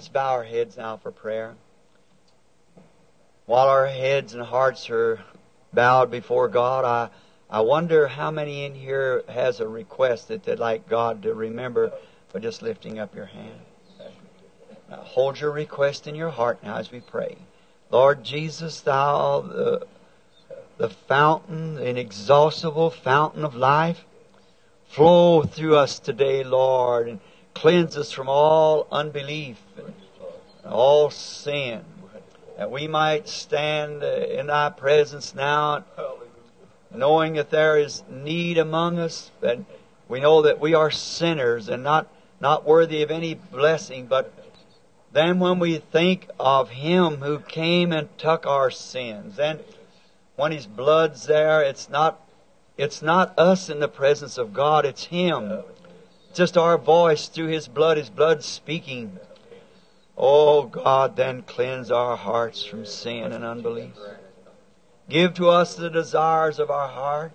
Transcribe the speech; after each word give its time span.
Let's 0.00 0.08
bow 0.08 0.32
our 0.32 0.44
heads 0.44 0.78
now 0.78 0.96
for 0.96 1.10
prayer. 1.10 1.56
While 3.44 3.68
our 3.68 3.86
heads 3.86 4.32
and 4.32 4.42
hearts 4.42 4.88
are 4.88 5.20
bowed 5.74 6.10
before 6.10 6.48
God, 6.48 6.86
I, 6.86 7.10
I 7.50 7.60
wonder 7.60 8.08
how 8.08 8.30
many 8.30 8.64
in 8.64 8.74
here 8.74 9.22
has 9.28 9.60
a 9.60 9.68
request 9.68 10.28
that 10.28 10.42
they'd 10.42 10.58
like 10.58 10.88
God 10.88 11.22
to 11.24 11.34
remember 11.34 11.92
by 12.32 12.40
just 12.40 12.62
lifting 12.62 12.98
up 12.98 13.14
your 13.14 13.26
hand. 13.26 13.60
Now 14.88 15.02
hold 15.02 15.38
your 15.38 15.50
request 15.50 16.06
in 16.06 16.14
your 16.14 16.30
heart 16.30 16.62
now 16.62 16.78
as 16.78 16.90
we 16.90 17.00
pray. 17.00 17.36
Lord 17.90 18.24
Jesus, 18.24 18.80
Thou, 18.80 19.42
the, 19.42 19.86
the 20.78 20.88
fountain, 20.88 21.74
the 21.74 21.86
inexhaustible 21.86 22.88
fountain 22.88 23.44
of 23.44 23.54
life, 23.54 24.06
flow 24.88 25.42
through 25.42 25.76
us 25.76 25.98
today, 25.98 26.42
Lord, 26.42 27.06
and 27.06 27.20
cleanse 27.54 27.96
us 27.96 28.12
from 28.12 28.28
all 28.28 28.86
unbelief 28.90 29.58
and 29.76 30.72
all 30.72 31.10
sin, 31.10 31.84
that 32.56 32.70
we 32.70 32.86
might 32.86 33.28
stand 33.28 34.02
uh, 34.02 34.06
in 34.06 34.46
Thy 34.46 34.70
presence 34.70 35.34
now, 35.34 35.84
knowing 36.94 37.34
that 37.34 37.50
there 37.50 37.78
is 37.78 38.02
need 38.10 38.58
among 38.58 38.98
us, 38.98 39.30
and 39.42 39.64
we 40.08 40.20
know 40.20 40.42
that 40.42 40.60
we 40.60 40.74
are 40.74 40.90
sinners 40.90 41.68
and 41.68 41.82
not, 41.82 42.08
not 42.40 42.66
worthy 42.66 43.02
of 43.02 43.10
any 43.10 43.34
blessing, 43.34 44.06
but 44.06 44.32
then 45.12 45.38
when 45.40 45.58
we 45.58 45.78
think 45.78 46.28
of 46.38 46.70
Him 46.70 47.16
who 47.16 47.38
came 47.40 47.92
and 47.92 48.08
took 48.18 48.46
our 48.46 48.70
sins, 48.70 49.38
and 49.38 49.60
when 50.36 50.52
His 50.52 50.66
blood's 50.66 51.26
there, 51.26 51.62
it's 51.62 51.88
not, 51.88 52.20
it's 52.76 53.02
not 53.02 53.38
us 53.38 53.68
in 53.68 53.80
the 53.80 53.88
presence 53.88 54.38
of 54.38 54.52
God, 54.52 54.84
it's 54.84 55.04
Him. 55.04 55.62
Just 56.32 56.56
our 56.56 56.78
voice 56.78 57.28
through 57.28 57.48
His 57.48 57.66
blood, 57.66 57.96
His 57.96 58.10
blood 58.10 58.44
speaking. 58.44 59.18
Oh 60.16 60.64
God, 60.64 61.16
then 61.16 61.42
cleanse 61.42 61.90
our 61.90 62.16
hearts 62.16 62.64
from 62.64 62.84
sin 62.84 63.32
and 63.32 63.44
unbelief. 63.44 63.94
Give 65.08 65.34
to 65.34 65.48
us 65.48 65.74
the 65.74 65.90
desires 65.90 66.58
of 66.58 66.70
our 66.70 66.88
heart, 66.88 67.32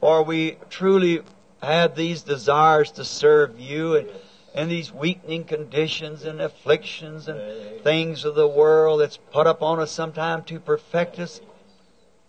for 0.00 0.22
we 0.22 0.56
truly 0.70 1.20
have 1.62 1.94
these 1.94 2.22
desires 2.22 2.90
to 2.92 3.04
serve 3.04 3.60
you 3.60 3.96
and, 3.96 4.08
and 4.54 4.70
these 4.70 4.92
weakening 4.92 5.44
conditions 5.44 6.24
and 6.24 6.40
afflictions 6.40 7.28
and 7.28 7.82
things 7.82 8.24
of 8.24 8.34
the 8.34 8.48
world 8.48 9.00
that's 9.00 9.18
put 9.18 9.46
upon 9.46 9.80
us 9.80 9.90
sometime 9.90 10.42
to 10.44 10.58
perfect 10.58 11.18
us. 11.18 11.42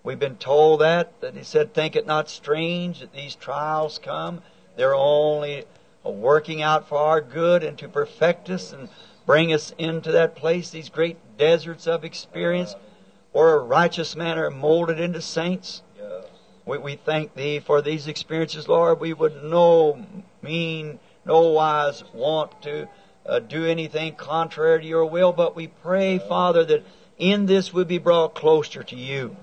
We've 0.04 0.20
been 0.20 0.36
told 0.36 0.82
that, 0.82 1.22
that 1.22 1.36
he 1.36 1.44
said, 1.44 1.74
think 1.74 1.96
it 1.96 2.06
not 2.06 2.30
strange 2.30 3.00
that 3.00 3.14
these 3.14 3.36
trials 3.36 4.00
come. 4.00 4.42
They're 4.76 4.96
only 4.96 5.66
working 6.04 6.62
out 6.62 6.88
for 6.88 6.98
our 6.98 7.22
good 7.22 7.64
and 7.64 7.78
to 7.78 7.88
perfect 7.88 8.50
us 8.50 8.74
and 8.74 8.90
bring 9.26 9.54
us 9.54 9.74
into 9.78 10.12
that 10.12 10.36
place, 10.36 10.70
these 10.70 10.90
great 10.90 11.18
deserts 11.38 11.88
of 11.88 12.04
experience 12.04 12.76
where 13.32 13.56
a 13.56 13.60
righteous 13.60 14.16
men 14.16 14.38
are 14.38 14.50
molded 14.50 15.00
into 15.00 15.22
saints. 15.22 15.84
We, 16.66 16.78
we 16.78 16.96
thank 16.96 17.34
Thee 17.36 17.60
for 17.60 17.82
these 17.82 18.08
experiences, 18.08 18.68
Lord. 18.68 19.00
We 19.00 19.14
would 19.14 19.44
no 19.44 20.06
mean, 20.42 21.00
no 21.26 21.42
wise 21.50 22.04
want 22.14 22.62
to 22.64 22.88
uh, 23.26 23.40
do 23.40 23.66
anything 23.66 24.16
contrary 24.16 24.82
to 24.82 24.88
Your 24.88 25.06
will, 25.06 25.32
but 25.32 25.56
we 25.56 25.68
pray, 25.68 26.20
Father, 26.20 26.64
that 26.66 26.86
in 27.18 27.46
this 27.46 27.74
we 27.74 27.84
be 27.84 27.98
brought 27.98 28.36
closer 28.36 28.84
to 28.84 28.96
You. 28.96 29.36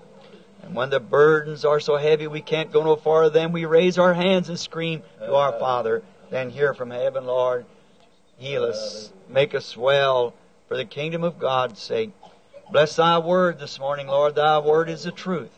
And 0.63 0.75
when 0.75 0.91
the 0.91 1.01
burdens 1.01 1.65
are 1.65 1.81
so 1.81 1.97
heavy 1.97 2.27
we 2.27 2.43
can't 2.43 2.73
go 2.73 2.85
no 2.85 2.97
farther, 2.97 3.31
then 3.31 3.53
we 3.53 3.65
raise 3.65 3.99
our 3.99 4.15
hands 4.15 4.49
and 4.49 4.59
scream 4.59 5.03
to 5.21 5.35
our 5.35 5.53
Father. 5.59 6.03
Then 6.31 6.51
hear 6.51 6.75
from 6.75 6.91
heaven, 6.91 7.25
Lord, 7.25 7.65
heal 8.37 8.65
us, 8.65 9.13
make 9.29 9.55
us 9.55 9.77
well 9.77 10.35
for 10.69 10.77
the 10.77 10.85
kingdom 10.85 11.25
of 11.25 11.39
God's 11.39 11.81
sake. 11.81 12.11
Bless 12.71 12.97
thy 12.97 13.19
word 13.19 13.59
this 13.59 13.81
morning, 13.81 14.09
Lord. 14.09 14.35
Thy 14.35 14.59
word 14.59 14.91
is 14.91 15.05
the 15.05 15.11
truth. 15.11 15.51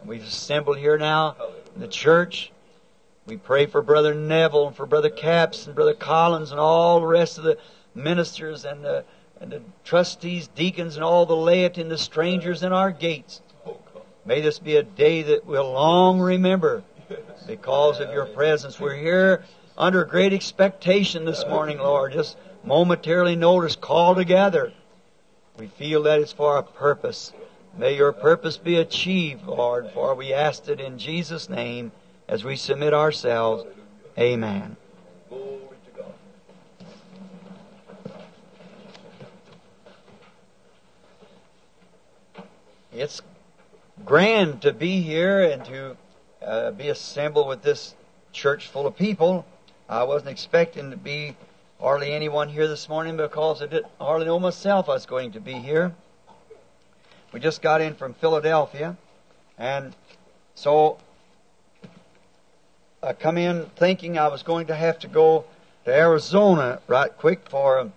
And 0.00 0.08
we've 0.08 0.22
assembled 0.22 0.76
here 0.76 0.98
now 0.98 1.36
in 1.74 1.80
the 1.80 1.88
church. 1.88 2.52
We 3.26 3.38
pray 3.38 3.64
for 3.64 3.80
Brother 3.80 4.14
Neville 4.14 4.66
and 4.66 4.76
for 4.76 4.84
Brother 4.84 5.08
Capps 5.08 5.66
and 5.66 5.74
Brother 5.74 5.94
Collins 5.94 6.50
and 6.50 6.60
all 6.60 7.00
the 7.00 7.06
rest 7.06 7.38
of 7.38 7.44
the 7.44 7.56
ministers 7.94 8.66
and 8.66 8.84
the, 8.84 9.04
and 9.40 9.50
the 9.50 9.62
trustees, 9.82 10.46
deacons, 10.48 10.96
and 10.96 11.04
all 11.04 11.24
the 11.24 11.36
laity 11.36 11.80
and 11.80 11.90
the 11.90 11.96
strangers 11.96 12.62
in 12.62 12.72
our 12.72 12.90
gates. 12.90 13.40
May 14.26 14.42
this 14.42 14.58
be 14.58 14.76
a 14.76 14.82
day 14.82 15.22
that 15.22 15.46
we'll 15.46 15.72
long 15.72 16.20
remember 16.20 16.82
because 17.46 17.98
of 17.98 18.10
your 18.10 18.26
presence. 18.26 18.78
We're 18.78 18.94
here 18.94 19.44
under 19.76 20.04
great 20.04 20.32
expectation 20.32 21.24
this 21.24 21.44
morning, 21.46 21.78
Lord. 21.78 22.12
Just 22.12 22.36
momentarily 22.64 23.36
notice, 23.36 23.76
call 23.76 24.14
together. 24.14 24.72
We 25.58 25.66
feel 25.66 26.02
that 26.04 26.20
it's 26.20 26.32
for 26.32 26.56
a 26.56 26.62
purpose. 26.62 27.32
May 27.76 27.96
your 27.96 28.12
purpose 28.12 28.58
be 28.58 28.76
achieved, 28.76 29.46
Lord, 29.46 29.90
for 29.92 30.14
we 30.14 30.32
ask 30.32 30.68
it 30.68 30.80
in 30.80 30.98
Jesus' 30.98 31.48
name 31.48 31.92
as 32.28 32.44
we 32.44 32.56
submit 32.56 32.92
ourselves. 32.92 33.64
Amen. 34.18 34.76
It's 42.92 43.22
grand 44.04 44.60
to 44.62 44.72
be 44.72 45.00
here 45.00 45.42
and 45.42 45.64
to 45.64 45.96
uh, 46.44 46.70
be 46.72 46.88
assembled 46.88 47.48
with 47.48 47.62
this 47.62 47.94
church 48.32 48.68
full 48.68 48.86
of 48.86 48.96
people. 48.96 49.46
I 49.92 50.04
wasn't 50.04 50.30
expecting 50.30 50.90
to 50.90 50.96
be 50.96 51.36
hardly 51.78 52.14
anyone 52.14 52.48
here 52.48 52.66
this 52.66 52.88
morning 52.88 53.18
because 53.18 53.60
I 53.60 53.66
didn't 53.66 53.92
hardly 54.00 54.24
know 54.24 54.38
myself 54.38 54.88
I 54.88 54.92
was 54.92 55.04
going 55.04 55.32
to 55.32 55.40
be 55.40 55.52
here. 55.52 55.92
We 57.30 57.40
just 57.40 57.60
got 57.60 57.82
in 57.82 57.94
from 57.94 58.14
Philadelphia, 58.14 58.96
and 59.58 59.94
so 60.54 60.96
I 63.02 63.12
come 63.12 63.36
in 63.36 63.66
thinking 63.76 64.16
I 64.16 64.28
was 64.28 64.42
going 64.42 64.68
to 64.68 64.74
have 64.74 64.98
to 65.00 65.08
go 65.08 65.44
to 65.84 65.94
Arizona 65.94 66.80
right 66.86 67.14
quick 67.14 67.46
for 67.50 67.78
um, 67.78 67.92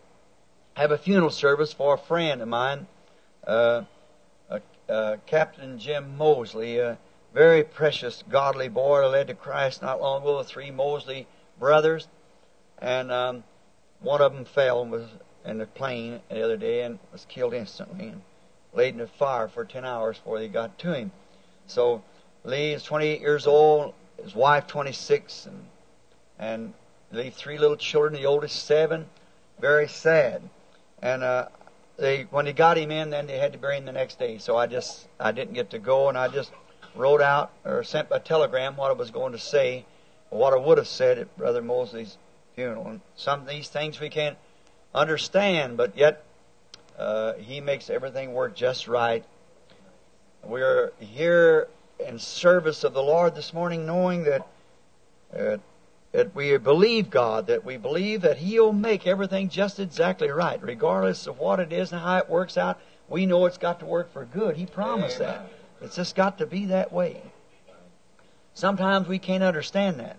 have 0.74 0.92
a 0.92 0.98
funeral 0.98 1.30
service 1.30 1.72
for 1.72 1.94
a 1.94 1.98
friend 1.98 2.42
of 2.42 2.50
mine, 2.50 2.88
uh, 3.48 3.84
uh, 4.50 4.60
uh, 4.90 5.16
Captain 5.28 5.80
Jim 5.80 6.18
Mosley, 6.18 6.78
a 6.78 6.98
very 7.34 7.64
precious, 7.64 8.22
godly 8.30 8.68
boy 8.68 9.08
led 9.08 9.28
to 9.28 9.34
Christ 9.34 9.82
not 9.82 10.02
long 10.02 10.24
ago. 10.24 10.40
The 10.40 10.44
three 10.44 10.72
Mosley 10.72 11.26
brothers, 11.60 12.08
and 12.80 13.12
um, 13.12 13.44
one 14.02 14.22
of 14.22 14.34
them 14.34 14.46
fell 14.46 14.82
and 14.82 14.92
was 14.92 15.08
in 15.46 15.58
the 15.58 15.66
plane 15.66 16.20
the 16.30 16.44
other 16.44 16.58
day 16.58 16.82
and 16.82 17.00
was 17.12 17.26
killed 17.30 17.54
instantly 17.54 18.08
and 18.08 18.22
laid 18.74 18.94
in 18.94 19.00
the 19.00 19.08
fire 19.08 19.48
for 19.48 19.64
10 19.64 19.86
hours 19.86 20.18
before 20.18 20.40
they 20.40 20.48
got 20.48 20.78
to 20.80 20.94
him. 20.94 21.12
So 21.68 22.04
Lee 22.44 22.74
is 22.74 22.84
28 22.84 23.22
years 23.22 23.48
old, 23.48 23.94
his 24.22 24.36
wife 24.36 24.68
26, 24.68 25.48
and, 25.48 25.66
and 26.38 26.74
they 27.12 27.30
three 27.30 27.58
little 27.58 27.78
children, 27.78 28.14
the 28.14 28.26
oldest 28.26 28.66
seven. 28.66 29.08
Very 29.60 29.88
sad. 29.88 30.42
And 31.02 31.24
uh, 31.24 31.48
they 31.98 32.24
when 32.24 32.46
they 32.46 32.54
got 32.54 32.78
him 32.78 32.92
in, 32.92 33.10
then 33.10 33.28
they 33.28 33.38
had 33.38 33.54
to 33.54 33.60
bury 33.60 33.78
him 33.78 33.86
the 33.86 33.92
next 33.92 34.20
day. 34.20 34.38
So 34.38 34.58
I 34.58 34.68
just 34.68 35.08
I 35.20 35.32
didn't 35.32 35.54
get 35.54 35.70
to 35.72 35.80
go, 35.80 36.10
and 36.10 36.18
I 36.18 36.28
just 36.28 36.52
wrote 36.96 37.22
out 37.22 37.52
or 37.64 37.84
sent 37.84 38.08
a 38.12 38.20
telegram 38.20 38.76
what 38.76 38.92
I 38.92 38.94
was 38.94 39.12
going 39.12 39.32
to 39.34 39.40
say, 39.40 39.86
what 40.30 40.54
I 40.54 40.58
would 40.58 40.78
have 40.78 40.88
said 40.88 41.18
at 41.18 41.38
Brother 41.38 41.62
Mosley's 41.62 42.18
funeral. 42.56 42.88
And 42.88 43.02
some 43.16 43.42
of 43.42 43.48
these 43.48 43.68
things 43.68 44.00
we 44.00 44.10
can't 44.10 44.38
understand, 44.94 45.78
but 45.78 45.98
yet 45.98 46.24
uh, 46.98 47.34
He 47.34 47.62
makes 47.62 47.90
everything 47.90 48.34
work 48.34 48.56
just 48.56 48.88
right. 48.88 49.24
We're 50.44 50.92
here 51.00 51.68
in 52.06 52.20
service 52.20 52.84
of 52.84 52.94
the 52.94 53.02
Lord 53.02 53.36
this 53.36 53.54
morning, 53.54 53.86
knowing 53.86 54.24
that 54.24 54.48
uh, 55.38 55.58
that 56.12 56.34
we 56.34 56.56
believe 56.58 57.10
God, 57.10 57.48
that 57.48 57.66
we 57.66 57.76
believe 57.76 58.22
that 58.22 58.38
He'll 58.38 58.72
make 58.72 59.06
everything 59.06 59.50
just 59.50 59.80
exactly 59.80 60.30
right, 60.30 60.62
regardless 60.64 61.28
of 61.28 61.40
what 61.40 61.60
it 61.60 61.74
is 61.74 61.92
and 61.92 62.00
how 62.00 62.18
it 62.18 62.30
works 62.30 62.58
out. 62.58 62.80
We 63.10 63.26
know 63.26 63.46
it's 63.46 63.58
got 63.58 63.82
to 63.82 63.86
work 63.86 64.14
for 64.14 64.24
good. 64.24 64.56
He 64.56 64.66
promised 64.66 65.20
Amen. 65.20 65.34
that. 65.34 65.52
It's 65.82 65.96
just 65.98 66.16
got 66.16 66.38
to 66.38 66.46
be 66.46 66.68
that 66.68 66.94
way. 66.94 67.22
Sometimes 68.56 69.08
we 69.08 69.20
can't 69.20 69.44
understand 69.44 70.00
that. 70.00 70.18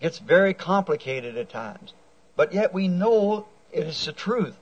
It's 0.00 0.18
very 0.18 0.54
complicated 0.54 1.36
at 1.36 1.50
times. 1.50 1.92
But 2.34 2.52
yet 2.52 2.72
we 2.72 2.88
know 2.88 3.46
it 3.70 3.86
is 3.86 4.06
the 4.06 4.12
truth. 4.12 4.56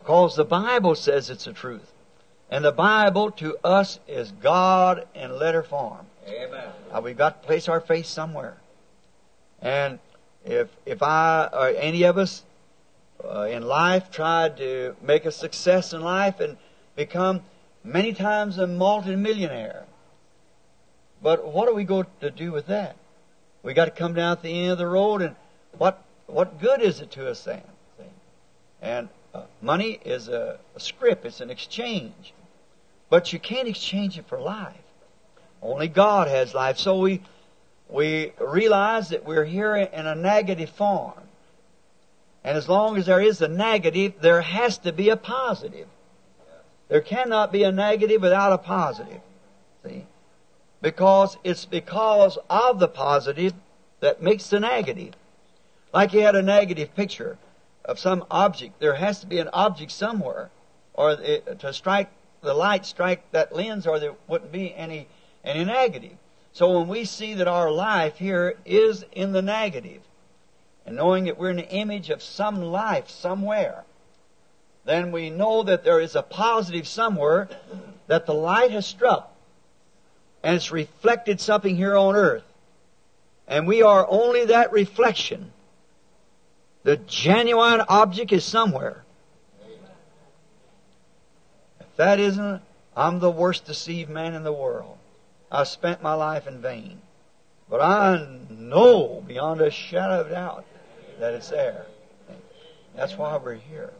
Because 0.00 0.34
the 0.34 0.44
Bible 0.44 0.94
says 0.94 1.30
it's 1.30 1.44
the 1.44 1.52
truth. 1.52 1.92
And 2.50 2.64
the 2.64 2.72
Bible 2.72 3.30
to 3.32 3.58
us 3.62 4.00
is 4.08 4.32
God 4.32 5.06
in 5.14 5.38
letter 5.38 5.62
form. 5.62 6.06
Amen. 6.26 6.68
Now 6.92 7.00
we've 7.00 7.16
got 7.16 7.42
to 7.42 7.46
place 7.46 7.68
our 7.68 7.80
faith 7.80 8.06
somewhere. 8.06 8.56
And 9.60 9.98
if 10.44 10.68
if 10.86 11.02
I 11.02 11.48
or 11.52 11.68
any 11.68 12.04
of 12.04 12.16
us 12.16 12.44
uh, 13.24 13.42
in 13.42 13.66
life 13.66 14.10
tried 14.10 14.56
to 14.58 14.94
make 15.02 15.24
a 15.24 15.32
success 15.32 15.92
in 15.92 16.02
life 16.02 16.40
and 16.40 16.56
become 16.94 17.42
many 17.82 18.12
times 18.12 18.58
a 18.58 18.66
multimillionaire, 18.66 19.85
but 21.22 21.46
what 21.52 21.68
are 21.68 21.74
we 21.74 21.84
going 21.84 22.06
to 22.20 22.30
do 22.30 22.52
with 22.52 22.66
that? 22.66 22.96
We 23.62 23.74
got 23.74 23.86
to 23.86 23.90
come 23.90 24.14
down 24.14 24.32
at 24.32 24.42
the 24.42 24.62
end 24.62 24.72
of 24.72 24.78
the 24.78 24.86
road, 24.86 25.22
and 25.22 25.36
what 25.76 26.02
what 26.26 26.60
good 26.60 26.80
is 26.80 27.00
it 27.00 27.10
to 27.12 27.28
us 27.30 27.44
then? 27.44 27.62
And 28.80 29.08
Uh, 29.36 29.42
money 29.60 30.00
is 30.02 30.28
a, 30.28 30.58
a 30.74 30.80
it's 31.26 31.40
an 31.40 31.50
exchange. 31.50 32.32
But 33.10 33.32
you 33.32 33.38
can't 33.38 33.68
exchange 33.68 34.18
it 34.18 34.26
for 34.26 34.40
life. 34.40 34.86
Only 35.60 35.88
God 35.88 36.28
has 36.28 36.54
life. 36.54 36.78
So 36.78 36.98
we, 36.98 37.20
we 37.88 38.32
realize 38.40 39.10
that 39.10 39.26
we're 39.26 39.44
here 39.44 39.76
in 39.76 40.06
a 40.06 40.14
negative 40.14 40.70
form. 40.70 41.20
And 42.44 42.56
as 42.56 42.66
long 42.68 42.96
as 42.96 43.04
there 43.04 43.20
is 43.20 43.42
a 43.42 43.48
negative, 43.48 44.14
there 44.22 44.40
has 44.40 44.78
to 44.78 44.92
be 44.92 45.10
a 45.10 45.16
positive. 45.16 45.88
There 46.88 47.02
cannot 47.02 47.52
be 47.52 47.64
a 47.64 47.72
negative 47.72 48.22
without 48.22 48.52
a 48.52 48.58
positive. 48.58 49.20
See? 49.84 50.06
Because 50.80 51.38
it's 51.42 51.64
because 51.64 52.38
of 52.50 52.78
the 52.78 52.88
positive 52.88 53.54
that 54.00 54.22
makes 54.22 54.48
the 54.48 54.60
negative. 54.60 55.14
Like 55.92 56.12
you 56.12 56.20
had 56.20 56.36
a 56.36 56.42
negative 56.42 56.94
picture 56.94 57.38
of 57.84 57.98
some 57.98 58.24
object, 58.30 58.80
there 58.80 58.94
has 58.94 59.20
to 59.20 59.26
be 59.26 59.38
an 59.38 59.48
object 59.52 59.92
somewhere, 59.92 60.50
or 60.92 61.12
it, 61.12 61.60
to 61.60 61.72
strike 61.72 62.10
the 62.42 62.52
light, 62.52 62.84
strike 62.84 63.30
that 63.30 63.54
lens, 63.54 63.86
or 63.86 63.98
there 63.98 64.14
wouldn't 64.26 64.52
be 64.52 64.74
any 64.74 65.06
any 65.44 65.64
negative. 65.64 66.16
So 66.52 66.78
when 66.78 66.88
we 66.88 67.04
see 67.04 67.34
that 67.34 67.46
our 67.46 67.70
life 67.70 68.16
here 68.16 68.56
is 68.64 69.04
in 69.12 69.32
the 69.32 69.42
negative, 69.42 70.02
and 70.84 70.96
knowing 70.96 71.24
that 71.24 71.38
we're 71.38 71.50
in 71.50 71.56
the 71.56 71.70
image 71.70 72.10
of 72.10 72.22
some 72.22 72.60
life 72.60 73.08
somewhere, 73.08 73.84
then 74.84 75.12
we 75.12 75.30
know 75.30 75.62
that 75.62 75.84
there 75.84 76.00
is 76.00 76.16
a 76.16 76.22
positive 76.22 76.88
somewhere 76.88 77.48
that 78.08 78.26
the 78.26 78.34
light 78.34 78.70
has 78.70 78.86
struck 78.86 79.35
and 80.46 80.54
it's 80.54 80.70
reflected 80.70 81.40
something 81.40 81.74
here 81.74 81.96
on 81.96 82.14
earth. 82.14 82.44
And 83.48 83.66
we 83.66 83.82
are 83.82 84.06
only 84.08 84.44
that 84.44 84.70
reflection. 84.70 85.50
The 86.84 86.98
genuine 86.98 87.80
object 87.88 88.30
is 88.30 88.44
somewhere. 88.44 89.02
If 91.80 91.96
that 91.96 92.20
isn't, 92.20 92.62
I'm 92.96 93.18
the 93.18 93.28
worst 93.28 93.64
deceived 93.64 94.08
man 94.08 94.34
in 94.34 94.44
the 94.44 94.52
world. 94.52 94.98
I 95.50 95.64
spent 95.64 96.00
my 96.00 96.14
life 96.14 96.46
in 96.46 96.62
vain. 96.62 97.00
But 97.68 97.80
I 97.80 98.38
know 98.48 99.24
beyond 99.26 99.60
a 99.60 99.70
shadow 99.72 100.20
of 100.20 100.30
doubt 100.30 100.64
that 101.18 101.34
it's 101.34 101.50
there. 101.50 101.86
That's 102.94 103.18
why 103.18 103.36
we're 103.36 103.54
here. 103.54 103.92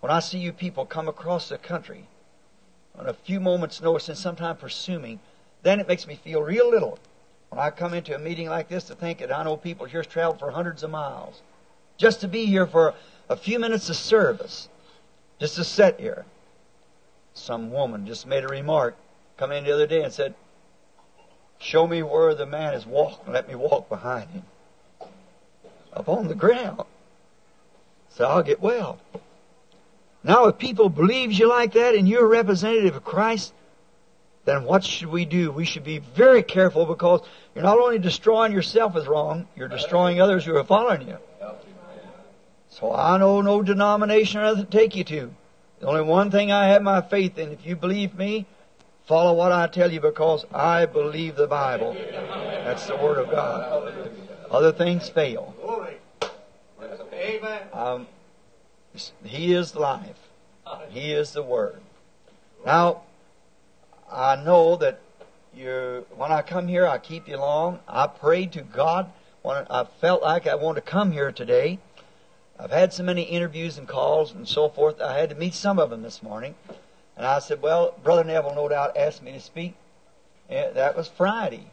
When 0.00 0.10
I 0.10 0.18
see 0.18 0.38
you 0.38 0.52
people 0.52 0.84
come 0.84 1.06
across 1.06 1.50
the 1.50 1.56
country 1.56 2.08
on 2.98 3.08
a 3.08 3.14
few 3.14 3.40
moments' 3.40 3.80
notice 3.80 4.08
and 4.08 4.18
sometimes 4.18 4.88
me, 4.88 5.18
then 5.62 5.80
it 5.80 5.88
makes 5.88 6.06
me 6.06 6.14
feel 6.14 6.42
real 6.42 6.70
little. 6.70 6.98
When 7.48 7.60
I 7.60 7.70
come 7.70 7.94
into 7.94 8.14
a 8.14 8.18
meeting 8.18 8.48
like 8.48 8.68
this 8.68 8.84
to 8.84 8.94
think 8.94 9.18
that 9.18 9.32
I 9.32 9.44
know 9.44 9.56
people 9.56 9.86
here's 9.86 10.06
traveled 10.06 10.38
for 10.38 10.50
hundreds 10.50 10.82
of 10.82 10.90
miles 10.90 11.42
just 11.96 12.20
to 12.20 12.28
be 12.28 12.46
here 12.46 12.66
for 12.66 12.94
a 13.28 13.36
few 13.36 13.58
minutes 13.58 13.88
of 13.88 13.96
service, 13.96 14.68
just 15.38 15.56
to 15.56 15.64
sit 15.64 16.00
here. 16.00 16.24
Some 17.32 17.70
woman 17.72 18.06
just 18.06 18.26
made 18.26 18.44
a 18.44 18.48
remark, 18.48 18.96
come 19.36 19.52
in 19.52 19.64
the 19.64 19.72
other 19.72 19.86
day 19.86 20.02
and 20.02 20.12
said, 20.12 20.34
Show 21.58 21.86
me 21.86 22.02
where 22.02 22.34
the 22.34 22.46
man 22.46 22.74
is 22.74 22.84
walking, 22.84 23.32
let 23.32 23.48
me 23.48 23.54
walk 23.54 23.88
behind 23.88 24.30
him. 24.30 24.42
Up 25.92 26.08
on 26.08 26.28
the 26.28 26.34
ground. 26.34 26.82
So 28.10 28.26
I'll 28.26 28.42
get 28.42 28.60
well. 28.60 28.98
Now, 30.24 30.46
if 30.46 30.56
people 30.56 30.88
believes 30.88 31.38
you 31.38 31.48
like 31.48 31.74
that 31.74 31.94
and 31.94 32.08
you're 32.08 32.24
a 32.24 32.28
representative 32.28 32.96
of 32.96 33.04
Christ, 33.04 33.52
then 34.46 34.64
what 34.64 34.82
should 34.82 35.08
we 35.08 35.26
do? 35.26 35.52
We 35.52 35.66
should 35.66 35.84
be 35.84 35.98
very 35.98 36.42
careful 36.42 36.86
because 36.86 37.20
you're 37.54 37.64
not 37.64 37.78
only 37.78 37.98
destroying 37.98 38.52
yourself 38.52 38.94
with 38.94 39.06
wrong, 39.06 39.46
you're 39.54 39.68
destroying 39.68 40.20
others 40.20 40.46
who 40.46 40.56
are 40.56 40.64
following 40.64 41.08
you. 41.08 41.18
So 42.70 42.92
I 42.92 43.18
know 43.18 43.42
no 43.42 43.62
denomination 43.62 44.40
or 44.40 44.56
to 44.56 44.64
take 44.64 44.96
you 44.96 45.04
to. 45.04 45.30
The 45.80 45.86
only 45.86 46.02
one 46.02 46.30
thing 46.30 46.50
I 46.50 46.68
have 46.68 46.82
my 46.82 47.02
faith 47.02 47.38
in, 47.38 47.52
if 47.52 47.66
you 47.66 47.76
believe 47.76 48.14
me, 48.14 48.46
follow 49.06 49.34
what 49.34 49.52
I 49.52 49.66
tell 49.66 49.92
you 49.92 50.00
because 50.00 50.44
I 50.52 50.86
believe 50.86 51.36
the 51.36 51.46
Bible. 51.46 51.94
That's 51.94 52.86
the 52.86 52.96
Word 52.96 53.18
of 53.18 53.30
God. 53.30 53.92
Other 54.50 54.72
things 54.72 55.08
fail. 55.08 55.54
Um, 57.72 58.06
he 59.24 59.52
is 59.52 59.74
life. 59.74 60.28
He 60.90 61.12
is 61.12 61.32
the 61.32 61.42
Word. 61.42 61.80
Now, 62.64 63.02
I 64.10 64.36
know 64.36 64.76
that 64.76 65.00
you, 65.54 66.06
when 66.16 66.32
I 66.32 66.42
come 66.42 66.68
here, 66.68 66.86
I 66.86 66.98
keep 66.98 67.28
you 67.28 67.36
long. 67.36 67.80
I 67.88 68.06
prayed 68.06 68.52
to 68.52 68.62
God 68.62 69.10
when 69.42 69.66
I 69.70 69.84
felt 69.84 70.22
like 70.22 70.46
I 70.46 70.54
wanted 70.54 70.84
to 70.84 70.90
come 70.90 71.12
here 71.12 71.32
today. 71.32 71.78
I've 72.58 72.70
had 72.70 72.92
so 72.92 73.02
many 73.02 73.22
interviews 73.22 73.78
and 73.78 73.88
calls 73.88 74.32
and 74.32 74.48
so 74.48 74.68
forth. 74.68 75.00
I 75.00 75.18
had 75.18 75.30
to 75.30 75.36
meet 75.36 75.54
some 75.54 75.78
of 75.78 75.90
them 75.90 76.02
this 76.02 76.22
morning. 76.22 76.54
And 77.16 77.26
I 77.26 77.40
said, 77.40 77.62
well, 77.62 77.94
Brother 78.02 78.24
Neville 78.24 78.54
no 78.54 78.68
doubt 78.68 78.96
asked 78.96 79.22
me 79.22 79.32
to 79.32 79.40
speak. 79.40 79.74
And 80.48 80.74
that 80.76 80.96
was 80.96 81.08
Friday. 81.08 81.66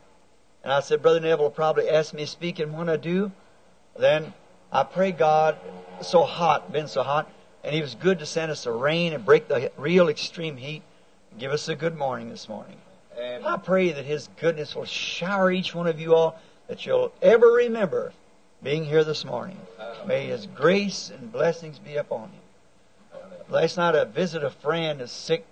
And 0.63 0.71
I 0.71 0.79
said, 0.79 1.01
Brother 1.01 1.19
Neville 1.19 1.45
will 1.45 1.51
probably 1.51 1.89
ask 1.89 2.13
me 2.13 2.21
to 2.21 2.27
speak, 2.27 2.59
and 2.59 2.77
when 2.77 2.89
I 2.89 2.97
do, 2.97 3.31
then 3.97 4.33
I 4.71 4.83
pray 4.83 5.11
God, 5.11 5.57
so 6.01 6.23
hot, 6.23 6.71
been 6.71 6.87
so 6.87 7.03
hot, 7.03 7.29
and 7.63 7.75
He 7.75 7.81
was 7.81 7.95
good 7.95 8.19
to 8.19 8.25
send 8.25 8.51
us 8.51 8.63
the 8.63 8.71
rain 8.71 9.13
and 9.13 9.25
break 9.25 9.47
the 9.47 9.71
real 9.77 10.07
extreme 10.07 10.57
heat. 10.57 10.81
Give 11.37 11.51
us 11.51 11.67
a 11.67 11.75
good 11.75 11.97
morning 11.97 12.29
this 12.29 12.47
morning. 12.47 12.77
Amen. 13.17 13.43
I 13.45 13.57
pray 13.57 13.91
that 13.91 14.05
His 14.05 14.29
goodness 14.39 14.75
will 14.75 14.85
shower 14.85 15.51
each 15.51 15.75
one 15.75 15.87
of 15.87 15.99
you 15.99 16.15
all, 16.15 16.39
that 16.67 16.85
you'll 16.85 17.11
ever 17.21 17.47
remember 17.47 18.13
being 18.63 18.85
here 18.85 19.03
this 19.03 19.25
morning. 19.25 19.57
Uh-huh. 19.77 20.05
May 20.05 20.27
His 20.27 20.47
grace 20.47 21.11
and 21.13 21.31
blessings 21.31 21.77
be 21.77 21.97
upon 21.97 22.29
you. 22.33 23.19
Last 23.49 23.75
night 23.75 23.95
I 23.95 24.05
visited 24.05 24.45
a 24.45 24.49
friend, 24.49 25.01
is 25.01 25.11
sick, 25.11 25.45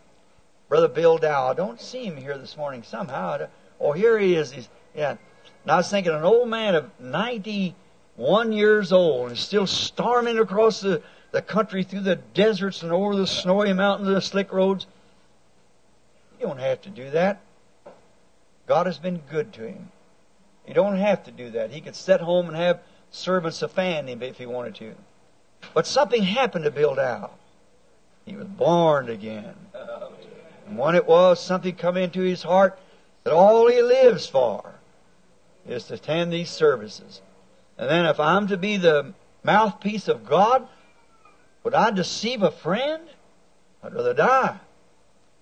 Brother 0.69 0.87
Bill 0.87 1.17
Dauch. 1.17 1.51
I 1.51 1.53
don't 1.53 1.81
see 1.81 2.05
him 2.05 2.15
here 2.15 2.37
this 2.37 2.55
morning 2.55 2.83
somehow. 2.83 3.47
Oh, 3.81 3.91
here 3.91 4.17
he 4.17 4.35
is. 4.35 4.51
He's, 4.51 4.69
yeah. 4.95 5.17
And 5.63 5.71
I 5.71 5.75
was 5.75 5.89
thinking 5.89 6.13
an 6.13 6.23
old 6.23 6.47
man 6.47 6.75
of 6.75 6.89
91 8.19 8.51
years 8.51 8.91
old 8.91 9.29
and 9.29 9.37
still 9.37 9.65
storming 9.65 10.39
across 10.39 10.81
the, 10.81 11.01
the 11.31 11.41
country 11.41 11.83
through 11.83 12.01
the 12.01 12.17
deserts 12.17 12.83
and 12.83 12.91
over 12.91 13.15
the 13.15 13.25
snowy 13.25 13.71
mountains 13.71 14.09
and 14.09 14.17
the 14.17 14.21
slick 14.21 14.51
roads. 14.51 14.87
You 16.37 16.47
don't 16.47 16.59
have 16.59 16.81
to 16.81 16.89
do 16.89 17.09
that. 17.11 17.39
God 18.67 18.87
has 18.87 18.97
been 18.97 19.21
good 19.31 19.53
to 19.53 19.67
him. 19.67 19.89
You 20.67 20.73
don't 20.73 20.97
have 20.97 21.23
to 21.23 21.31
do 21.31 21.51
that. 21.51 21.71
He 21.71 21.79
could 21.79 21.95
sit 21.95 22.19
home 22.19 22.47
and 22.47 22.57
have 22.57 22.81
servants 23.09 23.59
to 23.59 23.69
fan 23.69 24.07
him 24.07 24.21
if 24.21 24.37
he 24.37 24.45
wanted 24.45 24.75
to. 24.75 24.95
But 25.73 25.87
something 25.87 26.21
happened 26.21 26.65
to 26.65 26.71
Bill 26.71 26.95
Dauch. 26.95 27.31
He 28.25 28.35
was 28.35 28.47
born 28.47 29.09
again. 29.09 29.55
And 30.67 30.77
when 30.77 30.95
it 30.95 31.07
was, 31.07 31.41
something 31.41 31.73
come 31.73 31.95
into 31.95 32.21
his 32.21 32.43
heart 32.43 32.77
that 33.23 33.33
all 33.33 33.69
he 33.69 33.81
lives 33.81 34.27
for 34.27 34.75
is 35.65 35.85
to 35.85 35.93
attend 35.93 36.33
these 36.33 36.49
services. 36.49 37.21
And 37.79 37.89
then 37.89 38.05
if 38.05 38.19
I'm 38.19 38.47
to 38.47 38.57
be 38.57 38.75
the 38.75 39.13
mouthpiece 39.41 40.09
of 40.09 40.25
God, 40.25 40.67
would 41.63 41.73
I 41.73 41.91
deceive 41.91 42.43
a 42.43 42.51
friend? 42.51 43.03
I'd 43.81 43.93
rather 43.93 44.13
die. 44.13 44.59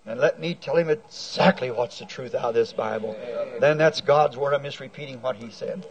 And 0.05 0.19
let 0.19 0.39
me 0.39 0.53
tell 0.53 0.77
him 0.77 0.89
exactly 0.89 1.71
what's 1.71 1.97
the 1.97 2.05
truth 2.05 2.35
out 2.35 2.45
of 2.45 2.53
this 2.53 2.71
Bible. 2.71 3.17
Then 3.59 3.77
that's 3.77 4.01
God's 4.01 4.37
word. 4.37 4.53
I'm 4.53 4.63
just 4.63 4.79
repeating 4.79 5.19
what 5.21 5.35
he 5.35 5.49
said. 5.49 5.85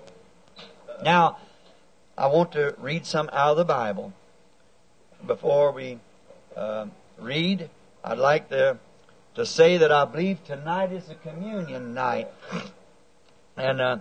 Now, 1.03 1.39
I 2.17 2.29
want 2.29 2.53
to 2.53 2.75
read 2.79 3.05
some 3.05 3.29
out 3.33 3.51
of 3.51 3.57
the 3.57 3.65
Bible. 3.65 4.13
Before 5.27 5.73
we 5.73 5.99
uh, 6.57 6.87
read, 7.19 7.69
I'd 8.05 8.19
like 8.19 8.49
to, 8.51 8.79
to 9.35 9.45
say 9.45 9.79
that 9.79 9.91
I 9.91 10.05
believe 10.05 10.43
tonight 10.45 10.93
is 10.93 11.11
a 11.11 11.17
communion 11.17 11.93
night. 11.93 12.29
And 13.57 13.81
uh, 13.81 13.99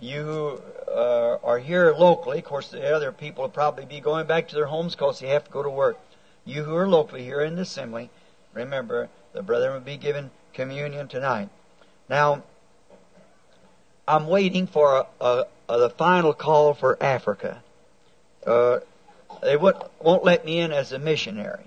you 0.00 0.62
uh, 0.88 1.38
are 1.42 1.58
here 1.58 1.92
locally. 1.92 2.38
Of 2.38 2.44
course, 2.44 2.70
the 2.70 2.94
other 2.94 3.12
people 3.12 3.42
will 3.42 3.50
probably 3.50 3.84
be 3.84 4.00
going 4.00 4.26
back 4.26 4.48
to 4.48 4.54
their 4.54 4.66
homes 4.66 4.94
because 4.94 5.20
they 5.20 5.28
have 5.28 5.44
to 5.44 5.50
go 5.50 5.62
to 5.62 5.70
work. 5.70 5.98
You 6.44 6.64
who 6.64 6.76
are 6.76 6.88
locally 6.88 7.24
here 7.24 7.40
in 7.40 7.56
the 7.56 7.62
assembly, 7.62 8.10
remember 8.52 9.08
the 9.32 9.42
brethren 9.42 9.72
will 9.74 9.80
be 9.80 9.96
given 9.96 10.30
communion 10.52 11.08
tonight. 11.08 11.48
Now, 12.08 12.42
I'm 14.06 14.26
waiting 14.26 14.66
for 14.66 14.98
a, 14.98 15.06
a, 15.24 15.46
uh, 15.68 15.78
the 15.78 15.90
final 15.90 16.34
call 16.34 16.74
for 16.74 17.02
Africa. 17.02 17.62
Uh, 18.46 18.80
they 19.42 19.56
would, 19.56 19.76
won't 20.00 20.24
let 20.24 20.44
me 20.44 20.58
in 20.58 20.72
as 20.72 20.92
a 20.92 20.98
missionary. 20.98 21.64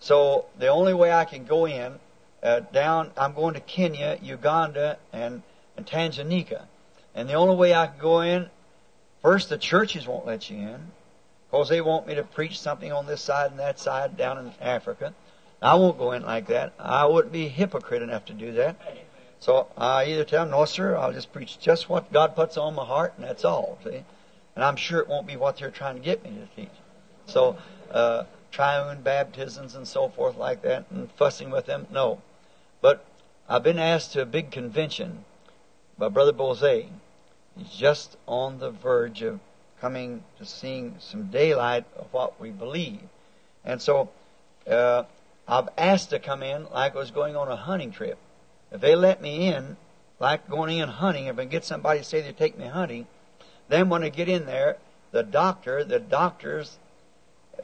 So 0.00 0.46
the 0.58 0.68
only 0.68 0.92
way 0.92 1.12
I 1.12 1.24
can 1.24 1.44
go 1.44 1.66
in 1.66 1.98
uh, 2.42 2.60
down, 2.60 3.12
I'm 3.16 3.34
going 3.34 3.54
to 3.54 3.60
Kenya, 3.60 4.18
Uganda, 4.20 4.98
and, 5.12 5.42
and 5.76 5.86
Tanzania. 5.86 6.66
And 7.14 7.28
the 7.28 7.34
only 7.34 7.56
way 7.56 7.74
I 7.74 7.86
can 7.86 7.98
go 7.98 8.20
in, 8.20 8.48
first 9.20 9.48
the 9.48 9.58
churches 9.58 10.06
won't 10.06 10.26
let 10.26 10.50
you 10.50 10.56
in, 10.56 10.92
because 11.50 11.68
they 11.68 11.80
want 11.80 12.06
me 12.06 12.14
to 12.14 12.22
preach 12.22 12.58
something 12.58 12.92
on 12.92 13.06
this 13.06 13.20
side 13.20 13.50
and 13.50 13.60
that 13.60 13.78
side 13.78 14.16
down 14.16 14.38
in 14.38 14.52
Africa. 14.60 15.14
I 15.60 15.74
won't 15.74 15.98
go 15.98 16.12
in 16.12 16.22
like 16.22 16.48
that. 16.48 16.72
I 16.78 17.06
wouldn't 17.06 17.32
be 17.32 17.48
hypocrite 17.48 18.02
enough 18.02 18.24
to 18.26 18.32
do 18.32 18.52
that. 18.52 18.76
So 19.38 19.68
I 19.76 20.06
either 20.06 20.24
tell 20.24 20.44
them, 20.44 20.52
no, 20.52 20.64
sir, 20.64 20.96
I'll 20.96 21.12
just 21.12 21.32
preach 21.32 21.58
just 21.58 21.88
what 21.88 22.12
God 22.12 22.34
puts 22.34 22.56
on 22.56 22.74
my 22.74 22.84
heart, 22.84 23.14
and 23.16 23.24
that's 23.24 23.44
all. 23.44 23.78
See, 23.84 24.04
and 24.54 24.64
I'm 24.64 24.76
sure 24.76 25.00
it 25.00 25.08
won't 25.08 25.26
be 25.26 25.36
what 25.36 25.58
they're 25.58 25.70
trying 25.70 25.96
to 25.96 26.00
get 26.00 26.24
me 26.24 26.30
to 26.30 26.60
teach. 26.60 26.74
So, 27.26 27.56
uh, 27.90 28.24
triune 28.50 29.02
baptisms 29.02 29.74
and 29.74 29.86
so 29.86 30.08
forth 30.08 30.36
like 30.36 30.62
that, 30.62 30.86
and 30.90 31.10
fussing 31.12 31.50
with 31.50 31.66
them, 31.66 31.86
no. 31.90 32.22
But 32.80 33.04
I've 33.48 33.62
been 33.62 33.78
asked 33.78 34.12
to 34.12 34.22
a 34.22 34.26
big 34.26 34.50
convention 34.50 35.24
by 35.98 36.08
Brother 36.08 36.32
Bose. 36.32 36.86
He's 37.56 37.70
just 37.70 38.16
on 38.26 38.58
the 38.58 38.70
verge 38.70 39.22
of 39.22 39.40
coming 39.80 40.24
to 40.38 40.44
seeing 40.44 40.96
some 41.00 41.28
daylight 41.30 41.84
of 41.96 42.06
what 42.12 42.40
we 42.40 42.50
believe. 42.50 43.00
And 43.64 43.80
so, 43.80 44.10
uh, 44.70 45.04
I've 45.46 45.68
asked 45.76 46.10
to 46.10 46.18
come 46.18 46.42
in 46.42 46.66
like 46.70 46.94
I 46.94 46.98
was 46.98 47.10
going 47.10 47.36
on 47.36 47.48
a 47.48 47.56
hunting 47.56 47.90
trip. 47.90 48.18
If 48.70 48.80
they 48.80 48.94
let 48.94 49.20
me 49.20 49.48
in, 49.48 49.76
like 50.18 50.48
going 50.48 50.78
in 50.78 50.88
hunting, 50.88 51.26
if 51.26 51.38
I 51.38 51.44
get 51.44 51.64
somebody 51.64 51.98
to 51.98 52.04
say 52.04 52.20
they 52.20 52.32
take 52.32 52.58
me 52.58 52.66
hunting, 52.66 53.06
then 53.68 53.88
when 53.88 54.02
I 54.02 54.08
get 54.08 54.28
in 54.28 54.46
there, 54.46 54.76
the 55.10 55.22
doctor, 55.22 55.84
the 55.84 55.98
doctors 55.98 56.78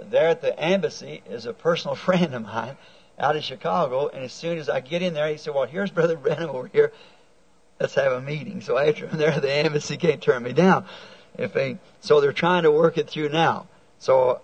there 0.01 0.29
at 0.29 0.41
the 0.41 0.59
embassy 0.59 1.23
is 1.29 1.47
a 1.47 1.53
personal 1.53 1.95
friend 2.07 2.35
of 2.35 2.43
mine 2.43 2.77
out 3.19 3.37
of 3.37 3.45
Chicago. 3.45 4.09
And 4.09 4.25
as 4.25 4.33
soon 4.33 4.59
as 4.59 4.69
I 4.69 4.81
get 4.81 5.03
in 5.03 5.15
there, 5.15 5.29
he 5.29 5.37
said, 5.37 5.55
"Well, 5.55 5.67
here's 5.67 5.91
Brother 5.91 6.17
Branham 6.17 6.51
over 6.51 6.67
here. 6.67 6.93
Let's 7.81 7.95
have 7.95 8.13
a 8.13 8.21
meeting." 8.21 8.61
So 8.61 8.79
after 8.79 9.09
I'm 9.09 9.19
there, 9.19 9.39
the 9.41 9.53
embassy 9.53 9.97
can't 9.97 10.21
turn 10.21 10.43
me 10.43 10.53
down. 10.53 10.87
If 11.37 11.53
they, 11.53 11.79
so 12.01 12.21
they're 12.21 12.33
trying 12.33 12.65
to 12.65 12.71
work 12.71 12.99
it 12.99 13.09
through 13.09 13.29
now. 13.29 13.67
So 13.99 14.41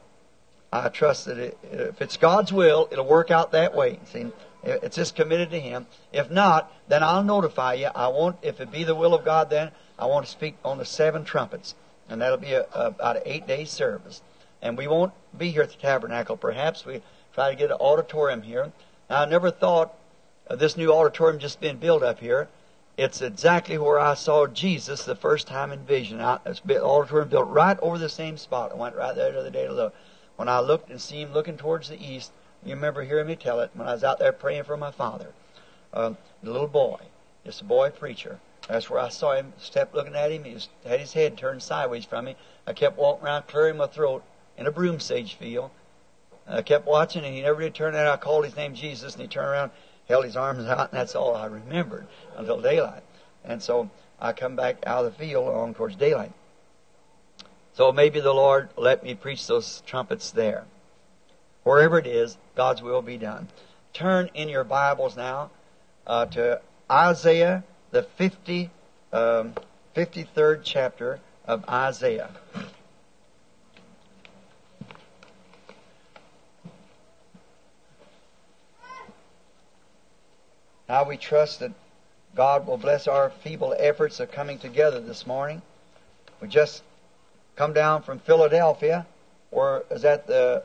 I 0.73 0.89
trust 0.89 1.27
that 1.27 1.39
it, 1.39 1.59
if 1.71 2.03
it's 2.03 2.17
God's 2.17 2.53
will, 2.53 2.89
it'll 2.91 3.07
work 3.07 3.31
out 3.31 3.53
that 3.53 3.75
way. 3.75 4.01
See, 4.07 4.27
it's 4.65 4.97
just 4.97 5.15
committed 5.15 5.51
to 5.51 5.61
Him. 5.61 5.87
If 6.13 6.31
not, 6.31 6.73
then 6.89 7.03
I'll 7.03 7.23
notify 7.23 7.75
you. 7.75 7.89
I 7.95 8.09
won't, 8.09 8.37
if 8.43 8.61
it 8.61 8.73
be 8.73 8.85
the 8.85 8.95
will 8.95 9.15
of 9.15 9.25
God, 9.25 9.51
then 9.51 9.71
I 9.99 10.07
want 10.07 10.27
to 10.27 10.33
speak 10.33 10.57
on 10.65 10.79
the 10.79 10.85
seven 10.85 11.25
trumpets, 11.25 11.75
and 12.09 12.21
that'll 12.21 12.39
be 12.39 12.53
a, 12.53 12.67
a, 12.75 12.87
about 12.87 13.17
an 13.17 13.23
eight 13.27 13.47
day 13.47 13.65
service. 13.65 14.23
And 14.63 14.79
we 14.79 14.87
won't 14.87 15.13
be 15.37 15.51
here 15.51 15.63
at 15.63 15.71
the 15.71 15.77
tabernacle. 15.77 16.37
Perhaps 16.37 16.85
we 16.87 17.03
try 17.35 17.51
to 17.51 17.57
get 17.57 17.71
an 17.71 17.77
auditorium 17.79 18.43
here. 18.43 18.73
Now, 19.11 19.23
I 19.23 19.25
never 19.27 19.51
thought 19.51 19.95
of 20.47 20.59
this 20.59 20.77
new 20.77 20.93
auditorium 20.93 21.39
just 21.39 21.61
being 21.61 21.77
built 21.77 22.03
up 22.03 22.19
here. 22.19 22.49
It's 22.97 23.21
exactly 23.21 23.77
where 23.77 23.99
I 23.99 24.15
saw 24.15 24.47
Jesus 24.47 25.05
the 25.05 25.17
first 25.17 25.49
time 25.49 25.73
in 25.73 25.81
vision. 25.81 26.21
It's 26.47 26.63
auditorium 26.65 27.29
built 27.29 27.49
right 27.49 27.79
over 27.81 27.99
the 27.99 28.09
same 28.09 28.37
spot. 28.37 28.71
I 28.71 28.77
went 28.77 28.95
right 28.95 29.15
there 29.17 29.33
the 29.33 29.41
other 29.41 29.51
day 29.51 29.67
to 29.67 29.73
look. 29.73 29.95
When 30.37 30.49
I 30.49 30.61
looked 30.61 30.91
and 30.91 31.01
see 31.01 31.21
him 31.21 31.33
looking 31.33 31.57
towards 31.57 31.89
the 31.89 32.01
east, 32.01 32.31
you 32.65 32.75
remember 32.75 33.03
hearing 33.03 33.27
me 33.27 33.35
tell 33.35 33.59
it 33.61 33.73
when 33.75 33.89
I 33.89 33.93
was 33.95 34.05
out 34.05 34.21
there 34.21 34.33
praying 34.33 34.65
for 34.65 34.77
my 34.77 34.93
father. 34.93 35.33
Uh, 35.93 36.15
the 36.43 36.53
little 36.53 36.69
boy, 36.69 37.01
just 37.45 37.63
a 37.63 37.65
boy 37.65 37.91
preacher. 37.91 38.39
That's 38.69 38.89
where 38.89 39.01
I 39.01 39.09
saw 39.09 39.35
him, 39.35 39.53
stepped 39.59 39.95
looking 39.95 40.15
at 40.15 40.31
him. 40.31 40.45
He 40.45 40.55
was, 40.55 40.69
had 40.87 41.01
his 41.01 41.13
head 41.13 41.37
turned 41.37 41.63
sideways 41.63 42.05
from 42.05 42.27
me. 42.27 42.37
I 42.67 42.73
kept 42.75 42.97
walking 42.97 43.27
around 43.27 43.49
clearing 43.49 43.77
my 43.77 43.89
throat 43.89 44.23
in 44.57 44.67
a 44.67 44.71
broom 44.71 45.01
sage 45.01 45.35
field. 45.35 45.71
I 46.47 46.63
kept 46.63 46.87
watching, 46.87 47.25
and 47.25 47.35
he 47.35 47.43
never 47.43 47.61
did 47.61 47.75
turn 47.75 47.95
out. 47.97 48.07
I 48.07 48.17
called 48.17 48.45
his 48.45 48.57
name 48.57 48.75
Jesus, 48.75 49.15
and 49.15 49.23
he 49.23 49.29
turned 49.29 49.49
around, 49.49 49.71
held 50.09 50.25
his 50.25 50.37
arms 50.37 50.65
out, 50.67 50.91
and 50.91 51.01
that's 51.01 51.15
all 51.15 51.35
I 51.35 51.47
remembered 51.47 52.07
until 52.37 52.61
daylight. 52.61 53.03
And 53.45 53.63
so 53.63 53.91
I 54.21 54.33
come 54.33 54.57
back 54.57 54.79
out 54.87 55.05
of 55.05 55.13
the 55.13 55.19
field 55.19 55.49
along 55.49 55.75
towards 55.75 55.97
daylight. 55.97 56.33
So 57.75 57.91
maybe 57.91 58.21
the 58.21 58.33
Lord 58.33 58.69
let 58.77 59.03
me 59.03 59.15
preach 59.15 59.47
those 59.47 59.83
trumpets 59.87 60.31
there. 60.31 60.65
Wherever 61.65 61.99
it 61.99 62.07
is, 62.07 62.37
God's 62.55 62.83
will 62.83 63.03
be 63.03 63.17
done. 63.17 63.49
Turn 63.93 64.31
in 64.35 64.49
your 64.49 64.65
Bibles 64.65 65.17
now 65.17 65.51
uh, 66.07 66.27
to 66.27 66.61
Isaiah, 66.91 67.65
the 67.91 68.03
50, 68.03 68.71
um, 69.13 69.55
53rd 69.97 70.61
chapter 70.63 71.21
of 71.47 71.65
Isaiah. 71.69 72.31
Now 80.89 81.05
we 81.05 81.17
trust 81.17 81.61
that 81.61 81.73
God 82.35 82.67
will 82.67 82.77
bless 82.77 83.09
our 83.09 83.31
feeble 83.31 83.75
efforts 83.79 84.21
of 84.21 84.31
coming 84.31 84.59
together 84.59 85.01
this 85.01 85.27
morning. 85.27 85.63
We 86.41 86.49
just 86.49 86.83
come 87.57 87.73
down 87.73 88.03
from 88.03 88.19
Philadelphia, 88.19 89.07
where 89.51 89.85
is 89.91 90.05
at 90.05 90.27
the 90.27 90.65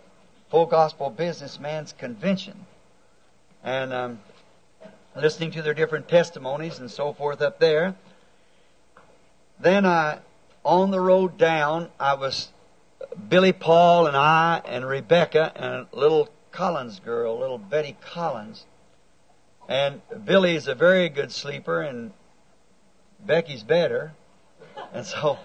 Full 0.50 0.66
Gospel 0.66 1.10
Businessman's 1.10 1.94
Convention, 1.94 2.66
and 3.64 3.94
um, 3.94 4.20
listening 5.16 5.52
to 5.52 5.62
their 5.62 5.74
different 5.74 6.10
testimonies 6.10 6.80
and 6.80 6.90
so 6.92 7.14
forth 7.14 7.42
up 7.42 7.60
there. 7.60 7.96
Then 9.60 9.86
I, 9.86 10.20
on 10.66 10.92
the 10.92 11.00
road 11.00 11.38
down, 11.38 11.90
I 12.00 12.16
was 12.16 12.50
Billy 13.30 13.54
Paul 13.54 14.08
and 14.08 14.18
I 14.18 14.62
and 14.66 14.86
Rebecca 14.86 15.54
and 15.56 15.88
little 15.94 16.30
Collins 16.52 17.00
girl, 17.00 17.38
little 17.38 17.58
Betty 17.58 17.96
Collins. 18.02 18.66
And 19.70 20.02
Billy's 20.26 20.68
a 20.68 20.74
very 20.74 21.10
good 21.10 21.32
sleeper 21.32 21.84
and 21.84 22.12
Becky's 23.24 23.62
better. 23.62 24.14
And 24.92 25.06
so 25.06 25.38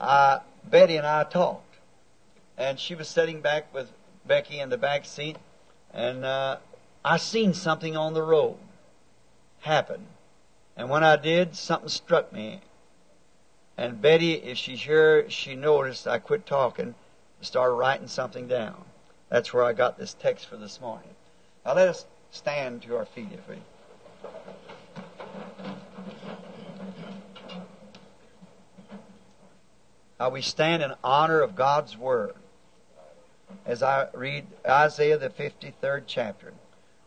uh, 0.00 0.38
Betty 0.64 0.96
and 0.96 1.06
I 1.06 1.24
talked. 1.24 1.76
And 2.56 2.80
she 2.80 2.94
was 2.94 3.08
sitting 3.08 3.42
back 3.42 3.72
with 3.74 3.92
Becky 4.26 4.58
in 4.58 4.70
the 4.70 4.78
back 4.78 5.04
seat. 5.04 5.36
And 5.92 6.24
uh, 6.24 6.56
I 7.04 7.18
seen 7.18 7.52
something 7.52 7.94
on 7.94 8.14
the 8.14 8.22
road 8.22 8.56
happen. 9.60 10.06
And 10.74 10.88
when 10.88 11.04
I 11.04 11.16
did, 11.16 11.54
something 11.54 11.90
struck 11.90 12.32
me. 12.32 12.62
And 13.76 14.00
Betty, 14.00 14.32
if 14.32 14.56
she's 14.56 14.80
here, 14.80 15.28
she 15.28 15.54
noticed 15.54 16.08
I 16.08 16.18
quit 16.18 16.46
talking 16.46 16.86
and 16.86 16.94
started 17.42 17.74
writing 17.74 18.08
something 18.08 18.48
down. 18.48 18.86
That's 19.28 19.52
where 19.52 19.62
I 19.62 19.74
got 19.74 19.98
this 19.98 20.14
text 20.14 20.46
for 20.46 20.56
this 20.56 20.80
morning. 20.80 21.10
Now 21.66 21.74
let 21.74 21.88
us 21.88 22.06
stand 22.30 22.82
to 22.82 22.96
our 22.96 23.04
feet 23.04 23.28
if 23.32 23.48
we. 23.48 23.56
How 30.18 30.30
we 30.30 30.42
stand 30.42 30.82
in 30.82 30.92
honor 31.04 31.40
of 31.40 31.54
God's 31.54 31.96
Word. 31.96 32.34
As 33.64 33.82
I 33.82 34.08
read 34.12 34.46
Isaiah 34.66 35.16
the 35.16 35.30
53rd 35.30 36.02
chapter. 36.06 36.52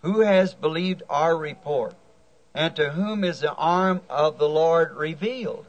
Who 0.01 0.21
has 0.21 0.53
believed 0.53 1.03
our 1.09 1.35
report? 1.37 1.93
And 2.53 2.75
to 2.75 2.91
whom 2.91 3.23
is 3.23 3.41
the 3.41 3.53
arm 3.53 4.01
of 4.09 4.37
the 4.37 4.49
Lord 4.49 4.95
revealed? 4.95 5.65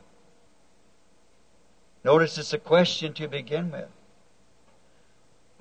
Notice 2.04 2.38
it's 2.38 2.52
a 2.52 2.58
question 2.58 3.12
to 3.14 3.28
begin 3.28 3.70
with. 3.70 3.88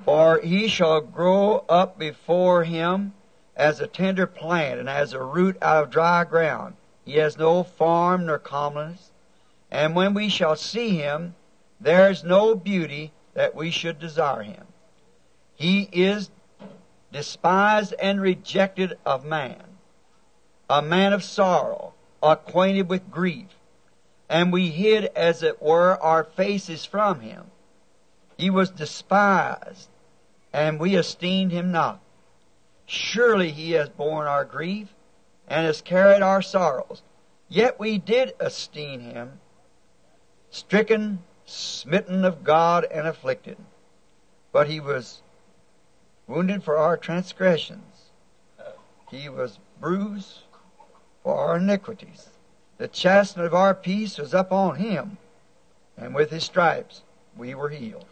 For 0.04 0.40
he 0.40 0.68
shall 0.68 1.02
grow 1.02 1.64
up 1.70 2.00
before 2.00 2.64
him 2.64 3.14
as 3.56 3.80
a 3.80 3.88
tender 3.88 4.26
plant 4.28 4.80
and 4.80 4.90
as 4.90 5.14
a 5.14 5.22
root 5.22 5.58
out 5.62 5.84
of 5.84 5.90
dry 5.90 6.24
ground. 6.24 6.76
He 7.06 7.14
has 7.18 7.38
no 7.38 7.64
form 7.64 8.26
nor 8.26 8.40
comeliness. 8.40 9.12
And 9.70 9.96
when 9.96 10.14
we 10.14 10.30
shall 10.30 10.56
see 10.56 10.98
him, 10.98 11.36
there 11.80 12.10
is 12.10 12.24
no 12.24 12.56
beauty 12.56 13.12
that 13.34 13.56
we 13.56 13.72
should 13.72 14.00
desire 14.00 14.44
him. 14.44 14.68
He 15.56 15.90
is 15.92 16.30
despised 17.12 17.94
and 18.00 18.22
rejected 18.22 18.98
of 19.06 19.26
man, 19.26 19.64
a 20.70 20.82
man 20.82 21.14
of 21.14 21.24
sorrow, 21.24 21.94
acquainted 22.22 22.90
with 22.90 23.12
grief. 23.12 23.48
And 24.30 24.54
we 24.54 24.70
hid, 24.70 25.06
as 25.16 25.44
it 25.44 25.62
were, 25.62 26.02
our 26.02 26.24
faces 26.24 26.86
from 26.86 27.20
him. 27.20 27.52
He 28.38 28.50
was 28.50 28.70
despised, 28.70 29.90
and 30.54 30.80
we 30.80 30.96
esteemed 30.96 31.52
him 31.52 31.72
not. 31.72 32.00
Surely 32.94 33.52
he 33.52 33.72
has 33.72 33.88
borne 33.88 34.28
our 34.28 34.44
grief 34.44 34.94
and 35.48 35.66
has 35.66 35.82
carried 35.82 36.22
our 36.22 36.42
sorrows. 36.42 37.02
Yet 37.48 37.80
we 37.80 37.98
did 37.98 38.34
esteem 38.38 39.00
him 39.00 39.40
stricken, 40.50 41.24
smitten 41.46 42.26
of 42.26 42.44
God, 42.44 42.84
and 42.84 43.08
afflicted. 43.08 43.56
But 44.52 44.68
he 44.68 44.82
was 44.82 45.22
wounded 46.28 46.66
for 46.66 46.76
our 46.76 46.98
transgressions. 46.98 48.10
He 49.10 49.30
was 49.30 49.60
bruised 49.80 50.40
for 51.24 51.38
our 51.38 51.56
iniquities. 51.56 52.28
The 52.78 52.90
chastisement 52.90 53.48
of 53.48 53.54
our 53.54 53.74
peace 53.74 54.18
was 54.18 54.34
upon 54.34 54.76
him, 54.76 55.18
and 55.96 56.14
with 56.14 56.30
his 56.30 56.44
stripes 56.44 57.04
we 57.38 57.56
were 57.56 57.70
healed. 57.70 58.04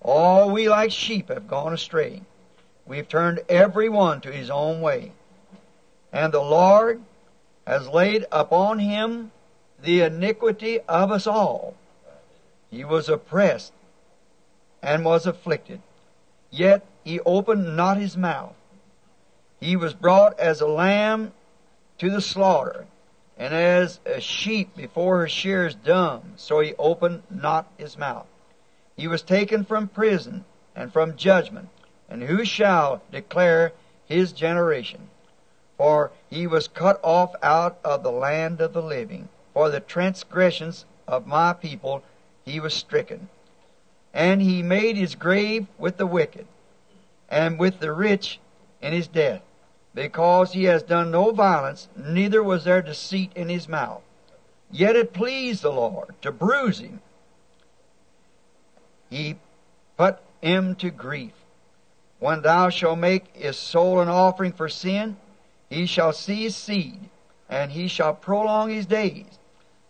All 0.00 0.50
we 0.50 0.70
like 0.70 0.90
sheep 0.90 1.28
have 1.28 1.46
gone 1.46 1.74
astray. 1.74 2.22
We've 2.86 3.08
turned 3.08 3.40
every 3.48 3.88
one 3.88 4.20
to 4.20 4.32
his 4.32 4.48
own 4.48 4.80
way. 4.80 5.12
And 6.12 6.32
the 6.32 6.40
Lord 6.40 7.02
has 7.66 7.88
laid 7.88 8.26
upon 8.30 8.78
him 8.78 9.32
the 9.82 10.02
iniquity 10.02 10.80
of 10.88 11.10
us 11.10 11.26
all. 11.26 11.74
He 12.70 12.84
was 12.84 13.08
oppressed 13.08 13.72
and 14.82 15.04
was 15.04 15.26
afflicted, 15.26 15.80
yet 16.50 16.84
he 17.02 17.20
opened 17.20 17.76
not 17.76 17.96
his 17.96 18.16
mouth. 18.16 18.54
He 19.60 19.74
was 19.74 19.94
brought 19.94 20.38
as 20.38 20.60
a 20.60 20.66
lamb 20.66 21.32
to 21.98 22.10
the 22.10 22.20
slaughter, 22.20 22.86
and 23.36 23.52
as 23.54 24.00
a 24.06 24.20
sheep 24.20 24.76
before 24.76 25.18
her 25.18 25.28
shears 25.28 25.74
dumb, 25.74 26.34
so 26.36 26.60
he 26.60 26.74
opened 26.78 27.22
not 27.30 27.66
his 27.78 27.98
mouth. 27.98 28.26
He 28.96 29.08
was 29.08 29.22
taken 29.22 29.64
from 29.64 29.88
prison 29.88 30.44
and 30.74 30.92
from 30.92 31.16
judgment. 31.16 31.68
And 32.08 32.22
who 32.22 32.44
shall 32.44 33.02
declare 33.10 33.72
his 34.06 34.32
generation? 34.32 35.08
For 35.76 36.12
he 36.30 36.46
was 36.46 36.68
cut 36.68 37.00
off 37.02 37.34
out 37.42 37.78
of 37.84 38.02
the 38.02 38.12
land 38.12 38.60
of 38.60 38.72
the 38.72 38.82
living. 38.82 39.28
For 39.52 39.70
the 39.70 39.80
transgressions 39.80 40.84
of 41.08 41.26
my 41.26 41.52
people 41.52 42.02
he 42.44 42.60
was 42.60 42.74
stricken. 42.74 43.28
And 44.14 44.40
he 44.40 44.62
made 44.62 44.96
his 44.96 45.14
grave 45.14 45.66
with 45.78 45.98
the 45.98 46.06
wicked, 46.06 46.46
and 47.28 47.58
with 47.58 47.80
the 47.80 47.92
rich 47.92 48.38
in 48.80 48.92
his 48.92 49.08
death, 49.08 49.42
because 49.94 50.52
he 50.52 50.64
has 50.64 50.82
done 50.82 51.10
no 51.10 51.32
violence, 51.32 51.88
neither 51.94 52.42
was 52.42 52.64
there 52.64 52.80
deceit 52.80 53.32
in 53.34 53.48
his 53.48 53.68
mouth. 53.68 54.00
Yet 54.70 54.96
it 54.96 55.12
pleased 55.12 55.62
the 55.62 55.72
Lord 55.72 56.14
to 56.22 56.32
bruise 56.32 56.78
him. 56.78 57.00
He 59.10 59.36
put 59.96 60.18
him 60.40 60.74
to 60.76 60.90
grief. 60.90 61.32
When 62.18 62.42
thou 62.42 62.70
shalt 62.70 62.98
make 62.98 63.34
his 63.34 63.58
soul 63.58 64.00
an 64.00 64.08
offering 64.08 64.52
for 64.52 64.68
sin, 64.68 65.16
he 65.68 65.86
shall 65.86 66.12
see 66.12 66.44
his 66.44 66.56
seed, 66.56 67.10
and 67.48 67.72
he 67.72 67.88
shall 67.88 68.14
prolong 68.14 68.70
his 68.70 68.86
days, 68.86 69.26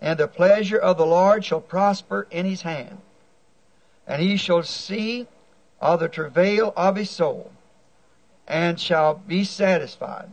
and 0.01 0.19
the 0.19 0.29
pleasure 0.29 0.79
of 0.79 0.99
the 0.99 1.07
Lord 1.07 1.45
shall 1.45 1.61
prosper 1.61 2.27
in 2.31 2.47
his 2.47 2.63
hand. 2.63 2.99
And 4.07 4.21
he 4.21 4.37
shall 4.37 4.63
see 4.63 5.27
of 5.81 6.01
the 6.01 6.09
travail 6.09 6.73
of 6.77 6.97
his 6.97 7.11
soul, 7.11 7.53
and 8.49 8.81
shall 8.81 9.15
be 9.15 9.45
satisfied. 9.45 10.31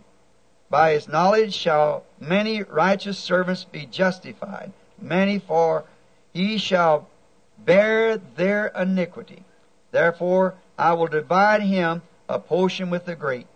By 0.69 0.93
his 0.93 1.07
knowledge 1.07 1.53
shall 1.53 2.03
many 2.19 2.63
righteous 2.63 3.19
servants 3.19 3.63
be 3.63 3.85
justified, 3.85 4.71
many 4.99 5.37
for 5.37 5.83
he 6.33 6.57
shall 6.57 7.07
bear 7.59 8.17
their 8.17 8.67
iniquity. 8.67 9.43
Therefore 9.91 10.55
I 10.77 10.93
will 10.93 11.07
divide 11.07 11.61
him 11.61 12.01
a 12.27 12.39
portion 12.39 12.89
with 12.89 13.05
the 13.05 13.15
great, 13.15 13.47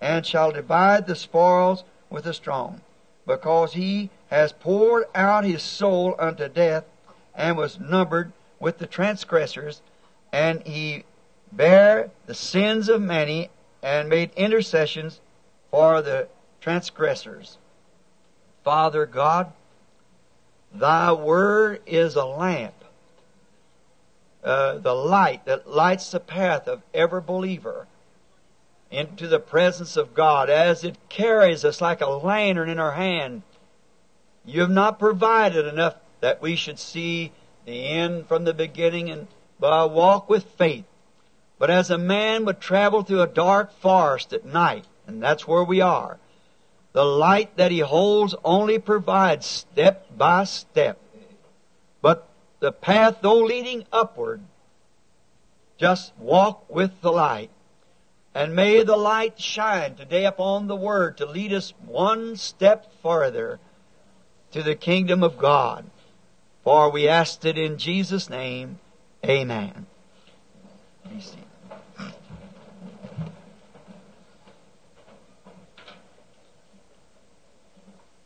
and 0.00 0.24
shall 0.24 0.52
divide 0.52 1.06
the 1.06 1.16
spoils 1.16 1.84
with 2.10 2.24
the 2.24 2.34
strong, 2.34 2.80
because 3.26 3.72
he 3.72 4.10
has 4.28 4.52
poured 4.52 5.04
out 5.14 5.44
his 5.44 5.62
soul 5.62 6.14
unto 6.18 6.48
death, 6.48 6.84
and 7.34 7.56
was 7.56 7.80
numbered 7.80 8.32
with 8.58 8.78
the 8.78 8.86
transgressors, 8.86 9.82
and 10.32 10.66
he 10.66 11.04
bare 11.52 12.10
the 12.26 12.34
sins 12.34 12.88
of 12.88 13.00
many, 13.02 13.50
and 13.82 14.08
made 14.08 14.30
intercessions 14.36 15.20
for 15.70 16.02
the 16.02 16.28
transgressors. 16.60 17.58
Father 18.64 19.06
God, 19.06 19.52
thy 20.72 21.12
word 21.12 21.80
is 21.86 22.16
a 22.16 22.24
lamp, 22.24 22.74
uh, 24.46 24.78
the 24.78 24.94
light 24.94 25.44
that 25.44 25.68
lights 25.68 26.12
the 26.12 26.20
path 26.20 26.68
of 26.68 26.80
every 26.94 27.20
believer 27.20 27.88
into 28.92 29.26
the 29.26 29.40
presence 29.40 29.96
of 29.96 30.14
God 30.14 30.48
as 30.48 30.84
it 30.84 30.96
carries 31.08 31.64
us 31.64 31.80
like 31.80 32.00
a 32.00 32.06
lantern 32.06 32.68
in 32.68 32.78
our 32.78 32.92
hand. 32.92 33.42
You 34.44 34.60
have 34.60 34.70
not 34.70 35.00
provided 35.00 35.66
enough 35.66 35.96
that 36.20 36.40
we 36.40 36.54
should 36.54 36.78
see 36.78 37.32
the 37.64 37.88
end 37.88 38.28
from 38.28 38.44
the 38.44 38.54
beginning 38.54 39.10
and 39.10 39.26
uh, 39.60 39.88
walk 39.90 40.30
with 40.30 40.44
faith. 40.44 40.84
But 41.58 41.70
as 41.70 41.90
a 41.90 41.98
man 41.98 42.44
would 42.44 42.60
travel 42.60 43.02
through 43.02 43.22
a 43.22 43.26
dark 43.26 43.72
forest 43.80 44.32
at 44.32 44.44
night, 44.44 44.84
and 45.08 45.20
that's 45.20 45.48
where 45.48 45.64
we 45.64 45.80
are, 45.80 46.18
the 46.92 47.04
light 47.04 47.56
that 47.56 47.72
he 47.72 47.80
holds 47.80 48.36
only 48.44 48.78
provides 48.78 49.44
step 49.44 50.06
by 50.16 50.44
step. 50.44 51.00
The 52.60 52.72
path, 52.72 53.18
though 53.20 53.40
leading 53.40 53.84
upward, 53.92 54.40
just 55.78 56.12
walk 56.18 56.68
with 56.72 57.00
the 57.02 57.12
light. 57.12 57.50
And 58.34 58.54
may 58.54 58.82
the 58.82 58.96
light 58.96 59.40
shine 59.40 59.94
today 59.94 60.24
upon 60.24 60.66
the 60.66 60.76
Word 60.76 61.16
to 61.18 61.26
lead 61.26 61.52
us 61.52 61.72
one 61.84 62.36
step 62.36 62.92
farther 63.02 63.58
to 64.52 64.62
the 64.62 64.74
kingdom 64.74 65.22
of 65.22 65.38
God. 65.38 65.86
For 66.64 66.90
we 66.90 67.08
asked 67.08 67.44
it 67.44 67.56
in 67.56 67.78
Jesus' 67.78 68.28
name. 68.28 68.78
Amen. 69.24 69.86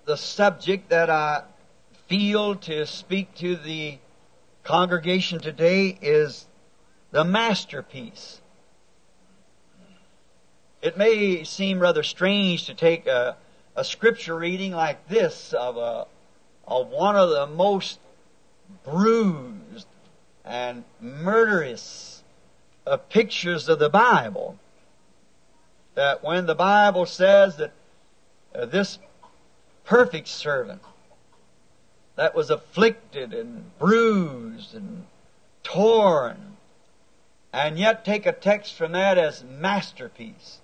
The 0.05 0.17
subject 0.17 0.89
that 0.91 1.11
I 1.11 1.43
feel 2.09 2.57
to 2.57 2.87
speak 2.87 3.35
to 3.37 3.55
the 3.55 3.99
congregation 4.65 5.41
today 5.41 5.99
is 6.01 6.47
the 7.11 7.25
masterpiece. 7.25 8.41
It 10.83 10.97
may 10.97 11.45
seem 11.45 11.79
rather 11.79 12.03
strange 12.03 12.67
to 12.67 12.75
take 12.75 13.07
a, 13.07 13.37
a 13.77 13.85
scripture 13.85 14.37
reading 14.37 14.73
like 14.73 15.09
this 15.09 15.53
of 15.53 15.77
a, 15.77 16.07
of 16.67 16.89
one 16.89 17.17
of 17.17 17.31
the 17.31 17.47
most 17.47 17.99
bruised 18.85 19.87
and 20.45 20.85
murderous 21.01 22.23
pictures 23.09 23.69
of 23.69 23.79
the 23.79 23.91
Bible. 23.91 24.59
That 25.95 26.25
when 26.25 26.47
the 26.47 26.55
Bible 26.55 27.07
says 27.07 27.57
that 27.57 27.73
uh, 28.55 28.67
this 28.67 28.99
perfect 29.85 30.29
servant 30.29 30.83
that 32.21 32.35
was 32.35 32.51
afflicted 32.51 33.33
and 33.33 33.65
bruised 33.79 34.75
and 34.75 35.07
torn, 35.63 36.59
and 37.51 37.79
yet 37.79 38.05
take 38.05 38.27
a 38.27 38.33
text 38.33 38.75
from 38.75 38.93
that 38.93 39.17
as 39.17 39.43
masterpiece. 39.43 40.59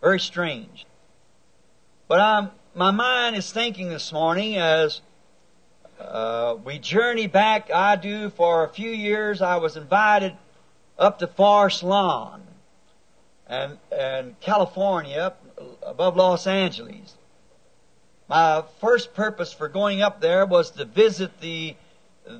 Very 0.00 0.20
strange. 0.20 0.86
But 2.06 2.20
I'm, 2.20 2.50
my 2.72 2.92
mind 2.92 3.34
is 3.34 3.50
thinking 3.50 3.88
this 3.88 4.12
morning 4.12 4.58
as 4.58 5.00
uh, 5.98 6.54
we 6.64 6.78
journey 6.78 7.26
back. 7.26 7.72
I 7.72 7.96
do 7.96 8.30
for 8.30 8.62
a 8.62 8.68
few 8.68 8.90
years. 8.90 9.42
I 9.42 9.56
was 9.56 9.76
invited 9.76 10.36
up 10.96 11.18
to 11.18 11.26
Forest 11.26 11.82
Lawn 11.82 12.42
and 13.48 13.76
and 13.90 14.38
California, 14.38 15.18
up 15.18 15.44
above 15.82 16.16
Los 16.16 16.46
Angeles, 16.46 17.16
my 18.30 18.62
first 18.80 19.12
purpose 19.12 19.52
for 19.52 19.66
going 19.66 20.02
up 20.02 20.20
there 20.20 20.46
was 20.46 20.70
to 20.70 20.84
visit 20.84 21.40
the 21.40 21.74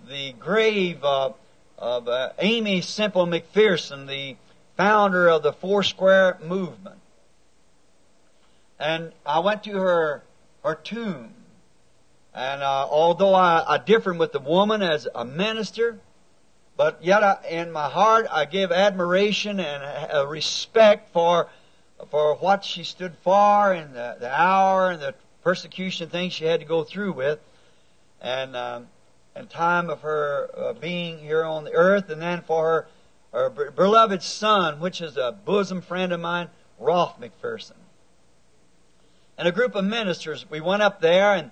the 0.08 0.32
grave 0.38 1.02
of, 1.02 1.34
of 1.76 2.06
uh, 2.06 2.30
Aimee 2.38 2.80
Semple 2.80 3.26
McPherson, 3.26 4.06
the 4.06 4.36
founder 4.76 5.26
of 5.28 5.42
the 5.42 5.52
Foursquare 5.52 6.38
movement. 6.44 7.00
And 8.78 9.12
I 9.26 9.40
went 9.40 9.64
to 9.64 9.72
her 9.72 10.22
her 10.62 10.76
tomb, 10.76 11.34
and 12.32 12.62
uh, 12.62 12.86
although 12.88 13.34
I, 13.34 13.64
I 13.66 13.78
differed 13.78 14.16
with 14.16 14.30
the 14.30 14.38
woman 14.38 14.82
as 14.82 15.08
a 15.12 15.24
minister, 15.24 15.98
but 16.76 17.02
yet 17.02 17.24
I, 17.24 17.38
in 17.50 17.72
my 17.72 17.88
heart 17.88 18.28
I 18.30 18.44
give 18.44 18.70
admiration 18.70 19.58
and 19.58 19.82
a 20.12 20.24
respect 20.24 21.12
for 21.12 21.48
for 22.12 22.36
what 22.36 22.64
she 22.64 22.84
stood 22.84 23.16
for 23.24 23.74
in 23.74 23.92
the, 23.92 24.18
the 24.20 24.30
hour 24.32 24.90
and 24.90 25.02
the 25.02 25.14
persecution 25.42 26.08
things 26.08 26.32
she 26.32 26.44
had 26.44 26.60
to 26.60 26.66
go 26.66 26.84
through 26.84 27.12
with, 27.12 27.38
and 28.20 28.56
um, 28.56 28.88
and 29.34 29.48
time 29.48 29.88
of 29.90 30.00
her 30.02 30.50
uh, 30.56 30.72
being 30.72 31.18
here 31.18 31.44
on 31.44 31.64
the 31.64 31.72
earth, 31.72 32.10
and 32.10 32.20
then 32.20 32.42
for 32.42 32.88
her, 33.32 33.48
her 33.50 33.70
beloved 33.70 34.22
son, 34.22 34.80
which 34.80 35.00
is 35.00 35.16
a 35.16 35.32
bosom 35.44 35.80
friend 35.80 36.12
of 36.12 36.20
mine, 36.20 36.48
Rolf 36.78 37.20
McPherson. 37.20 37.76
And 39.38 39.46
a 39.48 39.52
group 39.52 39.74
of 39.74 39.84
ministers, 39.84 40.44
we 40.50 40.60
went 40.60 40.82
up 40.82 41.00
there, 41.00 41.34
and 41.34 41.50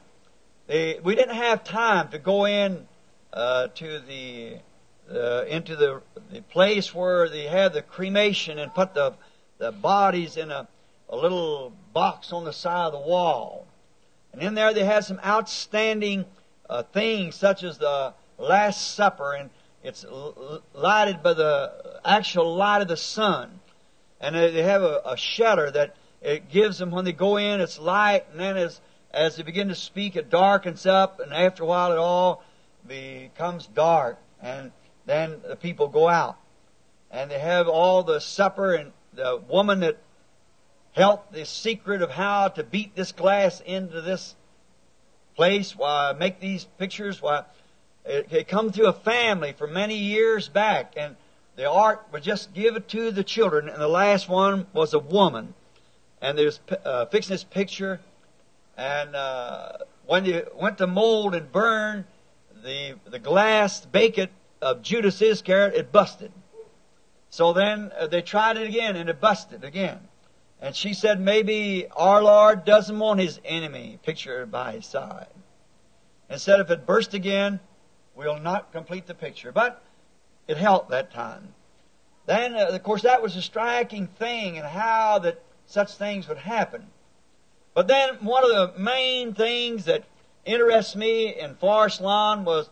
they, 0.67 0.99
we 1.03 1.15
didn't 1.15 1.37
have 1.37 1.65
time 1.65 2.09
to 2.11 2.19
go 2.19 2.47
in 2.47 2.87
uh, 3.33 3.69
to 3.69 4.01
the 4.01 4.59
uh, 5.11 5.45
into 5.45 5.77
the 5.77 6.03
the 6.31 6.43
place 6.43 6.95
where 6.95 7.29
they 7.29 7.45
had 7.45 7.73
the 7.73 7.83
cremation 7.83 8.59
and 8.59 8.75
put 8.75 8.93
the 8.95 9.15
the 9.59 9.73
bodies 9.73 10.37
in 10.37 10.51
a, 10.51 10.69
a 11.09 11.17
little 11.17 11.73
box 11.93 12.33
on 12.33 12.45
the 12.45 12.53
side 12.53 12.87
of 12.87 12.93
the 12.93 12.99
wall. 12.99 13.67
And 14.33 14.43
in 14.43 14.55
there 14.55 14.73
they 14.73 14.85
have 14.85 15.05
some 15.05 15.21
outstanding 15.25 16.25
uh, 16.69 16.83
things 16.83 17.35
such 17.35 17.63
as 17.63 17.79
the 17.79 18.15
Last 18.39 18.95
Supper, 18.95 19.35
and 19.35 19.51
it's 19.83 20.05
lighted 20.75 21.23
by 21.23 21.35
the 21.35 22.01
actual 22.05 22.55
light 22.55 22.83
of 22.83 22.89
the 22.89 22.97
sun. 22.97 23.61
And 24.21 24.35
they 24.35 24.63
have 24.63 24.83
a, 24.83 25.01
a 25.05 25.17
shutter 25.17 25.71
that 25.71 25.97
it 26.21 26.49
gives 26.49 26.79
them 26.79 26.91
when 26.91 27.05
they 27.05 27.13
go 27.13 27.37
in, 27.37 27.61
it's 27.61 27.79
light, 27.79 28.27
and 28.31 28.41
then 28.41 28.57
as, 28.57 28.81
as 29.13 29.37
they 29.37 29.43
begin 29.43 29.69
to 29.69 29.75
speak, 29.75 30.17
it 30.17 30.31
darkens 30.31 30.87
up, 30.87 31.21
and 31.21 31.33
after 31.33 31.63
a 31.63 31.67
while 31.67 31.93
it 31.93 31.99
all 31.99 32.43
becomes 32.87 33.67
dark, 33.69 34.19
and 34.43 34.73
then 35.07 35.41
the 35.47 35.57
people 35.57 35.89
go 35.89 36.09
out. 36.09 36.37
And 37.11 37.31
they 37.31 37.39
have 37.39 37.69
all 37.69 38.03
the 38.03 38.21
supper, 38.21 38.75
and 38.75 38.93
the 39.15 39.41
woman 39.49 39.81
that 39.81 39.99
help 40.99 41.31
the 41.33 41.47
secret 41.47 42.03
of 42.03 42.11
how 42.11 42.49
to 42.49 42.65
beat 42.65 42.97
this 42.97 43.13
glass 43.13 43.61
into 43.61 44.01
this 44.01 44.35
place, 45.37 45.77
why 45.77 46.13
make 46.19 46.41
these 46.41 46.65
pictures, 46.77 47.23
why 47.23 47.45
it, 48.05 48.33
it 48.33 48.49
come 48.49 48.73
through 48.73 48.89
a 48.89 48.93
family 48.93 49.55
for 49.57 49.69
many 49.69 49.97
years 49.97 50.49
back, 50.49 50.95
and 50.97 51.15
the 51.55 51.71
art 51.71 52.05
was 52.11 52.23
just 52.23 52.53
given 52.53 52.83
to 52.89 53.13
the 53.13 53.23
children, 53.23 53.69
and 53.69 53.81
the 53.81 53.89
last 53.89 54.29
one 54.29 54.67
was 54.73 54.93
a 54.93 54.99
woman. 54.99 55.55
And 56.21 56.37
there's 56.37 56.59
uh, 56.85 57.07
fixing 57.07 57.35
this 57.35 57.45
picture, 57.45 58.01
and 58.77 59.15
uh, 59.15 59.73
when 60.07 60.25
they 60.25 60.43
went 60.61 60.79
to 60.79 60.89
mold 60.89 61.37
and 61.37 61.53
burn 61.53 62.07
the 62.65 62.97
the 63.09 63.21
glass 63.21 63.87
bake 63.87 64.19
it 64.19 64.31
of 64.61 64.83
Judas 64.83 65.23
Iscariot, 65.23 65.75
it 65.77 65.93
busted. 65.93 66.33
So 67.31 67.53
then 67.53 67.93
uh, 67.97 68.09
they 68.09 68.23
tried 68.23 68.57
it 68.57 68.67
again, 68.69 68.97
and 68.97 69.09
it 69.09 69.21
busted 69.21 69.63
again. 69.63 70.08
And 70.61 70.75
she 70.75 70.93
said, 70.93 71.21
maybe 71.21 71.87
our 71.95 72.23
Lord 72.23 72.65
doesn't 72.65 72.99
want 72.99 73.21
his 73.21 73.41
enemy 73.45 73.99
pictured 74.03 74.51
by 74.51 74.73
his 74.73 74.87
side. 74.87 75.29
And 76.29 76.41
said, 76.41 76.61
if 76.61 76.71
it 76.71 76.85
burst 76.85 77.15
again, 77.15 77.61
we'll 78.15 78.41
not 78.41 78.73
complete 78.73 79.07
the 79.07 79.15
picture. 79.15 79.53
But 79.53 79.83
it 80.49 80.57
helped 80.57 80.91
that 80.91 81.13
time. 81.13 81.55
Then, 82.27 82.55
uh, 82.55 82.67
of 82.71 82.83
course, 82.83 83.03
that 83.03 83.23
was 83.23 83.37
a 83.37 83.43
striking 83.43 84.07
thing 84.07 84.59
and 84.59 84.67
how 84.67 85.21
that 85.21 85.41
such 85.67 85.95
things 85.95 86.29
would 86.29 86.39
happen. 86.39 86.87
But 87.75 87.87
then 87.87 88.17
one 88.17 88.45
of 88.45 88.51
the 88.51 88.79
main 88.79 89.35
things 89.35 89.85
that 89.85 90.05
interests 90.45 90.97
me 90.97 91.39
in 91.39 91.55
Forest 91.55 92.01
Lawn 92.01 92.45
was 92.45 92.69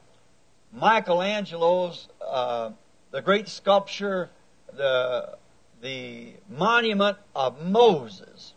Michelangelo's, 0.73 2.09
uh, 2.21 2.71
the 3.13 3.23
great 3.23 3.49
sculpture, 3.49 4.31
the 4.73 5.39
the 5.87 6.35
monument 6.49 7.17
of 7.37 7.63
Moses. 7.63 8.55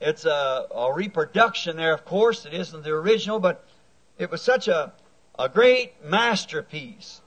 It's 0.00 0.24
a, 0.24 0.66
a 0.74 0.92
reproduction 0.92 1.76
there, 1.76 1.94
of 1.94 2.04
course. 2.04 2.44
It 2.44 2.52
isn't 2.52 2.82
the 2.82 2.90
original, 2.90 3.38
but 3.38 3.64
it 4.18 4.28
was 4.28 4.42
such 4.42 4.66
a, 4.66 4.92
a 5.38 5.48
great 5.48 6.04
masterpiece. 6.04 7.20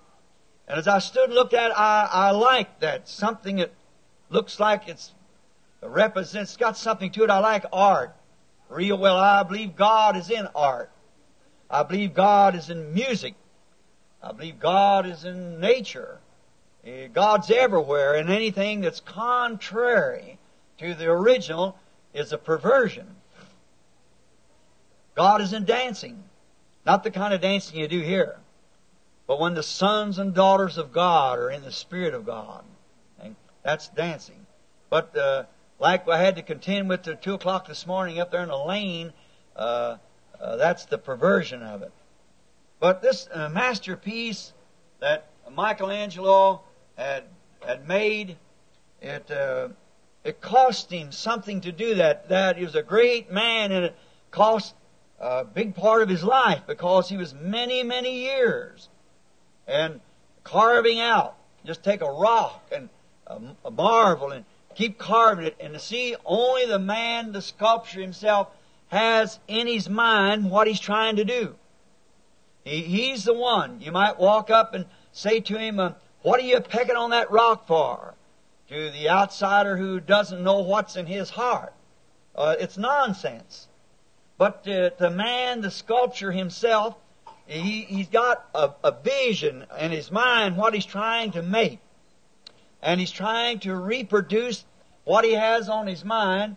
And 0.68 0.78
as 0.78 0.86
I 0.86 1.00
stood 1.00 1.30
and 1.30 1.34
looked 1.34 1.54
at 1.54 1.72
it, 1.72 1.78
I, 1.78 2.10
I 2.12 2.32
liked 2.32 2.82
that. 2.82 3.08
Something 3.08 3.56
that 3.58 3.72
looks 4.30 4.60
like 4.60 4.90
it's 4.90 5.14
it 5.82 5.88
represents, 5.88 6.58
got 6.58 6.78
something 6.78 7.10
to 7.12 7.24
it. 7.24 7.30
I 7.30 7.40
like 7.40 7.64
art 7.72 8.14
real 8.70 8.98
well. 8.98 9.16
I 9.16 9.44
believe 9.44 9.78
God 9.78 10.18
is 10.18 10.30
in 10.30 10.48
art. 10.54 10.92
I 11.70 11.84
believe 11.84 12.14
God 12.14 12.56
is 12.56 12.70
in 12.70 12.94
music. 12.94 13.36
I 14.22 14.34
believe 14.34 14.60
God 14.60 15.06
is 15.06 15.24
in 15.24 15.62
nature. 15.62 16.20
Eh, 16.86 17.08
God's 17.08 17.52
everywhere, 17.52 18.16
and 18.16 18.30
anything 18.30 18.82
that's 18.82 19.00
contrary 19.00 20.40
to 20.80 20.94
the 20.96 21.08
original 21.08 21.78
is 22.14 22.34
a 22.34 22.38
perversion. 22.38 23.08
God 25.16 25.42
is 25.42 25.54
in 25.54 25.66
dancing. 25.66 26.24
Not 26.86 27.04
the 27.04 27.12
kind 27.12 27.34
of 27.34 27.42
dancing 27.42 27.78
you 27.78 27.88
do 27.88 28.00
here, 28.00 28.38
but 29.28 29.40
when 29.40 29.54
the 29.54 29.62
sons 29.62 30.18
and 30.18 30.34
daughters 30.34 30.80
of 30.80 30.92
God 30.92 31.38
are 31.38 31.52
in 31.52 31.62
the 31.62 31.72
Spirit 31.72 32.16
of 32.16 32.26
God. 32.26 32.64
That's 33.64 33.88
dancing. 33.90 34.48
But 34.90 35.16
uh, 35.16 35.44
like 35.80 36.08
I 36.08 36.18
had 36.18 36.36
to 36.38 36.42
contend 36.42 36.90
with 36.90 37.08
at 37.08 37.22
2 37.22 37.36
o'clock 37.36 37.68
this 37.68 37.86
morning 37.86 38.20
up 38.20 38.32
there 38.32 38.42
in 38.42 38.50
the 38.50 38.58
lane, 38.58 39.14
uh, 39.56 39.98
uh, 40.40 40.56
that's 40.56 40.86
the 40.86 40.98
perversion 40.98 41.62
of 41.62 41.84
it. 41.84 41.92
But 42.80 43.02
this 43.02 43.28
uh, 43.32 43.50
masterpiece 43.50 44.54
that 45.00 45.28
Michelangelo 45.52 46.62
had, 47.02 47.24
had 47.66 47.88
made. 47.88 48.38
It, 49.02 49.30
uh, 49.32 49.70
it 50.24 50.40
cost 50.40 50.92
him 50.92 51.12
something 51.12 51.62
to 51.62 51.72
do 51.72 51.96
that. 51.96 52.30
That 52.30 52.58
he 52.58 52.64
was 52.64 52.76
a 52.76 52.84
great 52.84 53.32
man 53.32 53.72
and 53.72 53.86
it 53.86 53.96
cost 54.30 54.76
a 55.20 55.44
big 55.44 55.76
part 55.76 56.02
of 56.02 56.10
his 56.10 56.24
life 56.24 56.62
because 56.68 57.10
he 57.10 57.18
was 57.18 57.34
many, 57.34 57.84
many 57.84 58.24
years 58.24 58.90
and 59.68 60.00
carving 60.44 61.00
out. 61.00 61.36
Just 61.66 61.84
take 61.84 62.02
a 62.02 62.12
rock 62.12 62.72
and 62.72 62.90
a, 63.28 63.40
a 63.66 64.28
and 64.32 64.46
keep 64.76 64.98
carving 64.98 65.46
it 65.46 65.56
and 65.60 65.74
to 65.74 65.80
see 65.80 66.16
only 66.26 66.66
the 66.66 66.80
man, 66.80 67.32
the 67.32 67.42
sculptor 67.42 68.02
himself, 68.02 68.50
has 68.88 69.40
in 69.48 69.68
his 69.68 69.90
mind 69.90 70.52
what 70.52 70.68
he's 70.68 70.80
trying 70.80 71.16
to 71.16 71.26
do. 71.26 71.56
He, 72.64 72.82
he's 72.82 73.24
the 73.24 73.34
one. 73.34 73.82
You 73.82 73.92
might 73.92 74.20
walk 74.20 74.50
up 74.50 74.74
and 74.74 74.86
say 75.12 75.40
to 75.40 75.58
him, 75.58 75.80
uh, 75.80 75.94
what 76.24 76.40
are 76.40 76.44
you 76.44 76.60
pecking 76.60 76.96
on 76.96 77.12
that 77.12 77.32
rock 77.32 77.68
for? 77.68 78.14
To 78.70 78.90
the 78.92 79.10
outsider 79.10 79.76
who 79.76 80.00
doesn't 80.00 80.44
know 80.44 80.60
what's 80.60 80.96
in 80.96 81.06
his 81.06 81.30
heart. 81.30 81.74
Uh, 82.36 82.56
it's 82.60 82.78
nonsense. 82.78 83.68
But 84.38 84.64
the 84.64 85.12
man, 85.14 85.62
the 85.62 85.70
sculptor 85.70 86.32
himself, 86.32 86.96
he, 87.46 87.82
he's 87.82 88.08
got 88.08 88.44
a, 88.56 88.72
a 88.84 88.92
vision 88.92 89.66
in 89.80 89.92
his 89.92 90.12
mind 90.12 90.58
what 90.58 90.74
he's 90.74 90.86
trying 90.86 91.32
to 91.34 91.42
make. 91.42 91.80
And 92.82 93.00
he's 93.00 93.12
trying 93.12 93.60
to 93.60 93.76
reproduce 93.76 94.66
what 95.04 95.26
he 95.26 95.34
has 95.34 95.70
on 95.70 95.86
his 95.86 96.06
mind 96.06 96.56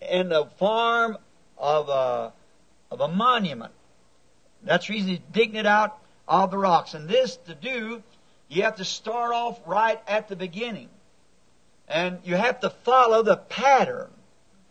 in 0.00 0.28
the 0.28 0.46
form 0.58 1.18
of 1.56 1.88
a, 1.88 2.32
of 2.90 3.00
a 3.00 3.08
monument. 3.08 3.72
That's 4.62 4.86
the 4.86 4.92
reason 4.92 5.08
he's 5.10 5.20
digging 5.32 5.56
it 5.56 5.66
out 5.66 5.98
of 6.28 6.50
the 6.50 6.58
rocks. 6.58 6.94
And 6.94 7.08
this 7.08 7.36
to 7.46 7.54
do 7.54 8.02
you 8.48 8.62
have 8.62 8.76
to 8.76 8.84
start 8.84 9.32
off 9.32 9.60
right 9.66 10.00
at 10.06 10.28
the 10.28 10.36
beginning. 10.36 10.88
And 11.88 12.18
you 12.24 12.36
have 12.36 12.60
to 12.60 12.70
follow 12.70 13.22
the 13.22 13.36
pattern. 13.36 14.10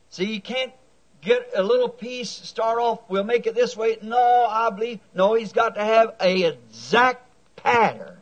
See, 0.10 0.34
you 0.34 0.42
can't 0.42 0.74
get 1.22 1.52
a 1.56 1.64
little 1.64 1.90
piece, 1.90 2.30
start 2.30 2.80
off, 2.80 3.00
we'll 3.08 3.24
make 3.24 3.48
it 3.48 3.56
this 3.56 3.78
way. 3.78 3.98
No, 4.02 4.46
I 4.46 4.70
believe, 4.70 5.00
no, 5.14 5.34
he's 5.36 5.54
got 5.54 5.76
to 5.76 5.84
have 5.84 6.16
a 6.20 6.44
exact 6.44 7.24
pattern. 7.56 8.18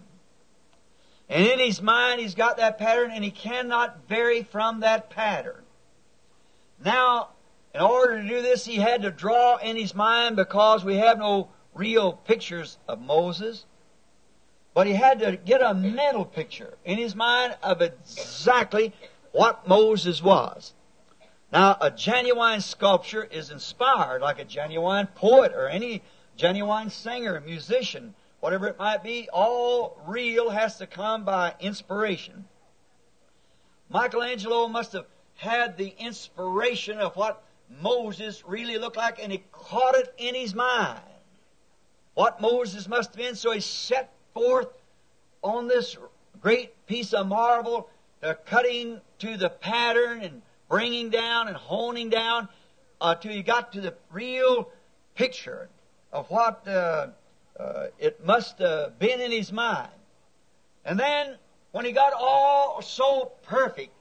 And 1.29 1.47
in 1.47 1.59
his 1.59 1.81
mind, 1.81 2.19
he's 2.19 2.35
got 2.35 2.57
that 2.57 2.77
pattern 2.77 3.11
and 3.11 3.23
he 3.23 3.31
cannot 3.31 4.07
vary 4.07 4.43
from 4.43 4.81
that 4.81 5.09
pattern. 5.09 5.63
Now, 6.83 7.29
in 7.73 7.81
order 7.81 8.21
to 8.21 8.27
do 8.27 8.41
this, 8.41 8.65
he 8.65 8.75
had 8.75 9.03
to 9.03 9.11
draw 9.11 9.55
in 9.57 9.77
his 9.77 9.95
mind 9.95 10.35
because 10.35 10.83
we 10.83 10.97
have 10.97 11.17
no 11.17 11.49
real 11.73 12.13
pictures 12.13 12.77
of 12.87 13.01
Moses. 13.01 13.65
But 14.73 14.87
he 14.87 14.93
had 14.93 15.19
to 15.19 15.35
get 15.35 15.61
a 15.61 15.73
mental 15.73 16.25
picture 16.25 16.77
in 16.85 16.97
his 16.97 17.15
mind 17.15 17.57
of 17.61 17.81
exactly 17.81 18.93
what 19.31 19.67
Moses 19.67 20.23
was. 20.23 20.73
Now, 21.51 21.77
a 21.81 21.91
genuine 21.91 22.61
sculpture 22.61 23.25
is 23.25 23.49
inspired 23.49 24.21
like 24.21 24.39
a 24.39 24.45
genuine 24.45 25.07
poet 25.07 25.51
or 25.51 25.67
any 25.67 26.01
genuine 26.37 26.89
singer, 26.89 27.41
musician, 27.41 28.15
whatever 28.39 28.67
it 28.67 28.79
might 28.79 29.03
be. 29.03 29.27
All 29.33 29.99
real 30.07 30.49
has 30.49 30.77
to 30.77 30.87
come 30.87 31.25
by 31.25 31.55
inspiration. 31.59 32.45
Michelangelo 33.89 34.69
must 34.69 34.93
have 34.93 35.07
had 35.35 35.75
the 35.75 35.93
inspiration 35.97 36.99
of 36.99 37.17
what 37.17 37.43
Moses 37.81 38.43
really 38.45 38.77
looked 38.77 38.95
like 38.95 39.21
and 39.21 39.31
he 39.31 39.43
caught 39.51 39.95
it 39.95 40.13
in 40.17 40.35
his 40.35 40.55
mind. 40.55 41.01
What 42.13 42.39
Moses 42.39 42.87
must 42.87 43.09
have 43.09 43.17
been, 43.17 43.35
so 43.35 43.51
he 43.51 43.59
set 43.59 44.13
forth 44.33 44.67
on 45.43 45.67
this 45.67 45.97
great 46.41 46.85
piece 46.87 47.13
of 47.13 47.27
marble, 47.27 47.89
uh, 48.23 48.33
cutting 48.45 49.01
to 49.19 49.37
the 49.37 49.49
pattern 49.49 50.21
and 50.21 50.41
bringing 50.69 51.09
down 51.09 51.47
and 51.47 51.57
honing 51.57 52.09
down 52.09 52.47
uh, 52.99 53.15
till 53.15 53.31
you 53.31 53.43
got 53.43 53.73
to 53.73 53.81
the 53.81 53.93
real 54.11 54.69
picture 55.15 55.69
of 56.11 56.29
what 56.29 56.67
uh, 56.67 57.07
uh, 57.59 57.87
it 57.99 58.25
must 58.25 58.59
have 58.59 58.97
been 58.99 59.21
in 59.21 59.31
his 59.31 59.51
mind. 59.51 59.91
And 60.85 60.99
then, 60.99 61.35
when 61.71 61.85
he 61.85 61.91
got 61.91 62.13
all 62.13 62.81
so 62.81 63.31
perfect, 63.43 63.91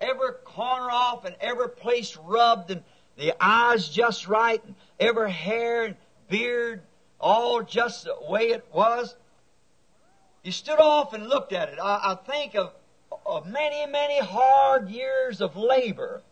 every 0.00 0.32
corner 0.44 0.90
off 0.90 1.24
and 1.24 1.34
every 1.40 1.70
place 1.70 2.16
rubbed 2.16 2.70
and 2.70 2.82
the 3.16 3.34
eyes 3.40 3.88
just 3.88 4.28
right 4.28 4.62
and 4.64 4.74
every 5.00 5.30
hair 5.30 5.84
and 5.84 5.96
beard 6.28 6.82
all 7.20 7.62
just 7.62 8.04
the 8.04 8.16
way 8.28 8.48
it 8.48 8.66
was, 8.72 9.16
he 10.44 10.50
stood 10.50 10.78
off 10.78 11.14
and 11.14 11.26
looked 11.26 11.54
at 11.54 11.70
it. 11.70 11.78
I, 11.82 12.12
I 12.12 12.14
think 12.30 12.54
of, 12.54 12.72
of 13.24 13.46
many, 13.48 13.90
many 13.90 14.20
hard 14.20 14.90
years 14.90 15.40
of 15.40 15.56
labor 15.56 16.22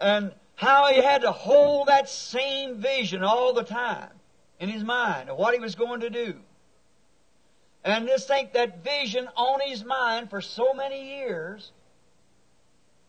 and 0.00 0.32
how 0.56 0.86
he 0.86 1.02
had 1.02 1.20
to 1.20 1.30
hold 1.30 1.88
that 1.88 2.08
same 2.08 2.78
vision 2.78 3.22
all 3.22 3.52
the 3.52 3.62
time 3.62 4.08
in 4.58 4.70
his 4.70 4.82
mind 4.82 5.28
of 5.28 5.36
what 5.36 5.52
he 5.52 5.60
was 5.60 5.74
going 5.74 6.00
to 6.00 6.10
do. 6.10 6.36
And 7.84 8.08
just 8.08 8.26
think 8.26 8.54
that 8.54 8.82
vision 8.82 9.28
on 9.36 9.60
his 9.60 9.84
mind 9.84 10.30
for 10.30 10.40
so 10.40 10.72
many 10.72 11.18
years 11.18 11.72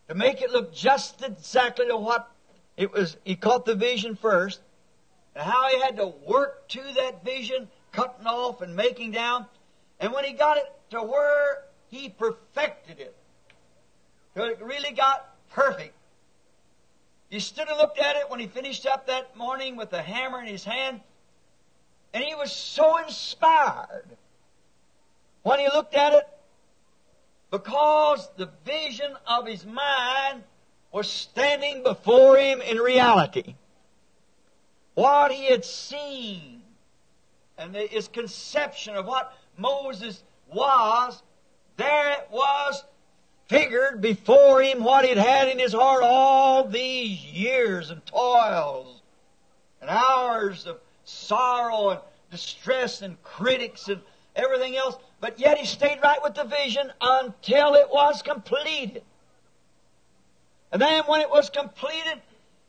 to 0.08 0.14
make 0.14 0.42
it 0.42 0.50
look 0.50 0.72
just 0.72 1.24
exactly 1.24 1.86
to 1.86 1.96
what 1.96 2.30
it 2.76 2.92
was. 2.92 3.16
He 3.24 3.36
caught 3.36 3.64
the 3.64 3.74
vision 3.74 4.16
first 4.16 4.60
and 5.34 5.44
how 5.44 5.68
he 5.68 5.80
had 5.80 5.96
to 5.96 6.12
work 6.26 6.68
to 6.68 6.82
that 6.96 7.24
vision, 7.24 7.68
cutting 7.90 8.26
off 8.26 8.60
and 8.60 8.76
making 8.76 9.12
down. 9.12 9.46
And 10.00 10.12
when 10.12 10.24
he 10.24 10.32
got 10.32 10.56
it 10.56 10.72
to 10.90 11.02
where 11.02 11.64
he 11.88 12.08
perfected 12.08 13.00
it, 13.00 13.16
till 14.34 14.44
it 14.44 14.60
really 14.62 14.92
got 14.92 15.34
perfect, 15.50 15.94
he 17.30 17.40
stood 17.40 17.68
and 17.68 17.76
looked 17.78 17.98
at 17.98 18.16
it 18.16 18.30
when 18.30 18.40
he 18.40 18.46
finished 18.46 18.86
up 18.86 19.06
that 19.06 19.36
morning 19.36 19.76
with 19.76 19.90
the 19.90 20.00
hammer 20.00 20.40
in 20.40 20.46
his 20.46 20.64
hand, 20.64 21.00
and 22.14 22.24
he 22.24 22.34
was 22.34 22.52
so 22.52 22.96
inspired 22.98 24.06
when 25.42 25.58
he 25.58 25.66
looked 25.66 25.94
at 25.94 26.14
it, 26.14 26.28
because 27.50 28.28
the 28.36 28.50
vision 28.64 29.14
of 29.26 29.46
his 29.46 29.64
mind 29.66 30.42
was 30.92 31.10
standing 31.10 31.82
before 31.82 32.36
him 32.36 32.60
in 32.60 32.78
reality. 32.78 33.54
What 34.94 35.32
he 35.32 35.46
had 35.50 35.64
seen 35.64 36.62
and 37.56 37.74
his 37.74 38.08
conception 38.08 38.96
of 38.96 39.06
what 39.06 39.32
Moses 39.58 40.22
was, 40.52 41.22
there 41.76 42.12
it 42.12 42.28
was 42.30 42.84
figured 43.48 44.00
before 44.00 44.62
him 44.62 44.84
what 44.84 45.04
he'd 45.04 45.18
had 45.18 45.48
in 45.48 45.58
his 45.58 45.72
heart 45.72 46.02
all 46.02 46.64
these 46.64 47.24
years 47.24 47.90
and 47.90 48.04
toils 48.06 49.02
and 49.80 49.90
hours 49.90 50.66
of 50.66 50.78
sorrow 51.04 51.90
and 51.90 52.00
distress 52.30 53.02
and 53.02 53.20
critics 53.22 53.88
and 53.88 54.00
everything 54.36 54.76
else. 54.76 54.96
But 55.20 55.40
yet 55.40 55.58
he 55.58 55.66
stayed 55.66 55.98
right 56.02 56.22
with 56.22 56.34
the 56.34 56.44
vision 56.44 56.92
until 57.00 57.74
it 57.74 57.88
was 57.90 58.22
completed. 58.22 59.02
And 60.70 60.80
then 60.80 61.04
when 61.06 61.20
it 61.20 61.30
was 61.30 61.50
completed, 61.50 62.20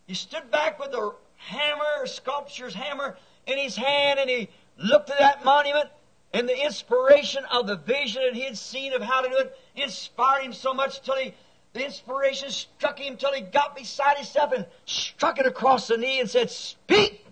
he 0.08 0.14
stood 0.14 0.50
back 0.50 0.80
with 0.80 0.92
the 0.92 1.14
hammer, 1.36 2.06
sculpture's 2.06 2.74
hammer 2.74 3.18
in 3.46 3.58
his 3.58 3.76
hand, 3.76 4.20
and 4.20 4.30
he 4.30 4.50
looked 4.78 5.10
at 5.10 5.20
that 5.20 5.44
monument, 5.44 5.90
and 6.34 6.48
the 6.48 6.66
inspiration 6.66 7.44
of 7.52 7.68
the 7.68 7.76
vision 7.76 8.22
that 8.24 8.36
he 8.36 8.42
had 8.42 8.58
seen 8.58 8.94
of 8.94 9.02
how 9.02 9.22
to 9.22 9.30
do 9.30 9.38
it 9.38 9.58
inspired 9.76 10.44
him 10.44 10.54
so 10.54 10.74
much 10.74 11.02
till 11.02 11.16
he, 11.16 11.34
the 11.74 11.84
inspiration 11.84 12.50
struck 12.52 13.00
him 13.00 13.18
till 13.18 13.34
he 13.34 13.42
got 13.42 13.76
beside 13.76 14.18
himself 14.18 14.52
and 14.52 14.66
struck 14.86 15.40
it 15.40 15.48
across 15.48 15.88
the 15.88 15.98
knee 15.98 16.20
and 16.20 16.30
said, 16.30 16.52
Speak! 16.52 17.26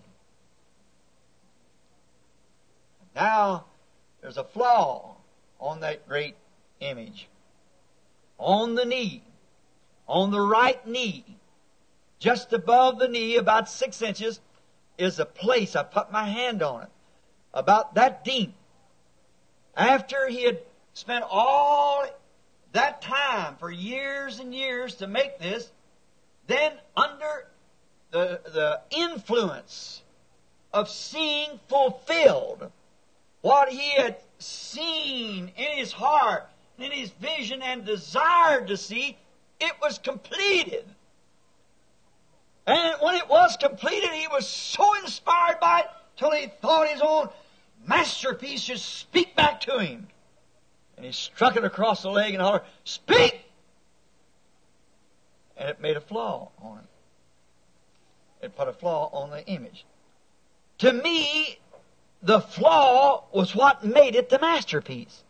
Now, 3.14 3.66
there's 4.20 4.36
a 4.36 4.44
flaw 4.44 5.16
on 5.60 5.80
that 5.80 6.08
great 6.08 6.36
image. 6.80 7.28
On 8.38 8.74
the 8.74 8.84
knee, 8.84 9.22
on 10.06 10.30
the 10.30 10.40
right 10.40 10.84
knee, 10.86 11.24
just 12.18 12.52
above 12.52 12.98
the 12.98 13.08
knee, 13.08 13.36
about 13.36 13.68
six 13.68 14.02
inches, 14.02 14.40
is 14.96 15.18
a 15.18 15.24
place. 15.24 15.76
I 15.76 15.84
put 15.84 16.10
my 16.10 16.24
hand 16.24 16.62
on 16.62 16.82
it. 16.82 16.88
About 17.54 17.94
that 17.94 18.24
deep. 18.24 18.54
After 19.78 20.26
he 20.26 20.42
had 20.42 20.58
spent 20.92 21.24
all 21.30 22.04
that 22.72 23.00
time 23.00 23.54
for 23.60 23.70
years 23.70 24.40
and 24.40 24.52
years 24.52 24.96
to 24.96 25.06
make 25.06 25.38
this, 25.38 25.70
then 26.48 26.72
under 26.96 27.46
the, 28.10 28.40
the 28.44 28.80
influence 28.90 30.02
of 30.72 30.90
seeing 30.90 31.60
fulfilled 31.68 32.72
what 33.40 33.68
he 33.68 33.92
had 33.92 34.16
seen 34.40 35.52
in 35.56 35.78
his 35.78 35.92
heart, 35.92 36.48
in 36.76 36.90
his 36.90 37.10
vision, 37.10 37.62
and 37.62 37.84
desired 37.84 38.66
to 38.66 38.76
see, 38.76 39.16
it 39.60 39.72
was 39.80 39.98
completed. 39.98 40.84
And 42.66 42.96
when 43.00 43.14
it 43.14 43.28
was 43.28 43.56
completed, 43.56 44.10
he 44.10 44.26
was 44.26 44.46
so 44.46 44.94
inspired 44.96 45.60
by 45.60 45.80
it 45.80 45.86
till 46.16 46.32
he 46.32 46.48
thought 46.60 46.88
his 46.88 47.00
own 47.00 47.28
masterpiece 47.86 48.62
should 48.62 48.80
speak 48.80 49.34
back 49.36 49.60
to 49.62 49.78
him. 49.78 50.08
And 50.96 51.06
he 51.06 51.12
struck 51.12 51.56
it 51.56 51.64
across 51.64 52.02
the 52.02 52.10
leg 52.10 52.34
and 52.34 52.42
hollered, 52.42 52.62
Speak! 52.84 53.44
And 55.56 55.68
it 55.68 55.80
made 55.80 55.96
a 55.96 56.00
flaw 56.00 56.50
on 56.60 56.78
it. 56.78 58.44
It 58.46 58.56
put 58.56 58.68
a 58.68 58.72
flaw 58.72 59.10
on 59.12 59.30
the 59.30 59.44
image. 59.46 59.84
To 60.78 60.92
me, 60.92 61.58
the 62.22 62.40
flaw 62.40 63.24
was 63.32 63.54
what 63.54 63.84
made 63.84 64.14
it 64.14 64.28
the 64.28 64.38
masterpiece. 64.38 65.24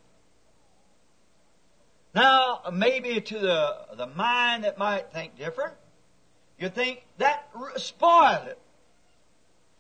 Now, 2.15 2.63
maybe 2.73 3.21
to 3.21 3.39
the, 3.39 3.77
the 3.97 4.07
mind 4.07 4.65
that 4.65 4.79
might 4.79 5.13
think 5.13 5.39
different, 5.39 5.75
you 6.59 6.69
think 6.69 7.05
that 7.19 7.49
spoiled 7.77 8.49
it. 8.49 8.59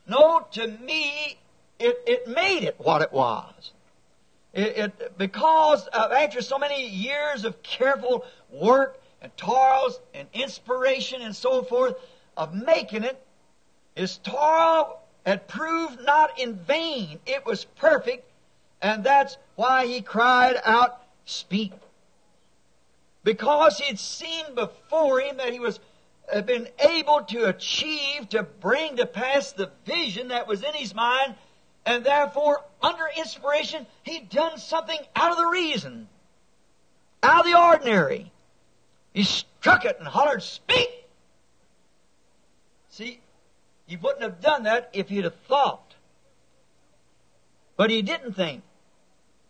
No, 0.07 0.46
to 0.52 0.66
me, 0.68 1.38
it, 1.79 2.03
it 2.07 2.29
made 2.29 2.64
it 2.64 2.77
what 2.79 3.03
it 3.03 3.12
was. 3.12 3.73
It, 4.53 4.77
it, 4.79 5.19
because 5.19 5.87
of, 5.88 6.12
after 6.12 6.41
so 6.41 6.59
many 6.59 6.88
years 6.88 7.45
of 7.45 7.62
careful 7.62 8.25
work 8.51 9.01
and 9.21 9.35
toils 9.37 10.01
and 10.14 10.27
inspiration 10.33 11.23
and 11.23 11.35
so 11.35 11.62
forth 11.62 11.95
of 12.37 12.55
making 12.55 13.05
it, 13.05 13.23
his 13.95 14.19
toil 14.19 15.01
had 15.27 15.47
proved 15.49 16.01
not 16.05 16.38
in 16.41 16.55
vain. 16.55 17.19
It 17.27 17.45
was 17.45 17.64
perfect, 17.64 18.31
and 18.81 19.05
that's 19.05 19.37
why 19.57 19.87
he 19.87 20.01
cried 20.01 20.57
out, 20.64 21.03
Speak. 21.25 21.73
Because 23.23 23.79
he 23.79 23.87
had 23.87 23.99
seen 23.99 24.55
before 24.55 25.21
him 25.21 25.37
that 25.37 25.53
he 25.53 25.61
was 25.61 25.79
had 26.33 26.47
been 26.47 26.69
able 26.79 27.23
to 27.23 27.45
achieve, 27.45 28.29
to 28.31 28.43
bring 28.43 28.97
to 28.97 29.07
pass 29.07 29.53
the 29.53 29.71
vision 29.87 30.29
that 30.29 30.47
was 30.47 30.62
in 30.62 30.75
his 30.75 30.95
mind, 30.95 31.35
and 31.88 32.05
therefore, 32.05 32.62
under 32.83 33.09
inspiration, 33.16 33.87
he'd 34.03 34.29
done 34.29 34.59
something 34.59 34.98
out 35.16 35.31
of 35.31 35.38
the 35.38 35.46
reason, 35.46 36.07
out 37.22 37.46
of 37.46 37.51
the 37.51 37.59
ordinary. 37.59 38.31
He 39.14 39.24
struck 39.24 39.87
it 39.87 39.96
and 39.98 40.07
hollered, 40.07 40.42
Speak! 40.42 41.07
See, 42.90 43.20
he 43.87 43.96
wouldn't 43.96 44.20
have 44.20 44.42
done 44.42 44.64
that 44.64 44.90
if 44.92 45.09
he'd 45.09 45.24
have 45.24 45.35
thought. 45.48 45.94
But 47.79 47.88
he 47.88 48.03
didn't 48.03 48.35
think. 48.35 48.64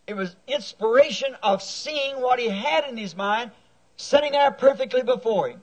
It 0.06 0.14
was 0.14 0.36
inspiration 0.46 1.36
of 1.42 1.60
seeing 1.60 2.20
what 2.20 2.38
he 2.38 2.50
had 2.50 2.84
in 2.84 2.96
his 2.96 3.16
mind 3.16 3.50
sitting 3.96 4.30
there 4.30 4.52
perfectly 4.52 5.02
before 5.02 5.48
him. 5.48 5.62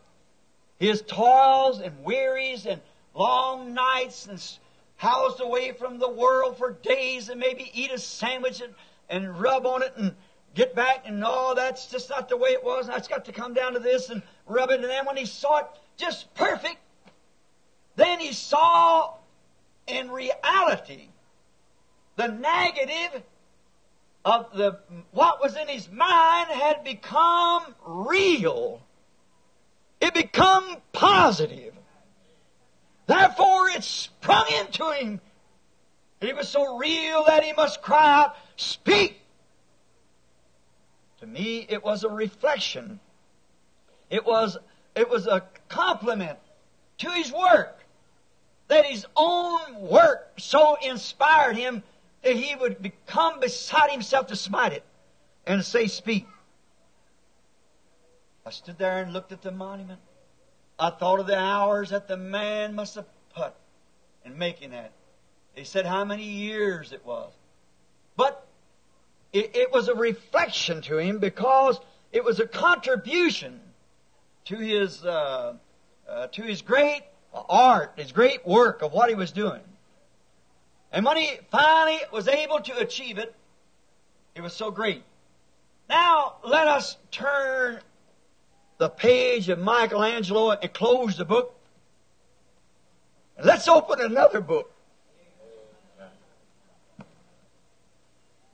His 0.78 1.02
toils 1.08 1.80
and 1.80 2.04
wearies 2.04 2.66
and 2.66 2.82
long 3.14 3.74
nights 3.74 4.26
and 4.26 4.42
housed 4.98 5.42
away 5.42 5.72
from 5.72 6.00
the 6.00 6.10
world 6.10 6.58
for 6.58 6.72
days 6.72 7.30
and 7.30 7.40
maybe 7.40 7.70
eat 7.74 7.92
a 7.92 7.98
sandwich 7.98 8.62
and, 8.62 8.74
and 9.10 9.40
rub 9.40 9.66
on 9.66 9.84
it 9.84 9.94
and 9.98 10.16
get 10.54 10.74
back 10.74 11.04
and 11.06 11.20
no, 11.20 11.54
that's 11.54 11.88
just 11.88 12.10
not 12.10 12.30
the 12.30 12.38
way 12.38 12.50
it 12.50 12.64
was. 12.64 12.88
And 12.88 12.98
it's 12.98 13.08
got 13.08 13.26
to 13.26 13.32
come 13.32 13.54
down 13.54 13.74
to 13.74 13.80
this 13.80 14.10
and 14.10 14.22
rub 14.48 14.72
it. 14.72 14.80
And 14.80 14.90
then 14.90 15.06
when 15.06 15.18
he 15.18 15.26
saw 15.26 15.60
it 15.60 15.66
just 15.98 16.34
perfect, 16.34 16.78
then 17.96 18.20
he 18.20 18.34
saw 18.34 19.16
in 19.88 20.10
reality 20.10 21.10
the 22.16 22.28
negative 22.28 23.24
of 24.24 24.52
the 24.54 24.80
what 25.12 25.42
was 25.42 25.56
in 25.56 25.68
his 25.68 25.90
mind 25.90 26.50
had 26.50 26.84
become 26.84 27.76
real. 27.86 28.82
It 30.02 30.14
become 30.14 30.78
positive. 30.94 31.75
Therefore 33.08 33.70
it 33.70 33.84
sprung 33.84 34.46
into 34.60 34.90
him. 34.92 35.22
It 36.22 36.36
was 36.36 36.50
so 36.50 36.78
real 36.78 37.26
that 37.26 37.44
he 37.44 37.54
must 37.54 37.82
cry 37.82 38.22
out, 38.22 38.36
Speak! 38.56 39.22
To 41.20 41.28
me 41.28 41.66
it 41.70 41.84
was 41.84 42.04
a 42.04 42.10
reflection. 42.10 43.00
It 44.10 44.26
was 44.26 44.58
it 44.96 45.10
was 45.10 45.28
a 45.28 45.44
compliment 45.68 46.40
to 47.00 47.10
his 47.12 47.32
work 47.32 47.86
that 48.68 48.86
his 48.86 49.06
own 49.16 49.82
work 49.82 50.34
so 50.38 50.78
inspired 50.82 51.56
him 51.56 51.84
that 52.24 52.36
he 52.36 52.56
would 52.56 52.82
become 52.82 53.40
beside 53.40 53.92
himself 53.92 54.28
to 54.28 54.36
smite 54.36 54.74
it 54.74 54.84
and 55.46 55.64
say, 55.64 55.88
Speak. 55.88 56.28
I 58.46 58.52
stood 58.52 58.78
there 58.78 59.02
and 59.02 59.14
looked 59.14 59.32
at 59.32 59.42
the 59.42 59.52
monument. 59.52 60.00
I 60.78 60.90
thought 60.90 61.20
of 61.20 61.28
the 61.28 61.38
hours 61.38 61.90
that 61.92 62.08
the 62.08 62.18
man 62.18 62.76
must 62.76 62.96
have 62.96 63.06
put 63.34 63.54
in 64.26 64.38
making 64.38 64.72
that. 64.72 64.92
He 65.54 65.64
said 65.64 65.86
how 65.86 66.04
many 66.04 66.24
years 66.24 66.92
it 66.92 67.06
was. 67.06 67.32
But 68.18 68.46
it, 69.32 69.56
it 69.56 69.72
was 69.72 69.88
a 69.88 69.96
reflection 69.96 70.82
to 70.84 70.98
him 70.98 71.20
because 71.20 71.80
it 72.12 72.24
was 72.24 72.40
a 72.40 72.48
contribution 72.48 73.60
to 74.46 74.58
his, 74.58 75.06
uh, 75.06 75.56
uh, 76.10 76.28
to 76.28 76.42
his 76.42 76.62
great 76.62 77.04
art, 77.34 77.94
his 77.96 78.12
great 78.12 78.46
work 78.46 78.82
of 78.82 78.92
what 78.92 79.10
he 79.10 79.16
was 79.16 79.32
doing. 79.32 79.62
And 80.92 81.06
when 81.06 81.18
he 81.18 81.32
finally 81.52 82.00
was 82.12 82.28
able 82.28 82.60
to 82.62 82.78
achieve 82.78 83.18
it, 83.18 83.34
it 84.36 84.42
was 84.42 84.54
so 84.54 84.72
great. 84.72 85.04
Now, 85.90 86.36
let 86.44 86.68
us 86.68 86.98
turn 87.12 87.80
the 88.78 88.90
page 88.90 89.50
of 89.50 89.60
Michelangelo 89.60 90.52
and 90.52 90.74
close 90.74 91.18
the 91.18 91.26
book. 91.26 91.56
Let's 93.44 93.68
open 93.68 94.02
another 94.02 94.42
book. 94.42 94.72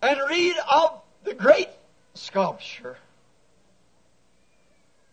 And 0.02 0.20
read 0.30 0.56
of 0.72 1.02
the 1.24 1.34
great 1.34 1.70
sculpture, 2.16 2.98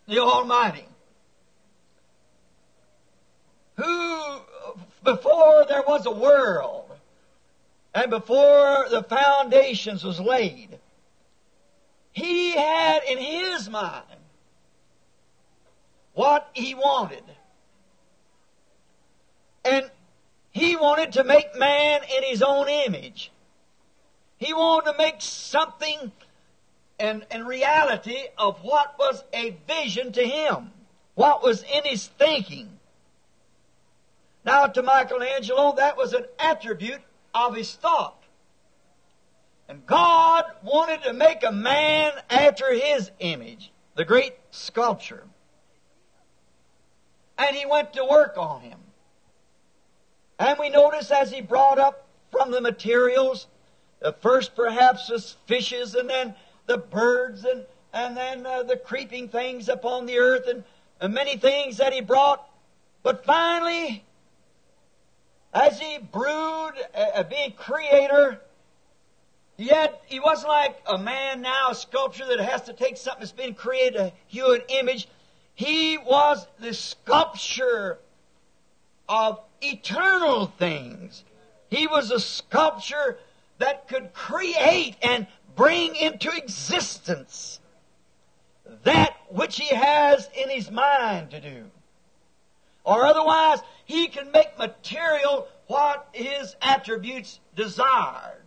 the 0.06 0.18
Almighty 0.18 0.88
who, 3.78 4.40
before 5.04 5.64
there 5.68 5.84
was 5.86 6.04
a 6.04 6.10
world, 6.10 6.90
and 7.94 8.10
before 8.10 8.86
the 8.90 9.04
foundations 9.08 10.02
was 10.04 10.20
laid, 10.20 10.78
he 12.12 12.52
had 12.52 13.04
in 13.04 13.18
his 13.18 13.70
mind 13.70 14.17
what 16.18 16.50
he 16.52 16.74
wanted. 16.74 17.22
And 19.64 19.88
he 20.50 20.74
wanted 20.74 21.12
to 21.12 21.22
make 21.22 21.56
man 21.56 22.00
in 22.02 22.24
his 22.24 22.42
own 22.42 22.68
image. 22.68 23.30
He 24.36 24.52
wanted 24.52 24.90
to 24.90 24.98
make 24.98 25.20
something 25.20 26.10
and, 26.98 27.24
and 27.30 27.46
reality 27.46 28.18
of 28.36 28.58
what 28.64 28.98
was 28.98 29.22
a 29.32 29.56
vision 29.68 30.10
to 30.10 30.24
him, 30.24 30.72
what 31.14 31.40
was 31.40 31.62
in 31.62 31.84
his 31.84 32.08
thinking. 32.08 32.68
Now, 34.44 34.66
to 34.66 34.82
Michelangelo, 34.82 35.76
that 35.76 35.96
was 35.96 36.14
an 36.14 36.24
attribute 36.40 37.02
of 37.32 37.54
his 37.54 37.72
thought. 37.76 38.20
And 39.68 39.86
God 39.86 40.46
wanted 40.64 41.04
to 41.04 41.12
make 41.12 41.44
a 41.44 41.52
man 41.52 42.10
after 42.28 42.72
his 42.72 43.12
image, 43.20 43.70
the 43.94 44.04
great 44.04 44.34
sculpture. 44.50 45.22
And 47.38 47.56
he 47.56 47.66
went 47.66 47.92
to 47.94 48.04
work 48.04 48.36
on 48.36 48.60
him. 48.62 48.78
And 50.38 50.58
we 50.58 50.70
notice 50.70 51.10
as 51.10 51.30
he 51.30 51.40
brought 51.40 51.78
up 51.78 52.06
from 52.30 52.50
the 52.50 52.60
materials, 52.60 53.46
the 54.00 54.12
first 54.12 54.54
perhaps 54.54 55.08
was 55.08 55.36
fishes 55.46 55.94
and 55.94 56.08
then 56.08 56.34
the 56.66 56.78
birds 56.78 57.44
and, 57.44 57.64
and 57.92 58.16
then 58.16 58.46
uh, 58.46 58.62
the 58.62 58.76
creeping 58.76 59.28
things 59.28 59.68
upon 59.68 60.06
the 60.06 60.18
earth 60.18 60.46
and, 60.48 60.64
and 61.00 61.14
many 61.14 61.36
things 61.36 61.78
that 61.78 61.92
he 61.92 62.00
brought. 62.00 62.48
But 63.02 63.24
finally, 63.24 64.04
as 65.54 65.80
he 65.80 65.98
brewed, 65.98 66.74
uh, 66.94 67.22
being 67.24 67.52
creator, 67.52 68.40
Yet 69.58 70.02
he 70.06 70.20
wasn't 70.20 70.50
like 70.50 70.80
a 70.86 70.96
man 70.96 71.40
now, 71.40 71.70
a 71.70 71.74
sculpture 71.74 72.24
that 72.26 72.38
has 72.38 72.62
to 72.62 72.72
take 72.72 72.96
something 72.96 73.20
that's 73.20 73.32
been 73.32 73.54
created, 73.54 74.00
a 74.00 74.12
human 74.28 74.62
image. 74.68 75.08
He 75.58 75.98
was 75.98 76.46
the 76.60 76.72
sculpture 76.72 77.98
of 79.08 79.40
eternal 79.60 80.46
things. 80.46 81.24
He 81.68 81.88
was 81.88 82.12
a 82.12 82.20
sculpture 82.20 83.18
that 83.58 83.88
could 83.88 84.12
create 84.12 84.94
and 85.02 85.26
bring 85.56 85.96
into 85.96 86.30
existence 86.30 87.58
that 88.84 89.16
which 89.30 89.56
he 89.56 89.74
has 89.74 90.30
in 90.40 90.48
his 90.48 90.70
mind 90.70 91.32
to 91.32 91.40
do. 91.40 91.64
Or 92.84 93.04
otherwise, 93.04 93.58
he 93.84 94.06
can 94.06 94.30
make 94.30 94.56
material 94.60 95.48
what 95.66 96.08
his 96.12 96.54
attributes 96.62 97.40
desired. 97.56 98.44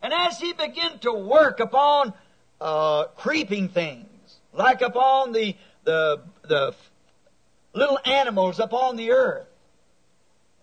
And 0.00 0.14
as 0.14 0.38
he 0.38 0.54
began 0.54 1.00
to 1.00 1.12
work 1.12 1.60
upon 1.60 2.14
uh, 2.62 3.04
creeping 3.14 3.68
things, 3.68 4.06
like 4.52 4.82
upon 4.82 5.32
the, 5.32 5.56
the, 5.84 6.20
the 6.42 6.74
little 7.72 7.98
animals 8.04 8.58
upon 8.58 8.96
the 8.96 9.12
earth, 9.12 9.46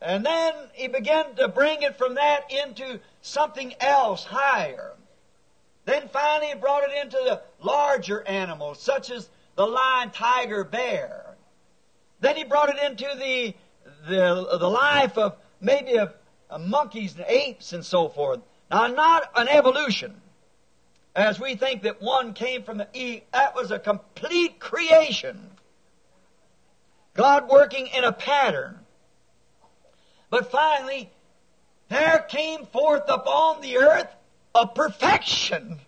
and 0.02 0.26
then 0.26 0.54
he 0.74 0.88
began 0.88 1.36
to 1.36 1.48
bring 1.48 1.82
it 1.82 1.98
from 1.98 2.16
that 2.16 2.52
into 2.52 3.00
something 3.22 3.74
else 3.80 4.24
higher. 4.26 4.94
Then 5.86 6.10
finally 6.10 6.48
he 6.48 6.56
brought 6.56 6.84
it 6.84 6.92
into 7.02 7.18
the 7.18 7.42
larger 7.64 8.28
animals, 8.28 8.82
such 8.82 9.10
as 9.10 9.30
the 9.56 9.66
lion, 9.66 10.12
tiger, 10.12 10.64
bear. 10.64 11.36
Then 12.20 12.36
he 12.36 12.44
brought 12.44 12.70
it 12.70 12.78
into 12.84 13.08
the, 13.18 13.56
the, 14.08 14.58
the 14.58 14.70
life 14.70 15.18
of 15.18 15.36
maybe 15.62 15.98
of, 15.98 16.14
of 16.50 16.62
monkeys 16.62 17.16
and 17.16 17.26
apes 17.28 17.74
and 17.74 17.84
so 17.84 18.10
forth. 18.10 18.42
Now, 18.70 18.88
not 18.88 19.32
an 19.36 19.48
evolution, 19.48 20.22
as 21.18 21.40
we 21.40 21.56
think 21.56 21.82
that 21.82 22.00
one 22.00 22.34
came 22.34 22.62
from 22.62 22.78
the 22.78 22.88
E. 22.94 23.24
That 23.34 23.56
was 23.56 23.72
a 23.72 23.80
complete 23.80 24.60
creation. 24.60 25.50
God 27.16 27.50
working 27.50 27.88
in 27.88 28.04
a 28.04 28.12
pattern. 28.12 28.78
But 30.30 30.52
finally, 30.52 31.10
there 31.90 32.20
came 32.30 32.66
forth 32.68 33.06
upon 33.08 33.62
the 33.62 33.78
earth 33.78 34.08
a 34.54 34.68
perfection. 34.68 35.80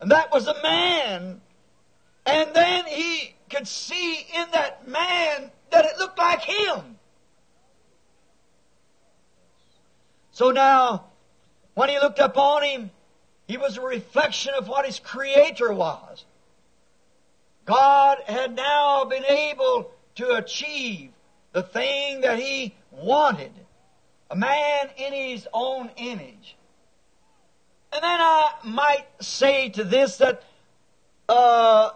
And 0.00 0.10
that 0.10 0.32
was 0.32 0.46
a 0.46 0.62
man. 0.62 1.42
And 2.24 2.54
then 2.54 2.86
he 2.86 3.34
could 3.50 3.68
see 3.68 4.26
in 4.34 4.50
that 4.52 4.88
man 4.88 5.50
that 5.70 5.84
it 5.84 5.98
looked 5.98 6.18
like 6.18 6.40
him. 6.40 6.96
So 10.32 10.50
now, 10.50 11.10
when 11.74 11.88
he 11.88 11.98
looked 11.98 12.20
upon 12.20 12.62
him, 12.62 12.90
he 13.46 13.56
was 13.56 13.76
a 13.76 13.82
reflection 13.82 14.54
of 14.56 14.68
what 14.68 14.86
his 14.86 15.00
Creator 15.00 15.72
was. 15.74 16.24
God 17.64 18.18
had 18.26 18.54
now 18.54 19.04
been 19.04 19.24
able 19.24 19.90
to 20.16 20.34
achieve 20.34 21.10
the 21.52 21.62
thing 21.62 22.22
that 22.22 22.38
he 22.38 22.74
wanted 22.90 23.52
a 24.30 24.36
man 24.36 24.88
in 24.96 25.12
his 25.12 25.46
own 25.52 25.90
image. 25.96 26.56
And 27.92 28.02
then 28.02 28.20
I 28.20 28.52
might 28.64 29.06
say 29.20 29.68
to 29.70 29.84
this 29.84 30.16
that 30.16 30.42
uh, 31.28 31.90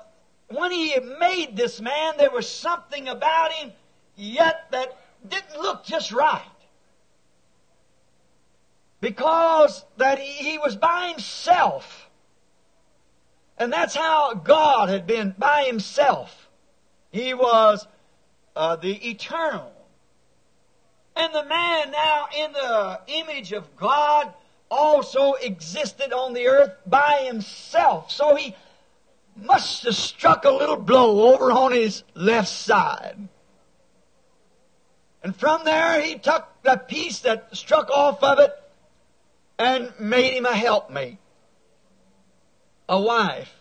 when 0.48 0.70
he 0.70 0.94
made 1.18 1.56
this 1.56 1.80
man, 1.80 2.14
there 2.18 2.30
was 2.30 2.48
something 2.48 3.08
about 3.08 3.52
him 3.52 3.72
yet 4.16 4.66
that 4.70 4.96
didn't 5.28 5.60
look 5.60 5.84
just 5.84 6.12
right 6.12 6.42
because 9.00 9.84
that 9.96 10.18
he, 10.18 10.58
was 10.58 10.76
by 10.76 11.08
himself. 11.08 12.08
And 13.56 13.72
that's 13.72 13.94
how 13.94 14.34
God 14.34 14.88
had 14.88 15.06
been 15.06 15.34
by 15.38 15.64
himself. 15.64 16.48
He 17.11 17.34
was 17.34 17.87
uh, 18.56 18.76
the 18.76 19.08
eternal. 19.08 19.72
And 21.16 21.34
the 21.34 21.44
man 21.44 21.90
now 21.90 22.28
in 22.37 22.52
the 22.52 23.00
image 23.08 23.52
of 23.52 23.76
God 23.76 24.32
also 24.70 25.32
existed 25.34 26.12
on 26.12 26.32
the 26.34 26.46
earth 26.46 26.76
by 26.87 27.24
himself. 27.26 28.11
So 28.11 28.37
he 28.37 28.54
must 29.37 29.84
have 29.84 29.94
struck 29.94 30.44
a 30.44 30.50
little 30.50 30.76
blow 30.76 31.32
over 31.32 31.50
on 31.50 31.72
his 31.72 32.02
left 32.14 32.48
side. 32.48 33.16
And 35.22 35.34
from 35.34 35.64
there 35.64 36.00
he 36.00 36.16
took 36.16 36.46
the 36.62 36.76
piece 36.76 37.20
that 37.20 37.56
struck 37.56 37.90
off 37.90 38.22
of 38.22 38.38
it 38.38 38.52
and 39.58 39.92
made 39.98 40.34
him 40.34 40.46
a 40.46 40.54
helpmate, 40.54 41.18
a 42.88 43.00
wife. 43.00 43.52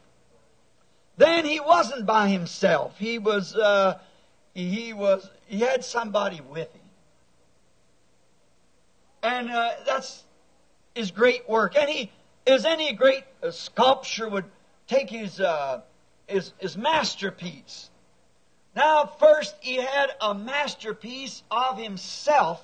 Then 1.18 1.46
he 1.46 1.60
wasn't 1.60 2.06
by 2.06 2.30
himself. 2.30 2.96
He 3.00 3.18
was, 3.18 3.56
uh, 3.56 3.98
he 4.54 4.94
was, 4.94 5.30
he 5.48 5.60
had 5.60 5.84
somebody 5.84 6.42
with 6.42 6.72
him. 6.72 6.82
And 9.24 9.50
uh, 9.50 9.72
that's 9.86 10.24
his 10.94 11.10
great 11.10 11.50
work. 11.50 11.76
Any, 11.76 12.12
as 12.46 12.66
any 12.66 12.94
great 12.94 13.24
uh, 13.42 13.50
sculptor 13.50 14.30
would 14.30 14.46
take 14.88 15.10
his, 15.10 15.42
uh, 15.42 15.82
his, 16.28 16.54
his 16.60 16.78
masterpiece. 16.78 17.90
Now, 18.76 19.12
first 19.20 19.56
he 19.60 19.78
had 19.78 20.12
a 20.22 20.36
masterpiece 20.36 21.42
of 21.50 21.80
himself, 21.80 22.64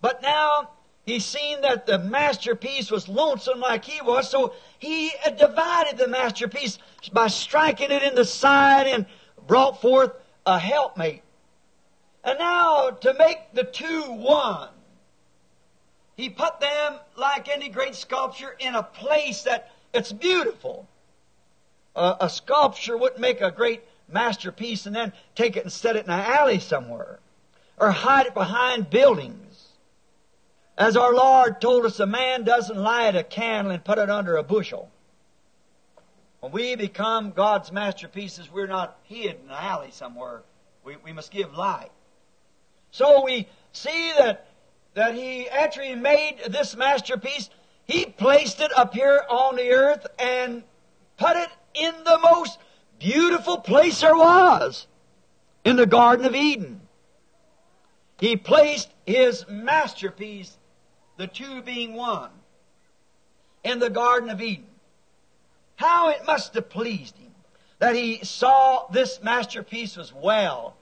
but 0.00 0.22
now 0.22 0.70
he 1.06 1.20
seen 1.20 1.60
that 1.60 1.86
the 1.86 1.98
masterpiece 1.98 2.90
was 2.90 3.08
lonesome 3.08 3.60
like 3.60 3.84
he 3.84 4.00
was, 4.00 4.30
so 4.30 4.54
he 4.78 5.12
divided 5.38 5.98
the 5.98 6.08
masterpiece 6.08 6.78
by 7.12 7.26
striking 7.26 7.90
it 7.90 8.02
in 8.02 8.14
the 8.14 8.24
side 8.24 8.86
and 8.86 9.04
brought 9.46 9.82
forth 9.82 10.12
a 10.46 10.58
helpmate. 10.58 11.22
And 12.24 12.38
now 12.38 12.90
to 12.90 13.14
make 13.14 13.52
the 13.52 13.64
two 13.64 14.02
one, 14.02 14.70
he 16.16 16.30
put 16.30 16.60
them 16.60 16.98
like 17.16 17.48
any 17.48 17.68
great 17.68 17.94
sculpture 17.94 18.56
in 18.58 18.74
a 18.74 18.82
place 18.82 19.42
that 19.42 19.72
it's 19.92 20.12
beautiful. 20.12 20.88
Uh, 21.94 22.16
a 22.20 22.30
sculpture 22.30 22.96
wouldn't 22.96 23.20
make 23.20 23.42
a 23.42 23.50
great 23.50 23.82
masterpiece 24.08 24.86
and 24.86 24.96
then 24.96 25.12
take 25.34 25.56
it 25.56 25.64
and 25.64 25.72
set 25.72 25.96
it 25.96 26.06
in 26.06 26.10
an 26.10 26.20
alley 26.20 26.60
somewhere 26.60 27.18
or 27.78 27.90
hide 27.90 28.26
it 28.26 28.34
behind 28.34 28.88
buildings. 28.88 29.43
As 30.76 30.96
our 30.96 31.14
Lord 31.14 31.60
told 31.60 31.84
us, 31.86 32.00
a 32.00 32.06
man 32.06 32.42
doesn't 32.42 32.76
light 32.76 33.14
a 33.14 33.22
candle 33.22 33.72
and 33.72 33.84
put 33.84 33.98
it 33.98 34.10
under 34.10 34.36
a 34.36 34.42
bushel. 34.42 34.90
When 36.40 36.50
we 36.50 36.74
become 36.74 37.30
God's 37.30 37.70
masterpieces, 37.70 38.50
we're 38.50 38.66
not 38.66 38.98
hid 39.04 39.36
in 39.44 39.50
an 39.50 39.56
alley 39.56 39.90
somewhere. 39.92 40.42
We, 40.84 40.96
we 41.04 41.12
must 41.12 41.30
give 41.30 41.54
light. 41.54 41.90
So 42.90 43.24
we 43.24 43.48
see 43.72 44.12
that, 44.18 44.48
that 44.94 45.14
he, 45.14 45.48
after 45.48 45.80
he 45.80 45.94
made 45.94 46.38
this 46.50 46.76
masterpiece, 46.76 47.50
he 47.86 48.06
placed 48.06 48.60
it 48.60 48.76
up 48.76 48.94
here 48.94 49.24
on 49.28 49.56
the 49.56 49.70
earth 49.70 50.06
and 50.18 50.64
put 51.16 51.36
it 51.36 51.50
in 51.74 51.94
the 52.04 52.18
most 52.18 52.58
beautiful 52.98 53.58
place 53.58 54.00
there 54.00 54.16
was, 54.16 54.86
in 55.64 55.76
the 55.76 55.86
Garden 55.86 56.26
of 56.26 56.34
Eden. 56.34 56.80
He 58.18 58.36
placed 58.36 58.90
his 59.06 59.46
masterpiece 59.48 60.56
the 61.16 61.26
two 61.26 61.62
being 61.62 61.94
one. 61.94 62.30
in 63.64 63.78
the 63.78 63.90
Garden 63.90 64.28
of 64.28 64.42
Eden. 64.42 64.66
How 65.76 66.10
it 66.10 66.26
must 66.26 66.54
have 66.54 66.68
pleased 66.68 67.16
him 67.16 67.32
that 67.78 67.96
he 67.96 68.22
saw 68.22 68.86
this 68.88 69.22
masterpiece 69.22 69.96
was 69.96 70.12
well. 70.12 70.76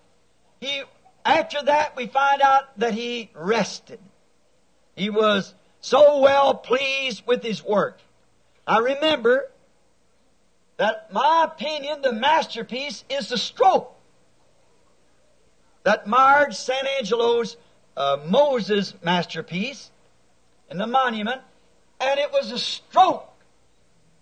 He, 0.61 0.83
after 1.25 1.63
that, 1.63 1.97
we 1.97 2.09
find 2.09 2.43
out 2.43 2.77
that 2.79 2.93
he 2.93 3.31
rested. 3.35 4.01
He 4.97 5.11
was 5.11 5.55
so 5.81 6.21
well 6.21 6.55
pleased 6.55 7.23
with 7.27 7.43
his 7.43 7.65
work. 7.65 8.01
I 8.67 8.79
remember 8.79 9.49
that 10.77 11.13
my 11.13 11.45
opinion, 11.45 12.03
the 12.03 12.13
masterpiece 12.13 13.05
is 13.09 13.29
the 13.29 13.39
stroke 13.39 13.95
that 15.85 16.07
marred 16.07 16.55
San 16.55 16.85
Angelo's 16.99 17.57
uh, 17.97 18.19
Moses 18.27 18.95
masterpiece 19.03 19.92
in 20.73 20.79
the 20.79 20.87
monument, 20.87 21.43
and 22.01 22.19
it 22.19 22.33
was 22.33 22.51
a 22.51 22.59
stroke 22.59 23.29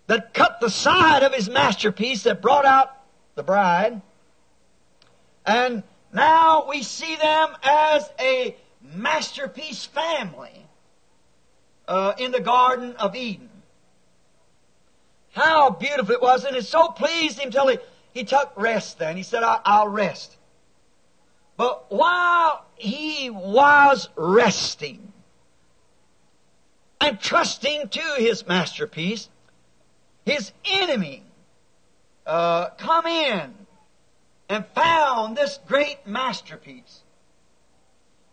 that 0.07 0.33
cut 0.33 0.59
the 0.59 0.69
side 0.69 1.23
of 1.23 1.33
his 1.33 1.49
masterpiece 1.49 2.23
that 2.23 2.41
brought 2.41 2.65
out 2.65 2.91
the 3.35 3.41
bride. 3.41 4.01
And 5.45 5.81
now 6.13 6.67
we 6.67 6.83
see 6.83 7.15
them 7.15 7.55
as 7.63 8.09
a 8.19 8.57
masterpiece 8.81 9.85
family 9.85 10.65
uh, 11.87 12.13
in 12.17 12.31
the 12.31 12.41
Garden 12.41 12.97
of 12.97 13.15
Eden. 13.15 13.49
How 15.31 15.69
beautiful 15.69 16.13
it 16.13 16.21
was, 16.21 16.43
and 16.43 16.57
it 16.57 16.65
so 16.65 16.89
pleased 16.89 17.39
him 17.39 17.49
till 17.49 17.69
he, 17.69 17.77
he 18.13 18.25
took 18.25 18.51
rest 18.57 18.99
then. 18.99 19.15
He 19.15 19.23
said, 19.23 19.41
I'll 19.43 19.87
rest. 19.87 20.35
But 21.55 21.85
while 21.89 22.65
he 22.75 23.29
was 23.29 24.09
resting 24.17 25.10
and 27.01 27.19
trusting 27.19 27.89
to 27.89 28.15
his 28.17 28.47
masterpiece, 28.47 29.27
his 30.23 30.51
enemy 30.63 31.23
uh, 32.27 32.69
come 32.77 33.07
in 33.07 33.53
and 34.47 34.65
found 34.75 35.35
this 35.35 35.59
great 35.67 36.05
masterpiece. 36.05 36.99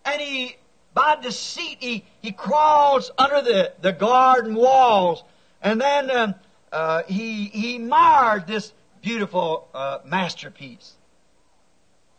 And 0.04 0.20
he, 0.20 0.56
by 0.92 1.16
deceit, 1.16 1.78
he, 1.80 2.04
he 2.20 2.30
crawls 2.30 3.10
under 3.16 3.40
the, 3.40 3.72
the 3.80 3.92
garden 3.92 4.54
walls. 4.54 5.24
And 5.62 5.80
then 5.80 6.10
um, 6.10 6.34
uh, 6.70 7.04
he, 7.08 7.44
he 7.46 7.78
marred 7.78 8.46
this 8.46 8.72
beautiful 9.00 9.66
uh, 9.72 10.00
masterpiece. 10.04 10.92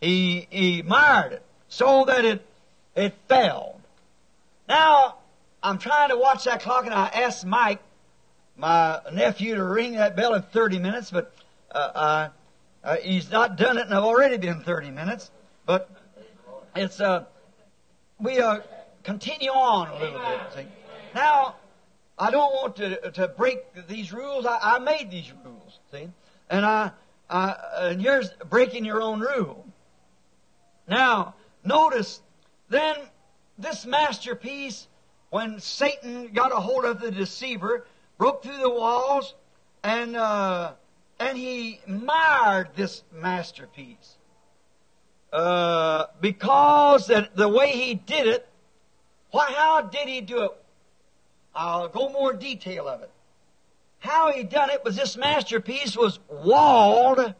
He, 0.02 0.48
he 0.50 0.82
marred 0.82 1.34
it 1.34 1.44
so 1.68 2.06
that 2.06 2.26
it, 2.26 2.44
it 2.96 3.14
fell. 3.28 3.80
Now, 4.68 5.19
I'm 5.62 5.78
trying 5.78 6.10
to 6.10 6.18
watch 6.18 6.46
that 6.46 6.62
clock 6.62 6.86
and 6.86 6.94
I 6.94 7.08
asked 7.08 7.46
Mike, 7.46 7.80
my 8.56 9.00
nephew 9.14 9.56
to 9.56 9.64
ring 9.64 9.94
that 9.94 10.16
bell 10.16 10.34
in 10.34 10.42
30 10.42 10.80
minutes, 10.80 11.12
but 11.12 11.34
uh, 11.72 12.30
uh, 12.84 12.96
he's 12.98 13.30
not 13.32 13.58
done 13.58 13.78
it, 13.78 13.86
and 13.86 13.94
I've 13.94 14.04
already 14.04 14.38
been 14.38 14.62
30 14.62 14.92
minutes. 14.92 15.32
But 15.66 15.90
it's 16.76 17.00
uh, 17.00 17.26
we 18.20 18.40
uh, 18.40 18.60
continue 19.04 19.50
on 19.50 19.90
a 19.90 20.00
little 20.00 20.20
bit. 20.20 20.40
See? 20.56 20.68
Now, 21.14 21.56
I 22.18 22.32
don't 22.32 22.54
want 22.54 22.76
to 22.78 23.12
to 23.12 23.28
break 23.28 23.88
these 23.88 24.12
rules. 24.14 24.46
I, 24.46 24.58
I 24.62 24.80
made 24.80 25.12
these 25.12 25.32
rules, 25.46 25.80
see, 25.92 26.10
and 26.50 26.66
I, 26.66 26.92
I 27.30 27.56
and 27.82 28.02
here's 28.02 28.30
breaking 28.50 28.86
your 28.86 29.02
own 29.02 29.20
rule. 29.20 29.66
Now, 30.88 31.36
notice 31.64 32.22
then 32.70 32.96
this 33.58 33.86
masterpiece 33.86 34.88
when 35.30 35.60
Satan 35.60 36.32
got 36.34 36.52
a 36.52 36.56
hold 36.56 36.86
of 36.86 37.00
the 37.00 37.12
deceiver 37.12 37.86
broke 38.18 38.44
through 38.44 38.58
the 38.58 38.70
walls, 38.70 39.36
and 39.84 40.16
uh, 40.16 40.74
and 41.20 41.38
he 41.38 41.80
marred 41.88 42.70
this 42.76 43.04
masterpiece 43.14 44.18
uh, 45.32 46.06
because 46.22 47.08
that 47.08 47.36
the 47.36 47.48
way 47.48 47.72
he 47.72 47.96
did 47.96 48.28
it. 48.28 48.48
Why? 49.32 49.52
How 49.56 49.82
did 49.82 50.08
he 50.08 50.22
do 50.22 50.44
it? 50.44 50.52
I'll 51.54 51.88
go 51.88 52.10
more 52.10 52.34
detail 52.34 52.88
of 52.88 53.02
it. 53.02 53.12
How 54.00 54.32
he 54.32 54.44
done 54.44 54.70
it 54.70 54.84
was 54.84 54.96
this 54.96 55.18
masterpiece 55.18 55.96
was 55.96 56.20
walled 56.30 57.34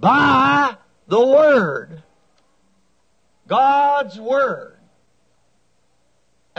by 0.00 0.76
the 1.06 1.26
Word. 1.26 2.02
God's 3.46 4.20
Word. 4.20 4.77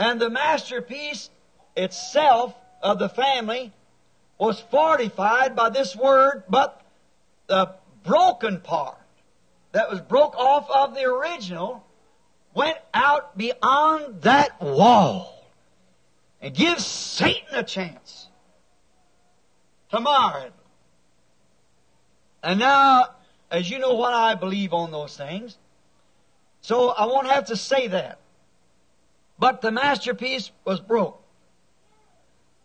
And 0.00 0.18
the 0.18 0.30
masterpiece 0.30 1.28
itself 1.76 2.54
of 2.82 2.98
the 2.98 3.10
family 3.10 3.70
was 4.38 4.58
fortified 4.58 5.54
by 5.54 5.68
this 5.68 5.94
word, 5.94 6.44
but 6.48 6.80
the 7.48 7.74
broken 8.02 8.60
part 8.60 8.96
that 9.72 9.90
was 9.90 10.00
broke 10.00 10.34
off 10.38 10.70
of 10.70 10.94
the 10.94 11.04
original 11.04 11.84
went 12.54 12.78
out 12.94 13.36
beyond 13.36 14.22
that 14.22 14.58
wall 14.62 15.44
and 16.40 16.54
gives 16.54 16.86
Satan 16.86 17.54
a 17.54 17.62
chance 17.62 18.28
to 19.90 20.00
mar 20.00 20.46
it. 20.46 20.54
And 22.42 22.58
now, 22.58 23.04
as 23.50 23.68
you 23.68 23.78
know 23.78 23.92
what 23.96 24.14
I 24.14 24.34
believe 24.34 24.72
on 24.72 24.92
those 24.92 25.14
things, 25.14 25.58
so 26.62 26.88
I 26.88 27.04
won't 27.04 27.26
have 27.26 27.48
to 27.48 27.56
say 27.56 27.88
that. 27.88 28.18
But 29.40 29.62
the 29.62 29.70
masterpiece 29.70 30.52
was 30.66 30.80
broke. 30.80 31.20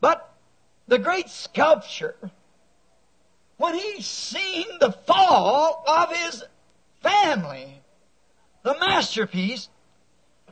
But 0.01 0.29
the 0.89 0.99
great 0.99 1.29
sculptor, 1.29 2.17
when 3.55 3.75
he 3.75 4.01
seen 4.01 4.65
the 4.81 4.91
fall 4.91 5.85
of 5.87 6.13
his 6.13 6.43
family, 7.01 7.81
the 8.63 8.77
masterpiece, 8.77 9.69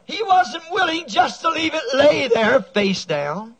he 0.05 0.23
wasn't 0.23 0.63
willing 0.71 1.07
just 1.07 1.41
to 1.41 1.49
leave 1.49 1.73
it 1.73 1.83
lay 1.93 2.29
there 2.29 2.61
face 2.61 3.03
down 3.03 3.55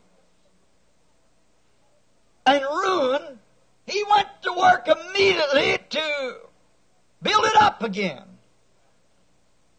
and 2.46 2.62
ruin. 2.62 3.38
He 3.86 4.02
went 4.10 4.28
to 4.42 4.52
work 4.54 4.88
immediately 4.88 5.78
to 5.90 6.36
build 7.20 7.44
it 7.44 7.56
up 7.56 7.82
again. 7.82 8.22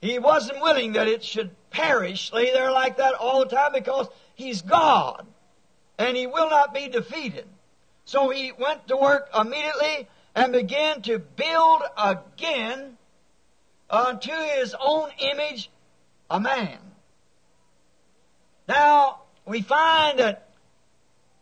He 0.02 0.20
wasn't 0.20 0.62
willing 0.62 0.94
that 0.94 1.08
it 1.08 1.24
should 1.24 1.50
perish, 1.76 2.32
lay 2.32 2.52
there 2.52 2.72
like 2.72 2.98
that 2.98 3.16
all 3.16 3.40
the 3.42 3.54
time 3.54 3.72
because 3.74 4.08
he's 4.36 4.62
God 4.62 5.28
and 5.98 6.16
he 6.16 6.26
will 6.26 6.50
not 6.50 6.74
be 6.74 6.88
defeated. 6.88 7.46
So 8.06 8.30
he 8.30 8.52
went 8.58 8.88
to 8.88 8.98
work 8.98 9.30
immediately 9.38 10.08
and 10.34 10.54
began 10.54 11.02
to 11.04 11.20
build 11.20 11.82
again 11.98 12.98
unto 13.90 14.32
his 14.32 14.76
own 14.80 15.10
image 15.20 15.70
a 16.30 16.40
man. 16.40 16.80
Now, 18.68 19.22
we 19.46 19.62
find 19.62 20.20
that 20.20 20.50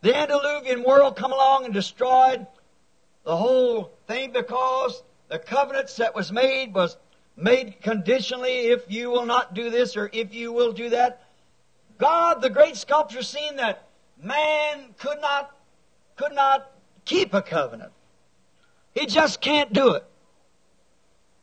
the 0.02 0.14
antediluvian 0.14 0.82
world 0.82 1.16
come 1.16 1.32
along 1.32 1.64
and 1.64 1.72
destroyed 1.72 2.46
the 3.24 3.36
whole 3.36 3.92
thing 4.06 4.32
because 4.32 5.02
the 5.28 5.38
covenants 5.38 5.96
that 5.96 6.14
was 6.14 6.30
made 6.30 6.74
was 6.74 6.96
made 7.36 7.80
conditionally 7.80 8.68
if 8.68 8.84
you 8.88 9.10
will 9.10 9.26
not 9.26 9.54
do 9.54 9.70
this 9.70 9.96
or 9.96 10.10
if 10.12 10.34
you 10.34 10.52
will 10.52 10.72
do 10.72 10.90
that. 10.90 11.22
God, 11.98 12.42
the 12.42 12.50
great 12.50 12.76
sculptor, 12.76 13.22
seen 13.22 13.56
that 13.56 13.88
man 14.22 14.94
could 14.98 15.20
not, 15.20 15.54
could 16.16 16.32
not 16.32 16.70
keep 17.04 17.34
a 17.34 17.42
covenant. 17.42 17.92
He 18.94 19.06
just 19.06 19.40
can't 19.40 19.72
do 19.72 19.94
it. 19.94 20.04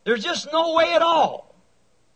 There's 0.03 0.23
just 0.23 0.51
no 0.51 0.73
way 0.73 0.93
at 0.93 1.01
all. 1.01 1.53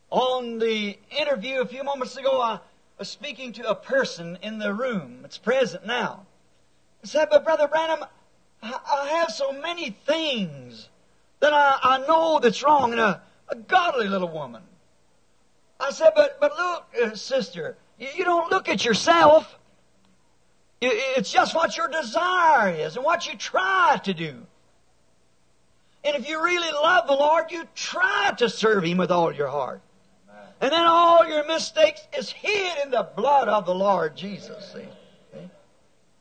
On 0.09 0.59
the 0.59 0.97
interview 1.17 1.61
a 1.61 1.65
few 1.65 1.84
moments 1.84 2.15
ago, 2.15 2.41
I 2.41 2.59
was 2.97 3.09
speaking 3.09 3.51
to 3.53 3.69
a 3.69 3.76
person 3.76 4.38
in 4.41 4.59
the 4.59 4.73
room. 4.73 5.21
It's 5.23 5.38
present 5.38 5.86
now. 5.86 6.26
I 7.03 7.07
said, 7.07 7.28
but 7.30 7.43
Brother 7.43 7.67
Branham, 7.67 8.05
I 8.63 9.07
have 9.19 9.32
so 9.32 9.51
many 9.51 9.91
things 9.91 10.89
that 11.39 11.53
I, 11.53 11.78
I 11.82 12.07
know 12.07 12.39
that's 12.41 12.63
wrong 12.63 12.93
in 12.93 12.99
a, 12.99 13.03
uh, 13.03 13.19
a 13.49 13.55
godly 13.55 14.07
little 14.07 14.29
woman. 14.29 14.61
I 15.79 15.91
said, 15.91 16.11
but, 16.15 16.39
but 16.39 16.55
look, 16.57 16.85
uh, 17.03 17.15
sister, 17.15 17.77
you, 17.99 18.07
you 18.15 18.23
don't 18.23 18.51
look 18.51 18.69
at 18.69 18.83
yourself. 18.85 19.57
It's 20.81 21.31
just 21.31 21.55
what 21.55 21.77
your 21.77 21.87
desire 21.87 22.69
is 22.69 22.95
and 22.95 23.05
what 23.05 23.27
you 23.27 23.35
try 23.37 23.99
to 24.03 24.13
do. 24.13 24.45
And 26.03 26.15
if 26.15 26.29
you 26.29 26.43
really 26.43 26.71
love 26.71 27.07
the 27.07 27.13
Lord, 27.13 27.51
you 27.51 27.67
try 27.73 28.33
to 28.37 28.49
serve 28.49 28.83
Him 28.83 28.97
with 28.97 29.09
all 29.09 29.33
your 29.33 29.47
heart. 29.47 29.81
And 30.61 30.71
then 30.71 30.85
all 30.85 31.27
your 31.27 31.45
mistakes 31.47 32.01
is 32.17 32.29
hid 32.29 32.77
in 32.83 32.91
the 32.91 33.09
blood 33.15 33.47
of 33.47 33.65
the 33.65 33.73
Lord 33.75 34.15
Jesus. 34.15 34.73
See? 34.73 35.49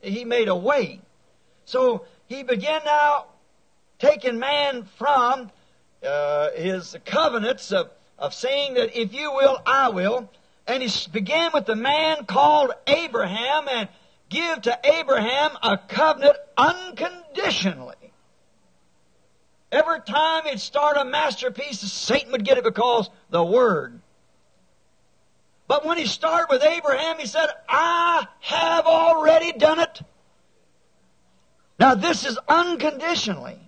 He 0.01 0.25
made 0.25 0.49
a 0.49 0.57
way. 0.57 1.01
So 1.67 2.07
He 2.27 2.43
began 2.43 2.81
now 2.85 3.27
taking 3.99 4.39
man 4.39 4.85
from 4.97 5.51
uh, 6.05 6.51
his 6.53 6.97
covenants 7.05 7.73
of, 7.73 7.91
of 8.19 8.35
saying 8.35 8.75
that 8.75 8.99
if 8.99 9.13
you 9.13 9.33
will, 9.33 9.61
I 9.67 9.89
will. 9.89 10.31
And 10.67 10.83
he 10.83 11.11
began 11.11 11.51
with 11.53 11.67
the 11.67 11.77
man 11.77 12.25
called 12.27 12.73
Abraham 12.87 13.69
and 13.69 13.89
give 14.29 14.63
to 14.63 14.79
Abraham 14.85 15.51
a 15.63 15.77
covenant 15.77 16.37
unconditionally. 16.57 17.95
Every 19.71 20.01
time 20.01 20.45
he'd 20.45 20.61
start 20.61 20.97
a 20.97 21.05
masterpiece, 21.05 21.81
Satan 21.81 22.33
would 22.33 22.45
get 22.45 22.59
it 22.59 22.65
because 22.65 23.11
the 23.31 23.43
Word. 23.43 24.01
But 25.67 25.85
when 25.85 25.99
he 25.99 26.07
started 26.07 26.47
with 26.51 26.63
Abraham, 26.63 27.19
he 27.19 27.27
said, 27.27 27.49
I 27.69 28.27
have 28.41 28.87
already 28.87 29.53
done 29.53 29.81
it. 29.81 30.01
Now 31.79 31.95
this 31.95 32.25
is 32.25 32.39
unconditionally. 32.49 33.59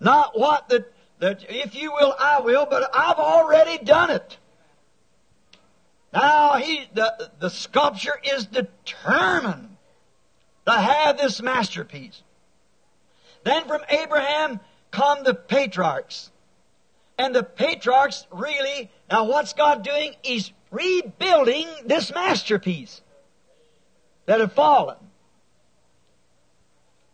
Not 0.00 0.38
what 0.38 0.68
that, 0.68 0.91
that 1.22 1.46
if 1.48 1.76
you 1.76 1.92
will, 1.92 2.16
I 2.18 2.40
will, 2.40 2.66
but 2.66 2.90
I've 2.92 3.18
already 3.18 3.78
done 3.78 4.10
it. 4.10 4.38
Now 6.12 6.56
he, 6.56 6.84
the, 6.94 7.30
the 7.38 7.48
sculpture 7.48 8.18
is 8.24 8.46
determined 8.46 9.76
to 10.66 10.72
have 10.72 11.18
this 11.18 11.40
masterpiece. 11.40 12.20
Then 13.44 13.68
from 13.68 13.82
Abraham 13.88 14.58
come 14.90 15.22
the 15.22 15.32
patriarchs. 15.32 16.32
And 17.16 17.32
the 17.32 17.44
patriarchs 17.44 18.26
really, 18.32 18.90
now 19.08 19.22
what's 19.22 19.52
God 19.52 19.84
doing? 19.84 20.16
He's 20.22 20.50
rebuilding 20.72 21.68
this 21.86 22.12
masterpiece 22.12 23.00
that 24.26 24.40
had 24.40 24.50
fallen. 24.50 24.96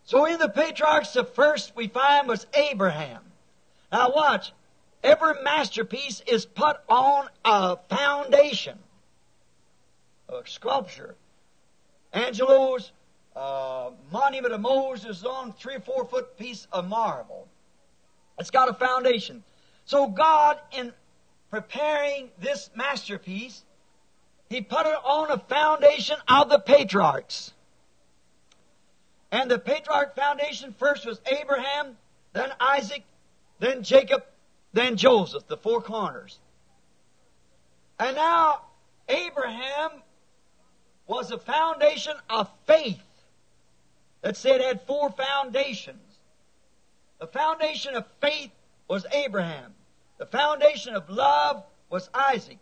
So 0.05 0.25
in 0.25 0.39
the 0.39 0.49
patriarchs, 0.49 1.13
the 1.13 1.25
first 1.25 1.75
we 1.75 1.87
find 1.87 2.27
was 2.27 2.47
Abraham. 2.55 3.28
Now 3.91 4.11
watch. 4.11 4.53
Every 5.03 5.41
masterpiece 5.43 6.21
is 6.27 6.45
put 6.45 6.77
on 6.89 7.29
a 7.45 7.77
foundation, 7.89 8.77
a 10.27 10.41
sculpture. 10.45 11.15
Angelo's 12.11 12.91
uh, 13.35 13.91
monument 14.11 14.53
of 14.53 14.59
Moses 14.59 15.19
is 15.19 15.25
on 15.25 15.53
three 15.53 15.75
or 15.75 15.79
four 15.79 16.05
foot 16.05 16.37
piece 16.37 16.67
of 16.71 16.87
marble. 16.87 17.47
It's 18.37 18.51
got 18.51 18.67
a 18.67 18.73
foundation. 18.73 19.43
So 19.85 20.07
God, 20.07 20.59
in 20.71 20.91
preparing 21.49 22.29
this 22.39 22.69
masterpiece, 22.75 23.63
He 24.49 24.61
put 24.61 24.85
it 24.85 24.95
on 25.03 25.31
a 25.31 25.37
foundation 25.37 26.17
of 26.27 26.49
the 26.49 26.59
patriarchs. 26.59 27.53
And 29.31 29.49
the 29.49 29.59
patriarch 29.59 30.15
foundation 30.15 30.73
first 30.77 31.05
was 31.05 31.21
Abraham, 31.25 31.97
then 32.33 32.49
Isaac, 32.59 33.03
then 33.59 33.83
Jacob, 33.83 34.23
then 34.73 34.95
Joseph, 34.95 35.47
the 35.47 35.57
four 35.57 35.81
corners. 35.81 36.39
And 37.99 38.15
now 38.15 38.61
Abraham 39.07 39.91
was 41.07 41.31
a 41.31 41.37
foundation 41.37 42.13
of 42.29 42.49
faith 42.65 43.01
that 44.21 44.37
said 44.37 44.61
had 44.61 44.81
four 44.83 45.11
foundations. 45.11 46.01
The 47.19 47.27
foundation 47.27 47.95
of 47.95 48.05
faith 48.21 48.51
was 48.87 49.05
Abraham. 49.11 49.73
The 50.17 50.25
foundation 50.25 50.95
of 50.95 51.09
love 51.09 51.63
was 51.89 52.09
Isaac. 52.13 52.59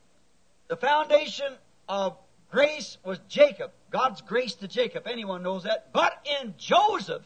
The 0.68 0.78
foundation 0.78 1.54
of 1.88 2.18
grace 2.50 2.98
was 3.04 3.20
Jacob. 3.28 3.72
God's 3.92 4.22
grace 4.22 4.56
to 4.56 4.68
Jacob. 4.68 5.08
Anyone 5.08 5.44
knows 5.44 5.64
that. 5.64 5.92
But 5.94 6.26
in 6.42 6.56
Joseph 6.58 7.24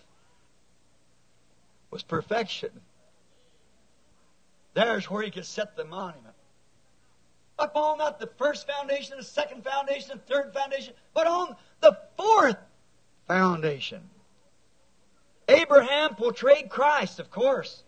was 1.90 2.04
perfection. 2.04 2.72
There's 4.74 5.10
where 5.10 5.24
he 5.24 5.32
could 5.32 5.46
set 5.46 5.76
the 5.76 5.86
monument. 5.86 6.36
Up 7.60 7.76
on 7.76 7.98
not 8.00 8.20
the 8.20 8.30
first 8.38 8.68
foundation, 8.68 9.18
the 9.18 9.24
second 9.24 9.64
foundation, 9.64 10.12
the 10.14 10.34
third 10.34 10.54
foundation, 10.54 10.94
but 11.14 11.28
on 11.28 11.56
the 11.82 11.98
fourth 12.18 12.58
foundation. 13.28 14.02
Abraham 15.48 16.16
portrayed 16.16 16.70
Christ, 16.70 17.20
of 17.20 17.30
course. 17.30 17.84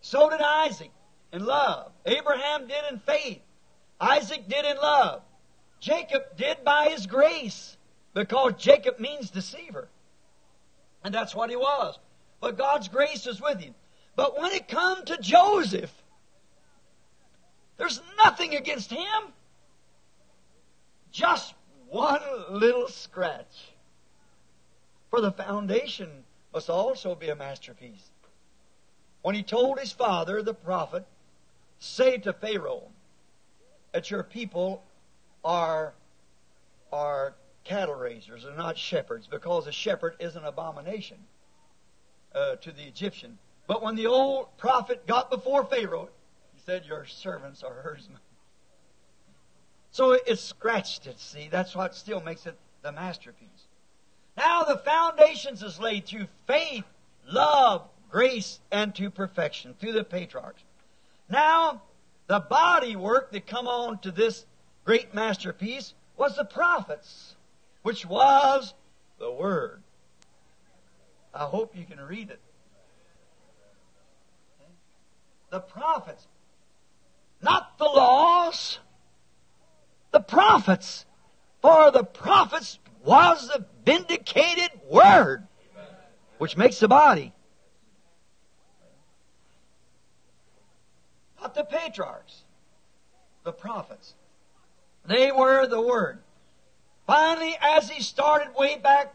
So 0.00 0.30
did 0.30 0.40
Isaac 0.40 0.90
in 1.32 1.44
love. 1.44 1.92
Abraham 2.06 2.66
did 2.66 2.82
in 2.90 2.98
faith. 3.00 3.40
Isaac 4.00 4.48
did 4.48 4.64
in 4.64 4.76
love. 4.78 5.22
Jacob 5.78 6.22
did 6.36 6.64
by 6.64 6.88
his 6.88 7.06
grace 7.06 7.76
because 8.14 8.54
Jacob 8.58 8.98
means 8.98 9.30
deceiver. 9.30 9.88
And 11.04 11.14
that's 11.14 11.34
what 11.34 11.50
he 11.50 11.56
was. 11.56 11.98
But 12.40 12.58
God's 12.58 12.88
grace 12.88 13.26
is 13.26 13.40
with 13.40 13.60
him. 13.60 13.74
But 14.20 14.38
when 14.38 14.52
it 14.52 14.68
come 14.68 15.02
to 15.06 15.16
Joseph, 15.16 15.90
there's 17.78 18.02
nothing 18.18 18.54
against 18.54 18.90
him. 18.90 19.32
Just 21.10 21.54
one 21.88 22.20
little 22.50 22.88
scratch. 22.88 23.72
For 25.08 25.22
the 25.22 25.32
foundation 25.32 26.24
must 26.52 26.68
also 26.68 27.14
be 27.14 27.30
a 27.30 27.34
masterpiece. 27.34 28.10
When 29.22 29.34
he 29.34 29.42
told 29.42 29.80
his 29.80 29.92
father, 29.92 30.42
the 30.42 30.52
prophet, 30.52 31.06
say 31.78 32.18
to 32.18 32.34
Pharaoh 32.34 32.88
that 33.92 34.10
your 34.10 34.22
people 34.22 34.82
are, 35.42 35.94
are 36.92 37.36
cattle 37.64 37.94
raisers 37.94 38.44
and 38.44 38.58
not 38.58 38.76
shepherds, 38.76 39.26
because 39.26 39.66
a 39.66 39.72
shepherd 39.72 40.16
is 40.20 40.36
an 40.36 40.44
abomination 40.44 41.16
uh, 42.34 42.56
to 42.56 42.70
the 42.70 42.82
Egyptian. 42.82 43.38
But 43.70 43.82
when 43.82 43.94
the 43.94 44.08
old 44.08 44.48
prophet 44.58 45.06
got 45.06 45.30
before 45.30 45.64
Pharaoh, 45.64 46.08
he 46.52 46.60
said, 46.66 46.86
Your 46.86 47.06
servants 47.06 47.62
are 47.62 47.72
herdsmen. 47.72 48.18
So 49.92 50.10
it, 50.10 50.40
scratched 50.40 51.06
it, 51.06 51.20
see. 51.20 51.46
That's 51.48 51.76
what 51.76 51.94
still 51.94 52.20
makes 52.20 52.46
it 52.46 52.56
the 52.82 52.90
masterpiece. 52.90 53.68
Now 54.36 54.64
the 54.64 54.78
foundations 54.78 55.62
is 55.62 55.78
laid 55.78 56.04
through 56.04 56.26
faith, 56.48 56.82
love, 57.28 57.88
grace, 58.10 58.58
and 58.72 58.92
to 58.96 59.08
perfection 59.08 59.76
through 59.78 59.92
the 59.92 60.02
patriarchs. 60.02 60.64
Now, 61.28 61.82
the 62.26 62.40
body 62.40 62.96
work 62.96 63.30
that 63.30 63.46
come 63.46 63.68
on 63.68 64.00
to 64.00 64.10
this 64.10 64.46
great 64.84 65.14
masterpiece 65.14 65.94
was 66.16 66.34
the 66.34 66.44
prophets, 66.44 67.36
which 67.84 68.04
was 68.04 68.74
the 69.20 69.30
Word. 69.30 69.80
I 71.32 71.44
hope 71.44 71.76
you 71.76 71.84
can 71.84 72.00
read 72.00 72.30
it. 72.30 72.40
The 75.50 75.60
prophets, 75.60 76.26
not 77.42 77.76
the 77.78 77.84
laws, 77.84 78.78
the 80.12 80.20
prophets. 80.20 81.04
For 81.60 81.90
the 81.90 82.04
prophets 82.04 82.78
was 83.04 83.48
the 83.48 83.66
vindicated 83.84 84.70
Word, 84.88 85.46
which 86.38 86.56
makes 86.56 86.78
the 86.78 86.88
body. 86.88 87.34
Not 91.40 91.54
the 91.54 91.64
patriarchs, 91.64 92.44
the 93.44 93.52
prophets. 93.52 94.14
They 95.04 95.32
were 95.32 95.66
the 95.66 95.80
Word. 95.80 96.20
Finally, 97.06 97.56
as 97.60 97.90
he 97.90 98.02
started 98.02 98.54
way 98.54 98.78
back 98.78 99.14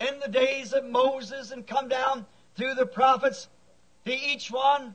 in 0.00 0.20
the 0.20 0.28
days 0.28 0.72
of 0.72 0.84
Moses 0.84 1.50
and 1.50 1.66
come 1.66 1.88
down 1.88 2.24
through 2.56 2.74
the 2.74 2.86
prophets 2.86 3.48
to 4.04 4.14
each 4.14 4.50
one, 4.50 4.94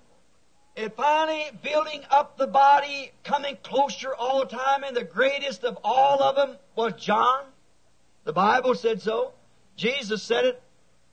and 0.79 0.93
finally 0.93 1.45
building 1.61 2.01
up 2.09 2.37
the 2.37 2.47
body, 2.47 3.11
coming 3.25 3.57
closer 3.63 4.15
all 4.15 4.39
the 4.39 4.45
time, 4.45 4.83
and 4.83 4.95
the 4.95 5.03
greatest 5.03 5.65
of 5.65 5.77
all 5.83 6.23
of 6.23 6.37
them 6.37 6.55
was 6.73 6.93
John. 6.93 7.43
The 8.23 8.31
Bible 8.31 8.73
said 8.75 9.01
so. 9.01 9.33
Jesus 9.75 10.23
said 10.23 10.45
it. 10.45 10.63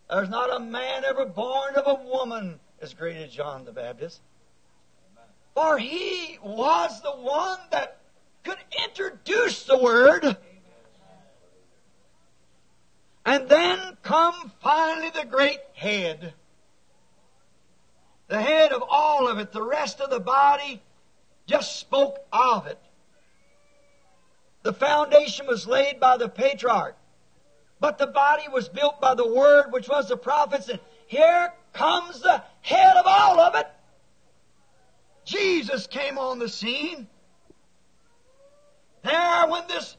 There's 0.09 0.29
not 0.29 0.55
a 0.55 0.61
man 0.61 1.05
ever 1.05 1.27
born 1.27 1.75
of 1.75 1.85
a 1.89 2.05
woman 2.05 2.61
as 2.81 2.95
great 2.95 3.17
as 3.17 3.33
John 3.33 3.65
the 3.65 3.73
Baptist. 3.73 4.21
For 5.57 5.79
he 5.79 6.39
was 6.45 7.03
the 7.03 7.11
one 7.11 7.59
that 7.73 7.99
could 8.45 8.59
introduce 8.85 9.65
the 9.65 9.79
Word. 9.79 10.37
And 13.25 13.49
then 13.49 13.97
come 14.05 14.53
finally 14.63 15.11
the 15.11 15.27
great 15.27 15.59
head. 15.75 16.35
The 18.29 18.41
head 18.41 18.73
of 18.73 18.83
all 18.89 19.29
of 19.29 19.39
it. 19.39 19.53
The 19.53 19.63
rest 19.63 20.01
of 20.01 20.11
the 20.11 20.21
body 20.21 20.83
just 21.47 21.79
spoke 21.79 22.19
of 22.33 22.67
it. 22.67 22.79
The 24.63 24.73
foundation 24.73 25.47
was 25.47 25.67
laid 25.67 26.01
by 26.01 26.17
the 26.17 26.29
patriarch. 26.29 26.97
But 27.79 27.99
the 27.99 28.07
body 28.07 28.49
was 28.49 28.69
built 28.69 29.01
by 29.01 29.15
the 29.15 29.27
Word, 29.27 29.71
which 29.71 29.89
was 29.89 30.09
the 30.09 30.17
prophets. 30.17 30.69
And 30.69 30.81
here 31.07 31.53
comes 31.73 32.21
the 32.21 32.43
head 32.63 32.97
of 32.97 33.05
all 33.07 33.39
of 33.39 33.55
it. 33.55 33.67
Jesus 35.25 35.87
came 35.87 36.19
on 36.19 36.39
the 36.39 36.49
scene. 36.49 37.07
There, 39.03 39.47
when 39.49 39.69
this 39.69 39.97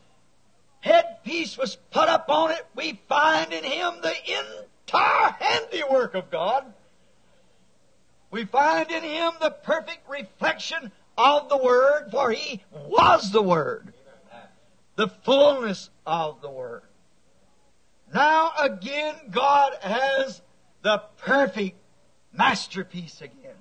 headpiece 0.81 1.57
was 1.57 1.77
put 1.91 2.09
up 2.09 2.29
on 2.29 2.51
it, 2.51 2.65
we 2.75 2.99
find 3.07 3.53
in 3.53 3.63
him 3.63 3.93
the 4.01 4.15
entire 4.85 5.35
handiwork 5.39 6.15
of 6.15 6.29
God. 6.29 6.73
We 8.37 8.45
find 8.45 8.91
in 8.91 9.01
him 9.01 9.31
the 9.41 9.49
perfect 9.49 10.07
reflection 10.07 10.91
of 11.17 11.49
the 11.49 11.57
Word, 11.57 12.09
for 12.11 12.29
he 12.29 12.63
was 12.71 13.31
the 13.31 13.41
Word, 13.41 13.95
the 14.95 15.07
fullness 15.07 15.89
of 16.05 16.41
the 16.41 16.49
Word. 16.51 16.83
Now 18.13 18.51
again, 18.59 19.15
God 19.31 19.73
has 19.81 20.43
the 20.83 21.01
perfect 21.17 21.79
masterpiece 22.31 23.21
again. 23.21 23.57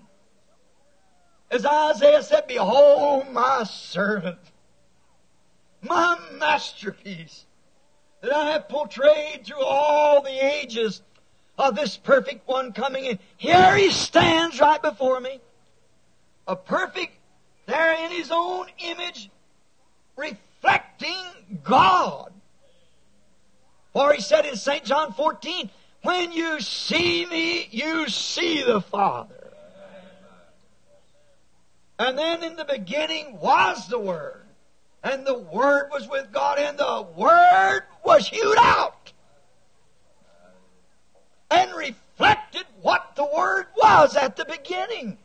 As 1.50 1.64
Isaiah 1.64 2.22
said, 2.22 2.46
Behold 2.46 3.30
my 3.32 3.64
servant, 3.64 4.40
my 5.80 6.18
masterpiece 6.34 7.46
that 8.20 8.30
I 8.30 8.50
have 8.50 8.68
portrayed 8.68 9.46
through 9.46 9.64
all 9.64 10.20
the 10.20 10.44
ages 10.44 11.00
of 11.58 11.74
this 11.74 11.96
perfect 11.96 12.46
one 12.46 12.72
coming 12.72 13.04
in. 13.04 13.18
Here 13.36 13.76
he 13.76 13.90
stands 13.90 14.60
right 14.60 14.80
before 14.80 15.20
me. 15.20 15.40
A 16.46 16.54
perfect, 16.54 17.14
there 17.66 18.04
in 18.04 18.10
his 18.10 18.30
own 18.30 18.66
image, 18.78 19.30
reflecting 20.16 21.24
God. 21.64 22.32
For 23.92 24.12
he 24.12 24.20
said 24.20 24.44
in 24.44 24.56
St. 24.56 24.84
John 24.84 25.12
14, 25.12 25.70
when 26.02 26.32
you 26.32 26.60
see 26.60 27.26
me, 27.26 27.66
you 27.70 28.08
see 28.08 28.62
the 28.62 28.80
Father. 28.80 29.52
And 31.98 32.18
then 32.18 32.44
in 32.44 32.56
the 32.56 32.64
beginning 32.64 33.38
was 33.40 33.88
the 33.88 33.98
Word. 33.98 34.42
And 35.02 35.26
the 35.26 35.38
Word 35.38 35.88
was 35.90 36.08
with 36.08 36.30
God, 36.30 36.58
and 36.58 36.78
the 36.78 37.06
Word 37.16 37.82
was 38.04 38.28
hewed 38.28 38.58
out. 38.58 39.12
And 41.50 41.74
reflected 41.76 42.64
what 42.82 43.14
the 43.16 43.24
Word 43.24 43.66
was 43.76 44.16
at 44.16 44.36
the 44.36 44.44
beginning. 44.44 45.18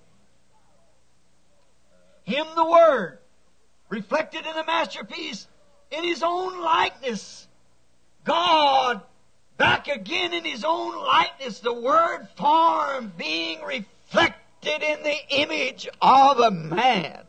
Him, 2.24 2.46
the 2.56 2.66
Word, 2.66 3.20
reflected 3.90 4.46
in 4.46 4.56
the 4.56 4.64
masterpiece 4.66 5.48
in 5.90 6.04
His 6.04 6.24
own 6.24 6.62
likeness. 6.62 7.48
God, 8.24 9.02
back 9.58 9.88
again 9.88 10.34
in 10.34 10.46
His 10.46 10.64
own 10.64 10.96
likeness, 10.96 11.60
the 11.60 11.74
Word 11.74 12.28
form 12.36 13.12
being 13.18 13.62
reflected 13.64 14.84
in 14.84 15.04
the 15.04 15.18
image 15.30 15.88
of 16.02 16.40
a 16.40 16.52
man. 16.52 17.24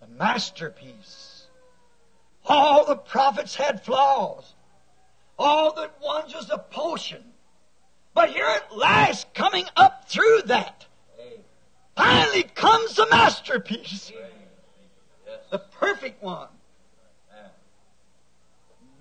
The 0.00 0.08
masterpiece. 0.08 1.44
All 2.46 2.84
the 2.84 2.96
prophets 2.96 3.54
had 3.54 3.84
flaws. 3.84 4.54
All 5.38 5.72
that 5.74 5.94
was 6.00 6.50
a 6.50 6.58
potion. 6.58 7.24
But 8.14 8.30
here 8.30 8.46
at 8.46 8.76
last, 8.76 9.32
coming 9.34 9.66
up 9.76 10.08
through 10.08 10.42
that, 10.46 10.86
finally 11.96 12.42
comes 12.42 12.94
the 12.94 13.06
masterpiece. 13.10 14.12
The 15.50 15.58
perfect 15.58 16.22
one. 16.22 16.48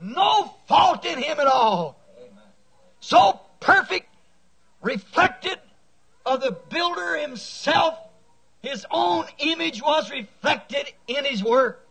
No 0.02 0.56
fault 0.68 1.06
in 1.06 1.22
him 1.22 1.40
at 1.40 1.48
all. 1.48 2.00
So 3.00 3.40
perfect, 3.60 4.08
reflected 4.82 5.60
of 6.26 6.42
the 6.42 6.52
builder 6.52 7.18
himself, 7.18 7.98
his 8.62 8.86
own 8.92 9.26
image 9.40 9.82
was 9.82 10.12
reflected 10.12 10.92
in 11.08 11.26
his 11.26 11.44
work. 11.44 11.86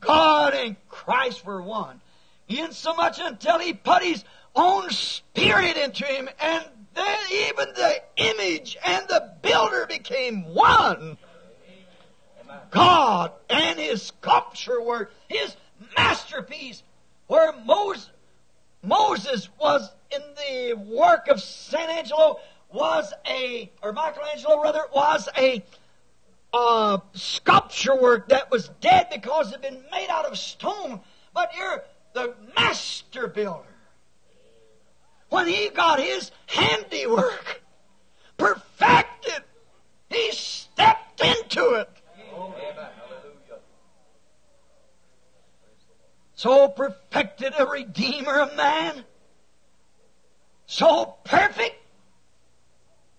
God 0.00 0.54
and 0.54 0.76
Christ 0.88 1.44
were 1.44 1.62
one. 1.62 2.00
Insomuch 2.48 3.18
until 3.18 3.58
he 3.58 3.72
put 3.72 4.02
his 4.02 4.24
own 4.54 4.90
spirit 4.90 5.76
into 5.76 6.04
him, 6.04 6.28
and 6.40 6.64
then 6.94 7.18
even 7.30 7.66
the 7.74 8.02
image 8.16 8.76
and 8.84 9.06
the 9.08 9.34
builder 9.42 9.86
became 9.88 10.54
one. 10.54 11.18
God 12.70 13.32
and 13.50 13.78
his 13.78 14.02
sculpture 14.02 14.80
work, 14.82 15.12
his 15.28 15.56
masterpiece, 15.96 16.82
where 17.26 17.52
Moses, 17.64 18.10
Moses 18.82 19.48
was 19.58 19.90
in 20.10 20.22
the 20.36 20.74
work 20.74 21.28
of 21.28 21.40
San 21.40 21.90
Angelo 21.90 22.38
was 22.72 23.12
a, 23.26 23.70
or 23.82 23.92
Michelangelo 23.92 24.62
rather, 24.62 24.82
was 24.94 25.28
a 25.38 25.64
uh, 26.52 26.98
sculpture 27.14 27.96
work 28.00 28.28
that 28.28 28.50
was 28.50 28.68
dead 28.80 29.08
because 29.12 29.48
it 29.48 29.52
had 29.52 29.62
been 29.62 29.84
made 29.90 30.08
out 30.10 30.24
of 30.24 30.36
stone. 30.36 31.00
But 31.32 31.52
you're 31.56 31.82
the 32.14 32.34
master 32.56 33.26
builder. 33.26 33.62
When 35.28 35.46
he 35.46 35.68
got 35.68 36.00
his 36.00 36.30
handiwork 36.46 37.62
perfected, 38.38 39.42
he 40.08 40.32
stepped 40.32 41.20
into 41.20 41.74
it. 41.74 41.90
So 46.34 46.68
perfected 46.68 47.52
a 47.58 47.66
redeemer 47.66 48.40
of 48.40 48.56
man. 48.56 49.04
So 50.66 51.16
perfect 51.24 51.76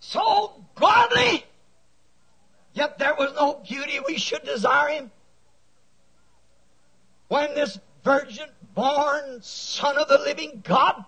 so 0.06 0.64
godly, 0.76 1.44
yet 2.74 3.00
there 3.00 3.16
was 3.16 3.34
no 3.34 3.56
beauty 3.68 4.00
we 4.08 4.20
should 4.20 4.44
desire 4.44 4.90
him. 4.90 5.12
When 7.28 7.56
this 7.56 7.80
virgin 8.04 8.48
born 8.76 9.42
son 9.42 9.98
of 9.98 10.08
the 10.08 10.20
living 10.20 10.62
God 10.64 11.04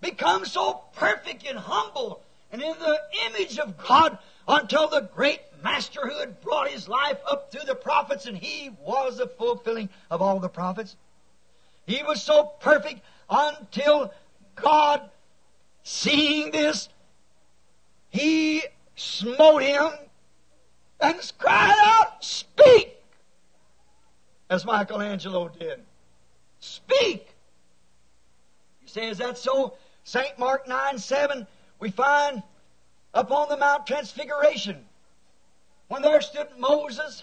becomes 0.00 0.52
so 0.52 0.82
perfect 0.94 1.46
and 1.46 1.58
humble 1.58 2.22
and 2.52 2.62
in 2.62 2.74
the 2.78 3.00
image 3.26 3.58
of 3.58 3.76
God 3.78 4.18
until 4.46 4.88
the 4.88 5.08
great 5.14 5.40
master 5.62 6.06
who 6.06 6.18
had 6.18 6.40
brought 6.40 6.68
his 6.68 6.88
life 6.88 7.18
up 7.28 7.50
through 7.50 7.66
the 7.66 7.74
prophets 7.74 8.26
and 8.26 8.36
he 8.36 8.70
was 8.84 9.18
the 9.18 9.26
fulfilling 9.26 9.88
of 10.10 10.22
all 10.22 10.38
the 10.38 10.48
prophets. 10.48 10.96
He 11.86 12.02
was 12.02 12.22
so 12.22 12.44
perfect 12.60 13.00
until 13.28 14.12
God, 14.56 15.08
seeing 15.82 16.50
this, 16.50 16.88
he 18.10 18.62
smote 18.96 19.62
him 19.62 19.90
and 21.00 21.32
cried 21.38 21.78
out, 21.82 22.24
Speak! 22.24 22.96
As 24.50 24.64
Michelangelo 24.64 25.48
did. 25.48 25.80
Speak! 26.60 27.34
You 28.82 28.88
say, 28.88 29.08
Is 29.08 29.18
that 29.18 29.38
so? 29.38 29.74
St. 30.04 30.38
Mark 30.38 30.66
9 30.68 30.98
7, 30.98 31.46
we 31.78 31.90
find 31.90 32.42
upon 33.12 33.48
the 33.48 33.56
Mount 33.56 33.86
Transfiguration, 33.86 34.84
when 35.88 36.02
there 36.02 36.20
stood 36.20 36.48
Moses, 36.58 37.22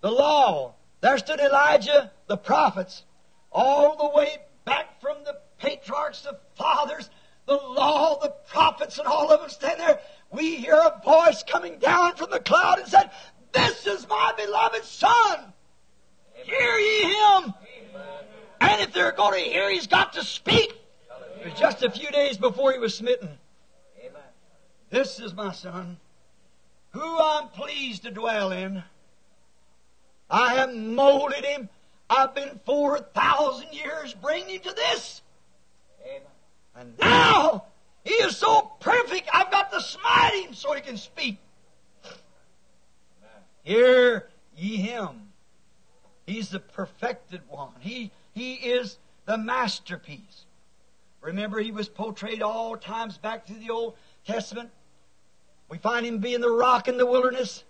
the 0.00 0.10
law, 0.10 0.74
there 1.00 1.18
stood 1.18 1.40
Elijah, 1.40 2.10
the 2.26 2.36
prophets, 2.36 3.04
all 3.52 3.96
the 3.96 4.16
way 4.16 4.38
back 4.64 5.00
from 5.00 5.16
the 5.24 5.38
patriarchs, 5.58 6.22
the 6.22 6.38
fathers, 6.56 7.08
the 7.46 7.56
law, 7.56 8.18
the 8.20 8.34
prophets, 8.48 8.98
and 8.98 9.06
all 9.06 9.30
of 9.30 9.40
them 9.40 9.50
stand 9.50 9.80
there, 9.80 10.00
we 10.30 10.56
hear 10.56 10.74
a 10.74 11.00
voice 11.04 11.44
coming 11.44 11.78
down 11.78 12.16
from 12.16 12.30
the 12.30 12.40
cloud 12.40 12.80
and 12.80 12.88
said, 12.88 13.10
This 13.52 13.86
is 13.86 14.08
my 14.08 14.32
beloved 14.36 14.84
Son. 14.84 15.38
Amen. 15.38 15.52
Hear 16.44 16.78
ye 16.78 17.02
him. 17.02 17.54
Amen. 17.94 18.26
And 18.60 18.80
if 18.80 18.92
they're 18.92 19.12
going 19.12 19.42
to 19.44 19.50
hear, 19.50 19.70
he's 19.70 19.86
got 19.86 20.12
to 20.14 20.24
speak. 20.24 20.74
It 21.40 21.50
was 21.50 21.58
just 21.58 21.82
a 21.82 21.90
few 21.90 22.10
days 22.10 22.36
before 22.36 22.72
he 22.72 22.78
was 22.78 22.94
smitten. 22.94 23.30
Amen. 24.00 24.22
This 24.90 25.20
is 25.20 25.34
my 25.34 25.52
Son, 25.52 25.98
who 26.90 27.18
I'm 27.18 27.48
pleased 27.48 28.02
to 28.04 28.10
dwell 28.10 28.52
in. 28.52 28.82
I 30.30 30.54
have 30.54 30.74
molded 30.74 31.44
him. 31.44 31.68
I've 32.08 32.34
been 32.34 32.60
4,000 32.64 33.72
years 33.72 34.14
bringing 34.14 34.56
him 34.56 34.60
to 34.62 34.74
this. 34.74 35.22
And 36.78 36.98
now 36.98 37.64
he 38.04 38.12
is 38.12 38.36
so 38.36 38.72
perfect, 38.80 39.28
I've 39.32 39.50
got 39.50 39.72
to 39.72 39.80
smite 39.80 40.44
him 40.46 40.54
so 40.54 40.72
he 40.74 40.80
can 40.80 40.96
speak. 40.96 41.38
Hear 43.62 44.28
ye 44.56 44.76
him. 44.76 45.32
He's 46.26 46.50
the 46.50 46.60
perfected 46.60 47.40
one. 47.48 47.72
He, 47.80 48.10
he 48.36 48.52
is 48.52 48.98
the 49.24 49.38
masterpiece. 49.38 50.44
Remember, 51.22 51.58
he 51.58 51.72
was 51.72 51.88
portrayed 51.88 52.42
all 52.42 52.76
times 52.76 53.16
back 53.16 53.46
through 53.46 53.60
the 53.60 53.70
Old 53.70 53.96
Testament. 54.26 54.68
We 55.70 55.78
find 55.78 56.04
him 56.04 56.18
being 56.18 56.42
the 56.42 56.50
rock 56.50 56.86
in 56.86 56.98
the 56.98 57.06
wilderness. 57.06 57.64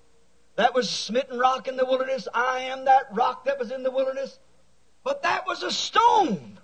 That 0.57 0.75
was 0.75 0.91
smitten 0.91 1.39
rock 1.39 1.69
in 1.69 1.77
the 1.77 1.85
wilderness. 1.85 2.27
I 2.35 2.63
am 2.63 2.87
that 2.87 3.07
rock 3.13 3.45
that 3.45 3.61
was 3.61 3.71
in 3.71 3.85
the 3.85 3.93
wilderness. 3.93 4.41
But 5.05 5.23
that 5.23 5.47
was 5.47 5.63
a 5.63 5.71
stone. 5.71 6.59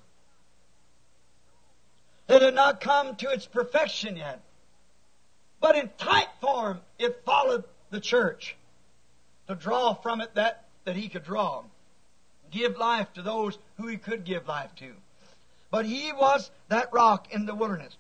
It 2.29 2.43
had 2.43 2.57
not 2.57 2.81
come 2.81 3.15
to 3.17 3.31
its 3.31 3.47
perfection 3.47 4.17
yet. 4.17 4.43
But 5.61 5.77
in 5.77 5.89
type 5.97 6.41
form, 6.41 6.81
it 6.99 7.23
followed 7.25 7.63
the 7.91 8.01
church 8.01 8.57
to 9.47 9.55
draw 9.55 9.95
from 9.95 10.21
it 10.21 10.35
that, 10.35 10.65
that 10.87 10.97
he 10.97 11.09
could 11.09 11.23
draw. 11.23 11.63
Give 12.53 12.77
life 12.77 13.13
to 13.15 13.23
those 13.23 13.59
who 13.79 13.89
he 13.89 13.97
could 13.97 14.25
give 14.25 14.47
life 14.47 14.75
to. 14.77 14.93
But 15.71 15.87
he 15.87 16.13
was 16.13 16.51
that 16.69 16.93
rock 16.93 17.33
in 17.33 17.47
the 17.47 17.55
wilderness. 17.55 17.97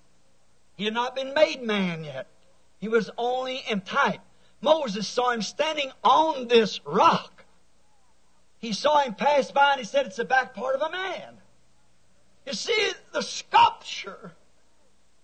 He 0.76 0.84
had 0.84 0.94
not 0.94 1.16
been 1.16 1.34
made 1.34 1.62
man 1.62 2.04
yet. 2.04 2.26
He 2.78 2.88
was 2.88 3.10
only 3.16 3.62
in 3.68 3.80
type. 3.80 4.20
Moses 4.60 5.08
saw 5.08 5.30
him 5.30 5.42
standing 5.42 5.90
on 6.04 6.48
this 6.48 6.80
rock. 6.84 7.44
He 8.58 8.72
saw 8.72 9.00
him 9.00 9.14
pass 9.14 9.50
by 9.50 9.72
and 9.72 9.80
he 9.80 9.86
said, 9.86 10.06
It's 10.06 10.16
the 10.16 10.24
back 10.24 10.54
part 10.54 10.76
of 10.76 10.82
a 10.82 10.90
man. 10.90 11.38
You 12.46 12.52
see, 12.52 12.92
the 13.12 13.22
sculpture 13.22 14.32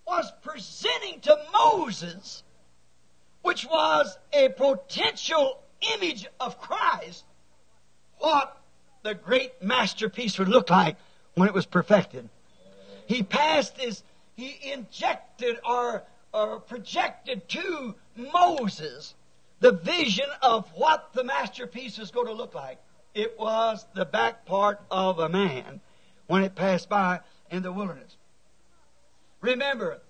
was 0.07 0.33
presenting 0.43 1.21
to 1.21 1.39
Moses, 1.53 2.43
which 3.43 3.67
was 3.67 4.17
a 4.33 4.49
potential 4.51 5.61
image 5.95 6.27
of 6.41 6.61
Christ, 6.61 7.25
what 8.19 8.58
the 9.03 9.15
great 9.15 9.63
masterpiece 9.63 10.39
would 10.39 10.49
look 10.49 10.71
like 10.71 10.97
when 11.35 11.49
it 11.49 11.55
was 11.55 11.67
perfected. 11.67 12.29
He 13.07 13.23
passed 13.23 13.79
his, 13.79 14.03
he 14.37 14.59
injected 14.73 15.59
or, 15.65 16.05
or 16.33 16.61
projected 16.61 17.49
to 17.51 17.95
Moses 18.17 19.15
the 19.61 19.73
vision 19.73 20.27
of 20.43 20.69
what 20.75 21.13
the 21.13 21.25
masterpiece 21.25 21.99
was 21.99 22.11
going 22.11 22.27
to 22.27 22.33
look 22.33 22.55
like. 22.55 22.79
It 23.15 23.39
was 23.39 23.87
the 23.95 24.05
back 24.05 24.45
part 24.45 24.81
of 24.91 25.19
a 25.19 25.29
man 25.29 25.81
when 26.27 26.45
it 26.45 26.55
passed 26.55 26.89
by 26.89 27.21
in 27.51 27.63
the 27.63 27.73
wilderness. 27.73 28.17
Remember, 29.41 30.01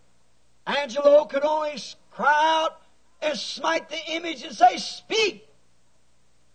Angelo 0.66 1.24
could 1.24 1.44
only 1.44 1.78
cry 2.10 2.62
out 2.62 2.80
and 3.22 3.38
smite 3.38 3.88
the 3.88 4.12
image 4.12 4.42
and 4.42 4.54
say, 4.54 4.76
Speak! 4.76 5.47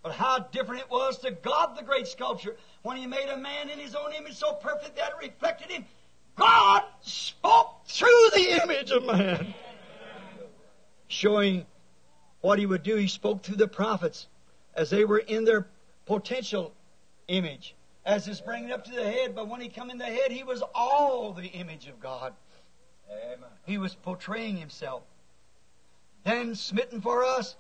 But 0.03 0.11
how 0.11 0.39
different 0.39 0.81
it 0.81 0.91
was 0.91 1.17
to 1.19 1.31
God, 1.31 1.77
the 1.77 1.83
great 1.83 2.07
sculptor, 2.07 2.57
when 2.81 2.97
He 2.97 3.07
made 3.07 3.29
a 3.29 3.37
man 3.37 3.69
in 3.69 3.79
His 3.79 3.95
own 3.95 4.11
image 4.11 4.35
so 4.35 4.53
perfect 4.53 4.97
that 4.97 5.11
it 5.11 5.25
reflected 5.25 5.71
Him. 5.71 5.85
God 6.35 6.83
spoke 7.01 7.85
through 7.87 8.29
the 8.35 8.61
image 8.61 8.91
of 8.91 9.05
man, 9.05 9.53
showing 11.07 11.65
what 12.41 12.59
He 12.59 12.65
would 12.65 12.83
do. 12.83 12.97
He 12.97 13.07
spoke 13.07 13.43
through 13.43 13.55
the 13.55 13.67
prophets 13.67 14.27
as 14.75 14.89
they 14.89 15.05
were 15.05 15.19
in 15.19 15.45
their 15.45 15.67
potential 16.05 16.73
image, 17.29 17.75
as 18.05 18.27
is 18.27 18.41
bringing 18.41 18.73
up 18.73 18.83
to 18.83 18.91
the 18.91 19.03
head. 19.09 19.33
But 19.33 19.47
when 19.47 19.61
He 19.61 19.69
come 19.69 19.89
in 19.89 19.97
the 19.97 20.05
head, 20.05 20.31
He 20.31 20.43
was 20.43 20.61
all 20.75 21.31
the 21.31 21.47
image 21.47 21.87
of 21.87 22.01
God. 22.01 22.33
Amen. 23.09 23.49
He 23.65 23.77
was 23.77 23.95
portraying 23.95 24.57
Himself. 24.57 25.03
Then 26.25 26.55
smitten 26.55 26.99
for 26.99 27.23
us, 27.23 27.55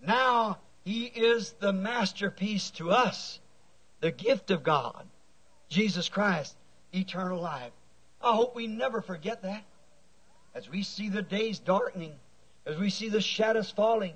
now 0.00 0.58
he 0.84 1.04
is 1.04 1.52
the 1.60 1.72
masterpiece 1.72 2.70
to 2.72 2.90
us, 2.90 3.40
the 4.00 4.10
gift 4.10 4.50
of 4.50 4.62
God, 4.62 5.06
Jesus 5.68 6.08
Christ, 6.08 6.56
eternal 6.92 7.40
life. 7.40 7.72
I 8.22 8.34
hope 8.34 8.54
we 8.54 8.66
never 8.66 9.00
forget 9.00 9.42
that. 9.42 9.64
As 10.54 10.68
we 10.68 10.82
see 10.82 11.08
the 11.08 11.22
days 11.22 11.58
darkening, 11.58 12.14
as 12.66 12.76
we 12.78 12.90
see 12.90 13.08
the 13.08 13.20
shadows 13.20 13.70
falling, 13.70 14.14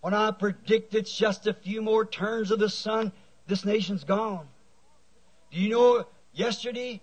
when 0.00 0.14
I 0.14 0.30
predict 0.30 0.94
it's 0.94 1.14
just 1.14 1.46
a 1.46 1.52
few 1.52 1.82
more 1.82 2.06
turns 2.06 2.50
of 2.50 2.58
the 2.58 2.70
sun, 2.70 3.12
this 3.46 3.64
nation's 3.64 4.04
gone. 4.04 4.46
Do 5.50 5.60
you 5.60 5.68
know 5.68 6.06
yesterday, 6.32 7.00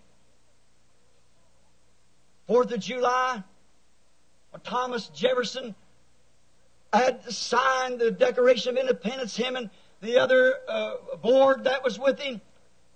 4th 2.50 2.72
of 2.72 2.80
July, 2.80 3.44
when 4.52 4.62
Thomas 4.62 5.08
Jefferson 5.10 5.76
had 6.94 7.32
signed 7.32 8.00
the 8.00 8.12
Declaration 8.12 8.72
of 8.72 8.78
Independence, 8.78 9.36
him 9.36 9.56
and 9.56 9.70
the 10.02 10.20
other 10.20 10.56
uh, 10.68 10.96
board 11.22 11.64
that 11.64 11.84
was 11.84 11.98
with 11.98 12.20
him, 12.20 12.42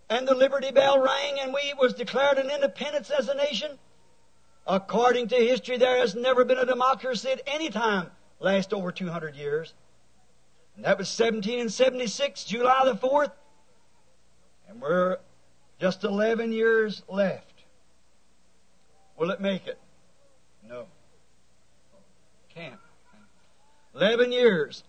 and 0.10 0.28
the 0.28 0.36
Liberty 0.36 0.72
Bell 0.72 1.00
rang, 1.00 1.40
and 1.40 1.54
we 1.54 1.74
was 1.80 1.94
declared 1.94 2.38
an 2.38 2.50
independence 2.50 3.10
as 3.10 3.28
a 3.28 3.34
nation. 3.34 3.78
According 4.68 5.30
to 5.30 5.36
history, 5.36 5.78
there 5.78 5.98
has 5.98 6.16
never 6.16 6.46
been 6.46 6.58
a 6.58 6.66
democracy 6.66 7.30
at 7.30 7.42
any 7.48 7.70
time 7.70 8.12
last 8.40 8.74
over 8.74 8.92
200 8.92 9.36
years. 9.36 9.74
And 10.76 10.86
that 10.86 10.98
was 10.98 11.08
1776, 11.08 12.44
July 12.44 12.84
the 12.86 12.96
4th. 12.96 13.32
And 14.70 14.82
we're 14.82 15.18
just 15.80 16.04
11 16.04 16.52
years 16.52 17.02
left. 17.08 17.64
Will 19.18 19.32
it 19.32 19.42
make 19.42 19.66
it? 19.66 19.80
No. 20.68 20.86
Can't. 22.54 22.80
11 23.98 24.32
years. 24.32 24.84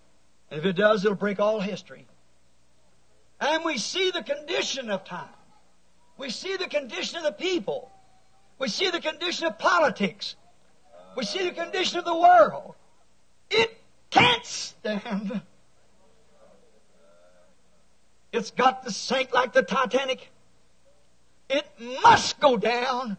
And 0.51 0.61
if 0.61 0.67
it 0.67 0.75
does, 0.75 1.05
it'll 1.05 1.17
break 1.17 1.41
all 1.41 1.61
history. 1.61 2.07
And 3.41 3.65
we 3.65 3.79
see 3.79 4.11
the 4.11 4.23
condition 4.23 4.91
of 4.91 5.05
time. 5.05 5.29
We 6.17 6.31
see 6.31 6.57
the 6.57 6.67
condition 6.67 7.19
of 7.19 7.25
the 7.25 7.33
people. 7.33 7.91
We 8.59 8.69
see 8.69 8.91
the 8.91 9.01
condition 9.01 9.47
of 9.47 9.59
politics. 9.59 10.35
We 11.17 11.25
see 11.25 11.49
the 11.49 11.55
condition 11.55 11.99
of 11.99 12.05
the 12.05 12.17
world. 12.17 12.75
It 13.51 13.79
can't 14.11 14.45
stand. 14.45 15.41
It's 18.33 18.51
got 18.51 18.85
to 18.85 18.91
sink 18.91 19.33
like 19.33 19.53
the 19.53 19.63
Titanic. 19.63 20.31
It 21.49 21.67
must 22.03 22.41
go 22.41 22.57
down, 22.57 23.17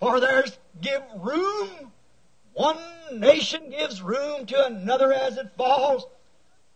for 0.00 0.18
there's 0.18 0.58
give 0.80 1.02
room 1.18 1.92
one 2.54 2.78
nation 3.12 3.70
gives 3.70 4.02
room 4.02 4.46
to 4.46 4.66
another 4.66 5.12
as 5.12 5.36
it 5.36 5.50
falls. 5.56 6.06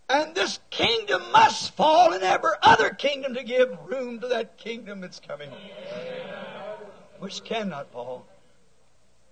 And 0.09 0.35
this 0.35 0.61
kingdom 0.71 1.23
must 1.33 1.75
fall 1.75 2.13
in 2.13 2.23
every 2.23 2.53
other 2.63 2.91
kingdom 2.91 3.35
to 3.35 3.43
give 3.43 3.77
room 3.87 4.21
to 4.21 4.29
that 4.29 4.59
kingdom 4.59 5.01
that's 5.01 5.21
coming. 5.21 5.51
Which 7.19 7.43
cannot 7.45 7.91
fall. 7.93 8.27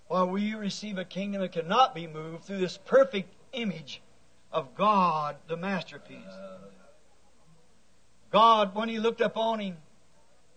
While 0.08 0.28
we 0.28 0.54
receive 0.54 0.98
a 0.98 1.04
kingdom 1.04 1.42
that 1.42 1.52
cannot 1.52 1.94
be 1.94 2.06
moved 2.06 2.44
through 2.44 2.58
this 2.58 2.78
perfect 2.78 3.32
image 3.52 4.00
of 4.50 4.74
God, 4.74 5.36
the 5.46 5.56
masterpiece. 5.56 6.18
God, 8.30 8.74
when 8.74 8.88
He 8.88 8.98
looked 8.98 9.20
upon 9.20 9.60
him, 9.60 9.76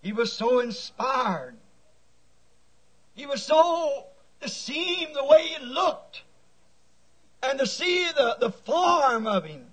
He 0.01 0.13
was 0.13 0.31
so 0.31 0.59
inspired. 0.59 1.55
He 3.15 3.25
was 3.25 3.43
so 3.43 4.07
to 4.45 4.51
see 4.51 4.95
him 4.95 5.09
the 5.13 5.25
way 5.25 5.47
he 5.47 5.65
looked 5.65 6.23
and 7.41 7.57
to 7.59 7.65
see 7.65 8.07
the, 8.15 8.37
the 8.39 8.51
form 8.51 9.25
of 9.27 9.43
him. 9.43 9.65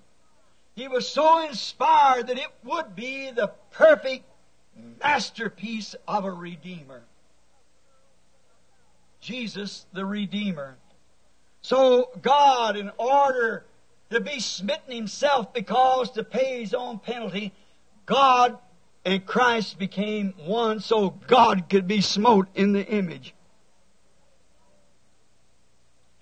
He 0.75 0.87
was 0.87 1.07
so 1.07 1.45
inspired 1.45 2.27
that 2.27 2.37
it 2.37 2.51
would 2.63 2.95
be 2.95 3.29
the 3.29 3.51
perfect 3.71 4.25
masterpiece 5.01 5.95
of 6.07 6.25
a 6.25 6.31
Redeemer. 6.31 7.03
Jesus, 9.21 9.85
the 9.93 10.05
Redeemer. 10.05 10.75
So 11.61 12.09
God, 12.21 12.75
in 12.75 12.91
order 12.97 13.65
to 14.09 14.19
be 14.19 14.39
smitten 14.39 14.93
himself 14.93 15.53
because 15.53 16.11
to 16.11 16.23
pay 16.23 16.61
his 16.61 16.73
own 16.73 16.97
penalty, 16.99 17.53
God 18.05 18.57
and 19.05 19.25
Christ 19.25 19.77
became 19.77 20.33
one 20.45 20.79
so 20.79 21.11
God 21.27 21.69
could 21.69 21.87
be 21.87 22.01
smote 22.01 22.47
in 22.55 22.73
the 22.73 22.85
image. 22.85 23.33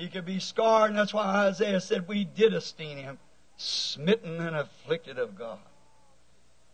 He 0.01 0.07
could 0.07 0.25
be 0.25 0.39
scarred, 0.39 0.89
and 0.89 0.97
that's 0.97 1.13
why 1.13 1.25
Isaiah 1.25 1.79
said, 1.79 2.07
We 2.07 2.23
did 2.23 2.55
esteem 2.55 2.97
him, 2.97 3.19
smitten 3.57 4.41
and 4.41 4.55
afflicted 4.55 5.19
of 5.19 5.37
God. 5.37 5.59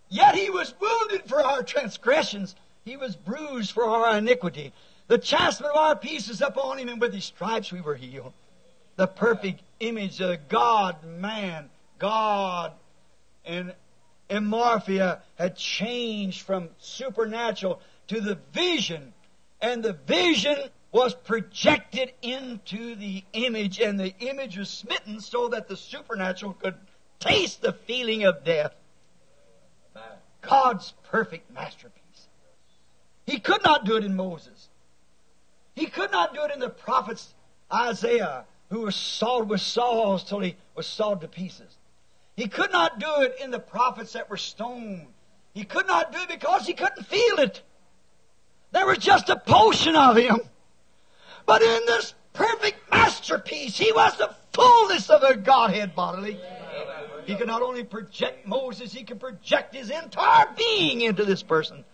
Yet 0.07 0.36
he 0.36 0.49
was 0.49 0.73
wounded 0.80 1.25
for 1.25 1.43
our 1.43 1.61
transgressions, 1.61 2.55
he 2.86 2.95
was 2.95 3.17
bruised 3.17 3.73
for 3.73 3.84
our 3.84 4.17
iniquity. 4.17 4.71
The 5.07 5.17
chastisement 5.17 5.73
of 5.73 5.78
our 5.78 5.95
peace 5.97 6.30
is 6.30 6.41
upon 6.41 6.78
him, 6.78 6.88
and 6.88 7.01
with 7.01 7.13
his 7.13 7.25
stripes 7.25 7.69
we 7.69 7.82
were 7.82 7.95
healed. 7.95 8.32
The 8.95 9.07
perfect 9.07 9.61
image 9.82 10.21
of 10.21 10.47
God, 10.47 11.03
man, 11.03 11.69
God, 11.99 12.71
and 13.45 13.73
Amorphia 14.30 15.19
had 15.36 15.57
changed 15.57 16.43
from 16.43 16.69
supernatural 16.80 17.82
to 18.07 18.21
the 18.21 18.38
vision. 18.53 19.11
And 19.61 19.84
the 19.84 19.93
vision 19.93 20.69
was 20.98 21.14
projected 21.14 22.12
into 22.24 22.95
the 22.95 23.24
image, 23.34 23.80
and 23.80 24.00
the 24.00 24.16
image 24.18 24.58
was 24.58 24.68
smitten 24.68 25.22
so 25.22 25.50
that 25.50 25.68
the 25.68 25.78
supernatural 25.78 26.54
could 26.54 26.74
taste 27.20 27.62
the 27.62 27.72
feeling 27.72 28.24
of 28.24 28.43
death. 28.43 28.74
God's 30.41 30.95
perfect 31.12 31.54
masterpiece. 31.54 32.28
He 33.28 33.38
could 33.38 33.64
not 33.64 33.86
do 33.86 33.98
it 33.98 34.06
in 34.06 34.16
Moses. 34.16 34.70
He 35.76 35.86
could 35.86 36.12
not 36.12 36.34
do 36.34 36.41
it 36.45 36.52
in 36.52 36.60
the 36.60 36.70
prophets 36.70 37.32
Isaiah, 37.72 38.45
who 38.72 38.82
was 38.82 38.95
sawed 38.95 39.50
with 39.50 39.62
saws 39.62 40.24
till 40.24 40.39
he 40.39 40.56
was 40.74 40.88
sawed 40.88 41.22
to 41.22 41.28
pieces. 41.28 41.78
He 42.36 42.48
could 42.48 42.72
not 42.72 42.98
do 42.98 43.22
it 43.22 43.36
in 43.39 43.52
the 43.52 43.60
prophets 43.60 44.14
that 44.14 44.32
were 44.32 44.38
stoned. 44.38 45.06
He 45.54 45.64
could 45.64 45.86
not 45.86 46.12
do 46.12 46.18
it 46.22 46.30
because 46.30 46.66
he 46.66 46.74
couldn't 46.74 47.06
feel 47.06 47.38
it. 47.38 47.62
There 48.72 48.88
was 48.88 48.98
just 48.98 49.30
a 49.30 49.38
potion 49.38 49.95
of 49.95 50.18
him. 50.18 50.39
But 51.48 51.62
in 51.64 51.86
this 51.86 52.14
perfect 52.34 52.91
masterpiece, 52.91 53.78
he 53.78 53.91
was 53.93 54.16
the 54.18 54.36
fullness 54.54 55.10
of 55.10 55.22
the 55.22 55.36
Godhead 55.38 55.95
bodily. 55.95 56.38
He 57.26 57.36
could 57.36 57.48
not 57.48 57.62
only 57.62 57.84
project 57.84 58.45
Moses, 58.45 58.91
he 58.93 59.04
could 59.04 59.20
project 59.20 59.74
his 59.74 59.89
entire 59.89 60.48
being 60.56 61.02
into 61.02 61.26
this 61.26 61.41
person 61.41 61.86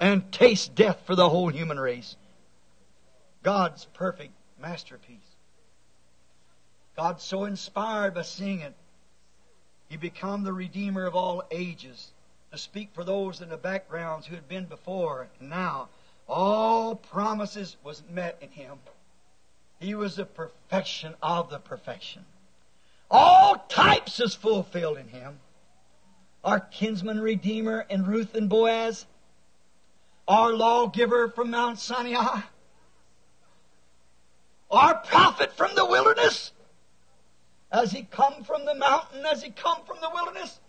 and 0.00 0.30
taste 0.32 0.74
death 0.74 1.02
for 1.06 1.16
the 1.16 1.28
whole 1.28 1.48
human 1.48 1.78
race. 1.78 2.16
God's 3.42 3.84
perfect 3.94 4.32
masterpiece. 4.60 5.18
God 6.96 7.20
so 7.20 7.44
inspired 7.44 8.14
by 8.14 8.22
seeing 8.22 8.60
it, 8.60 8.74
he 9.88 9.96
became 9.96 10.44
the 10.44 10.52
Redeemer 10.52 11.04
of 11.04 11.16
all 11.16 11.42
ages 11.50 12.12
to 12.52 12.58
speak 12.58 12.90
for 12.94 13.02
those 13.02 13.40
in 13.40 13.48
the 13.48 13.56
backgrounds 13.56 14.26
who 14.26 14.36
had 14.36 14.48
been 14.48 14.66
before 14.66 15.26
and 15.40 15.50
now 15.50 15.88
all 16.28 16.94
promises 16.94 17.76
was 17.84 18.02
met 18.10 18.38
in 18.40 18.50
him. 18.50 18.78
He 19.78 19.94
was 19.94 20.16
the 20.16 20.24
perfection 20.24 21.14
of 21.22 21.50
the 21.50 21.58
perfection. 21.58 22.24
All 23.10 23.64
types 23.68 24.20
is 24.20 24.34
fulfilled 24.34 24.98
in 24.98 25.08
him. 25.08 25.38
Our 26.42 26.60
kinsman 26.60 27.20
redeemer 27.20 27.86
in 27.88 28.04
Ruth 28.04 28.34
and 28.34 28.48
Boaz. 28.48 29.06
Our 30.26 30.52
lawgiver 30.52 31.28
from 31.28 31.50
Mount 31.50 31.78
Sinai. 31.78 32.40
Our 34.70 34.94
prophet 34.96 35.52
from 35.56 35.74
the 35.74 35.84
wilderness. 35.84 36.52
Has 37.70 37.92
he 37.92 38.02
come 38.02 38.44
from 38.44 38.64
the 38.64 38.74
mountain? 38.74 39.24
Has 39.24 39.42
he 39.42 39.50
come 39.50 39.78
from 39.84 39.98
the 40.00 40.10
wilderness? 40.12 40.60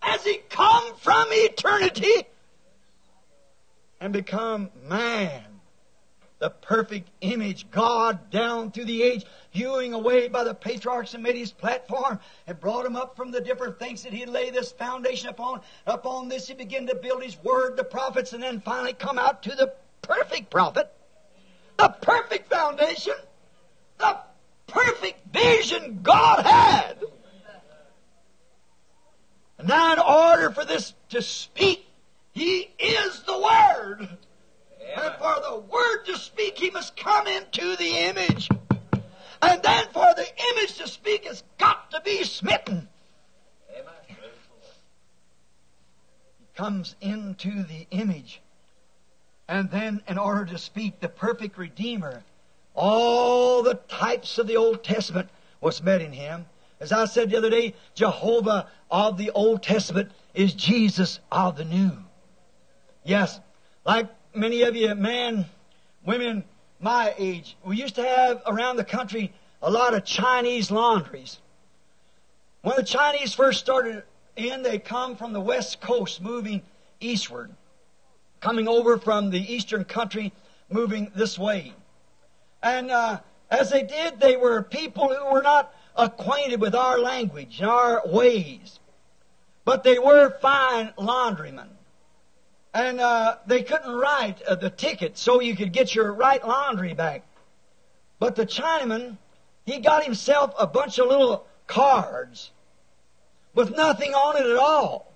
Has 0.00 0.24
he 0.24 0.38
come 0.48 0.94
from 0.96 1.26
eternity? 1.30 2.26
And 4.00 4.12
become 4.12 4.70
man 4.88 5.50
the 6.40 6.50
perfect 6.50 7.10
image, 7.20 7.70
God 7.70 8.30
down 8.30 8.72
through 8.72 8.86
the 8.86 9.02
age, 9.02 9.26
hewing 9.50 9.92
away 9.92 10.26
by 10.28 10.42
the 10.42 10.54
patriarchs 10.54 11.12
and 11.12 11.22
made 11.22 11.36
his 11.36 11.52
platform 11.52 12.18
and 12.46 12.58
brought 12.58 12.86
him 12.86 12.96
up 12.96 13.14
from 13.14 13.30
the 13.30 13.42
different 13.42 13.78
things 13.78 14.02
that 14.02 14.12
he 14.14 14.24
laid 14.24 14.54
this 14.54 14.72
foundation 14.72 15.28
upon. 15.28 15.60
Upon 15.86 16.28
this 16.28 16.48
he 16.48 16.54
began 16.54 16.86
to 16.86 16.94
build 16.94 17.22
his 17.22 17.36
word, 17.44 17.76
the 17.76 17.84
prophets, 17.84 18.32
and 18.32 18.42
then 18.42 18.60
finally 18.60 18.94
come 18.94 19.18
out 19.18 19.42
to 19.44 19.54
the 19.54 19.74
perfect 20.00 20.50
prophet, 20.50 20.90
the 21.76 21.90
perfect 22.00 22.48
foundation, 22.48 23.14
the 23.98 24.18
perfect 24.66 25.20
vision 25.34 26.00
God 26.02 26.46
had. 26.46 26.96
And 29.58 29.68
now 29.68 29.92
in 29.92 29.98
order 29.98 30.50
for 30.52 30.64
this 30.64 30.94
to 31.10 31.20
speak, 31.20 31.86
he 32.32 32.70
is 32.78 33.22
the 33.24 33.38
Word. 33.38 34.08
And 34.96 35.14
for 35.18 35.34
the 35.40 35.62
Word 35.80 36.04
to 36.06 36.18
speak, 36.18 36.58
He 36.58 36.70
must 36.70 36.96
come 36.96 37.26
into 37.26 37.76
the 37.76 37.90
image. 38.08 38.48
And 39.42 39.62
then 39.62 39.86
for 39.92 40.06
the 40.14 40.26
image 40.52 40.76
to 40.76 40.86
speak, 40.86 41.24
it's 41.24 41.42
got 41.58 41.90
to 41.92 42.00
be 42.02 42.22
smitten. 42.24 42.88
He 44.06 44.14
comes 46.54 46.94
into 47.00 47.62
the 47.62 47.86
image. 47.90 48.42
And 49.48 49.70
then, 49.70 50.02
in 50.06 50.18
order 50.18 50.44
to 50.44 50.58
speak, 50.58 51.00
the 51.00 51.08
perfect 51.08 51.56
Redeemer, 51.56 52.22
all 52.74 53.62
the 53.62 53.80
types 53.88 54.38
of 54.38 54.46
the 54.46 54.56
Old 54.56 54.84
Testament 54.84 55.30
was 55.60 55.82
met 55.82 56.02
in 56.02 56.12
Him. 56.12 56.44
As 56.78 56.92
I 56.92 57.06
said 57.06 57.30
the 57.30 57.38
other 57.38 57.50
day, 57.50 57.74
Jehovah 57.94 58.68
of 58.90 59.16
the 59.16 59.30
Old 59.30 59.62
Testament 59.62 60.10
is 60.34 60.52
Jesus 60.52 61.20
of 61.32 61.56
the 61.56 61.64
New. 61.64 61.92
Yes, 63.02 63.40
like 63.84 64.08
many 64.34 64.62
of 64.62 64.76
you, 64.76 64.94
men, 64.94 65.46
women, 66.10 66.42
my 66.80 67.14
age, 67.18 67.56
we 67.64 67.76
used 67.76 67.94
to 67.94 68.02
have 68.02 68.42
around 68.44 68.76
the 68.76 68.84
country 68.84 69.32
a 69.62 69.70
lot 69.70 69.94
of 69.94 70.04
Chinese 70.04 70.68
laundries. 70.68 71.38
When 72.62 72.74
the 72.74 72.82
Chinese 72.82 73.32
first 73.32 73.60
started 73.60 74.02
in, 74.34 74.62
they 74.62 74.80
come 74.80 75.14
from 75.14 75.32
the 75.32 75.40
west 75.40 75.80
coast 75.80 76.20
moving 76.20 76.62
eastward, 76.98 77.52
coming 78.40 78.66
over 78.66 78.98
from 78.98 79.30
the 79.30 79.38
eastern 79.54 79.84
country 79.84 80.32
moving 80.68 81.12
this 81.14 81.38
way. 81.38 81.74
And 82.60 82.90
uh, 82.90 83.20
as 83.48 83.70
they 83.70 83.84
did, 83.84 84.18
they 84.18 84.36
were 84.36 84.62
people 84.62 85.14
who 85.14 85.32
were 85.32 85.42
not 85.42 85.72
acquainted 85.94 86.60
with 86.60 86.74
our 86.74 86.98
language 86.98 87.60
and 87.60 87.70
our 87.70 88.02
ways. 88.04 88.80
But 89.64 89.84
they 89.84 90.00
were 90.00 90.36
fine 90.40 90.92
laundrymen 90.98 91.68
and 92.72 93.00
uh, 93.00 93.36
they 93.46 93.62
couldn't 93.62 93.92
write 93.92 94.42
uh, 94.42 94.54
the 94.54 94.70
ticket 94.70 95.18
so 95.18 95.40
you 95.40 95.56
could 95.56 95.72
get 95.72 95.94
your 95.94 96.12
right 96.12 96.46
laundry 96.46 96.94
back. 96.94 97.24
But 98.18 98.36
the 98.36 98.46
Chinaman, 98.46 99.16
he 99.66 99.78
got 99.78 100.04
himself 100.04 100.54
a 100.58 100.66
bunch 100.66 100.98
of 100.98 101.08
little 101.08 101.46
cards 101.66 102.50
with 103.54 103.76
nothing 103.76 104.14
on 104.14 104.36
it 104.36 104.46
at 104.48 104.56
all. 104.56 105.12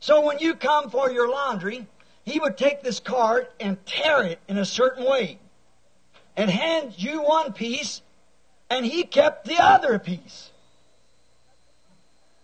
So 0.00 0.24
when 0.24 0.38
you 0.38 0.54
come 0.54 0.90
for 0.90 1.10
your 1.10 1.28
laundry, 1.28 1.86
he 2.24 2.38
would 2.38 2.58
take 2.58 2.82
this 2.82 3.00
card 3.00 3.48
and 3.58 3.84
tear 3.86 4.22
it 4.22 4.38
in 4.48 4.58
a 4.58 4.64
certain 4.64 5.04
way 5.04 5.38
and 6.36 6.50
hand 6.50 6.94
you 6.96 7.22
one 7.22 7.52
piece, 7.52 8.02
and 8.70 8.84
he 8.84 9.02
kept 9.02 9.46
the 9.46 9.58
other 9.58 9.98
piece. 9.98 10.50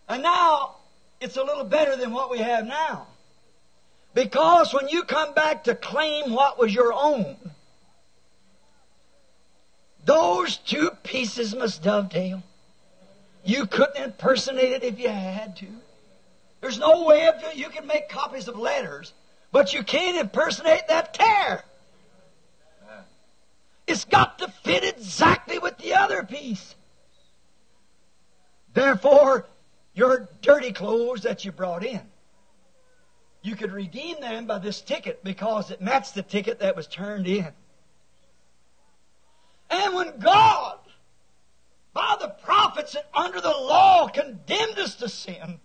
And 0.09 0.23
now 0.23 0.77
it's 1.21 1.37
a 1.37 1.45
little 1.45 1.65
better 1.65 1.97
than 1.97 2.13
what 2.13 2.31
we 2.31 2.39
have 2.39 2.67
now. 2.67 3.07
Because 4.15 4.73
when 4.73 4.89
you 4.89 5.03
come 5.03 5.35
back 5.35 5.65
to 5.65 5.75
claim 5.75 6.33
what 6.33 6.59
was 6.59 6.73
your 6.73 6.93
own, 6.93 7.37
those 10.05 10.57
two 10.59 10.91
pieces 11.03 11.55
must 11.55 11.83
dovetail. 11.83 12.43
You 13.45 13.67
couldn't 13.67 14.03
impersonate 14.03 14.73
it 14.73 14.85
if 14.85 15.01
you 15.01 15.09
had 15.09 15.57
to. 15.57 15.67
There's 16.61 16.79
no 16.79 17.05
way 17.05 17.27
of 17.27 17.41
doing, 17.41 17.59
you 17.59 17.69
can 17.69 17.87
make 17.87 18.09
copies 18.09 18.47
of 18.47 18.57
letters, 18.57 19.13
but 19.51 19.75
you 19.75 19.83
can't 19.83 20.17
impersonate 20.17 20.87
that 20.89 21.13
tear. 21.13 21.65
It's 23.87 24.05
got 24.05 24.39
to 24.39 24.49
fit 24.49 24.85
exactly 24.85 25.59
with 25.59 25.77
the 25.79 25.95
other 25.95 26.23
piece. 26.23 26.75
Therefore, 28.73 29.45
your 29.93 30.29
dirty 30.41 30.73
clothes 30.73 31.23
that 31.23 31.45
you 31.45 31.53
brought 31.53 31.85
in 31.85 32.01
you 33.45 33.55
could 33.55 33.73
redeem 33.73 34.23
them 34.23 34.47
by 34.47 34.59
this 34.59 34.81
ticket 34.81 35.23
because 35.23 35.71
it 35.71 35.83
matched 35.83 36.15
the 36.15 36.23
ticket 36.23 36.61
that 36.61 36.75
was 36.75 36.87
turned 36.87 37.27
in. 37.27 37.49
And 39.69 39.95
when 39.95 40.19
God, 40.19 40.79
by 41.93 42.17
the 42.19 42.29
prophets 42.29 42.95
and 42.95 43.05
under 43.15 43.43
the 43.43 43.51
law, 43.51 44.09
condemned 44.09 44.79
us 44.79 44.95
to 44.97 45.11
sin, 45.11 45.61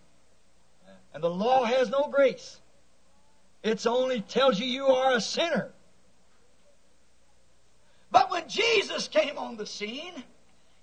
and 1.13 1.23
the 1.23 1.29
law 1.29 1.63
has 1.63 1.89
no 1.89 2.09
grace, 2.11 2.59
it 3.63 3.87
only 3.87 4.19
tells 4.19 4.59
you 4.59 4.65
you 4.65 4.87
are 4.87 5.15
a 5.15 5.21
sinner. 5.21 5.71
But 8.11 8.29
when 8.29 8.49
Jesus 8.49 9.07
came 9.07 9.37
on 9.37 9.55
the 9.55 9.65
scene, 9.65 10.25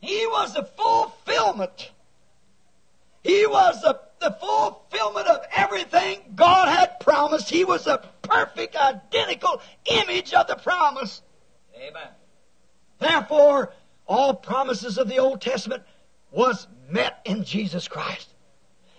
He 0.01 0.27
was 0.29 0.55
the 0.55 0.65
fulfillment. 0.65 1.91
He 3.23 3.47
was 3.47 3.83
the 3.83 4.01
the 4.21 4.37
fulfillment 4.41 5.27
of 5.27 5.41
everything 5.53 6.21
God 6.35 6.69
had 6.69 7.01
promised. 7.01 7.51
He 7.51 7.65
was 7.65 7.87
a 7.87 7.99
perfect, 8.23 8.77
identical 8.77 9.61
image 9.87 10.33
of 10.33 10.47
the 10.47 10.57
promise. 10.57 11.23
Amen. 11.77 12.09
Therefore, 12.99 13.73
all 14.07 14.35
promises 14.35 14.99
of 14.99 15.09
the 15.09 15.19
Old 15.19 15.41
Testament 15.41 15.83
was 16.31 16.67
met 16.89 17.21
in 17.25 17.45
Jesus 17.45 17.89
Christ. 17.89 18.33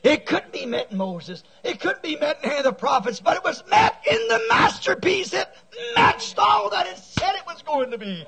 It 0.03 0.26
couldn't 0.26 0.53
be 0.53 0.65
met 0.65 0.91
in 0.91 0.97
Moses. 0.97 1.43
It 1.63 1.80
couldn't 1.80 2.03
be 2.03 2.15
met 2.15 2.39
in 2.43 2.51
any 2.51 2.59
of 2.59 2.63
the 2.63 2.74
prophets, 2.74 3.20
but 3.20 3.36
it 3.36 3.43
was 3.43 3.63
met 3.70 3.95
in 4.09 4.28
the 4.28 4.41
masterpiece. 4.47 5.34
It 5.34 5.47
matched 5.95 6.38
all 6.38 6.70
that 6.70 6.88
it 6.88 6.97
said 6.97 7.36
it 7.36 7.45
was 7.45 7.61
going 7.63 7.91
to 7.91 7.97
be. 7.97 8.26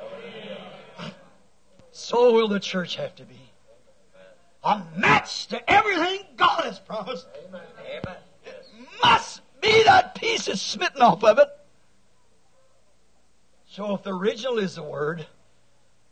So 1.92 2.34
will 2.34 2.48
the 2.48 2.60
church 2.60 2.96
have 2.96 3.16
to 3.16 3.26
be 3.26 3.49
a 4.64 4.82
match 4.98 5.48
to 5.48 5.72
everything 5.72 6.22
God 6.36 6.64
has 6.64 6.80
promised. 6.80 7.28
Amen. 7.48 7.62
It 8.46 8.66
must 9.04 9.42
be 9.62 9.84
that 9.84 10.16
piece 10.16 10.48
is 10.48 10.62
smitten 10.62 11.02
off 11.02 11.24
of 11.24 11.40
it. 11.40 11.48
So 13.68 13.94
if 13.96 14.04
the 14.04 14.14
original 14.14 14.58
is 14.58 14.76
the 14.76 14.84
Word, 14.84 15.26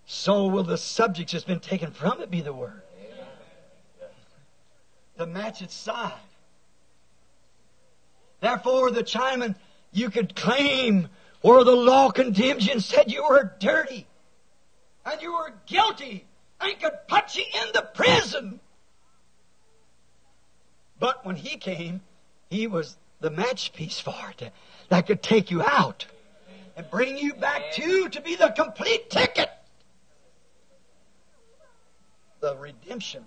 so 0.06 0.48
will 0.48 0.64
the 0.64 0.78
subject 0.78 1.32
that's 1.32 1.44
been 1.44 1.60
taken 1.60 1.92
from 1.92 2.22
it 2.22 2.32
be 2.32 2.42
the 2.42 2.54
Word. 2.54 2.82
The 5.18 5.26
match 5.26 5.62
its 5.62 5.74
side. 5.74 6.14
Therefore, 8.40 8.92
the 8.92 9.04
Chinaman, 9.04 9.56
you 9.92 10.12
could 10.12 10.36
claim 10.36 11.10
or 11.42 11.64
the 11.64 11.76
law 11.76 12.12
condemned 12.12 12.64
you 12.64 12.74
and 12.74 12.84
said 12.84 13.12
you 13.12 13.26
were 13.28 13.56
dirty 13.60 14.06
and 15.06 15.22
you 15.22 15.34
were 15.34 15.54
guilty 15.66 16.27
and 16.62 16.80
could 16.80 16.98
put 17.08 17.36
you 17.36 17.44
in 17.44 17.72
the 17.74 17.82
prison. 17.94 18.60
But 21.00 21.26
when 21.26 21.36
he 21.36 21.58
came, 21.58 22.02
he 22.50 22.68
was 22.68 22.98
the 23.20 23.30
matchpiece 23.30 24.02
for 24.02 24.34
it 24.38 24.52
that 24.90 25.08
could 25.08 25.22
take 25.22 25.52
you 25.52 25.62
out 25.62 26.06
and 26.76 26.90
bring 26.90 27.18
you 27.18 27.34
back 27.34 27.74
to 27.74 28.10
to 28.10 28.22
be 28.22 28.36
the 28.36 28.50
complete 28.50 29.10
ticket. 29.10 29.50
The 32.40 32.56
redemption 32.56 33.26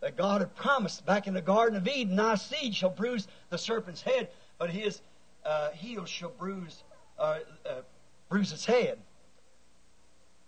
that 0.00 0.16
God 0.16 0.42
had 0.42 0.54
promised 0.54 1.06
back 1.06 1.26
in 1.26 1.32
the 1.32 1.40
Garden 1.40 1.78
of 1.78 1.88
Eden. 1.88 2.16
Thy 2.16 2.34
seed 2.34 2.74
shall 2.74 2.90
bruise 2.90 3.26
the 3.48 3.56
serpent's 3.56 4.02
head, 4.02 4.28
but 4.58 4.68
his 4.68 5.00
uh, 5.46 5.70
heel 5.70 6.04
shall 6.04 6.28
bruise 6.28 6.84
uh, 7.18 7.38
uh, 7.64 7.80
bruise 8.28 8.52
its 8.52 8.66
head. 8.66 8.98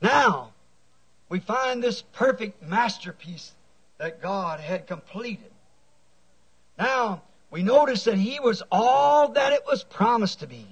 Now, 0.03 0.53
we 1.29 1.41
find 1.41 1.83
this 1.83 2.03
perfect 2.12 2.62
masterpiece 2.62 3.53
that 3.99 4.22
God 4.22 4.61
had 4.61 4.87
completed. 4.87 5.51
Now, 6.79 7.22
we 7.51 7.62
notice 7.62 8.05
that 8.05 8.18
he 8.18 8.39
was 8.39 8.62
all 8.70 9.29
that 9.31 9.53
it 9.53 9.64
was 9.66 9.83
promised 9.83 10.41
to 10.41 10.47
be. 10.47 10.66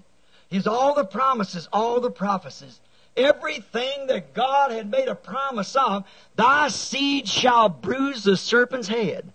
He's 0.48 0.66
all 0.66 0.94
the 0.94 1.05
promises, 1.05 1.68
all 1.72 2.00
the 2.00 2.11
prophecies. 2.11 2.80
Everything 3.16 4.09
that 4.09 4.34
God 4.34 4.70
had 4.70 4.90
made 4.90 5.09
a 5.09 5.14
promise 5.14 5.74
of, 5.76 6.05
thy 6.36 6.68
seed 6.68 7.28
shall 7.28 7.68
bruise 7.68 8.24
the 8.24 8.36
serpent's 8.36 8.88
head. 8.88 9.32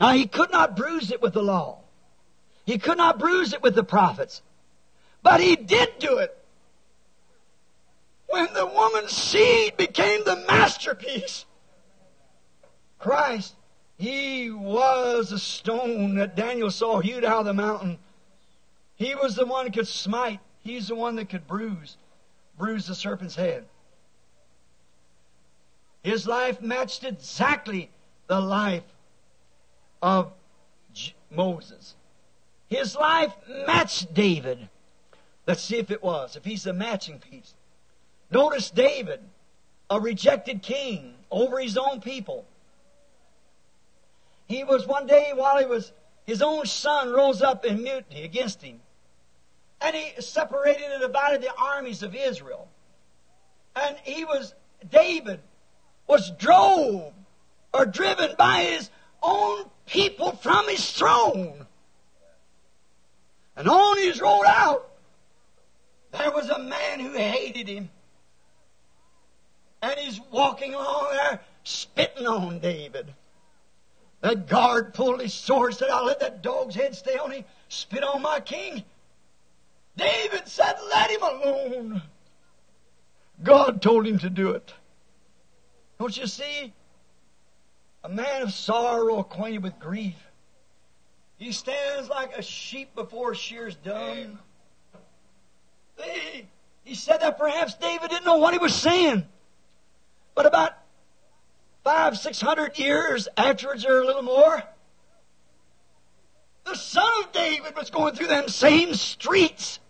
Now, 0.00 0.12
he 0.12 0.26
could 0.26 0.52
not 0.52 0.76
bruise 0.76 1.10
it 1.10 1.22
with 1.22 1.32
the 1.32 1.42
law. 1.42 1.80
He 2.64 2.78
could 2.78 2.98
not 2.98 3.18
bruise 3.18 3.52
it 3.52 3.62
with 3.62 3.74
the 3.74 3.84
prophets. 3.84 4.42
But 5.22 5.40
he 5.40 5.56
did 5.56 5.98
do 5.98 6.18
it. 6.18 6.36
When 8.28 8.52
the 8.54 8.66
woman's 8.66 9.12
seed 9.12 9.76
became 9.76 10.24
the 10.24 10.44
masterpiece, 10.48 11.44
Christ, 12.98 13.54
he 13.98 14.50
was 14.50 15.32
a 15.32 15.38
stone 15.38 16.16
that 16.16 16.36
Daniel 16.36 16.70
saw 16.70 17.00
hewed 17.00 17.24
out 17.24 17.40
of 17.40 17.46
the 17.46 17.54
mountain. 17.54 17.98
He 18.96 19.14
was 19.14 19.36
the 19.36 19.46
one 19.46 19.66
that 19.66 19.74
could 19.74 19.88
smite. 19.88 20.40
He's 20.60 20.88
the 20.88 20.94
one 20.94 21.16
that 21.16 21.28
could 21.28 21.46
bruise 21.46 21.96
bruise 22.58 22.86
the 22.86 22.94
serpent's 22.94 23.34
head. 23.34 23.66
His 26.02 26.26
life 26.26 26.60
matched 26.62 27.04
exactly 27.04 27.90
the 28.28 28.40
life 28.40 28.84
of 30.00 30.32
Moses. 31.30 31.94
His 32.68 32.96
life 32.96 33.34
matched 33.66 34.14
David. 34.14 34.68
Let's 35.46 35.62
see 35.62 35.76
if 35.76 35.90
it 35.90 36.02
was, 36.02 36.36
if 36.36 36.44
he's 36.44 36.64
the 36.64 36.72
matching 36.72 37.18
piece. 37.18 37.54
Notice 38.30 38.70
David, 38.70 39.20
a 39.88 40.00
rejected 40.00 40.62
king 40.62 41.14
over 41.30 41.58
his 41.58 41.76
own 41.76 42.00
people. 42.00 42.44
He 44.46 44.64
was 44.64 44.86
one 44.86 45.06
day 45.06 45.32
while 45.34 45.58
he 45.58 45.64
was, 45.64 45.92
his 46.24 46.42
own 46.42 46.66
son 46.66 47.12
rose 47.12 47.42
up 47.42 47.64
in 47.64 47.82
mutiny 47.82 48.22
against 48.22 48.62
him. 48.62 48.80
And 49.80 49.94
he 49.94 50.20
separated 50.20 50.84
and 50.84 51.02
divided 51.02 51.42
the 51.42 51.54
armies 51.56 52.02
of 52.02 52.14
Israel. 52.14 52.68
And 53.74 53.96
he 54.04 54.24
was, 54.24 54.54
David 54.90 55.40
was 56.06 56.30
drove 56.38 57.12
or 57.74 57.86
driven 57.86 58.34
by 58.38 58.62
his 58.62 58.90
own 59.22 59.64
people 59.86 60.32
from 60.32 60.68
his 60.68 60.90
throne. 60.92 61.66
And 63.56 63.68
on 63.68 63.98
his 63.98 64.20
road 64.20 64.44
out, 64.46 64.88
there 66.12 66.30
was 66.30 66.48
a 66.48 66.58
man 66.58 67.00
who 67.00 67.12
hated 67.12 67.68
him. 67.68 67.90
And 69.86 70.00
he's 70.00 70.20
walking 70.32 70.74
along 70.74 71.10
there 71.12 71.40
spitting 71.62 72.26
on 72.26 72.58
David. 72.58 73.14
The 74.20 74.34
guard 74.34 74.94
pulled 74.94 75.20
his 75.20 75.32
sword, 75.32 75.74
said, 75.74 75.90
I'll 75.90 76.04
let 76.04 76.18
that 76.20 76.42
dog's 76.42 76.74
head 76.74 76.96
stay 76.96 77.16
on 77.16 77.30
him, 77.30 77.44
spit 77.68 78.02
on 78.02 78.20
my 78.20 78.40
king. 78.40 78.82
David 79.96 80.48
said, 80.48 80.74
Let 80.90 81.10
him 81.10 81.22
alone. 81.22 82.02
God 83.44 83.80
told 83.80 84.08
him 84.08 84.18
to 84.18 84.28
do 84.28 84.50
it. 84.50 84.74
Don't 86.00 86.16
you 86.16 86.26
see? 86.26 86.72
A 88.02 88.08
man 88.08 88.42
of 88.42 88.52
sorrow, 88.52 89.18
acquainted 89.20 89.62
with 89.62 89.78
grief. 89.78 90.16
He 91.36 91.52
stands 91.52 92.08
like 92.08 92.36
a 92.36 92.42
sheep 92.42 92.92
before 92.96 93.36
shears 93.36 93.76
dumb. 93.76 94.40
He, 96.02 96.46
he 96.82 96.94
said 96.96 97.18
that 97.18 97.38
perhaps 97.38 97.74
David 97.74 98.10
didn't 98.10 98.24
know 98.24 98.38
what 98.38 98.52
he 98.52 98.58
was 98.58 98.74
saying. 98.74 99.26
But 100.36 100.46
about 100.46 100.74
five, 101.82 102.16
six 102.16 102.40
hundred 102.40 102.78
years 102.78 103.26
afterwards, 103.36 103.84
or 103.84 103.98
a 103.98 104.06
little 104.06 104.22
more, 104.22 104.62
the 106.64 106.76
son 106.76 107.10
of 107.24 107.32
David 107.32 107.74
was 107.74 107.90
going 107.90 108.14
through 108.14 108.28
them 108.28 108.48
same 108.48 108.94
streets 108.94 109.80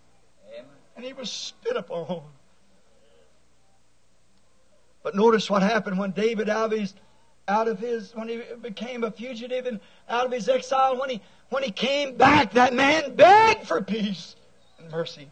and 0.95 1.05
he 1.05 1.13
was 1.13 1.31
spit 1.31 1.77
upon. 1.77 2.23
But 5.03 5.15
notice 5.15 5.51
what 5.51 5.63
happened 5.63 5.99
when 5.99 6.13
David 6.13 6.49
out 6.49 6.73
of 6.73 6.79
his 6.79 6.95
out 7.49 7.69
of 7.69 7.79
his 7.79 8.15
when 8.15 8.29
he 8.29 8.41
became 8.61 9.05
a 9.05 9.11
fugitive 9.11 9.67
and 9.67 9.81
out 10.09 10.27
of 10.27 10.33
his 10.33 10.49
exile 10.49 10.99
when 10.99 11.11
he 11.11 11.21
when 11.49 11.65
he 11.65 11.71
came 11.71 12.17
back 12.17 12.53
that 12.53 12.73
man 12.73 13.15
begged 13.17 13.67
for 13.67 13.83
peace 13.83 14.37
and 14.79 14.91
mercy. 14.91 15.29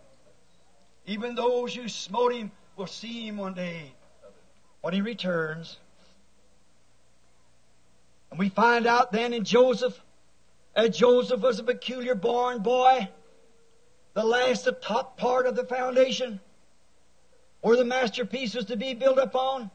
Even 1.07 1.35
those 1.35 1.75
who 1.75 1.89
smote 1.89 2.35
him 2.35 2.51
will 2.77 2.87
see 2.87 3.29
him 3.29 3.37
one 3.37 3.55
day 3.55 3.93
when 4.85 4.93
he 4.93 5.01
returns. 5.01 5.79
And 8.31 8.39
we 8.39 8.51
find 8.51 8.87
out 8.87 9.13
then 9.13 9.33
in 9.33 9.43
Joseph, 9.43 9.99
as 10.77 10.99
Joseph 10.99 11.41
was 11.41 11.59
a 11.59 11.63
peculiar 11.63 12.15
born 12.15 12.59
boy, 12.59 13.09
the 14.13 14.23
last, 14.23 14.67
the 14.67 14.73
top 14.73 15.17
part 15.17 15.47
of 15.47 15.57
the 15.57 15.65
foundation, 15.65 16.39
where 17.63 17.79
the 17.79 17.85
masterpiece 17.87 18.55
was 18.55 18.67
to 18.67 18.77
be 18.77 18.93
built 18.93 19.17
upon, 19.17 19.71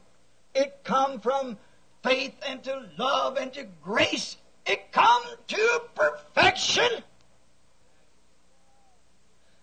it 0.54 0.78
come 0.84 1.18
from 1.18 1.58
faith 2.04 2.36
and 2.46 2.62
to 2.62 2.86
love 2.96 3.36
and 3.36 3.52
to 3.54 3.64
grace. 3.82 4.36
It 4.64 4.92
come 4.92 5.24
to 5.48 5.80
perfection. 5.96 7.02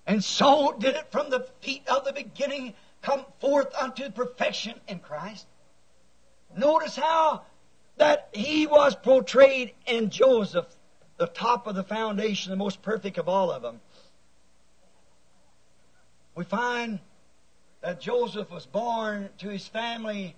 And 0.06 0.22
so 0.22 0.76
did 0.78 0.96
it 0.96 1.10
from 1.10 1.30
the 1.30 1.48
feet 1.62 1.88
of 1.88 2.04
the 2.04 2.12
beginning 2.12 2.74
come 3.08 3.26
forth 3.40 3.74
unto 3.76 4.10
perfection 4.12 4.76
in 4.88 5.00
Christ. 5.00 5.48
Notice 6.56 6.96
how 6.96 7.44
that 7.98 8.30
he 8.34 8.68
was 8.68 8.96
portrayed 8.96 9.74
in 9.86 10.10
Joseph, 10.10 10.68
the 11.18 11.28
top 11.28 11.68
of 11.68 11.76
the 11.76 11.84
foundation, 11.84 12.52
the 12.52 12.58
most 12.58 12.82
perfect 12.82 13.18
of 13.18 13.28
all 13.28 13.52
of 13.52 13.62
them 13.62 13.80
we 16.38 16.44
find 16.44 17.00
that 17.82 18.00
Joseph 18.00 18.52
was 18.52 18.68
born 18.68 19.30
to 19.40 19.50
his 19.50 19.68
family 19.68 20.36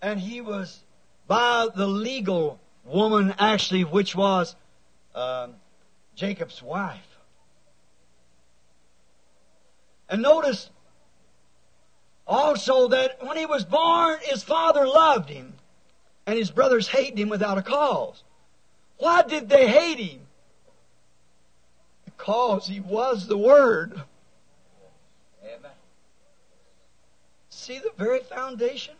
and 0.00 0.18
he 0.18 0.40
was 0.40 0.82
by 1.28 1.68
the 1.76 1.86
legal 1.86 2.58
woman, 2.86 3.34
actually, 3.38 3.84
which 3.84 4.16
was 4.16 4.56
uh, 5.14 5.48
Jacob's 6.16 6.62
wife. 6.62 7.06
And 10.08 10.22
notice 10.22 10.70
also 12.30 12.86
that 12.88 13.18
when 13.26 13.36
he 13.36 13.44
was 13.44 13.64
born, 13.64 14.18
his 14.22 14.44
father 14.44 14.86
loved 14.86 15.28
him 15.28 15.52
and 16.26 16.38
his 16.38 16.50
brothers 16.50 16.86
hated 16.86 17.18
him 17.18 17.28
without 17.28 17.58
a 17.58 17.62
cause. 17.62 18.22
Why 18.98 19.22
did 19.22 19.48
they 19.48 19.66
hate 19.66 19.98
him? 19.98 20.20
Because 22.04 22.68
he 22.68 22.78
was 22.78 23.26
the 23.26 23.36
Word. 23.36 24.00
Amen. 25.42 25.72
See 27.48 27.78
the 27.78 27.90
very 27.98 28.20
foundation? 28.20 28.94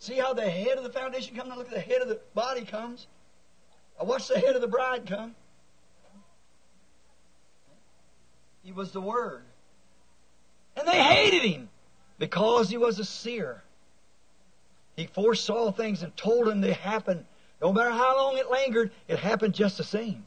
See 0.00 0.14
how 0.14 0.34
the 0.34 0.50
head 0.50 0.76
of 0.76 0.82
the 0.82 0.90
foundation 0.90 1.36
comes? 1.36 1.48
Now 1.48 1.56
look 1.56 1.68
at 1.68 1.74
the 1.74 1.80
head 1.80 2.02
of 2.02 2.08
the 2.08 2.18
body 2.34 2.64
comes. 2.64 3.06
I 4.00 4.02
watch 4.02 4.26
the 4.26 4.40
head 4.40 4.56
of 4.56 4.60
the 4.60 4.66
bride 4.66 5.06
come. 5.06 5.36
He 8.64 8.72
was 8.72 8.90
the 8.90 9.00
Word. 9.00 9.42
And 10.76 10.88
they 10.88 11.00
hated 11.00 11.42
him 11.42 11.68
because 12.18 12.70
he 12.70 12.76
was 12.76 12.98
a 12.98 13.04
seer. 13.04 13.62
He 14.96 15.06
foresaw 15.06 15.72
things 15.72 16.02
and 16.02 16.16
told 16.16 16.46
them 16.46 16.60
they 16.60 16.72
happened. 16.72 17.24
No 17.60 17.72
matter 17.72 17.90
how 17.90 18.16
long 18.16 18.36
it 18.36 18.50
lingered, 18.50 18.92
it 19.08 19.18
happened 19.18 19.54
just 19.54 19.78
the 19.78 19.84
same. 19.84 20.26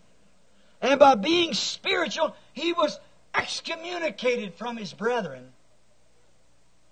And 0.81 0.99
by 0.99 1.15
being 1.15 1.53
spiritual, 1.53 2.35
he 2.53 2.73
was 2.73 2.99
excommunicated 3.33 4.55
from 4.55 4.77
his 4.77 4.93
brethren. 4.93 5.51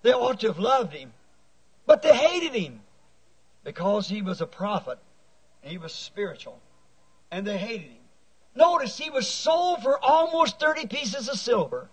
They 0.01 0.13
ought 0.13 0.39
to 0.41 0.47
have 0.47 0.59
loved 0.59 0.93
him. 0.93 1.13
But 1.85 2.01
they 2.01 2.15
hated 2.15 2.53
him 2.53 2.81
because 3.63 4.07
he 4.07 4.21
was 4.21 4.41
a 4.41 4.47
prophet 4.47 4.99
and 5.61 5.71
he 5.71 5.77
was 5.77 5.93
spiritual. 5.93 6.59
And 7.31 7.45
they 7.45 7.57
hated 7.57 7.87
him. 7.87 8.05
Notice 8.55 8.97
he 8.97 9.09
was 9.09 9.27
sold 9.27 9.83
for 9.83 9.99
almost 10.03 10.59
30 10.59 10.87
pieces 10.87 11.27
of 11.27 11.37
silver, 11.37 11.89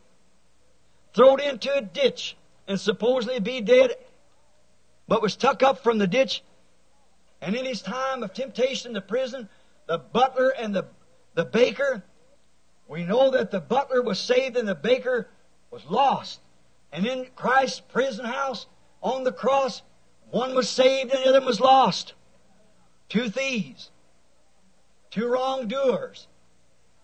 thrown 1.12 1.40
into 1.40 1.74
a 1.74 1.80
ditch, 1.80 2.36
and 2.66 2.78
supposedly 2.78 3.40
be 3.40 3.60
dead, 3.60 3.94
but 5.08 5.22
was 5.22 5.36
tucked 5.36 5.62
up 5.62 5.82
from 5.82 5.98
the 5.98 6.06
ditch. 6.06 6.42
And 7.40 7.56
in 7.56 7.64
his 7.64 7.82
time 7.82 8.22
of 8.22 8.32
temptation 8.32 8.90
in 8.90 8.94
the 8.94 9.00
prison, 9.00 9.48
the 9.86 9.98
butler 9.98 10.50
and 10.50 10.74
the, 10.74 10.86
the 11.34 11.44
baker, 11.44 12.04
we 12.86 13.04
know 13.04 13.30
that 13.30 13.50
the 13.50 13.60
butler 13.60 14.02
was 14.02 14.18
saved 14.18 14.56
and 14.56 14.68
the 14.68 14.74
baker 14.74 15.28
was 15.70 15.84
lost. 15.86 16.40
And 16.92 17.06
in 17.06 17.26
Christ's 17.34 17.80
prison 17.80 18.24
house 18.24 18.66
on 19.02 19.24
the 19.24 19.32
cross, 19.32 19.82
one 20.30 20.54
was 20.54 20.68
saved 20.68 21.12
and 21.12 21.24
the 21.24 21.28
other 21.28 21.44
was 21.44 21.60
lost. 21.60 22.14
Two 23.08 23.28
thieves, 23.28 23.90
two 25.10 25.26
wrongdoers. 25.26 26.28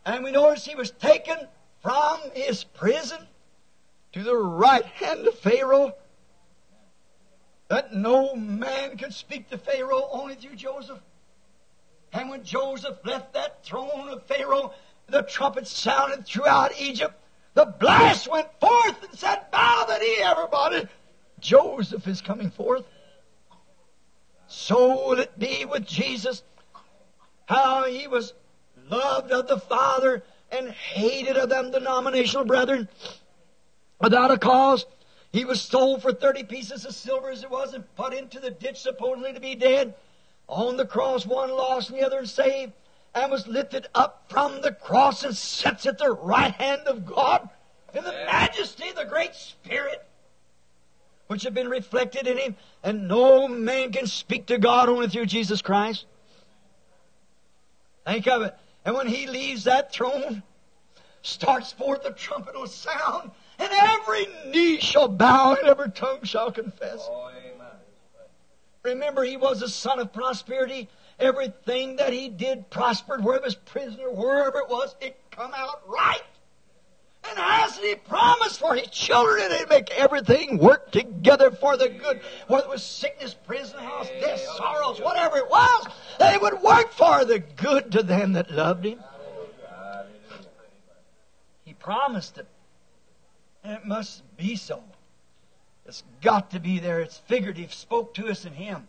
And 0.06 0.24
we 0.24 0.30
notice 0.30 0.64
he 0.64 0.74
was 0.74 0.90
taken 0.90 1.36
from 1.82 2.18
his 2.34 2.64
prison 2.64 3.18
to 4.12 4.22
the 4.22 4.36
right 4.36 4.84
hand 4.84 5.26
of 5.26 5.38
Pharaoh. 5.38 5.94
That 7.68 7.94
no 7.94 8.34
man 8.34 8.96
could 8.96 9.12
speak 9.12 9.50
to 9.50 9.58
Pharaoh 9.58 10.08
only 10.10 10.34
through 10.34 10.56
Joseph. 10.56 11.00
And 12.12 12.30
when 12.30 12.42
Joseph 12.42 12.98
left 13.04 13.34
that 13.34 13.62
throne 13.62 14.08
of 14.08 14.22
Pharaoh, 14.24 14.72
the 15.08 15.22
trumpet 15.22 15.66
sounded 15.66 16.26
throughout 16.26 16.78
Egypt 16.80 17.14
The 17.54 17.66
blast 17.66 18.30
went 18.30 18.48
forth 18.60 19.02
and 19.02 19.18
said, 19.18 19.50
Bow 19.50 19.84
the 19.88 19.98
knee, 19.98 20.18
everybody. 20.22 20.86
Joseph 21.40 22.06
is 22.06 22.20
coming 22.20 22.50
forth. 22.50 22.84
So 24.46 25.08
will 25.08 25.18
it 25.18 25.38
be 25.38 25.64
with 25.64 25.86
Jesus. 25.86 26.42
How 27.46 27.84
he 27.84 28.06
was 28.06 28.32
loved 28.88 29.30
of 29.32 29.48
the 29.48 29.58
Father 29.58 30.22
and 30.50 30.70
hated 30.70 31.36
of 31.36 31.48
them 31.48 31.70
denominational 31.70 32.44
brethren 32.44 32.88
without 34.00 34.30
a 34.30 34.38
cause. 34.38 34.86
He 35.30 35.44
was 35.44 35.60
sold 35.60 36.02
for 36.02 36.12
30 36.12 36.44
pieces 36.44 36.84
of 36.84 36.94
silver 36.94 37.30
as 37.30 37.42
it 37.42 37.50
was 37.50 37.74
and 37.74 37.84
put 37.96 38.14
into 38.14 38.40
the 38.40 38.50
ditch 38.50 38.78
supposedly 38.80 39.32
to 39.32 39.40
be 39.40 39.54
dead. 39.54 39.94
On 40.48 40.76
the 40.76 40.86
cross, 40.86 41.26
one 41.26 41.50
lost 41.50 41.90
and 41.90 41.98
the 41.98 42.06
other 42.06 42.24
saved, 42.24 42.72
and 43.14 43.30
was 43.30 43.46
lifted 43.46 43.86
up 43.94 44.24
from 44.28 44.62
the 44.62 44.72
cross 44.72 45.24
and 45.24 45.36
sits 45.36 45.86
at 45.86 45.98
the 45.98 46.10
right 46.10 46.54
hand 46.54 46.82
of 46.86 47.04
God 47.04 47.48
in 47.92 48.04
the 48.04 48.12
majesty 48.12 48.88
of 48.88 48.96
the 48.96 49.04
great 49.04 49.34
Spirit 49.34 50.04
which 51.28 51.42
have 51.42 51.54
been 51.54 51.68
reflected 51.68 52.26
in 52.26 52.38
him, 52.38 52.56
and 52.82 53.06
no 53.06 53.46
man 53.46 53.92
can 53.92 54.06
speak 54.06 54.46
to 54.46 54.58
God 54.58 54.88
only 54.88 55.08
through 55.08 55.26
Jesus 55.26 55.62
Christ. 55.62 56.06
Think 58.06 58.26
of 58.26 58.42
it. 58.42 58.54
And 58.84 58.96
when 58.96 59.06
he 59.06 59.26
leaves 59.26 59.64
that 59.64 59.92
throne, 59.92 60.42
starts 61.20 61.72
forth 61.72 62.02
the 62.02 62.10
trumpet 62.10 62.54
will 62.54 62.66
sound, 62.66 63.30
and 63.58 63.70
every 63.72 64.26
knee 64.46 64.80
shall 64.80 65.08
bow 65.08 65.54
and 65.54 65.68
every 65.68 65.90
tongue 65.90 66.22
shall 66.22 66.52
confess. 66.52 67.06
Oh, 67.10 67.30
Remember, 68.82 69.22
he 69.22 69.36
was 69.36 69.60
a 69.62 69.68
son 69.68 69.98
of 69.98 70.12
prosperity. 70.12 70.88
Everything 71.18 71.96
that 71.96 72.12
he 72.12 72.28
did 72.28 72.70
prospered, 72.70 73.24
wherever 73.24 73.44
he 73.44 73.48
was 73.48 73.54
prisoner, 73.54 74.10
wherever 74.10 74.58
it 74.60 74.68
was, 74.68 74.94
it 75.00 75.16
come 75.30 75.52
out 75.54 75.82
right. 75.86 76.22
And 77.28 77.38
as 77.38 77.76
he 77.76 77.96
promised 77.96 78.60
for 78.60 78.74
his 78.74 78.86
children, 78.86 79.50
he'd 79.50 79.68
make 79.68 79.90
everything 79.90 80.58
work 80.58 80.90
together 80.92 81.50
for 81.50 81.76
the 81.76 81.88
good. 81.88 82.20
Whether 82.46 82.66
it 82.66 82.70
was 82.70 82.84
sickness, 82.84 83.34
prison 83.34 83.78
house, 83.80 84.08
death, 84.20 84.40
sorrows, 84.56 85.00
whatever 85.00 85.36
it 85.36 85.50
was, 85.50 85.86
they 86.18 86.38
would 86.40 86.62
work 86.62 86.92
for 86.92 87.24
the 87.24 87.40
good 87.40 87.92
to 87.92 88.02
them 88.02 88.34
that 88.34 88.50
loved 88.50 88.86
him. 88.86 89.00
He 91.64 91.74
promised 91.74 92.38
it. 92.38 92.46
And 93.68 93.76
it 93.76 93.84
must 93.84 94.22
be 94.38 94.56
so. 94.56 94.82
It's 95.84 96.02
got 96.22 96.52
to 96.52 96.58
be 96.58 96.78
there. 96.78 97.00
It's 97.00 97.18
figurative. 97.18 97.74
Spoke 97.74 98.14
to 98.14 98.28
us 98.28 98.46
in 98.46 98.54
him. 98.54 98.88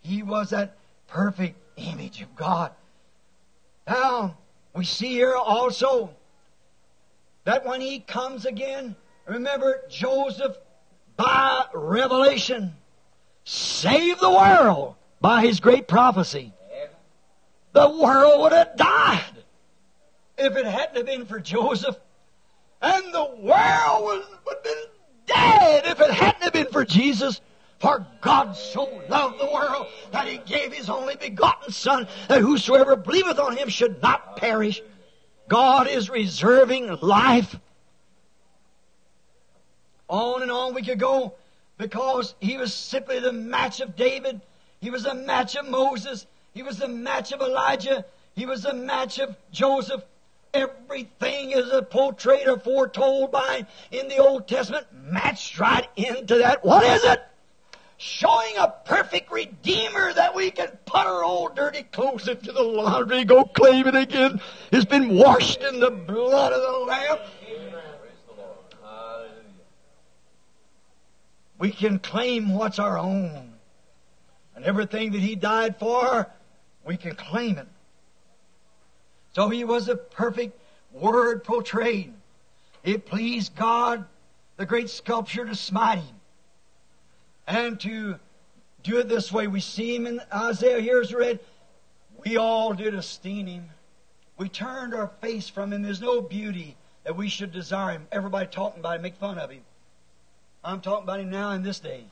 He 0.00 0.22
was 0.22 0.50
that 0.50 0.76
perfect 1.08 1.58
image 1.76 2.22
of 2.22 2.36
God. 2.36 2.70
Now, 3.84 4.38
we 4.76 4.84
see 4.84 5.08
here 5.08 5.34
also 5.34 6.10
that 7.42 7.66
when 7.66 7.80
he 7.80 7.98
comes 7.98 8.46
again, 8.46 8.94
remember 9.26 9.80
Joseph 9.90 10.56
by 11.16 11.64
revelation 11.74 12.74
saved 13.42 14.20
the 14.20 14.30
world 14.30 14.94
by 15.20 15.42
his 15.42 15.58
great 15.58 15.88
prophecy. 15.88 16.52
The 17.72 17.90
world 17.90 18.42
would 18.42 18.52
have 18.52 18.76
died 18.76 19.42
if 20.38 20.56
it 20.56 20.64
hadn't 20.64 21.06
been 21.06 21.26
for 21.26 21.40
Joseph. 21.40 21.96
And 22.82 23.14
the 23.14 23.24
world 23.40 24.24
would 24.44 24.56
have 24.56 24.64
been 24.64 24.84
dead 25.26 25.86
if 25.86 26.00
it 26.00 26.10
hadn't 26.10 26.52
been 26.52 26.66
for 26.66 26.84
Jesus. 26.84 27.40
For 27.78 28.06
God 28.20 28.56
so 28.56 29.02
loved 29.08 29.40
the 29.40 29.50
world 29.52 29.86
that 30.12 30.28
he 30.28 30.38
gave 30.38 30.72
his 30.72 30.88
only 30.88 31.16
begotten 31.16 31.72
Son, 31.72 32.06
that 32.28 32.40
whosoever 32.40 32.94
believeth 32.94 33.40
on 33.40 33.56
him 33.56 33.68
should 33.68 34.00
not 34.02 34.36
perish, 34.36 34.80
God 35.48 35.88
is 35.88 36.08
reserving 36.08 36.98
life. 37.00 37.56
On 40.08 40.42
and 40.42 40.50
on 40.50 40.74
we 40.74 40.82
could 40.82 41.00
go 41.00 41.34
because 41.76 42.34
he 42.40 42.56
was 42.56 42.72
simply 42.72 43.18
the 43.18 43.32
match 43.32 43.80
of 43.80 43.96
David. 43.96 44.40
He 44.80 44.90
was 44.90 45.04
the 45.04 45.14
match 45.14 45.56
of 45.56 45.68
Moses. 45.68 46.26
He 46.54 46.62
was 46.62 46.78
the 46.78 46.88
match 46.88 47.32
of 47.32 47.40
Elijah. 47.40 48.04
He 48.34 48.46
was 48.46 48.62
the 48.62 48.74
match 48.74 49.18
of 49.18 49.36
Joseph. 49.50 50.02
Everything 50.54 51.52
is 51.52 51.70
a 51.70 51.82
portrayed 51.82 52.46
or 52.46 52.58
foretold 52.58 53.32
by 53.32 53.66
in 53.90 54.08
the 54.08 54.18
Old 54.18 54.46
Testament 54.46 54.86
matched 54.92 55.58
right 55.58 55.88
into 55.96 56.38
that. 56.38 56.64
What 56.64 56.84
is 56.84 57.04
it? 57.04 57.22
showing 58.02 58.56
a 58.58 58.68
perfect 58.84 59.30
Redeemer 59.30 60.12
that 60.12 60.34
we 60.34 60.50
can 60.50 60.66
put 60.86 61.06
our 61.06 61.22
old 61.22 61.54
dirty 61.54 61.84
clothes 61.84 62.26
into 62.26 62.50
the 62.50 62.62
laundry, 62.62 63.24
go 63.24 63.44
claim 63.44 63.86
it 63.86 63.94
again. 63.94 64.40
It's 64.72 64.84
been 64.84 65.16
washed 65.16 65.62
in 65.62 65.78
the 65.78 65.90
blood 65.90 66.52
of 66.52 66.60
the 66.60 66.78
Lamb. 66.78 67.18
We 71.58 71.70
can 71.70 72.00
claim 72.00 72.54
what's 72.54 72.80
our 72.80 72.98
own. 72.98 73.52
And 74.56 74.64
everything 74.64 75.12
that 75.12 75.20
He 75.20 75.36
died 75.36 75.78
for, 75.78 76.28
we 76.84 76.96
can 76.96 77.14
claim 77.14 77.56
it. 77.56 77.68
So 79.34 79.48
He 79.48 79.64
was 79.64 79.88
a 79.88 79.96
perfect 79.96 80.58
Word 80.92 81.44
portrayed. 81.44 82.12
It 82.84 83.06
pleased 83.06 83.54
God, 83.54 84.04
the 84.56 84.66
great 84.66 84.90
sculptor, 84.90 85.44
to 85.46 85.54
smite 85.54 86.00
Him 86.00 86.16
and 87.46 87.78
to 87.80 88.16
do 88.82 88.98
it 88.98 89.08
this 89.08 89.32
way. 89.32 89.46
We 89.46 89.60
see 89.60 89.94
him 89.94 90.06
in 90.06 90.20
Isaiah 90.32 90.80
here 90.80 91.00
is 91.00 91.14
read. 91.14 91.40
We 92.24 92.36
all 92.36 92.72
did 92.74 92.94
esteem 92.94 93.46
him. 93.46 93.70
We 94.36 94.48
turned 94.48 94.94
our 94.94 95.10
face 95.20 95.48
from 95.48 95.72
him. 95.72 95.82
There's 95.82 96.00
no 96.00 96.20
beauty 96.20 96.76
that 97.04 97.16
we 97.16 97.28
should 97.28 97.52
desire 97.52 97.92
him. 97.92 98.06
Everybody 98.10 98.46
talking 98.46 98.80
about 98.80 98.96
him, 98.96 99.02
make 99.02 99.16
fun 99.16 99.38
of 99.38 99.50
him. 99.50 99.62
I'm 100.64 100.80
talking 100.80 101.04
about 101.04 101.20
him 101.20 101.30
now 101.30 101.50
in 101.50 101.62
this 101.62 101.80
day. 101.80 102.04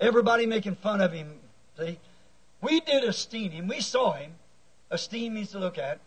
Everybody 0.00 0.46
making 0.46 0.76
fun 0.76 1.00
of 1.00 1.12
him. 1.12 1.32
See? 1.78 1.98
We 2.60 2.80
did 2.80 3.04
esteem 3.04 3.52
him. 3.52 3.68
We 3.68 3.80
saw 3.80 4.12
him. 4.12 4.32
Esteem 4.90 5.34
means 5.34 5.52
to 5.52 5.58
look 5.58 5.78
at. 5.78 6.00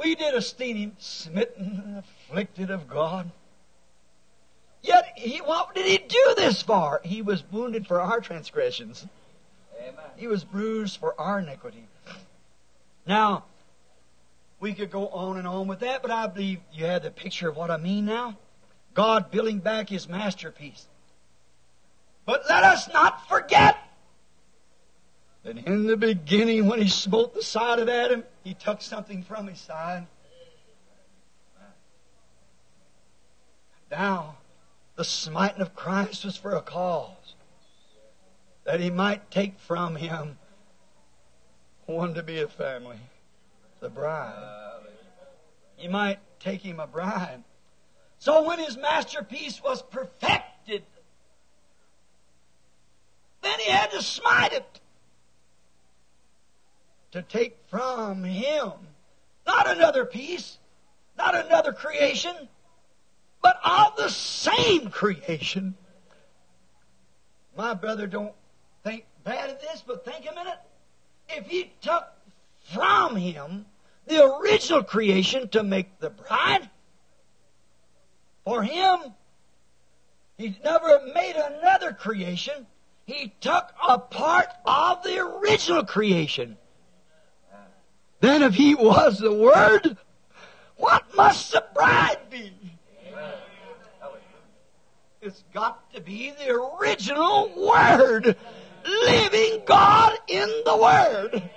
We 0.00 0.14
did 0.14 0.34
esteem 0.34 0.76
him, 0.76 0.92
smitten, 0.98 1.96
afflicted 1.98 2.70
of 2.70 2.88
God. 2.88 3.30
Yet, 4.82 5.12
he, 5.14 5.38
what 5.38 5.74
did 5.74 5.84
he 5.84 5.98
do 5.98 6.34
this 6.38 6.62
for? 6.62 7.02
He 7.04 7.20
was 7.20 7.44
wounded 7.52 7.86
for 7.86 8.00
our 8.00 8.20
transgressions. 8.20 9.06
Amen. 9.78 9.94
He 10.16 10.26
was 10.26 10.42
bruised 10.42 10.98
for 10.98 11.20
our 11.20 11.40
iniquity. 11.40 11.84
Now, 13.06 13.44
we 14.58 14.72
could 14.72 14.90
go 14.90 15.08
on 15.08 15.36
and 15.36 15.46
on 15.46 15.66
with 15.66 15.80
that, 15.80 16.00
but 16.00 16.10
I 16.10 16.26
believe 16.28 16.60
you 16.72 16.86
have 16.86 17.02
the 17.02 17.10
picture 17.10 17.50
of 17.50 17.56
what 17.56 17.70
I 17.70 17.76
mean 17.76 18.06
now. 18.06 18.38
God 18.94 19.30
building 19.30 19.58
back 19.58 19.90
his 19.90 20.08
masterpiece. 20.08 20.86
But 22.24 22.44
let 22.48 22.64
us 22.64 22.88
not 22.90 23.28
forget 23.28 23.76
that 25.42 25.58
in 25.58 25.86
the 25.86 25.96
beginning, 25.96 26.66
when 26.66 26.80
he 26.80 26.88
smote 26.88 27.34
the 27.34 27.42
side 27.42 27.78
of 27.78 27.88
Adam, 27.88 28.24
he 28.42 28.54
took 28.54 28.80
something 28.82 29.22
from 29.22 29.46
his 29.46 29.60
side. 29.60 30.06
Now, 33.90 34.36
the 34.96 35.04
smiting 35.04 35.62
of 35.62 35.74
Christ 35.74 36.24
was 36.24 36.36
for 36.36 36.54
a 36.54 36.62
cause. 36.62 37.34
That 38.64 38.80
he 38.80 38.90
might 38.90 39.30
take 39.30 39.58
from 39.58 39.96
him 39.96 40.38
one 41.86 42.14
to 42.14 42.22
be 42.22 42.40
a 42.40 42.46
family, 42.46 43.00
the 43.80 43.88
bride. 43.88 44.82
He 45.76 45.88
might 45.88 46.18
take 46.38 46.60
him 46.60 46.78
a 46.78 46.86
bride. 46.86 47.42
So 48.18 48.46
when 48.46 48.58
his 48.58 48.76
masterpiece 48.76 49.62
was 49.62 49.82
perfected, 49.82 50.84
then 53.42 53.58
he 53.58 53.70
had 53.70 53.90
to 53.92 54.02
smite 54.02 54.52
it. 54.52 54.80
To 57.12 57.22
take 57.22 57.58
from 57.68 58.22
him 58.22 58.72
not 59.46 59.68
another 59.68 60.04
piece, 60.04 60.58
not 61.18 61.34
another 61.34 61.72
creation, 61.72 62.48
but 63.42 63.58
of 63.64 63.96
the 63.96 64.08
same 64.08 64.90
creation. 64.90 65.74
My 67.56 67.74
brother 67.74 68.06
don't 68.06 68.32
think 68.84 69.06
bad 69.24 69.50
of 69.50 69.60
this, 69.60 69.82
but 69.84 70.04
think 70.04 70.26
a 70.30 70.34
minute. 70.34 70.60
If 71.28 71.46
he 71.46 71.72
took 71.80 72.04
from 72.72 73.16
him 73.16 73.66
the 74.06 74.24
original 74.24 74.84
creation 74.84 75.48
to 75.48 75.62
make 75.62 75.98
the 75.98 76.10
bride, 76.10 76.70
for 78.44 78.62
him, 78.62 79.00
he 80.38 80.56
never 80.64 81.00
made 81.12 81.36
another 81.36 81.92
creation. 81.92 82.66
He 83.04 83.32
took 83.40 83.72
a 83.86 83.98
part 83.98 84.48
of 84.64 85.02
the 85.02 85.18
original 85.18 85.84
creation. 85.84 86.56
Then 88.20 88.42
if 88.42 88.54
he 88.54 88.74
was 88.74 89.18
the 89.18 89.32
Word, 89.32 89.96
what 90.76 91.04
must 91.16 91.52
the 91.52 91.64
bride 91.74 92.18
be? 92.30 92.52
It's 95.22 95.42
got 95.52 95.92
to 95.94 96.00
be 96.00 96.32
the 96.38 96.54
original 96.54 97.50
Word. 97.56 98.36
Living 98.84 99.62
God 99.66 100.16
in 100.28 100.48
the 100.64 100.76
Word. 100.76 101.50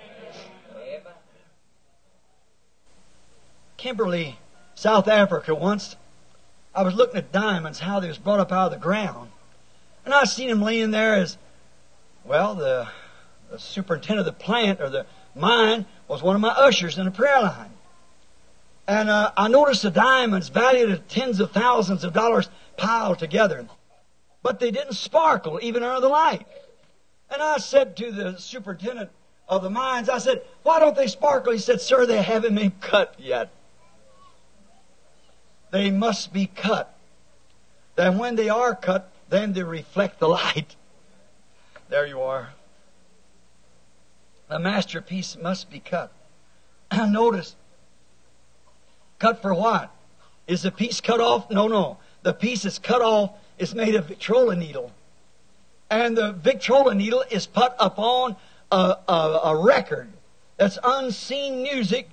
Kimberley, 3.76 4.38
South 4.74 5.08
Africa 5.08 5.54
once 5.54 5.96
I 6.74 6.82
was 6.82 6.94
looking 6.94 7.16
at 7.16 7.30
diamonds, 7.30 7.80
how 7.80 8.00
they 8.00 8.08
was 8.08 8.18
brought 8.18 8.40
up 8.40 8.50
out 8.50 8.66
of 8.66 8.72
the 8.72 8.82
ground. 8.82 9.30
And 10.04 10.12
I 10.12 10.24
seen 10.24 10.48
them 10.48 10.60
laying 10.60 10.90
there 10.90 11.14
as, 11.14 11.38
well, 12.24 12.54
the, 12.54 12.88
the 13.50 13.58
superintendent 13.58 14.26
of 14.26 14.38
the 14.38 14.44
plant 14.44 14.80
or 14.80 14.90
the 14.90 15.06
mine 15.34 15.86
was 16.08 16.22
one 16.22 16.34
of 16.34 16.40
my 16.40 16.48
ushers 16.48 16.98
in 16.98 17.04
the 17.04 17.10
prayer 17.10 17.40
line. 17.40 17.70
And 18.86 19.08
uh, 19.08 19.32
I 19.36 19.48
noticed 19.48 19.82
the 19.82 19.90
diamonds 19.90 20.48
valued 20.50 20.90
at 20.90 21.08
tens 21.08 21.40
of 21.40 21.52
thousands 21.52 22.04
of 22.04 22.12
dollars 22.12 22.48
piled 22.76 23.18
together. 23.18 23.66
But 24.42 24.60
they 24.60 24.70
didn't 24.70 24.94
sparkle 24.94 25.58
even 25.62 25.82
under 25.82 26.00
the 26.00 26.08
light. 26.08 26.46
And 27.30 27.42
I 27.42 27.56
said 27.56 27.96
to 27.96 28.12
the 28.12 28.36
superintendent 28.36 29.10
of 29.48 29.62
the 29.62 29.70
mines, 29.70 30.08
I 30.08 30.18
said, 30.18 30.42
why 30.62 30.80
don't 30.80 30.96
they 30.96 31.06
sparkle? 31.06 31.52
He 31.52 31.58
said, 31.58 31.80
sir, 31.80 32.06
they 32.06 32.22
haven't 32.22 32.54
been 32.54 32.72
cut 32.80 33.14
yet. 33.18 33.50
They 35.70 35.90
must 35.90 36.32
be 36.32 36.46
cut. 36.46 36.94
Then 37.96 38.18
when 38.18 38.36
they 38.36 38.48
are 38.48 38.74
cut, 38.74 39.10
then 39.28 39.52
they 39.52 39.62
reflect 39.62 40.20
the 40.20 40.28
light. 40.28 40.76
There 41.88 42.06
you 42.06 42.20
are. 42.20 42.50
The 44.48 44.58
masterpiece 44.58 45.36
must 45.40 45.70
be 45.70 45.80
cut. 45.80 46.12
Notice, 46.92 47.56
cut 49.18 49.40
for 49.40 49.54
what? 49.54 49.90
Is 50.46 50.62
the 50.62 50.70
piece 50.70 51.00
cut 51.00 51.20
off? 51.20 51.50
No, 51.50 51.68
no. 51.68 51.98
The 52.22 52.34
piece 52.34 52.64
is 52.64 52.78
cut 52.78 53.02
off 53.02 53.30
is 53.58 53.74
made 53.74 53.94
of 53.94 54.06
Victrola 54.06 54.56
needle. 54.56 54.92
And 55.90 56.16
the 56.16 56.32
Victrola 56.32 56.94
needle 56.94 57.24
is 57.30 57.46
put 57.46 57.72
upon 57.78 58.36
a, 58.70 58.96
a, 59.08 59.40
a 59.44 59.56
record 59.56 60.10
that's 60.56 60.78
unseen 60.82 61.62
music 61.62 62.10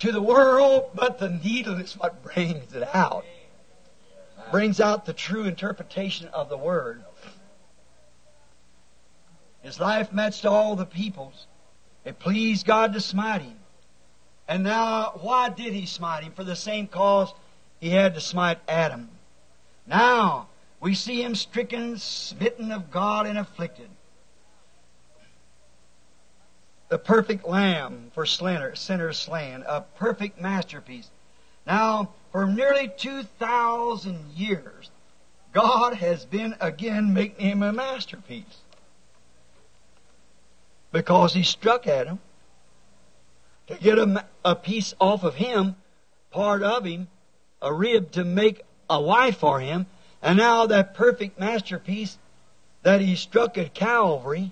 to 0.00 0.12
the 0.12 0.22
world, 0.22 0.90
but 0.94 1.18
the 1.18 1.28
needle 1.28 1.76
is 1.76 1.94
what 1.94 2.22
brings 2.22 2.74
it 2.74 2.94
out. 2.94 3.24
Brings 4.50 4.80
out 4.80 5.06
the 5.06 5.12
true 5.12 5.44
interpretation 5.44 6.28
of 6.28 6.48
the 6.48 6.56
Word. 6.56 7.04
His 9.62 9.78
life 9.78 10.12
matched 10.12 10.46
all 10.46 10.76
the 10.76 10.86
people's. 10.86 11.46
It 12.04 12.18
pleased 12.18 12.66
God 12.66 12.94
to 12.94 13.00
smite 13.00 13.42
him. 13.42 13.56
And 14.48 14.64
now, 14.64 15.12
why 15.20 15.50
did 15.50 15.72
he 15.74 15.86
smite 15.86 16.24
him? 16.24 16.32
For 16.32 16.44
the 16.44 16.56
same 16.56 16.86
cause 16.86 17.32
he 17.78 17.90
had 17.90 18.14
to 18.14 18.20
smite 18.20 18.58
Adam. 18.66 19.08
Now, 19.86 20.48
we 20.80 20.94
see 20.94 21.22
him 21.22 21.34
stricken, 21.34 21.98
smitten 21.98 22.72
of 22.72 22.90
God, 22.90 23.26
and 23.26 23.38
afflicted. 23.38 23.88
The 26.88 26.98
perfect 26.98 27.46
lamb 27.46 28.10
for 28.14 28.26
sinners 28.26 29.18
slain, 29.18 29.62
a 29.68 29.82
perfect 29.82 30.40
masterpiece. 30.40 31.08
Now, 31.66 32.10
for 32.32 32.46
nearly 32.46 32.90
2,000 32.96 34.30
years, 34.34 34.90
God 35.52 35.94
has 35.94 36.24
been 36.24 36.56
again 36.60 37.14
making 37.14 37.46
him 37.46 37.62
a 37.62 37.72
masterpiece. 37.72 38.62
Because 40.92 41.34
he 41.34 41.42
struck 41.42 41.86
at 41.86 42.06
him 42.06 42.18
to 43.68 43.76
get 43.76 43.98
a, 43.98 44.24
a 44.44 44.56
piece 44.56 44.94
off 45.00 45.22
of 45.22 45.36
him, 45.36 45.76
part 46.30 46.62
of 46.62 46.84
him, 46.84 47.08
a 47.62 47.72
rib 47.72 48.10
to 48.12 48.24
make 48.24 48.62
a 48.88 49.00
wife 49.00 49.38
for 49.38 49.60
him, 49.60 49.86
and 50.22 50.36
now 50.36 50.66
that 50.66 50.94
perfect 50.94 51.38
masterpiece 51.38 52.18
that 52.82 53.00
he 53.00 53.14
struck 53.14 53.56
at 53.56 53.74
Calvary, 53.74 54.50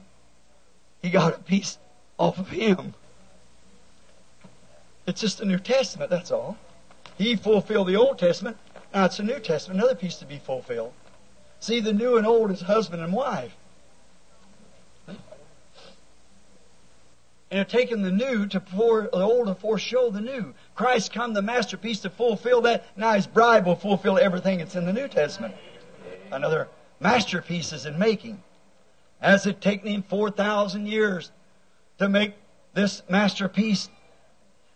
he 1.02 1.10
got 1.10 1.34
a 1.34 1.38
piece 1.38 1.78
off 2.18 2.38
of 2.38 2.50
him. 2.50 2.94
It's 5.06 5.20
just 5.20 5.38
the 5.38 5.46
New 5.46 5.58
Testament, 5.58 6.10
that's 6.10 6.30
all. 6.30 6.56
He 7.16 7.34
fulfilled 7.34 7.88
the 7.88 7.96
Old 7.96 8.18
Testament. 8.18 8.56
Now 8.94 9.06
it's 9.06 9.16
the 9.16 9.22
New 9.22 9.40
Testament, 9.40 9.80
another 9.80 9.94
piece 9.94 10.16
to 10.16 10.26
be 10.26 10.38
fulfilled. 10.38 10.92
See, 11.60 11.80
the 11.80 11.92
new 11.92 12.16
and 12.16 12.26
old 12.26 12.50
is 12.50 12.60
husband 12.60 13.02
and 13.02 13.12
wife. 13.12 13.56
And 17.50 17.58
have 17.58 17.68
taken 17.68 18.02
the 18.02 18.10
new 18.10 18.46
to 18.46 18.60
pour 18.60 19.02
the 19.02 19.12
old 19.12 19.46
to 19.46 19.54
foreshow 19.54 20.10
the 20.10 20.20
new. 20.20 20.54
Christ 20.74 21.12
come 21.12 21.32
the 21.32 21.42
masterpiece 21.42 22.00
to 22.00 22.10
fulfill 22.10 22.60
that. 22.62 22.84
Now 22.96 23.12
his 23.12 23.26
bride 23.26 23.64
will 23.64 23.76
fulfill 23.76 24.18
everything 24.18 24.58
that's 24.58 24.76
in 24.76 24.84
the 24.84 24.92
New 24.92 25.08
Testament. 25.08 25.54
Another 26.30 26.68
masterpiece 27.00 27.72
is 27.72 27.86
in 27.86 27.98
making. 27.98 28.42
Has 29.20 29.46
it 29.46 29.60
taken 29.60 29.88
him 29.88 30.02
4,000 30.02 30.86
years 30.86 31.32
to 31.98 32.08
make 32.08 32.34
this 32.74 33.02
masterpiece? 33.08 33.88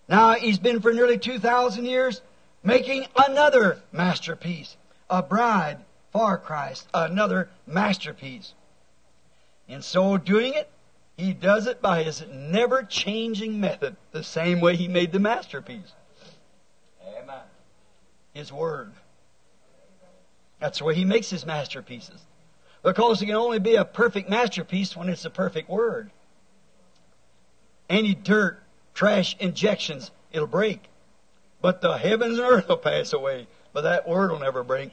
Now 0.09 0.35
he's 0.35 0.59
been 0.59 0.81
for 0.81 0.93
nearly 0.93 1.19
2,000 1.19 1.85
years 1.85 2.23
making 2.63 3.07
another 3.17 3.83
masterpiece. 3.93 4.77
A 5.11 5.23
bride 5.23 5.79
for 6.11 6.39
Christ. 6.39 6.89
Another 6.95 7.51
masterpiece. 7.67 8.55
In 9.69 9.83
so 9.83 10.17
doing 10.17 10.55
it, 10.55 10.71
he 11.23 11.33
does 11.33 11.69
it 11.69 11.81
by 11.81 12.03
his 12.03 12.25
never 12.33 12.83
changing 12.83 13.61
method, 13.61 13.95
the 14.11 14.25
same 14.25 14.61
way 14.61 14.75
he 14.75 14.89
made 14.89 15.13
the 15.13 15.21
masterpiece. 15.21 15.93
Amen. 17.07 17.43
His 18.35 18.53
Word. 18.53 18.93
That's 20.59 20.81
the 20.81 20.85
way 20.85 20.97
he 20.97 21.05
makes 21.05 21.31
his 21.31 21.47
masterpieces. 21.47 22.21
Because 22.83 23.23
it 23.23 23.27
can 23.27 23.37
only 23.37 23.61
be 23.61 23.77
a 23.77 23.85
perfect 23.85 24.29
masterpiece 24.29 24.97
when 24.97 25.09
it's 25.09 25.25
a 25.25 25.31
perfect 25.31 25.69
Word. 25.69 26.11
Any 27.89 28.15
dirt, 28.15 28.61
trash, 28.93 29.37
injections, 29.39 30.11
it'll 30.33 30.49
break. 30.49 30.89
But 31.61 31.83
the 31.83 31.99
heavens 31.99 32.39
and 32.39 32.49
earth 32.49 32.69
will 32.69 32.79
pass 32.79 33.13
away, 33.13 33.47
but 33.73 33.83
that 33.83 34.09
Word 34.09 34.33
will 34.33 34.41
never 34.41 34.65
break. 34.65 34.91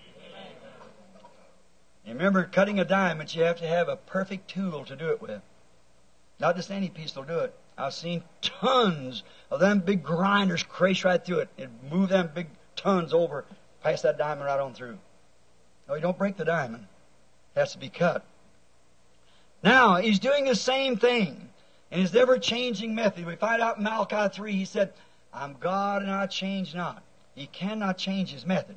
You 2.06 2.14
remember 2.14 2.44
cutting 2.44 2.80
a 2.80 2.86
diamond, 2.86 3.34
you 3.34 3.42
have 3.44 3.58
to 3.58 3.68
have 3.68 3.90
a 3.90 3.96
perfect 3.96 4.48
tool 4.48 4.86
to 4.86 4.96
do 4.96 5.10
it 5.10 5.24
with. 5.24 5.42
Not 6.40 6.56
just 6.56 6.72
any 6.72 6.90
piece 6.90 7.16
will 7.16 7.24
do 7.24 7.40
it. 7.40 7.54
I've 7.78 7.94
seen 7.94 8.24
tons 8.42 9.24
of 9.52 9.60
them 9.60 9.80
big 9.80 10.04
grinders 10.04 10.64
crash 10.64 11.04
right 11.04 11.24
through 11.24 11.40
it 11.40 11.50
and 11.58 11.70
move 11.90 12.10
them 12.10 12.32
big 12.34 12.48
tons 12.76 13.14
over, 13.14 13.46
pass 13.84 14.02
that 14.02 14.18
diamond 14.18 14.46
right 14.46 14.60
on 14.60 14.74
through. 14.74 14.98
No, 15.88 15.96
you 15.96 16.02
don't 16.02 16.18
break 16.18 16.38
the 16.38 16.46
diamond. 16.46 16.86
It 17.56 17.60
has 17.60 17.74
to 17.74 17.78
be 17.78 17.90
cut. 17.90 18.24
Now, 19.64 19.96
he's 19.98 20.20
doing 20.20 20.46
the 20.46 20.56
same 20.56 20.98
thing 20.98 21.50
in 21.92 22.00
his 22.02 22.16
ever 22.16 22.38
changing 22.38 22.96
method. 22.96 23.26
We 23.26 23.36
find 23.36 23.62
out 23.62 23.78
in 23.78 23.84
Malachi 23.84 24.34
3, 24.34 24.52
he 24.54 24.66
said, 24.66 24.94
I'm 25.34 25.56
God 25.60 26.02
and 26.02 26.12
I 26.12 26.28
change 26.28 26.74
not. 26.74 27.04
He 27.36 27.48
cannot 27.48 27.98
change 27.98 28.32
his 28.32 28.46
method. 28.46 28.76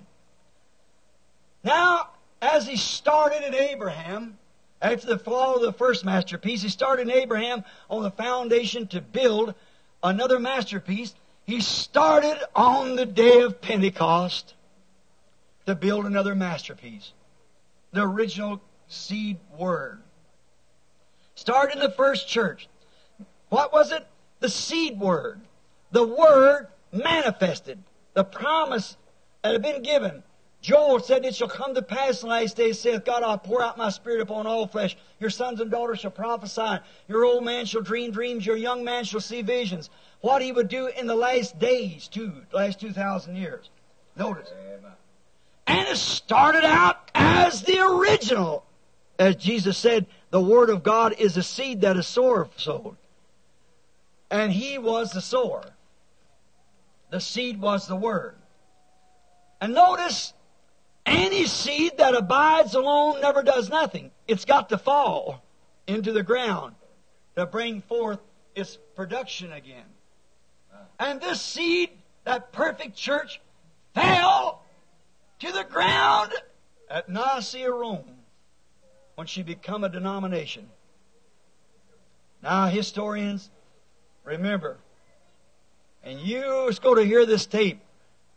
Now, 1.64 2.10
as 2.40 2.66
he 2.66 2.76
started 2.76 3.42
at 3.42 3.54
Abraham, 3.54 4.38
after 4.82 5.06
the 5.06 5.18
fall 5.18 5.54
of 5.54 5.62
the 5.62 5.72
first 5.72 6.04
masterpiece, 6.04 6.62
he 6.62 6.68
started 6.68 7.08
in 7.08 7.10
Abraham 7.10 7.64
on 7.88 8.02
the 8.02 8.10
foundation 8.10 8.88
to 8.88 9.00
build 9.00 9.54
another 10.02 10.40
masterpiece. 10.40 11.14
He 11.46 11.60
started 11.60 12.36
on 12.54 12.96
the 12.96 13.06
day 13.06 13.40
of 13.42 13.60
Pentecost 13.60 14.54
to 15.66 15.76
build 15.76 16.04
another 16.04 16.34
masterpiece. 16.34 17.12
The 17.92 18.02
original 18.02 18.60
seed 18.88 19.38
word. 19.56 20.00
Started 21.36 21.76
in 21.76 21.82
the 21.82 21.90
first 21.90 22.28
church. 22.28 22.68
What 23.50 23.72
was 23.72 23.92
it? 23.92 24.04
The 24.40 24.48
seed 24.48 24.98
word. 24.98 25.40
The 25.92 26.06
word 26.06 26.66
manifested. 26.92 27.78
The 28.14 28.24
promise 28.24 28.96
that 29.42 29.52
had 29.52 29.62
been 29.62 29.82
given 29.82 30.24
Joel 30.62 31.00
said, 31.00 31.24
It 31.24 31.34
shall 31.34 31.48
come 31.48 31.74
to 31.74 31.82
pass 31.82 32.22
in 32.22 32.28
the 32.28 32.34
last 32.36 32.56
days, 32.56 32.78
saith 32.78 33.04
God, 33.04 33.24
I'll 33.24 33.36
pour 33.36 33.62
out 33.62 33.76
my 33.76 33.90
spirit 33.90 34.20
upon 34.20 34.46
all 34.46 34.68
flesh. 34.68 34.96
Your 35.18 35.28
sons 35.28 35.60
and 35.60 35.70
daughters 35.70 35.98
shall 35.98 36.12
prophesy. 36.12 36.78
Your 37.08 37.24
old 37.24 37.44
man 37.44 37.66
shall 37.66 37.82
dream 37.82 38.12
dreams. 38.12 38.46
Your 38.46 38.56
young 38.56 38.84
man 38.84 39.02
shall 39.02 39.20
see 39.20 39.42
visions. 39.42 39.90
What 40.20 40.40
he 40.40 40.52
would 40.52 40.68
do 40.68 40.86
in 40.86 41.08
the 41.08 41.16
last 41.16 41.58
days, 41.58 42.06
too, 42.06 42.32
last 42.52 42.78
2,000 42.78 43.34
years. 43.34 43.70
Notice. 44.16 44.48
And 45.66 45.88
it 45.88 45.96
started 45.96 46.64
out 46.64 47.10
as 47.12 47.62
the 47.62 47.80
original. 47.80 48.64
As 49.18 49.36
Jesus 49.36 49.76
said, 49.76 50.06
the 50.30 50.40
Word 50.40 50.70
of 50.70 50.84
God 50.84 51.14
is 51.18 51.36
a 51.36 51.42
seed 51.42 51.80
that 51.80 51.96
is 51.96 52.06
sower 52.06 52.48
sowed. 52.56 52.96
And 54.30 54.52
he 54.52 54.78
was 54.78 55.10
the 55.10 55.20
sower. 55.20 55.64
The 57.10 57.20
seed 57.20 57.60
was 57.60 57.88
the 57.88 57.96
Word. 57.96 58.36
And 59.60 59.74
notice, 59.74 60.32
any 61.06 61.46
seed 61.46 61.98
that 61.98 62.14
abides 62.14 62.74
alone 62.74 63.20
never 63.20 63.42
does 63.42 63.68
nothing. 63.68 64.10
It's 64.28 64.44
got 64.44 64.68
to 64.70 64.78
fall 64.78 65.42
into 65.86 66.12
the 66.12 66.22
ground 66.22 66.74
to 67.36 67.46
bring 67.46 67.80
forth 67.82 68.20
its 68.54 68.78
production 68.94 69.52
again. 69.52 69.84
And 70.98 71.20
this 71.20 71.40
seed, 71.40 71.90
that 72.24 72.52
perfect 72.52 72.96
church, 72.96 73.40
fell 73.94 74.62
to 75.40 75.52
the 75.52 75.64
ground 75.64 76.32
at 76.88 77.08
Nicaea, 77.08 77.70
Rome, 77.70 78.04
when 79.16 79.26
she 79.26 79.42
became 79.42 79.82
a 79.84 79.88
denomination. 79.88 80.68
Now, 82.42 82.66
historians, 82.66 83.50
remember, 84.24 84.78
and 86.04 86.20
you 86.20 86.70
go 86.80 86.94
to 86.94 87.04
hear 87.04 87.24
this 87.26 87.46
tape, 87.46 87.80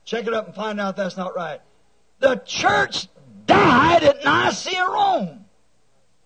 check 0.03 0.27
it 0.27 0.33
up 0.33 0.45
and 0.45 0.55
find 0.55 0.79
out 0.79 0.95
that's 0.95 1.17
not 1.17 1.35
right. 1.35 1.61
The 2.19 2.35
church 2.45 3.07
died 3.45 4.03
at 4.03 4.23
Nicaea, 4.23 4.85
Rome, 4.85 5.45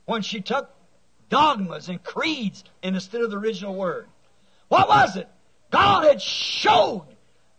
when 0.06 0.22
she 0.22 0.42
took 0.42 0.70
dogmas 1.30 1.90
and 1.90 2.04
creeds 2.04 2.64
instead 2.82 3.22
of 3.22 3.32
the 3.32 3.38
original 3.38 3.76
word. 3.76 4.08
What 4.68 4.88
was 4.88 5.16
it? 5.16 5.28
God 5.72 6.06
had 6.06 6.22
showed 6.22 7.06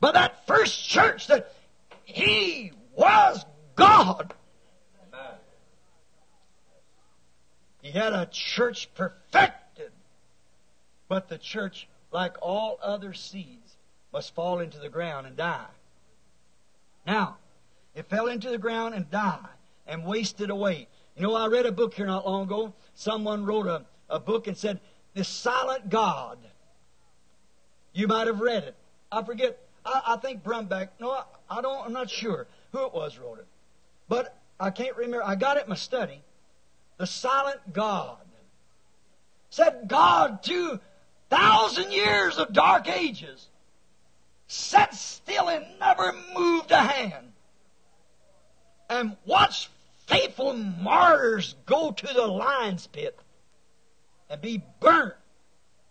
by 0.01 0.13
that 0.13 0.47
first 0.47 0.89
church 0.89 1.29
that 1.29 1.53
He 2.05 2.73
was 2.97 3.45
God. 3.77 4.35
He 7.83 7.91
had 7.93 8.13
a 8.13 8.27
church 8.27 8.93
perfected, 8.95 9.91
but 11.09 11.29
the 11.29 11.39
church, 11.39 11.89
like 12.13 12.37
all 12.43 12.79
other 12.83 13.15
seeds, 13.15 13.77
must 14.13 14.35
fall 14.35 14.61
into 14.61 14.79
the 14.79 14.89
ground 14.89 15.27
and 15.27 15.37
die. 15.37 15.67
Now, 17.07 17.39
it 17.95 18.09
fell 18.09 18.29
into 18.29 18.51
the 18.51 18.59
ground 18.59 18.95
and 18.95 19.11
died 19.11 19.47
and 19.87 20.05
wasted 20.05 20.51
away. 20.51 20.89
You 21.17 21.23
know, 21.23 21.35
I 21.35 21.49
read 21.49 21.67
a 21.67 21.73
book 21.73 21.95
here 21.95 22.07
not 22.07 22.27
long 22.27 22.45
ago. 22.45 22.73
Someone 22.95 23.45
wrote 23.45 23.67
a, 23.67 23.85
a 24.09 24.21
book 24.21 24.47
and 24.47 24.57
said, 24.57 24.81
The 25.15 25.25
Silent 25.25 25.91
God. 25.91 26.39
You 27.93 28.07
might 28.07 28.27
have 28.29 28.41
read 28.41 28.65
it. 28.65 28.77
I 29.11 29.23
forget. 29.23 29.59
I, 29.85 30.03
I 30.09 30.17
think 30.17 30.45
Brumback. 30.45 30.89
No, 31.01 31.11
I, 31.11 31.25
I 31.51 31.61
don't. 31.61 31.85
I'm 31.85 31.93
not 31.93 32.09
sure 32.09 32.47
who 32.73 32.87
it 32.87 32.95
was 32.95 33.19
wrote 33.19 33.41
it, 33.41 33.47
but 34.09 34.37
I 34.61 34.71
can't 34.71 34.97
remember. 34.97 35.25
I 35.25 35.35
got 35.35 35.57
it 35.57 35.65
in 35.65 35.69
my 35.69 35.75
study. 35.75 36.23
The 36.99 37.07
silent 37.07 37.73
God 37.73 38.19
said 39.49 39.89
God 39.89 40.43
two 40.43 40.79
thousand 41.29 41.93
years 41.93 42.39
of 42.39 42.53
dark 42.53 42.89
ages 42.89 43.49
sat 44.47 44.95
still 44.95 45.49
and 45.49 45.65
never 45.81 46.15
moved 46.37 46.71
a 46.71 46.83
hand 46.83 47.30
and 48.91 49.17
watch 49.25 49.71
faithful 50.07 50.53
martyrs 50.53 51.55
go 51.65 51.93
to 51.93 52.07
the 52.13 52.27
lion's 52.27 52.87
pit 52.89 53.19
and 54.29 54.43
be 54.43 54.63
burnt 54.81 55.15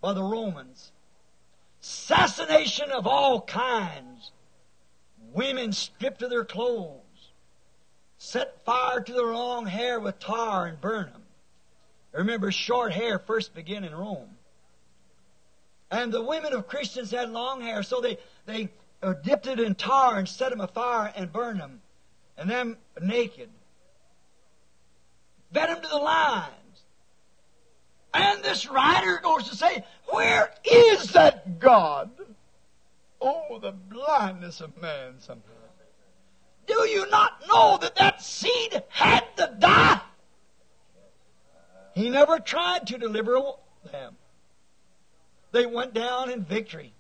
by 0.02 0.14
the 0.14 0.24
Romans 0.24 0.92
assassination 1.82 2.92
of 2.92 3.08
all 3.08 3.42
kinds, 3.42 4.32
women 5.34 5.72
stripped 5.72 6.22
of 6.22 6.30
their 6.30 6.46
clothes, 6.46 7.32
set 8.18 8.64
fire 8.66 9.02
to 9.02 9.14
their 9.14 9.34
long 9.34 9.66
hair 9.66 10.00
with 10.00 10.20
tar 10.20 10.66
and 10.66 10.82
burn 10.82 11.06
them. 11.12 11.24
Remember, 12.12 12.52
short 12.52 12.92
hair 12.92 13.20
first 13.20 13.54
began 13.54 13.84
in 13.84 13.96
Rome. 13.96 14.30
And 15.92 16.12
the 16.12 16.24
women 16.24 16.54
of 16.54 16.68
Christians 16.68 17.12
had 17.12 17.32
long 17.32 17.62
hair, 17.62 17.82
so 17.84 18.02
they, 18.02 18.18
they 18.46 18.70
uh, 19.02 19.14
dipped 19.14 19.48
it 19.48 19.60
in 19.60 19.76
tar 19.76 20.18
and 20.18 20.28
set 20.28 20.50
them 20.50 20.62
afire 20.62 21.14
and 21.16 21.32
burned 21.32 21.60
them. 21.60 21.82
And 22.40 22.50
them 22.50 22.78
naked. 23.02 23.50
Fed 25.54 25.70
them 25.70 25.82
to 25.82 25.88
the 25.90 25.98
lions. 25.98 26.54
And 28.14 28.42
this 28.44 28.70
writer 28.70 29.20
goes 29.22 29.50
to 29.50 29.56
say, 29.56 29.84
Where 30.06 30.50
is 30.64 31.12
that 31.12 31.60
God? 31.60 32.10
Oh, 33.22 33.60
the 33.60 33.72
blindness 33.72 34.62
of 34.62 34.82
man 34.82 35.16
sometimes. 35.20 35.46
Do 36.66 36.88
you 36.88 37.10
not 37.10 37.44
know 37.52 37.78
that 37.82 37.96
that 37.96 38.22
seed 38.22 38.84
had 38.88 39.26
to 39.38 39.56
die? 39.60 40.00
He 41.94 42.10
never 42.10 42.40
tried 42.40 42.88
to 42.88 42.98
deliver 42.98 43.38
them. 43.92 44.16
They 45.52 45.66
went 45.66 45.94
down 45.94 46.30
in 46.30 46.46
victory. 46.46 46.94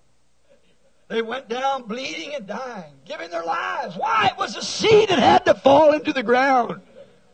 They 1.09 1.21
went 1.21 1.49
down 1.49 1.83
bleeding 1.83 2.35
and 2.35 2.47
dying, 2.47 2.93
giving 3.03 3.29
their 3.29 3.43
lives. 3.43 3.97
Why? 3.97 4.27
It 4.27 4.37
was 4.37 4.55
a 4.55 4.61
seed 4.61 5.09
that 5.09 5.19
had 5.19 5.45
to 5.45 5.53
fall 5.55 5.91
into 5.93 6.13
the 6.13 6.23
ground. 6.23 6.81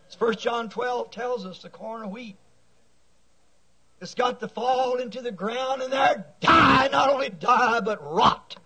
As 0.09 0.19
1 0.19 0.37
John 0.37 0.69
12 0.69 1.11
tells 1.11 1.45
us, 1.45 1.61
the 1.61 1.69
corn 1.69 2.03
of 2.03 2.11
wheat 2.11 2.37
it's 4.01 4.13
got 4.13 4.39
to 4.41 4.47
fall 4.47 4.97
into 4.97 5.21
the 5.21 5.31
ground 5.31 5.81
and 5.81 5.91
there 5.91 6.25
die, 6.41 6.89
not 6.91 7.09
only 7.09 7.29
die, 7.29 7.79
but 7.79 7.99
rot. 8.03 8.57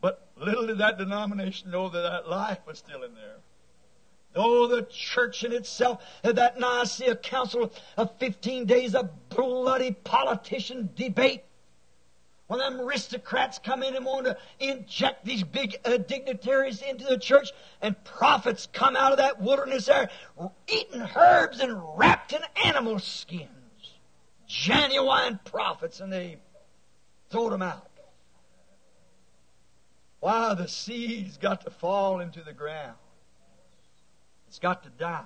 But 0.00 0.28
little 0.36 0.66
did 0.66 0.78
that 0.78 0.98
denomination 0.98 1.70
know 1.70 1.88
that 1.88 2.00
that 2.02 2.28
life 2.28 2.58
was 2.66 2.78
still 2.78 3.02
in 3.02 3.14
there. 3.14 3.36
Though 4.32 4.66
the 4.66 4.82
church 4.82 5.44
in 5.44 5.52
itself 5.52 6.04
had 6.24 6.36
that 6.36 6.58
Nicaea 6.58 7.16
council 7.16 7.72
of 7.96 8.18
15 8.18 8.66
days 8.66 8.96
of 8.96 9.10
bloody 9.28 9.92
politician 9.92 10.90
debate, 10.96 11.44
when 12.46 12.58
them 12.58 12.80
aristocrats 12.80 13.58
come 13.58 13.82
in 13.82 13.96
and 13.96 14.04
want 14.04 14.26
to 14.26 14.36
inject 14.60 15.24
these 15.24 15.42
big 15.42 15.76
uh, 15.84 15.96
dignitaries 15.96 16.82
into 16.82 17.04
the 17.04 17.18
church, 17.18 17.50
and 17.80 18.02
prophets 18.04 18.68
come 18.72 18.96
out 18.96 19.12
of 19.12 19.18
that 19.18 19.40
wilderness 19.40 19.86
there, 19.86 20.10
eating 20.68 21.08
herbs 21.16 21.60
and 21.60 21.80
wrapped 21.96 22.32
in 22.32 22.40
animal 22.64 22.98
skins. 22.98 23.48
genuine 24.46 25.40
prophets, 25.44 26.00
and 26.00 26.12
they 26.12 26.36
throw 27.30 27.50
them 27.50 27.62
out. 27.62 27.88
Why, 30.20 30.54
the 30.54 30.68
seed's 30.68 31.36
got 31.36 31.64
to 31.64 31.70
fall 31.70 32.20
into 32.20 32.42
the 32.42 32.52
ground. 32.52 32.96
It's 34.48 34.58
got 34.58 34.82
to 34.84 34.90
die. 34.90 35.24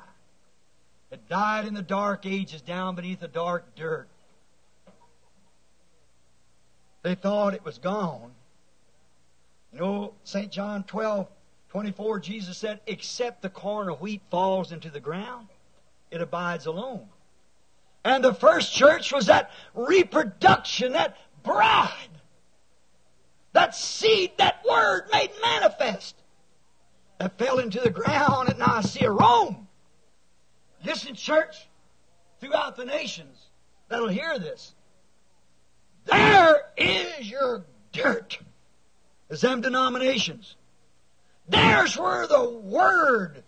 It 1.10 1.28
died 1.28 1.66
in 1.66 1.74
the 1.74 1.82
dark 1.82 2.26
ages 2.26 2.62
down 2.62 2.94
beneath 2.94 3.20
the 3.20 3.28
dark 3.28 3.74
dirt. 3.76 4.08
They 7.02 7.14
thought 7.14 7.54
it 7.54 7.64
was 7.64 7.78
gone. 7.78 8.32
You 9.72 9.80
know, 9.80 10.14
St. 10.24 10.50
John 10.50 10.84
12, 10.84 11.28
24, 11.70 12.20
Jesus 12.20 12.56
said, 12.56 12.80
Except 12.86 13.42
the 13.42 13.50
corn 13.50 13.88
of 13.88 14.00
wheat 14.00 14.22
falls 14.30 14.72
into 14.72 14.90
the 14.90 15.00
ground, 15.00 15.48
it 16.10 16.20
abides 16.20 16.66
alone. 16.66 17.08
And 18.04 18.24
the 18.24 18.34
first 18.34 18.72
church 18.72 19.12
was 19.12 19.26
that 19.26 19.50
reproduction, 19.74 20.92
that 20.92 21.16
bride, 21.42 21.92
that 23.52 23.74
seed, 23.74 24.32
that 24.38 24.64
word 24.68 25.08
made 25.12 25.30
manifest 25.42 26.14
that 27.18 27.36
fell 27.36 27.58
into 27.58 27.80
the 27.80 27.90
ground 27.90 28.48
at 28.48 28.58
Nicaea, 28.58 29.10
Rome. 29.10 29.66
Listen, 30.84 31.14
church, 31.14 31.66
throughout 32.40 32.76
the 32.76 32.84
nations 32.84 33.36
that'll 33.88 34.08
hear 34.08 34.38
this. 34.38 34.74
There 36.08 36.62
is 36.76 37.30
your 37.30 37.64
dirt. 37.92 38.38
Is 39.28 39.42
them 39.42 39.60
denominations. 39.60 40.56
There's 41.48 41.96
where 41.96 42.26
the 42.26 42.48
Word 42.48 43.42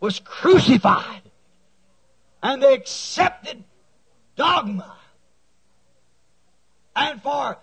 was 0.00 0.20
crucified 0.20 1.22
and 2.42 2.62
they 2.62 2.74
accepted 2.74 3.64
dogma. 4.36 4.96
And 6.94 7.22
for 7.22 7.58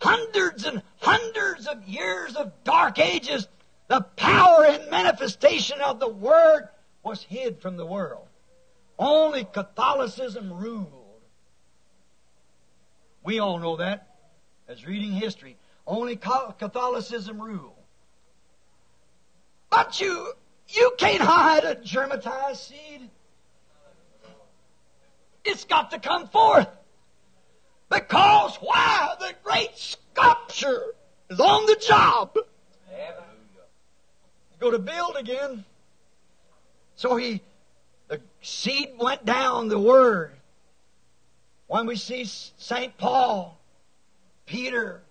hundreds 0.00 0.64
and 0.64 0.82
hundreds 1.00 1.66
of 1.66 1.88
years 1.88 2.36
of 2.36 2.52
dark 2.64 2.98
ages, 2.98 3.48
the 3.88 4.00
power 4.00 4.64
and 4.64 4.90
manifestation 4.90 5.80
of 5.80 6.00
the 6.00 6.08
Word 6.08 6.68
was 7.02 7.22
hid 7.22 7.60
from 7.60 7.76
the 7.76 7.86
world. 7.86 8.26
Only 8.98 9.44
Catholicism 9.44 10.52
ruled. 10.52 10.95
We 13.26 13.40
all 13.40 13.58
know 13.58 13.74
that 13.78 14.06
as 14.68 14.86
reading 14.86 15.10
history. 15.10 15.56
Only 15.84 16.14
Catholicism 16.14 17.42
ruled. 17.42 17.72
But 19.68 20.00
you, 20.00 20.32
you 20.68 20.92
can't 20.96 21.20
hide 21.20 21.64
a 21.64 21.74
germatized 21.74 22.68
seed. 22.68 23.10
It's 25.44 25.64
got 25.64 25.90
to 25.90 25.98
come 25.98 26.28
forth. 26.28 26.68
Because 27.90 28.56
why? 28.60 29.16
The 29.18 29.34
great 29.42 29.76
sculpture 29.76 30.94
is 31.28 31.40
on 31.40 31.66
the 31.66 31.76
job. 31.84 32.32
Going 34.60 34.72
to 34.72 34.78
build 34.78 35.16
again. 35.16 35.64
So 36.94 37.16
he, 37.16 37.42
the 38.06 38.20
seed 38.40 38.90
went 39.00 39.24
down, 39.24 39.66
the 39.66 39.80
word. 39.80 40.30
When 41.66 41.86
we 41.86 41.96
see 41.96 42.24
St. 42.24 42.96
Paul, 42.96 43.58
Peter, 44.46 45.02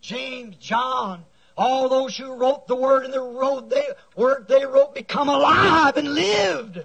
James, 0.00 0.56
John, 0.56 1.24
all 1.56 1.88
those 1.88 2.16
who 2.16 2.34
wrote 2.34 2.66
the 2.66 2.76
word 2.76 3.04
and 3.04 3.14
the 3.14 3.24
word 3.24 3.70
they, 3.70 3.86
word 4.16 4.46
they 4.48 4.64
wrote 4.64 4.94
become 4.94 5.28
alive 5.28 5.96
and 5.96 6.14
lived. 6.14 6.84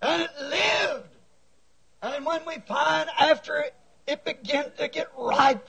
And 0.00 0.22
it 0.22 0.30
lived. 0.40 1.08
And 2.02 2.26
when 2.26 2.40
we 2.46 2.56
find 2.66 3.08
after 3.18 3.58
it 3.58 3.74
it 4.06 4.24
began 4.24 4.72
to 4.78 4.88
get 4.88 5.08
ripe, 5.16 5.68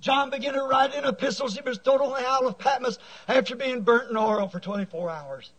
John 0.00 0.30
began 0.30 0.54
to 0.54 0.62
write 0.62 0.94
in 0.94 1.04
epistles. 1.04 1.54
He 1.54 1.60
was 1.60 1.78
told 1.78 2.00
on 2.00 2.10
the 2.10 2.26
Isle 2.26 2.46
of 2.46 2.58
Patmos 2.58 2.98
after 3.28 3.56
being 3.56 3.82
burnt 3.82 4.10
in 4.10 4.16
oil 4.16 4.48
for 4.48 4.60
24 4.60 5.10
hours. 5.10 5.50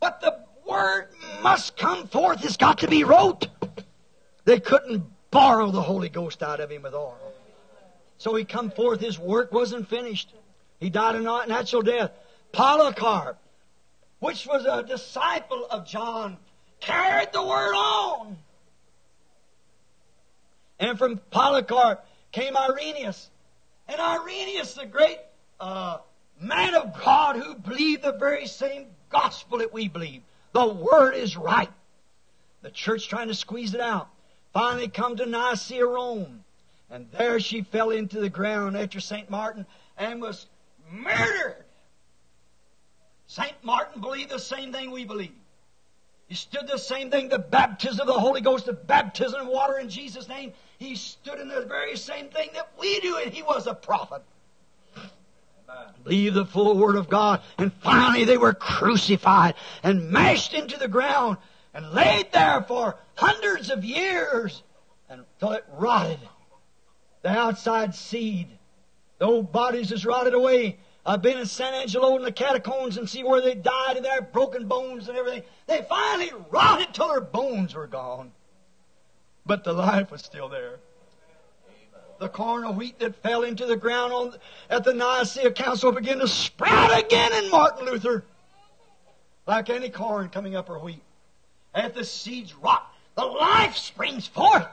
But 0.00 0.20
the 0.20 0.45
word 0.66 1.08
must 1.42 1.76
come 1.76 2.08
forth. 2.08 2.44
It's 2.44 2.56
got 2.56 2.78
to 2.78 2.88
be 2.88 3.04
wrote. 3.04 3.48
They 4.44 4.60
couldn't 4.60 5.04
borrow 5.30 5.70
the 5.70 5.82
Holy 5.82 6.08
Ghost 6.08 6.42
out 6.42 6.60
of 6.60 6.70
him 6.70 6.82
with 6.82 6.94
oil. 6.94 7.18
So 8.18 8.34
he 8.34 8.44
come 8.44 8.70
forth. 8.70 9.00
His 9.00 9.18
work 9.18 9.52
wasn't 9.52 9.88
finished. 9.88 10.32
He 10.80 10.90
died 10.90 11.16
a 11.16 11.20
natural 11.20 11.82
death. 11.82 12.12
Polycarp, 12.52 13.38
which 14.20 14.46
was 14.46 14.64
a 14.64 14.82
disciple 14.82 15.66
of 15.70 15.86
John, 15.86 16.38
carried 16.80 17.32
the 17.32 17.42
word 17.42 17.74
on. 17.74 18.36
And 20.78 20.98
from 20.98 21.20
Polycarp 21.30 22.06
came 22.32 22.56
Irenaeus. 22.56 23.30
And 23.88 24.00
Irenaeus, 24.00 24.74
the 24.74 24.86
great 24.86 25.18
uh, 25.60 25.98
man 26.40 26.74
of 26.74 26.92
God 27.02 27.36
who 27.36 27.54
believed 27.54 28.02
the 28.02 28.12
very 28.12 28.46
same 28.46 28.86
gospel 29.10 29.58
that 29.58 29.72
we 29.72 29.88
believe. 29.88 30.22
The 30.56 30.68
word 30.68 31.12
is 31.12 31.36
right. 31.36 31.68
The 32.62 32.70
church 32.70 33.08
trying 33.08 33.28
to 33.28 33.34
squeeze 33.34 33.74
it 33.74 33.80
out. 33.82 34.08
Finally 34.54 34.88
come 34.88 35.14
to 35.16 35.26
Nicaea, 35.26 35.84
Rome. 35.84 36.44
And 36.88 37.10
there 37.10 37.38
she 37.40 37.60
fell 37.60 37.90
into 37.90 38.20
the 38.20 38.30
ground 38.30 38.74
after 38.74 38.98
St. 38.98 39.28
Martin 39.28 39.66
and 39.98 40.22
was 40.22 40.46
murdered. 40.90 41.62
St. 43.26 43.52
Martin 43.64 44.00
believed 44.00 44.30
the 44.30 44.38
same 44.38 44.72
thing 44.72 44.92
we 44.92 45.04
believe. 45.04 45.34
He 46.26 46.34
stood 46.34 46.66
the 46.66 46.78
same 46.78 47.10
thing, 47.10 47.28
the 47.28 47.38
baptism 47.38 48.00
of 48.00 48.14
the 48.14 48.18
Holy 48.18 48.40
Ghost, 48.40 48.64
the 48.64 48.72
baptism 48.72 49.42
of 49.42 49.48
water 49.48 49.78
in 49.78 49.90
Jesus' 49.90 50.26
name. 50.26 50.54
He 50.78 50.94
stood 50.96 51.38
in 51.38 51.48
the 51.48 51.66
very 51.66 51.98
same 51.98 52.28
thing 52.28 52.48
that 52.54 52.70
we 52.80 52.98
do, 53.00 53.18
and 53.18 53.30
he 53.30 53.42
was 53.42 53.66
a 53.66 53.74
prophet. 53.74 54.22
Believe 56.04 56.34
the 56.34 56.46
full 56.46 56.76
word 56.76 56.96
of 56.96 57.08
God. 57.08 57.42
And 57.58 57.72
finally 57.72 58.24
they 58.24 58.36
were 58.36 58.54
crucified 58.54 59.54
and 59.82 60.10
mashed 60.10 60.54
into 60.54 60.78
the 60.78 60.88
ground 60.88 61.38
and 61.74 61.92
laid 61.92 62.32
there 62.32 62.62
for 62.62 62.96
hundreds 63.16 63.70
of 63.70 63.84
years 63.84 64.62
until 65.08 65.52
it 65.52 65.64
rotted. 65.72 66.20
The 67.22 67.30
outside 67.30 67.94
seed. 67.94 68.48
The 69.18 69.24
old 69.24 69.50
bodies 69.50 69.90
is 69.90 70.06
rotted 70.06 70.34
away. 70.34 70.78
I've 71.04 71.22
been 71.22 71.38
in 71.38 71.46
San 71.46 71.74
Angelo 71.74 72.16
in 72.16 72.22
the 72.22 72.32
catacombs 72.32 72.96
and 72.96 73.08
see 73.08 73.24
where 73.24 73.40
they 73.40 73.54
died 73.54 73.96
and 73.96 74.04
their 74.04 74.22
broken 74.22 74.66
bones 74.66 75.08
and 75.08 75.16
everything. 75.16 75.42
They 75.66 75.84
finally 75.88 76.32
rotted 76.50 76.92
till 76.92 77.08
their 77.08 77.20
bones 77.20 77.74
were 77.74 77.86
gone. 77.86 78.32
But 79.44 79.64
the 79.64 79.72
life 79.72 80.10
was 80.10 80.22
still 80.22 80.48
there. 80.48 80.78
The 82.18 82.28
corn 82.28 82.64
of 82.64 82.76
wheat 82.76 82.98
that 83.00 83.22
fell 83.22 83.42
into 83.42 83.66
the 83.66 83.76
ground 83.76 84.12
on, 84.12 84.34
at 84.70 84.84
the 84.84 84.94
Nicaea 84.94 85.50
Council 85.50 85.92
began 85.92 86.18
to 86.18 86.28
sprout 86.28 86.98
again 86.98 87.32
in 87.32 87.50
Martin 87.50 87.86
Luther. 87.86 88.24
Like 89.46 89.70
any 89.70 89.90
corn 89.90 90.28
coming 90.28 90.56
up 90.56 90.70
or 90.70 90.78
wheat. 90.78 91.02
As 91.74 91.92
the 91.92 92.04
seeds 92.04 92.54
rot, 92.54 92.90
the 93.16 93.24
life 93.24 93.76
springs 93.76 94.26
forth. 94.26 94.66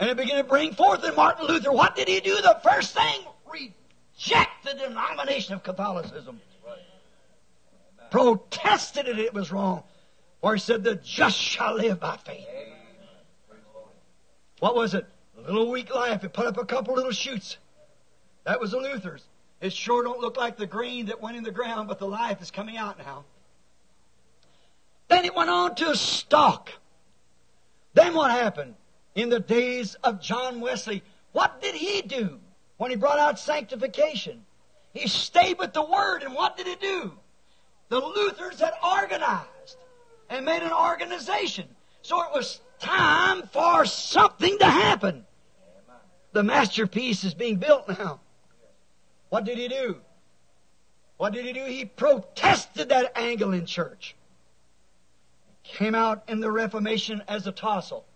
And 0.00 0.08
it 0.08 0.16
began 0.16 0.36
to 0.36 0.44
bring 0.44 0.72
forth 0.72 1.04
in 1.04 1.14
Martin 1.16 1.46
Luther. 1.46 1.72
What 1.72 1.96
did 1.96 2.06
he 2.06 2.20
do? 2.20 2.36
The 2.36 2.60
first 2.62 2.94
thing, 2.94 3.20
reject 3.50 4.64
the 4.64 4.74
denomination 4.74 5.54
of 5.54 5.64
Catholicism. 5.64 6.40
Protested 8.10 9.08
it, 9.08 9.18
it 9.18 9.34
was 9.34 9.50
wrong. 9.50 9.82
For 10.40 10.54
he 10.54 10.60
said, 10.60 10.84
the 10.84 10.94
just 10.94 11.36
shall 11.36 11.74
live 11.74 11.98
by 11.98 12.16
faith. 12.18 12.46
What 14.60 14.74
was 14.74 14.94
it? 14.94 15.06
A 15.36 15.52
little 15.52 15.70
weak 15.70 15.94
life. 15.94 16.24
It 16.24 16.32
put 16.32 16.46
up 16.46 16.58
a 16.58 16.64
couple 16.64 16.94
little 16.94 17.12
shoots. 17.12 17.58
That 18.44 18.60
was 18.60 18.72
the 18.72 18.78
Luther's. 18.78 19.24
It 19.60 19.72
sure 19.72 20.02
don't 20.02 20.20
look 20.20 20.36
like 20.36 20.56
the 20.56 20.66
grain 20.66 21.06
that 21.06 21.20
went 21.20 21.36
in 21.36 21.44
the 21.44 21.50
ground, 21.50 21.88
but 21.88 21.98
the 21.98 22.06
life 22.06 22.40
is 22.40 22.50
coming 22.50 22.76
out 22.76 22.98
now. 22.98 23.24
Then 25.08 25.24
it 25.24 25.34
went 25.34 25.50
on 25.50 25.74
to 25.76 25.90
a 25.90 25.96
stalk. 25.96 26.70
Then 27.94 28.14
what 28.14 28.30
happened? 28.30 28.74
In 29.14 29.30
the 29.30 29.40
days 29.40 29.96
of 29.96 30.20
John 30.20 30.60
Wesley, 30.60 31.02
what 31.32 31.60
did 31.60 31.74
he 31.74 32.02
do 32.02 32.38
when 32.76 32.90
he 32.90 32.96
brought 32.96 33.18
out 33.18 33.38
sanctification? 33.38 34.44
He 34.92 35.08
stayed 35.08 35.58
with 35.58 35.72
the 35.72 35.82
Word, 35.82 36.22
and 36.22 36.34
what 36.34 36.56
did 36.56 36.66
he 36.66 36.76
do? 36.76 37.12
The 37.88 38.00
Luthers 38.00 38.60
had 38.60 38.74
organized 38.84 39.76
and 40.28 40.44
made 40.44 40.62
an 40.62 40.72
organization. 40.72 41.66
So 42.02 42.22
it 42.22 42.28
was 42.34 42.60
time 42.78 43.46
for 43.48 43.84
something 43.84 44.58
to 44.58 44.66
happen. 44.66 45.24
The 46.32 46.42
masterpiece 46.42 47.24
is 47.24 47.34
being 47.34 47.56
built 47.56 47.88
now. 47.88 48.20
What 49.28 49.44
did 49.44 49.58
he 49.58 49.68
do? 49.68 49.96
What 51.16 51.32
did 51.32 51.44
he 51.44 51.52
do? 51.52 51.64
He 51.64 51.84
protested 51.84 52.88
that 52.90 53.12
Anglican 53.16 53.66
church. 53.66 54.14
Came 55.64 55.94
out 55.94 56.22
in 56.28 56.40
the 56.40 56.50
Reformation 56.50 57.22
as 57.28 57.46
a 57.46 57.52
tassel. 57.52 58.06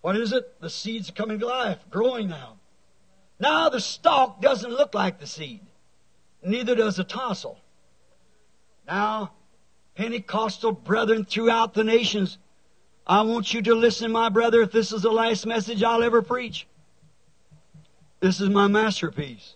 What 0.00 0.16
is 0.16 0.32
it? 0.32 0.60
The 0.60 0.70
seed's 0.70 1.10
are 1.10 1.12
coming 1.12 1.40
to 1.40 1.46
life, 1.46 1.78
growing 1.90 2.28
now. 2.28 2.58
Now 3.40 3.68
the 3.68 3.80
stalk 3.80 4.40
doesn't 4.40 4.70
look 4.70 4.94
like 4.94 5.18
the 5.18 5.26
seed. 5.26 5.60
Neither 6.42 6.76
does 6.76 6.96
the 6.96 7.04
tassel. 7.04 7.58
Now, 8.86 9.32
Pentecostal 9.96 10.72
brethren 10.72 11.24
throughout 11.24 11.74
the 11.74 11.82
nations, 11.82 12.38
I 13.06 13.22
want 13.22 13.54
you 13.54 13.62
to 13.62 13.74
listen, 13.74 14.12
my 14.12 14.28
brother, 14.28 14.62
if 14.62 14.70
this 14.70 14.92
is 14.92 15.02
the 15.02 15.10
last 15.10 15.46
message 15.46 15.82
I'll 15.82 16.02
ever 16.02 16.22
preach. 16.22 16.66
This 18.20 18.40
is 18.40 18.48
my 18.50 18.66
masterpiece. 18.66 19.54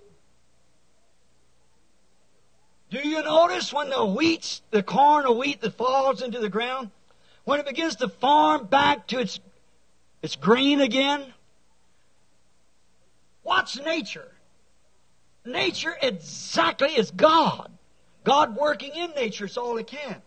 Do 2.91 3.07
you 3.07 3.23
notice 3.23 3.73
when 3.73 3.91
the 3.91 4.05
wheat, 4.05 4.61
the 4.71 4.83
corn 4.83 5.27
or 5.27 5.37
wheat 5.37 5.61
that 5.61 5.75
falls 5.75 6.23
into 6.23 6.41
the 6.41 6.49
ground, 6.49 6.91
when 7.45 7.61
it 7.61 7.67
begins 7.67 7.97
to 7.97 8.09
farm 8.09 8.67
back 8.67 9.07
to 9.09 9.21
its, 9.21 9.41
its 10.23 10.37
green 10.37 10.81
again? 10.81 11.33
What's 13.43 13.79
nature? 13.79 14.33
Nature 15.45 15.97
exactly 16.03 16.89
is 16.89 17.11
God. 17.11 17.71
God 18.25 18.57
working 18.57 18.93
in 18.95 19.11
nature 19.13 19.47
is 19.47 19.57
all 19.57 19.77
He 19.77 19.85
can. 19.85 20.23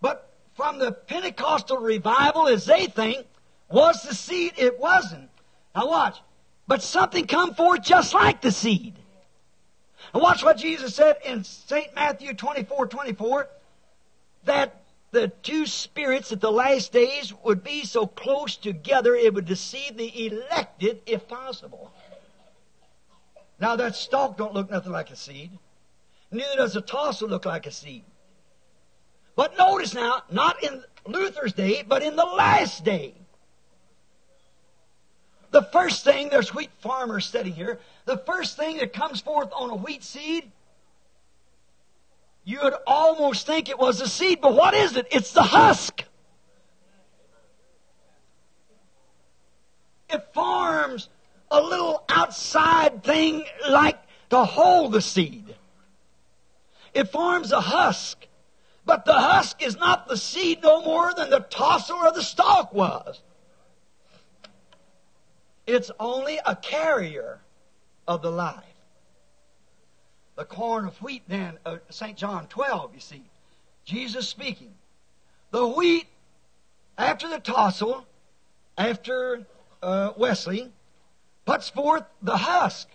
But 0.00 0.30
from 0.54 0.78
the 0.78 0.92
Pentecostal 0.92 1.78
revival, 1.78 2.48
as 2.48 2.64
they 2.64 2.86
think, 2.86 3.26
was 3.70 4.02
the 4.02 4.14
seed? 4.14 4.54
It 4.56 4.78
wasn't. 4.78 5.30
Now 5.74 5.88
watch. 5.88 6.18
But 6.66 6.82
something 6.82 7.26
come 7.26 7.54
forth 7.54 7.82
just 7.82 8.14
like 8.14 8.40
the 8.40 8.52
seed. 8.52 8.94
And 10.12 10.22
watch 10.22 10.42
what 10.42 10.56
Jesus 10.56 10.94
said 10.94 11.16
in 11.24 11.44
St. 11.44 11.94
Matthew 11.94 12.34
24, 12.34 12.86
24, 12.86 13.48
that 14.44 14.82
the 15.12 15.28
two 15.28 15.66
spirits 15.66 16.32
at 16.32 16.40
the 16.40 16.50
last 16.50 16.92
days 16.92 17.34
would 17.44 17.62
be 17.62 17.84
so 17.84 18.06
close 18.06 18.56
together 18.56 19.14
it 19.14 19.34
would 19.34 19.44
deceive 19.44 19.96
the 19.96 20.26
elected 20.26 21.00
if 21.06 21.26
possible. 21.28 21.92
Now 23.60 23.76
that 23.76 23.96
stalk 23.96 24.36
don't 24.36 24.54
look 24.54 24.70
nothing 24.70 24.92
like 24.92 25.10
a 25.10 25.16
seed. 25.16 25.50
Neither 26.30 26.56
does 26.56 26.76
a 26.76 26.80
tassel 26.80 27.28
look 27.28 27.44
like 27.44 27.66
a 27.66 27.72
seed. 27.72 28.04
But 29.36 29.56
notice 29.56 29.94
now, 29.94 30.22
not 30.30 30.62
in 30.62 30.82
Luther's 31.06 31.52
day, 31.52 31.84
but 31.86 32.02
in 32.02 32.16
the 32.16 32.24
last 32.24 32.84
day. 32.84 33.14
The 35.50 35.62
first 35.62 36.04
thing, 36.04 36.28
there's 36.28 36.54
wheat 36.54 36.70
farmers 36.80 37.26
sitting 37.26 37.52
here, 37.52 37.80
the 38.04 38.18
first 38.18 38.56
thing 38.56 38.76
that 38.78 38.92
comes 38.92 39.20
forth 39.20 39.50
on 39.52 39.70
a 39.70 39.76
wheat 39.76 40.04
seed, 40.04 40.50
you 42.44 42.60
would 42.62 42.74
almost 42.86 43.46
think 43.46 43.68
it 43.68 43.78
was 43.78 44.00
a 44.00 44.08
seed, 44.08 44.40
but 44.40 44.54
what 44.54 44.74
is 44.74 44.96
it? 44.96 45.06
It's 45.10 45.32
the 45.32 45.42
husk. 45.42 46.04
It 50.08 50.26
forms 50.32 51.08
a 51.50 51.60
little 51.60 52.04
outside 52.08 53.04
thing 53.04 53.44
like 53.68 53.98
to 54.30 54.44
hold 54.44 54.92
the 54.92 55.00
seed. 55.00 55.54
It 56.94 57.10
forms 57.10 57.52
a 57.52 57.60
husk. 57.60 58.26
But 58.84 59.04
the 59.04 59.12
husk 59.12 59.62
is 59.62 59.76
not 59.76 60.08
the 60.08 60.16
seed 60.16 60.62
no 60.62 60.82
more 60.82 61.12
than 61.14 61.30
the 61.30 61.40
tassel 61.40 61.96
or 61.96 62.12
the 62.12 62.22
stalk 62.22 62.72
was. 62.72 63.20
It's 65.66 65.90
only 66.00 66.38
a 66.44 66.56
carrier 66.56 67.40
of 68.08 68.22
the 68.22 68.30
life. 68.30 68.64
The 70.36 70.44
corn 70.44 70.86
of 70.86 71.00
wheat, 71.02 71.22
then, 71.28 71.58
uh, 71.66 71.76
St. 71.90 72.16
John 72.16 72.46
12, 72.48 72.94
you 72.94 73.00
see. 73.00 73.22
Jesus 73.84 74.28
speaking. 74.28 74.72
The 75.50 75.66
wheat, 75.66 76.06
after 76.96 77.28
the 77.28 77.38
tassel, 77.38 78.06
after 78.78 79.46
uh, 79.82 80.12
Wesley, 80.16 80.72
puts 81.44 81.68
forth 81.68 82.04
the 82.22 82.36
husk, 82.36 82.88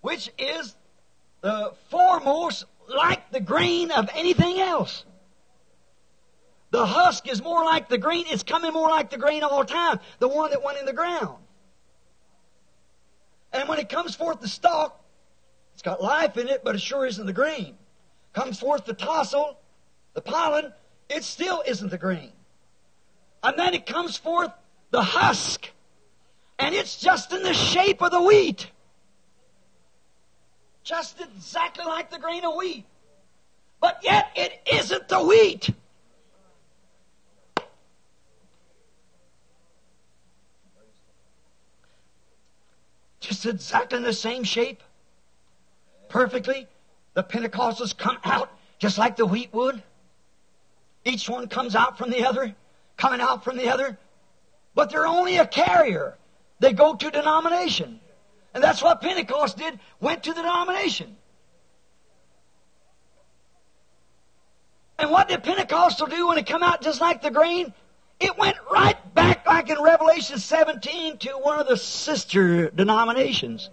which 0.00 0.30
is 0.38 0.76
the 1.40 1.72
foremost 1.90 2.64
like 2.88 3.30
the 3.30 3.40
grain 3.40 3.90
of 3.90 4.08
anything 4.14 4.60
else. 4.60 5.04
The 6.70 6.84
husk 6.84 7.28
is 7.28 7.42
more 7.42 7.64
like 7.64 7.88
the 7.88 7.98
grain. 7.98 8.24
It's 8.28 8.42
coming 8.42 8.72
more 8.72 8.88
like 8.88 9.10
the 9.10 9.18
grain 9.18 9.42
all 9.42 9.60
the 9.60 9.72
time. 9.72 10.00
The 10.18 10.28
one 10.28 10.50
that 10.50 10.62
went 10.62 10.78
in 10.78 10.86
the 10.86 10.92
ground. 10.92 11.36
And 13.52 13.68
when 13.68 13.78
it 13.78 13.88
comes 13.88 14.14
forth 14.14 14.40
the 14.40 14.48
stalk, 14.48 15.00
it's 15.74 15.82
got 15.82 16.02
life 16.02 16.36
in 16.36 16.48
it, 16.48 16.62
but 16.64 16.74
it 16.74 16.80
sure 16.80 17.06
isn't 17.06 17.24
the 17.24 17.32
grain. 17.32 17.76
Comes 18.32 18.58
forth 18.58 18.84
the 18.84 18.94
tassel, 18.94 19.58
the 20.14 20.20
pollen, 20.20 20.72
it 21.08 21.24
still 21.24 21.62
isn't 21.66 21.90
the 21.90 21.98
grain. 21.98 22.32
And 23.42 23.58
then 23.58 23.74
it 23.74 23.86
comes 23.86 24.16
forth 24.16 24.50
the 24.90 25.02
husk. 25.02 25.70
And 26.58 26.74
it's 26.74 26.98
just 26.98 27.32
in 27.32 27.42
the 27.42 27.54
shape 27.54 28.02
of 28.02 28.10
the 28.10 28.22
wheat. 28.22 28.70
Just 30.86 31.20
exactly 31.20 31.84
like 31.84 32.12
the 32.12 32.18
grain 32.18 32.44
of 32.44 32.54
wheat. 32.54 32.84
But 33.80 33.98
yet 34.04 34.30
it 34.36 34.52
isn't 34.72 35.08
the 35.08 35.20
wheat. 35.20 35.68
Just 43.18 43.44
exactly 43.46 43.98
in 43.98 44.04
the 44.04 44.12
same 44.12 44.44
shape. 44.44 44.80
Perfectly. 46.08 46.68
The 47.14 47.24
Pentecostals 47.24 47.96
come 47.96 48.18
out 48.22 48.48
just 48.78 48.96
like 48.96 49.16
the 49.16 49.26
wheat 49.26 49.52
would. 49.52 49.82
Each 51.04 51.28
one 51.28 51.48
comes 51.48 51.74
out 51.74 51.98
from 51.98 52.10
the 52.10 52.24
other, 52.24 52.54
coming 52.96 53.20
out 53.20 53.42
from 53.42 53.56
the 53.56 53.70
other. 53.70 53.98
But 54.76 54.90
they're 54.90 55.06
only 55.06 55.38
a 55.38 55.46
carrier. 55.48 56.16
They 56.60 56.72
go 56.72 56.94
to 56.94 57.10
denomination. 57.10 57.98
And 58.56 58.64
that's 58.64 58.82
what 58.82 59.02
Pentecost 59.02 59.58
did, 59.58 59.78
went 60.00 60.22
to 60.22 60.32
the 60.32 60.40
denomination. 60.40 61.14
And 64.98 65.10
what 65.10 65.28
did 65.28 65.44
Pentecostal 65.44 66.06
do 66.06 66.28
when 66.28 66.38
it 66.38 66.46
come 66.46 66.62
out 66.62 66.80
just 66.80 66.98
like 66.98 67.20
the 67.20 67.30
grain? 67.30 67.74
It 68.18 68.38
went 68.38 68.56
right 68.72 68.96
back, 69.14 69.46
like 69.46 69.68
in 69.68 69.76
Revelation 69.82 70.38
17, 70.38 71.18
to 71.18 71.32
one 71.32 71.60
of 71.60 71.68
the 71.68 71.76
sister 71.76 72.70
denominations. 72.70 73.68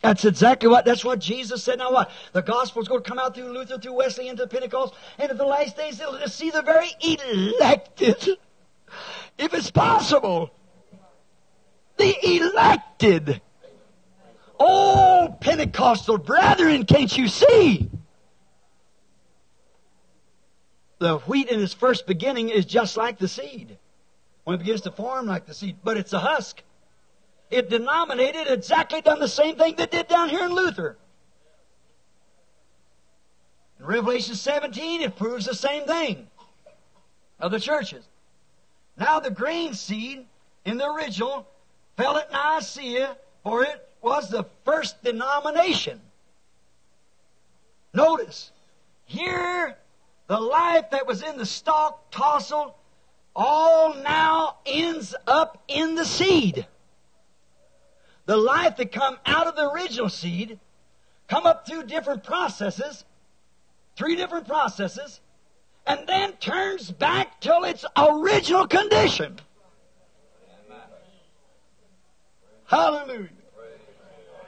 That's 0.00 0.24
exactly 0.24 0.70
what, 0.70 0.86
that's 0.86 1.04
what 1.04 1.18
Jesus 1.18 1.62
said. 1.62 1.80
Now 1.80 1.92
what? 1.92 2.10
The 2.32 2.40
gospel's 2.40 2.88
going 2.88 3.02
to 3.02 3.08
come 3.10 3.18
out 3.18 3.34
through 3.34 3.52
Luther, 3.52 3.76
through 3.76 3.92
Wesley, 3.92 4.28
into 4.28 4.46
Pentecost, 4.46 4.94
and 5.18 5.30
in 5.30 5.36
the 5.36 5.44
last 5.44 5.76
days 5.76 6.00
it'll 6.00 6.18
just 6.18 6.38
see 6.38 6.48
the 6.48 6.62
very 6.62 6.88
elected. 7.02 8.38
If 9.36 9.52
it's 9.52 9.70
possible. 9.70 10.50
The 12.02 12.36
elected. 12.36 13.40
Oh, 14.58 15.36
Pentecostal 15.40 16.18
brethren, 16.18 16.84
can't 16.84 17.16
you 17.16 17.28
see? 17.28 17.88
The 20.98 21.18
wheat 21.18 21.48
in 21.48 21.60
its 21.60 21.74
first 21.74 22.08
beginning 22.08 22.48
is 22.48 22.64
just 22.64 22.96
like 22.96 23.18
the 23.18 23.28
seed. 23.28 23.78
When 24.42 24.56
it 24.56 24.58
begins 24.58 24.80
to 24.80 24.90
form 24.90 25.26
like 25.26 25.46
the 25.46 25.54
seed, 25.54 25.76
but 25.84 25.96
it's 25.96 26.12
a 26.12 26.18
husk. 26.18 26.64
It 27.52 27.70
denominated 27.70 28.48
exactly 28.48 29.00
done 29.00 29.20
the 29.20 29.28
same 29.28 29.54
thing 29.54 29.76
that 29.76 29.92
did 29.92 30.08
down 30.08 30.28
here 30.28 30.44
in 30.44 30.52
Luther. 30.52 30.98
In 33.78 33.86
Revelation 33.86 34.34
17, 34.34 35.02
it 35.02 35.14
proves 35.14 35.46
the 35.46 35.54
same 35.54 35.84
thing 35.84 36.26
of 37.38 37.52
the 37.52 37.60
churches. 37.60 38.04
Now 38.96 39.20
the 39.20 39.30
grain 39.30 39.74
seed 39.74 40.26
in 40.64 40.78
the 40.78 40.90
original 40.90 41.46
fell 41.96 42.16
at 42.16 42.32
Nicaea, 42.32 43.16
for 43.42 43.62
it 43.64 43.88
was 44.00 44.28
the 44.28 44.44
first 44.64 45.02
denomination. 45.02 46.00
Notice, 47.94 48.50
here 49.04 49.76
the 50.26 50.40
life 50.40 50.90
that 50.90 51.06
was 51.06 51.22
in 51.22 51.36
the 51.36 51.46
stalk, 51.46 52.10
tassel, 52.10 52.76
all 53.34 53.94
now 53.94 54.56
ends 54.66 55.14
up 55.26 55.62
in 55.68 55.94
the 55.94 56.04
seed. 56.04 56.66
The 58.26 58.36
life 58.36 58.76
that 58.76 58.92
come 58.92 59.18
out 59.26 59.46
of 59.46 59.56
the 59.56 59.68
original 59.70 60.08
seed 60.08 60.58
come 61.28 61.46
up 61.46 61.66
through 61.66 61.84
different 61.84 62.24
processes, 62.24 63.04
three 63.96 64.16
different 64.16 64.46
processes, 64.46 65.20
and 65.86 66.06
then 66.06 66.32
turns 66.34 66.90
back 66.90 67.40
till 67.40 67.64
its 67.64 67.84
original 67.96 68.66
condition. 68.66 69.40
Hallelujah. 72.72 73.28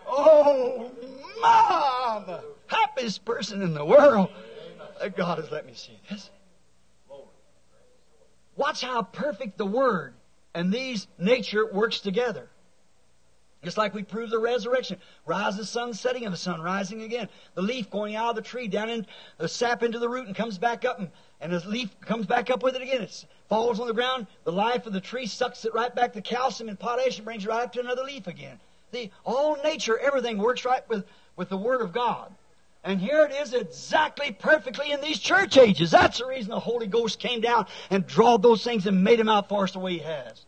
Oh, 0.06 0.90
Mom! 1.42 2.40
Happiest 2.68 3.22
person 3.26 3.60
in 3.60 3.74
the 3.74 3.84
world. 3.84 4.30
Uh, 4.98 5.08
God 5.08 5.38
has 5.38 5.50
let 5.50 5.66
me 5.66 5.74
see 5.74 5.98
this. 6.10 6.30
Watch 8.56 8.80
how 8.80 9.02
perfect 9.02 9.58
the 9.58 9.66
Word 9.66 10.14
and 10.54 10.72
these 10.72 11.06
nature 11.18 11.70
works 11.70 12.00
together. 12.00 12.48
Just 13.62 13.76
like 13.76 13.92
we 13.92 14.02
prove 14.02 14.30
the 14.30 14.38
resurrection. 14.38 14.98
Rise 15.26 15.58
the 15.58 15.66
sun 15.66 15.92
setting 15.92 16.24
and 16.24 16.32
the 16.32 16.38
sun 16.38 16.62
rising 16.62 17.02
again. 17.02 17.28
The 17.54 17.62
leaf 17.62 17.90
going 17.90 18.16
out 18.16 18.30
of 18.30 18.36
the 18.36 18.42
tree 18.42 18.68
down 18.68 18.88
in 18.88 19.06
the 19.36 19.48
sap 19.48 19.82
into 19.82 19.98
the 19.98 20.08
root 20.08 20.28
and 20.28 20.36
comes 20.36 20.56
back 20.56 20.86
up 20.86 20.98
and, 20.98 21.10
and 21.42 21.52
the 21.52 21.68
leaf 21.68 21.90
comes 22.00 22.24
back 22.24 22.48
up 22.48 22.62
with 22.62 22.74
it 22.74 22.80
again. 22.80 23.02
It 23.02 23.26
falls 23.48 23.80
on 23.80 23.86
the 23.86 23.94
ground. 23.94 24.26
The 24.44 24.52
life 24.52 24.86
of 24.86 24.92
the 24.92 25.00
tree 25.00 25.26
sucks 25.26 25.64
it 25.64 25.74
right 25.74 25.94
back 25.94 26.12
The 26.12 26.22
calcium 26.22 26.68
and 26.68 26.78
potassium 26.78 27.24
brings 27.24 27.44
it 27.44 27.48
right 27.48 27.64
up 27.64 27.72
to 27.74 27.80
another 27.80 28.04
leaf 28.04 28.26
again. 28.26 28.58
The 28.92 29.10
all 29.24 29.56
nature, 29.62 29.98
everything 29.98 30.38
works 30.38 30.64
right 30.64 30.88
with, 30.88 31.04
with 31.36 31.48
the 31.48 31.56
Word 31.56 31.80
of 31.80 31.92
God. 31.92 32.32
And 32.84 33.00
here 33.00 33.24
it 33.24 33.32
is 33.32 33.54
exactly 33.54 34.30
perfectly 34.30 34.92
in 34.92 35.00
these 35.00 35.18
church 35.18 35.56
ages. 35.56 35.90
That's 35.90 36.18
the 36.18 36.26
reason 36.26 36.50
the 36.50 36.60
Holy 36.60 36.86
Ghost 36.86 37.18
came 37.18 37.40
down 37.40 37.66
and 37.90 38.06
drawed 38.06 38.42
those 38.42 38.62
things 38.62 38.86
and 38.86 39.02
made 39.02 39.18
them 39.18 39.28
out 39.28 39.48
for 39.48 39.64
us 39.64 39.72
the 39.72 39.78
way 39.78 39.94
He 39.94 39.98
has. 40.00 40.44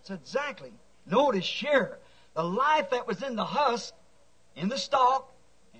It's 0.00 0.10
exactly. 0.10 0.72
Notice 1.06 1.46
here, 1.46 1.98
the 2.34 2.42
life 2.42 2.90
that 2.90 3.06
was 3.06 3.22
in 3.22 3.36
the 3.36 3.44
husk, 3.44 3.92
in 4.56 4.68
the 4.68 4.78
stalk, 4.78 5.30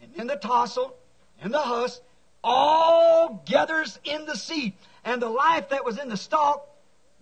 and 0.02 0.14
in 0.14 0.26
the 0.26 0.36
tassel, 0.36 0.94
in 1.43 1.52
the 1.52 1.59
husk, 1.59 2.02
all 2.44 3.43
gathers 3.47 3.98
in 4.05 4.26
the 4.26 4.36
seed. 4.36 4.74
And 5.06 5.22
the 5.22 5.30
life 5.30 5.68
that 5.68 5.84
was 5.84 5.98
in 5.98 6.08
the 6.08 6.16
stalk 6.16 6.68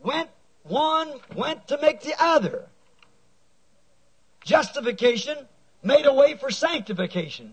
went, 0.02 0.30
one 0.62 1.12
went 1.36 1.68
to 1.68 1.78
make 1.80 2.00
the 2.00 2.14
other. 2.18 2.64
Justification 4.42 5.36
made 5.82 6.06
a 6.06 6.12
way 6.12 6.34
for 6.34 6.50
sanctification. 6.50 7.52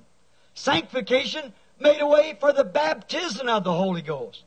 Sanctification 0.53 1.51
made 1.81 1.99
a 1.99 2.07
way 2.07 2.37
for 2.39 2.53
the 2.53 2.63
baptism 2.63 3.49
of 3.49 3.65
the 3.65 3.73
Holy 3.73 4.01
Ghost. 4.01 4.43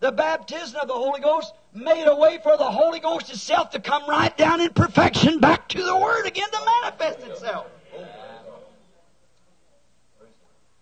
The 0.00 0.12
baptism 0.12 0.78
of 0.80 0.88
the 0.88 0.94
Holy 0.94 1.20
Ghost 1.20 1.54
made 1.72 2.06
a 2.06 2.16
way 2.16 2.38
for 2.42 2.58
the 2.58 2.70
Holy 2.70 3.00
Ghost 3.00 3.30
itself 3.30 3.70
to 3.70 3.80
come 3.80 4.06
right 4.06 4.36
down 4.36 4.60
in 4.60 4.70
perfection 4.70 5.40
back 5.40 5.66
to 5.70 5.82
the 5.82 5.96
Word 5.96 6.26
again 6.26 6.50
to 6.50 6.58
manifest 6.82 7.26
itself. 7.26 7.66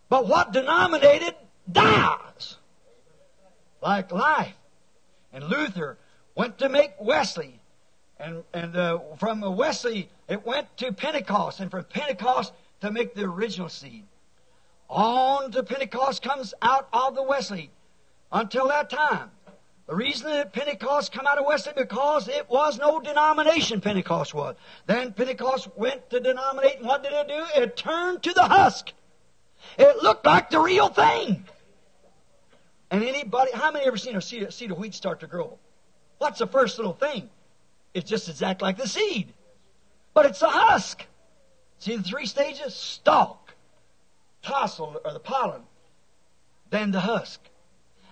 But 0.09 0.27
what 0.27 0.53
denominated 0.53 1.37
dies. 1.71 2.57
Like 3.81 4.13
life. 4.13 4.55
And 5.33 5.45
Luther 5.45 5.99
went 6.35 6.59
to 6.59 6.69
make 6.69 6.93
Wesley. 7.01 7.61
And, 8.19 8.43
and 8.53 8.77
uh, 8.77 8.99
from 9.19 9.41
Wesley, 9.57 10.09
it 10.29 10.45
went 10.45 10.77
to 10.79 10.93
Pentecost. 10.93 11.61
And 11.61 11.71
from 11.71 11.85
Pentecost 11.85 12.53
to 12.81 12.91
make 12.91 13.15
the 13.15 13.25
original 13.25 13.69
seed. 13.69 14.05
On 14.89 15.51
to 15.53 15.63
Pentecost 15.63 16.23
comes 16.23 16.55
out 16.63 16.89
of 16.93 17.15
the 17.15 17.23
Wesley. 17.23 17.71
Until 18.33 18.69
that 18.69 18.91
time, 18.91 19.31
the 19.87 19.95
reason 19.95 20.29
that 20.31 20.53
Pentecost 20.53 21.13
come 21.13 21.27
out 21.27 21.39
of 21.39 21.47
Wesley 21.47 21.73
because 21.75 22.29
it 22.29 22.49
was 22.51 22.79
no 22.79 23.01
denomination 23.01 23.81
Pentecost 23.81 24.35
was. 24.35 24.55
Then 24.87 25.15
Pentecost 25.15 25.69
went 25.77 26.11
to 26.11 26.21
denominate, 26.21 26.77
and 26.77 26.87
what 26.87 27.03
did 27.03 27.13
it 27.13 27.29
do? 27.29 27.63
It 27.63 27.77
turned 27.77 28.23
to 28.25 28.35
the 28.35 28.43
husk. 28.43 28.93
It 29.79 30.03
looked 30.03 30.27
like 30.27 30.51
the 30.51 30.61
real 30.61 30.89
thing. 30.89 31.45
And 32.91 33.05
anybody, 33.05 33.53
how 33.53 33.71
many 33.71 33.87
ever 33.87 33.97
seen 33.97 34.17
a 34.17 34.23
seed, 34.23 34.43
a 34.45 34.53
seed 34.53 34.71
of 34.71 34.79
wheat 34.79 34.95
start 34.95 35.21
to 35.21 35.27
grow? 35.27 35.59
What's 36.19 36.39
the 36.39 36.47
first 36.47 36.79
little 36.79 36.95
thing? 36.95 37.29
It's 37.95 38.09
just 38.09 38.29
exact 38.29 38.63
like 38.63 38.77
the 38.77 38.89
seed. 38.89 39.33
But 40.15 40.27
it's 40.27 40.43
a 40.43 40.49
husk. 40.49 41.05
See 41.79 41.97
the 41.97 42.03
three 42.03 42.27
stages? 42.27 42.75
Stalk, 42.75 43.55
tassel, 44.43 45.01
or 45.05 45.13
the 45.13 45.21
pollen, 45.21 45.63
then 46.71 46.91
the 46.91 47.01
husk. 47.01 47.41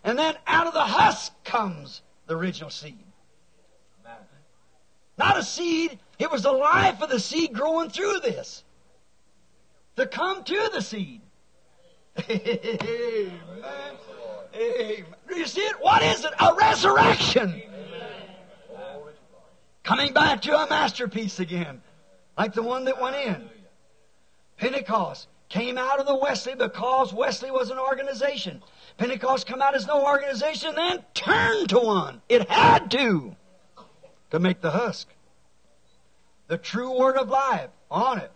And 0.04 0.18
then 0.18 0.36
out 0.46 0.66
of 0.66 0.72
the 0.72 0.84
husk 0.84 1.32
comes 1.44 2.02
the 2.26 2.36
original 2.36 2.70
seed. 2.70 2.98
Not 5.18 5.38
a 5.38 5.42
seed, 5.42 5.98
it 6.18 6.30
was 6.30 6.42
the 6.42 6.52
life 6.52 7.00
of 7.00 7.08
the 7.08 7.18
seed 7.18 7.54
growing 7.54 7.88
through 7.88 8.20
this. 8.20 8.62
To 9.96 10.06
come 10.06 10.44
to 10.44 10.70
the 10.72 10.82
seed. 10.82 11.22
Amen. 12.30 13.30
Amen. 14.56 15.04
Do 15.28 15.38
you 15.38 15.46
see 15.46 15.60
it? 15.60 15.76
What 15.80 16.02
is 16.02 16.24
it? 16.24 16.32
A 16.38 16.54
resurrection. 16.54 17.62
Coming 19.82 20.12
back 20.12 20.42
to 20.42 20.58
a 20.58 20.68
masterpiece 20.68 21.38
again, 21.38 21.82
like 22.36 22.54
the 22.54 22.62
one 22.62 22.84
that 22.84 23.00
went 23.00 23.16
in. 23.16 23.48
Pentecost 24.56 25.28
came 25.48 25.78
out 25.78 26.00
of 26.00 26.06
the 26.06 26.16
Wesley 26.16 26.54
because 26.54 27.12
Wesley 27.12 27.50
was 27.50 27.70
an 27.70 27.78
organization. 27.78 28.62
Pentecost 28.96 29.46
come 29.46 29.62
out 29.62 29.76
as 29.76 29.86
no 29.86 30.04
organization, 30.04 30.74
then 30.74 31.04
turned 31.14 31.68
to 31.68 31.78
one. 31.78 32.22
It 32.28 32.48
had 32.50 32.90
to 32.92 33.36
to 34.30 34.38
make 34.40 34.60
the 34.60 34.70
husk. 34.70 35.08
The 36.48 36.58
true 36.58 36.98
word 36.98 37.16
of 37.16 37.28
life 37.28 37.70
on 37.90 38.18
it 38.18 38.32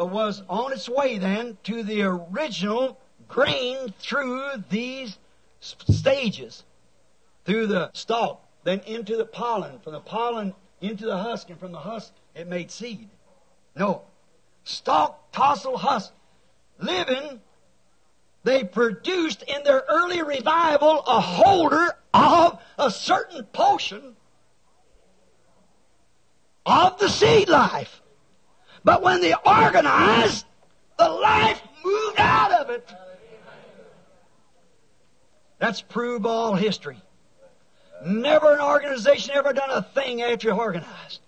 uh, 0.00 0.04
was 0.04 0.42
on 0.48 0.72
its 0.72 0.88
way 0.88 1.18
then 1.18 1.58
to 1.64 1.82
the 1.82 2.02
original 2.02 2.98
grain 3.28 3.92
through 3.98 4.64
these 4.68 5.18
stages, 5.62 6.64
through 7.44 7.66
the 7.68 7.90
stalk, 7.94 8.44
then 8.64 8.80
into 8.80 9.16
the 9.16 9.24
pollen, 9.24 9.78
from 9.80 9.92
the 9.92 10.00
pollen 10.00 10.54
into 10.80 11.06
the 11.06 11.16
husk, 11.16 11.50
and 11.50 11.58
from 11.58 11.72
the 11.72 11.78
husk 11.78 12.12
it 12.34 12.48
made 12.48 12.70
seed. 12.70 13.08
No. 13.76 14.02
Stalk, 14.64 15.32
tassel, 15.32 15.76
husk. 15.76 16.12
Living, 16.78 17.40
they 18.44 18.64
produced 18.64 19.42
in 19.42 19.62
their 19.62 19.84
early 19.88 20.22
revival 20.22 21.00
a 21.06 21.20
holder 21.20 21.96
of 22.12 22.60
a 22.78 22.90
certain 22.90 23.44
potion 23.44 24.16
of 26.66 26.98
the 26.98 27.08
seed 27.08 27.48
life. 27.48 28.00
But 28.84 29.02
when 29.02 29.20
they 29.20 29.34
organized, 29.46 30.44
the 30.98 31.08
life 31.08 31.62
moved 31.84 32.18
out 32.18 32.52
of 32.52 32.70
it. 32.70 32.88
That's 35.62 35.80
proved 35.80 36.26
all 36.26 36.56
history. 36.56 37.00
Never 38.04 38.52
an 38.52 38.60
organization 38.60 39.30
ever 39.36 39.52
done 39.52 39.70
a 39.70 39.80
thing 39.80 40.20
after 40.20 40.48
it 40.48 40.54
organized. 40.54 41.20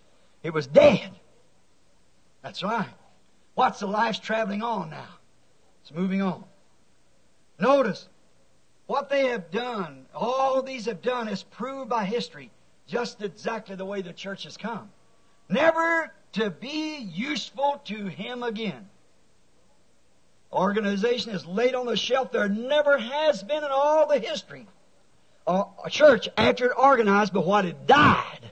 It 0.42 0.52
was 0.52 0.66
dead. 0.66 1.12
That's 2.42 2.60
right. 2.64 2.88
What's 3.54 3.78
the 3.78 3.86
life's 3.86 4.18
traveling 4.18 4.60
on 4.60 4.90
now? 4.90 5.06
It's 5.82 5.94
moving 5.94 6.20
on. 6.20 6.42
Notice 7.60 8.08
what 8.86 9.08
they 9.08 9.28
have 9.28 9.52
done, 9.52 10.06
all 10.12 10.62
these 10.62 10.86
have 10.86 11.00
done 11.00 11.28
is 11.28 11.44
proved 11.44 11.88
by 11.88 12.04
history 12.04 12.50
just 12.88 13.22
exactly 13.22 13.76
the 13.76 13.84
way 13.84 14.02
the 14.02 14.12
church 14.12 14.42
has 14.42 14.56
come. 14.56 14.90
Never 15.48 16.12
to 16.32 16.50
be 16.50 16.96
useful 16.96 17.80
to 17.84 18.08
him 18.08 18.42
again. 18.42 18.88
Organization 20.54 21.32
is 21.32 21.44
laid 21.44 21.74
on 21.74 21.86
the 21.86 21.96
shelf. 21.96 22.30
There 22.32 22.48
never 22.48 22.96
has 22.96 23.42
been 23.42 23.64
in 23.64 23.70
all 23.70 24.06
the 24.06 24.20
history 24.20 24.66
a 25.46 25.90
church 25.90 26.28
after 26.36 26.66
it 26.66 26.72
organized, 26.76 27.32
but 27.32 27.44
what 27.44 27.64
it 27.64 27.86
died. 27.86 28.50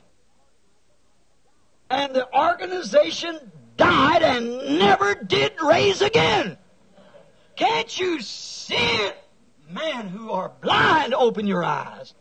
And 1.89 2.15
the 2.15 2.27
organization 2.35 3.51
died 3.77 4.21
and 4.21 4.79
never 4.79 5.15
did 5.15 5.53
raise 5.61 6.01
again. 6.01 6.57
Can't 7.55 7.99
you 7.99 8.21
see 8.21 8.75
it? 8.75 9.17
Man 9.69 10.07
who 10.07 10.31
are 10.31 10.51
blind, 10.61 11.13
open 11.13 11.47
your 11.47 11.63
eyes. 11.63 12.13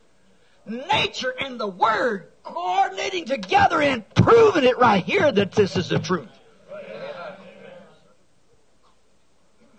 Nature 0.66 1.34
and 1.38 1.58
the 1.58 1.66
Word 1.66 2.28
coordinating 2.42 3.24
together 3.24 3.80
and 3.80 4.08
proving 4.14 4.64
it 4.64 4.78
right 4.78 5.04
here 5.04 5.30
that 5.30 5.52
this 5.52 5.76
is 5.76 5.88
the 5.88 5.98
truth. 5.98 6.28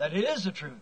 That 0.04 0.14
it 0.14 0.26
is 0.26 0.44
the 0.44 0.52
truth. 0.52 0.74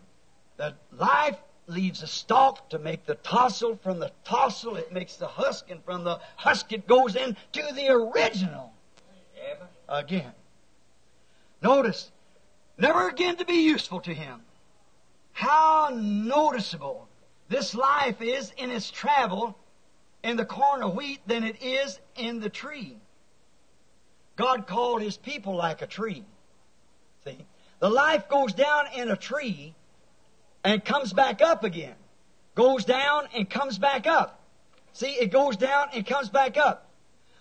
That 0.58 0.78
life 0.92 1.38
leaves 1.68 2.02
a 2.02 2.08
stalk 2.08 2.72
to 2.72 2.80
make 2.80 3.06
the 3.06 3.14
tassel. 3.14 3.76
From 3.84 4.00
the 4.00 4.12
tassel, 4.24 4.78
it 4.78 4.92
makes 4.92 5.18
the 5.18 5.28
husk, 5.28 5.70
and 5.70 5.84
from 5.84 6.04
the 6.04 6.20
husk, 6.38 6.74
it 6.74 6.88
goes 6.88 7.16
into 7.16 7.38
the 7.54 7.90
original. 7.90 8.74
Again. 9.88 10.32
Notice, 11.62 12.10
never 12.80 13.10
again 13.10 13.36
to 13.36 13.46
be 13.46 13.62
useful 13.62 14.02
to 14.02 14.12
him. 14.12 14.42
How 15.34 15.92
noticeable 15.94 17.08
this 17.48 17.76
life 17.76 18.24
is 18.24 18.52
in 18.58 18.72
its 18.72 18.90
travel 18.90 19.56
in 20.24 20.36
the 20.36 20.46
corn 20.46 20.82
of 20.82 20.96
wheat 20.96 21.20
than 21.28 21.44
it 21.44 21.62
is 21.62 22.00
in 22.16 22.40
the 22.40 22.50
tree. 22.50 22.98
God 24.36 24.66
called 24.66 25.04
his 25.04 25.16
people 25.16 25.56
like 25.56 25.84
a 25.84 25.88
tree. 25.88 26.26
See? 27.24 27.46
The 27.82 27.90
life 27.90 28.30
goes 28.30 28.54
down 28.54 28.86
in 28.96 29.10
a 29.10 29.18
tree 29.18 29.74
and 30.64 30.86
comes 30.86 31.14
back 31.14 31.42
up 31.42 31.64
again. 31.64 31.96
Goes 32.54 32.86
down 32.86 33.28
and 33.34 33.50
comes 33.50 33.80
back 33.80 34.06
up. 34.06 34.40
See, 34.94 35.08
it 35.08 35.32
goes 35.32 35.58
down 35.58 35.88
and 35.92 36.06
comes 36.06 36.30
back 36.30 36.58
up. 36.58 36.92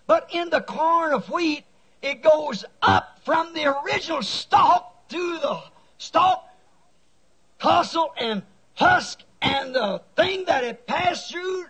But 0.07 0.29
in 0.33 0.49
the 0.49 0.61
corn 0.61 1.13
of 1.13 1.29
wheat, 1.29 1.63
it 2.01 2.23
goes 2.23 2.65
up 2.81 3.19
from 3.23 3.53
the 3.53 3.67
original 3.83 4.23
stalk 4.23 5.07
to 5.09 5.37
the 5.37 5.61
stalk, 5.99 6.49
tassel, 7.59 8.11
and 8.17 8.41
husk, 8.73 9.19
and 9.43 9.75
the 9.75 10.01
thing 10.15 10.45
that 10.45 10.63
it 10.63 10.87
passed 10.87 11.31
through 11.31 11.65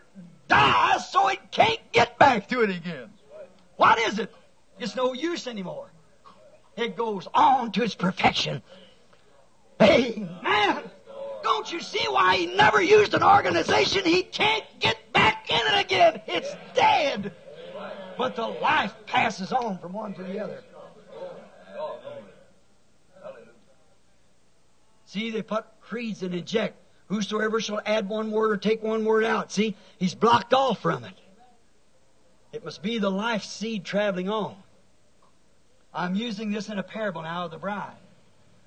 dies 0.48 1.12
so 1.12 1.28
it 1.28 1.52
can't 1.52 1.82
get 1.92 2.18
back 2.18 2.48
to 2.48 2.62
it 2.62 2.70
again. 2.70 3.10
What 3.76 4.00
is 4.00 4.18
it? 4.18 4.34
It's 4.80 4.96
no 4.96 5.12
use 5.12 5.46
anymore. 5.46 5.91
It 6.82 6.98
goes 6.98 7.28
on 7.36 7.72
to 7.74 7.84
its 7.84 7.94
perfection. 7.94 8.64
Amen. 9.80 10.82
Don't 11.44 11.72
you 11.72 11.80
see 11.80 12.04
why 12.10 12.38
he 12.38 12.48
never 12.48 12.82
used 12.82 13.14
an 13.14 13.22
organization? 13.22 14.04
He 14.04 14.24
can't 14.24 14.64
get 14.80 14.98
back 15.14 15.50
in 15.52 15.60
it 15.60 15.86
again. 15.86 16.22
It's 16.26 16.56
dead. 16.74 17.34
But 18.18 18.36
the 18.36 18.48
life 18.48 18.96
passes 19.06 19.52
on 19.54 19.78
from 19.78 19.94
one 19.94 20.16
to 20.16 20.24
the 20.24 20.40
other. 20.40 20.64
See, 25.06 25.30
they 25.30 25.44
put 25.44 25.66
creeds 25.82 26.24
and 26.24 26.34
inject. 26.34 26.78
Whosoever 27.08 27.62
shall 27.62 27.82
add 27.86 28.10
one 28.10 28.32
word 28.32 28.52
or 28.52 28.58
take 28.58 28.82
one 28.82 29.06
word 29.06 29.24
out. 29.24 29.52
See, 29.52 29.76
he's 30.00 30.16
blocked 30.16 30.54
off 30.54 30.82
from 30.82 31.04
it. 31.04 31.14
It 32.52 32.66
must 32.66 32.82
be 32.82 32.98
the 32.98 33.12
life 33.12 33.44
seed 33.44 33.86
traveling 33.86 34.30
on. 34.30 34.56
I'm 35.94 36.16
using 36.16 36.52
this 36.52 36.70
in 36.70 36.80
a 36.80 36.84
parable 36.84 37.22
now 37.22 37.46
of 37.46 37.52
the 37.52 37.58
bride. 37.58 37.98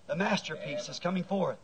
The 0.07 0.17
masterpiece 0.17 0.89
is 0.89 0.99
coming 0.99 1.25
forth. 1.25 1.57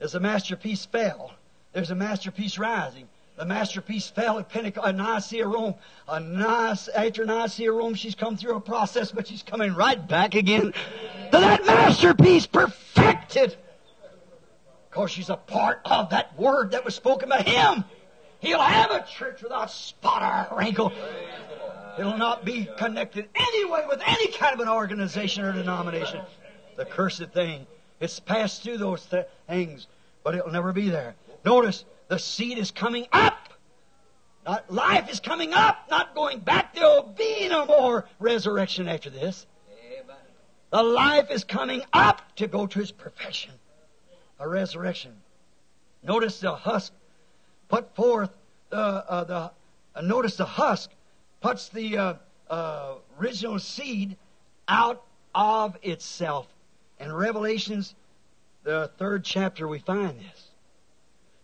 As 0.00 0.12
the 0.12 0.20
masterpiece 0.20 0.84
fell, 0.84 1.32
there's 1.72 1.90
a 1.90 1.94
masterpiece 1.94 2.58
rising. 2.58 3.08
The 3.36 3.46
masterpiece 3.46 4.08
fell 4.08 4.38
at 4.38 4.50
Pentecost, 4.50 4.88
at 4.88 4.94
Nicaea, 4.94 5.46
Rome. 5.46 5.74
A 6.06 6.20
nice, 6.20 6.88
after 6.88 7.24
Nicaea, 7.24 7.72
Rome, 7.72 7.94
she's 7.94 8.14
come 8.14 8.36
through 8.36 8.56
a 8.56 8.60
process, 8.60 9.10
but 9.10 9.26
she's 9.26 9.42
coming 9.42 9.74
right 9.74 10.06
back 10.06 10.34
again 10.34 10.72
to 10.72 11.38
that 11.38 11.64
masterpiece 11.64 12.46
perfected. 12.46 13.56
Because 14.90 15.10
she's 15.10 15.30
a 15.30 15.36
part 15.36 15.80
of 15.86 16.10
that 16.10 16.38
word 16.38 16.72
that 16.72 16.84
was 16.84 16.94
spoken 16.94 17.30
by 17.30 17.40
him. 17.40 17.84
He'll 18.40 18.60
have 18.60 18.90
a 18.90 19.06
church 19.06 19.42
without 19.42 19.70
spot 19.70 20.50
or 20.50 20.58
wrinkle. 20.58 20.92
It'll 21.98 22.16
not 22.16 22.44
be 22.44 22.68
connected 22.78 23.28
anyway 23.34 23.84
with 23.88 24.00
any 24.04 24.28
kind 24.32 24.54
of 24.54 24.60
an 24.60 24.68
organization 24.68 25.44
or 25.44 25.52
denomination. 25.52 26.20
The 26.76 26.84
cursed 26.84 27.32
thing. 27.32 27.66
It's 28.00 28.18
passed 28.18 28.62
through 28.62 28.78
those 28.78 29.04
th- 29.06 29.26
things, 29.46 29.86
but 30.24 30.34
it'll 30.34 30.50
never 30.50 30.72
be 30.72 30.88
there. 30.88 31.14
Notice, 31.44 31.84
the 32.08 32.18
seed 32.18 32.58
is 32.58 32.70
coming 32.70 33.06
up. 33.12 33.50
Not, 34.44 34.72
life 34.72 35.08
is 35.10 35.20
coming 35.20 35.52
up, 35.52 35.88
not 35.90 36.14
going 36.14 36.40
back. 36.40 36.74
There'll 36.74 37.02
be 37.02 37.48
no 37.48 37.66
more 37.66 38.08
resurrection 38.18 38.88
after 38.88 39.10
this. 39.10 39.46
The 40.70 40.82
life 40.82 41.30
is 41.30 41.44
coming 41.44 41.82
up 41.92 42.22
to 42.36 42.48
go 42.48 42.66
to 42.66 42.80
its 42.80 42.90
perfection 42.90 43.52
a 44.42 44.48
resurrection. 44.48 45.12
Notice 46.02 46.40
the 46.40 46.54
husk 46.54 46.92
put 47.68 47.94
forth 47.94 48.30
the 48.70 48.76
uh, 48.76 49.24
the 49.24 49.52
uh, 49.94 50.00
notice 50.02 50.36
the 50.36 50.44
husk 50.44 50.90
puts 51.42 51.68
the 51.68 51.98
uh, 51.98 52.14
uh, 52.48 52.94
original 53.20 53.58
seed 53.58 54.16
out 54.68 55.02
of 55.34 55.76
itself. 55.82 56.46
In 56.98 57.12
Revelations, 57.12 57.94
the 58.62 58.90
third 58.96 59.24
chapter, 59.24 59.66
we 59.66 59.80
find 59.80 60.18
this. 60.20 60.48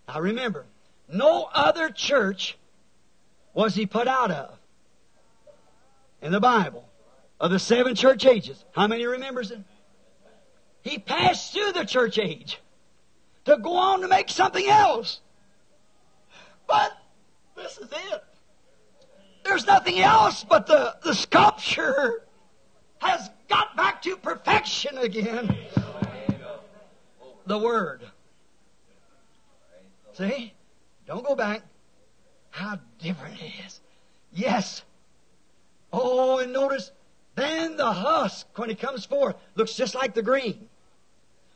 Now 0.07 0.21
remember, 0.21 0.65
no 1.13 1.49
other 1.53 1.91
church 1.91 2.57
was 3.53 3.75
he 3.75 3.87
put 3.87 4.07
out 4.07 4.31
of 4.31 4.59
in 6.23 6.33
the 6.33 6.41
Bible 6.41 6.89
of 7.41 7.51
the 7.51 7.59
seven 7.59 7.95
church 7.95 8.25
ages. 8.25 8.65
How 8.73 8.87
many 8.87 9.05
remembers 9.05 9.51
it? 9.51 9.61
He 10.83 10.99
passed 10.99 11.53
through 11.53 11.73
the 11.73 11.85
church 11.85 12.19
age 12.19 12.61
to 13.45 13.59
go 13.59 13.77
on 13.77 14.01
to 14.03 14.09
make 14.09 14.29
something 14.31 14.67
else. 14.67 15.21
But 16.67 16.93
this 17.57 17.79
is 17.79 17.91
it. 17.91 18.25
There's 19.49 19.67
nothing 19.67 19.99
else 19.99 20.45
but 20.45 20.67
the, 20.67 20.95
the 21.03 21.15
sculpture 21.15 22.23
has 22.99 23.31
got 23.49 23.75
back 23.79 24.03
to 24.03 24.15
perfection 24.19 24.99
again. 24.99 25.57
The 27.47 27.57
Word. 27.59 28.03
See? 30.13 30.53
Don't 31.07 31.25
go 31.25 31.35
back. 31.35 31.63
How 32.51 32.79
different 32.99 33.41
it 33.41 33.53
is. 33.65 33.81
Yes. 34.35 34.83
Oh, 35.95 36.41
and 36.41 36.53
notice, 36.53 36.93
then 37.35 37.79
the 37.79 37.91
husk, 37.91 38.47
when 38.57 38.69
it 38.69 38.79
comes 38.79 39.07
forth, 39.07 39.37
looks 39.55 39.73
just 39.73 39.95
like 39.95 40.13
the 40.13 40.23
green. 40.23 40.69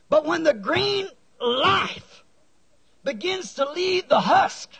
But 0.09 0.25
when 0.25 0.41
the 0.41 0.55
green 0.55 1.09
life 1.39 2.23
begins 3.03 3.53
to 3.53 3.71
leave 3.71 4.09
the 4.09 4.21
husk 4.21 4.71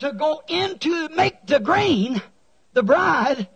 to 0.00 0.12
go 0.12 0.42
into 0.48 1.08
make 1.10 1.46
the 1.46 1.60
grain, 1.60 2.22
the 2.72 2.82
bride, 2.82 3.48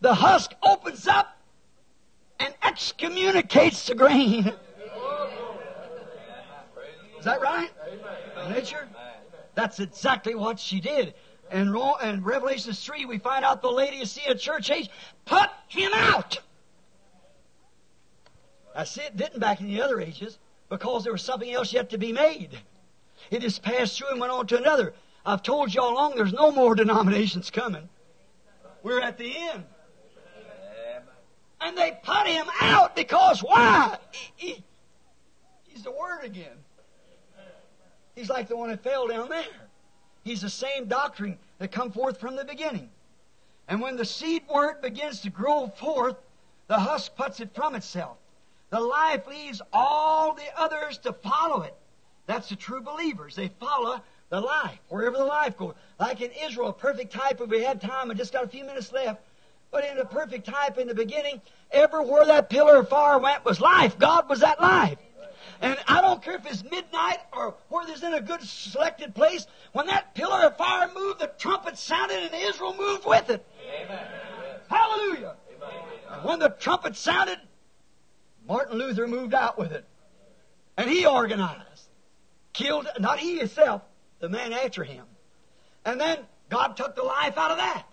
the 0.00 0.14
husk 0.14 0.52
opens 0.62 1.06
up 1.06 1.36
and 2.38 2.54
excommunicates 2.62 3.86
the 3.86 3.94
grain. 3.94 4.52
Is 7.18 7.24
that 7.24 7.40
right? 7.40 7.70
Nature? 8.48 8.88
That's 9.54 9.78
exactly 9.78 10.34
what 10.34 10.58
she 10.58 10.80
did. 10.80 11.14
And 11.50 11.76
in 12.02 12.24
Revelation 12.24 12.72
3, 12.72 13.04
we 13.04 13.18
find 13.18 13.44
out 13.44 13.60
the 13.60 13.68
Laodicea 13.68 14.36
church 14.36 14.70
age 14.70 14.88
put 15.26 15.50
him 15.68 15.90
out. 15.94 16.38
I 18.74 18.84
see 18.84 19.02
it 19.02 19.16
didn't 19.16 19.40
back 19.40 19.60
in 19.60 19.66
the 19.66 19.82
other 19.82 20.00
ages 20.00 20.38
because 20.68 21.02
there 21.04 21.12
was 21.12 21.22
something 21.22 21.52
else 21.52 21.72
yet 21.72 21.90
to 21.90 21.98
be 21.98 22.12
made. 22.12 22.58
It 23.30 23.42
just 23.42 23.62
passed 23.62 23.98
through 23.98 24.10
and 24.10 24.20
went 24.20 24.32
on 24.32 24.46
to 24.48 24.58
another. 24.58 24.92
I've 25.24 25.42
told 25.42 25.74
you 25.74 25.80
all 25.80 25.92
along 25.92 26.14
there's 26.16 26.32
no 26.32 26.50
more 26.50 26.74
denominations 26.76 27.50
coming. 27.50 27.88
We're 28.82 29.00
at 29.00 29.18
the 29.18 29.32
end. 29.36 29.64
And 31.60 31.76
they 31.76 31.98
put 32.02 32.26
him 32.26 32.46
out 32.60 32.96
because 32.96 33.40
why? 33.40 33.98
He, 34.12 34.46
he, 34.46 34.64
he's 35.68 35.82
the 35.82 35.90
Word 35.90 36.24
again. 36.24 36.56
He's 38.14 38.30
like 38.30 38.48
the 38.48 38.56
one 38.56 38.70
that 38.70 38.82
fell 38.82 39.06
down 39.06 39.28
there. 39.28 39.44
He's 40.24 40.42
the 40.42 40.50
same 40.50 40.86
doctrine 40.86 41.38
that 41.58 41.72
come 41.72 41.92
forth 41.92 42.18
from 42.20 42.36
the 42.36 42.44
beginning. 42.44 42.90
And 43.68 43.80
when 43.80 43.96
the 43.96 44.04
seed 44.04 44.42
word 44.52 44.82
begins 44.82 45.20
to 45.20 45.30
grow 45.30 45.68
forth, 45.68 46.16
the 46.66 46.78
husk 46.78 47.14
puts 47.14 47.40
it 47.40 47.54
from 47.54 47.74
itself. 47.74 48.16
The 48.70 48.80
life 48.80 49.26
leaves 49.26 49.62
all 49.72 50.34
the 50.34 50.46
others 50.56 50.98
to 50.98 51.12
follow 51.12 51.62
it. 51.62 51.74
That's 52.30 52.48
the 52.48 52.54
true 52.54 52.80
believers. 52.80 53.34
They 53.34 53.48
follow 53.58 54.00
the 54.28 54.40
life, 54.40 54.78
wherever 54.88 55.16
the 55.16 55.24
life 55.24 55.56
goes. 55.56 55.74
Like 55.98 56.20
in 56.20 56.30
Israel, 56.46 56.68
a 56.68 56.72
perfect 56.72 57.12
type, 57.12 57.40
if 57.40 57.50
we 57.50 57.60
had 57.60 57.80
time, 57.80 58.08
I 58.08 58.14
just 58.14 58.32
got 58.32 58.44
a 58.44 58.48
few 58.48 58.64
minutes 58.64 58.92
left. 58.92 59.20
But 59.72 59.84
in 59.84 59.96
the 59.96 60.04
perfect 60.04 60.46
type 60.46 60.78
in 60.78 60.86
the 60.86 60.94
beginning, 60.94 61.40
everywhere 61.72 62.24
that 62.26 62.48
pillar 62.48 62.76
of 62.76 62.88
fire 62.88 63.18
went 63.18 63.44
was 63.44 63.60
life. 63.60 63.98
God 63.98 64.28
was 64.28 64.38
that 64.40 64.60
life. 64.60 64.98
And 65.60 65.76
I 65.88 66.00
don't 66.00 66.22
care 66.22 66.36
if 66.36 66.46
it's 66.46 66.62
midnight 66.62 67.18
or 67.32 67.56
where 67.68 67.84
there's 67.84 68.04
in 68.04 68.14
a 68.14 68.20
good 68.20 68.42
selected 68.42 69.12
place. 69.12 69.48
When 69.72 69.86
that 69.86 70.14
pillar 70.14 70.46
of 70.46 70.56
fire 70.56 70.88
moved, 70.94 71.18
the 71.18 71.32
trumpet 71.36 71.78
sounded 71.78 72.18
and 72.22 72.34
Israel 72.34 72.76
moved 72.78 73.06
with 73.06 73.28
it. 73.28 73.44
Amen. 73.82 74.06
Hallelujah. 74.68 75.34
Amen. 75.56 76.24
When 76.24 76.38
the 76.38 76.50
trumpet 76.60 76.94
sounded, 76.94 77.40
Martin 78.46 78.78
Luther 78.78 79.08
moved 79.08 79.34
out 79.34 79.58
with 79.58 79.72
it. 79.72 79.84
And 80.76 80.88
he 80.88 81.04
organized. 81.04 81.69
Killed, 82.52 82.88
not 82.98 83.18
he 83.18 83.38
himself, 83.38 83.82
the 84.18 84.28
man 84.28 84.52
after 84.52 84.84
him. 84.84 85.06
And 85.84 86.00
then 86.00 86.18
God 86.48 86.76
took 86.76 86.94
the 86.96 87.02
life 87.02 87.38
out 87.38 87.52
of 87.52 87.58
that. 87.58 87.84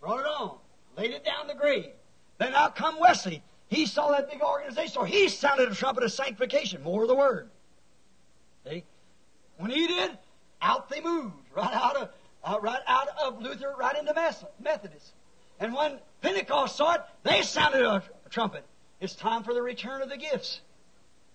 Brought 0.00 0.20
it 0.20 0.26
on. 0.26 0.58
Laid 0.96 1.10
it 1.12 1.24
down 1.24 1.46
the 1.46 1.54
grave. 1.54 1.90
Then 2.38 2.54
out 2.54 2.76
come 2.76 3.00
Wesley. 3.00 3.42
He 3.68 3.86
saw 3.86 4.10
that 4.10 4.30
big 4.30 4.42
organization, 4.42 4.92
so 4.92 5.04
he 5.04 5.28
sounded 5.28 5.70
a 5.70 5.74
trumpet 5.74 6.04
of 6.04 6.12
sanctification, 6.12 6.82
more 6.82 7.02
of 7.02 7.08
the 7.08 7.14
word. 7.14 7.50
See? 8.68 8.84
When 9.56 9.70
he 9.70 9.86
did, 9.86 10.18
out 10.60 10.88
they 10.88 11.00
moved, 11.00 11.34
right 11.54 11.74
out 11.74 11.96
of 11.96 12.10
uh, 12.44 12.58
right 12.60 12.80
out 12.86 13.08
of 13.24 13.40
Luther, 13.40 13.74
right 13.78 13.96
into 13.96 14.12
Methodist. 14.60 15.12
And 15.58 15.74
when 15.74 15.98
Pentecost 16.20 16.76
saw 16.76 16.94
it, 16.94 17.00
they 17.22 17.42
sounded 17.42 17.82
a, 17.82 18.02
a 18.26 18.28
trumpet. 18.28 18.64
It's 19.00 19.14
time 19.14 19.44
for 19.44 19.54
the 19.54 19.62
return 19.62 20.02
of 20.02 20.10
the 20.10 20.16
gifts. 20.16 20.60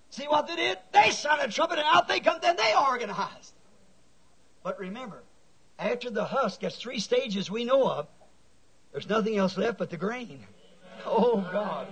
See 0.10 0.26
what 0.28 0.48
they 0.48 0.56
did? 0.56 0.78
They 0.92 1.12
sounded 1.12 1.52
trumpet, 1.52 1.80
and 1.80 1.88
out 1.88 2.08
they 2.08 2.20
come. 2.20 2.40
Then 2.42 2.56
they 2.56 2.74
organized. 2.76 3.54
But 4.64 4.80
remember, 4.80 5.24
after 5.78 6.10
the 6.10 6.26
husk 6.26 6.62
gets 6.62 6.78
three 6.78 7.00
stages 7.00 7.50
we 7.50 7.64
know 7.64 7.90
of, 7.90 8.08
there's 8.92 9.08
nothing 9.08 9.38
else 9.38 9.58
left 9.58 9.78
but 9.78 9.90
the 9.90 9.98
grain. 9.98 10.46
Oh 11.06 11.38
God. 11.52 11.88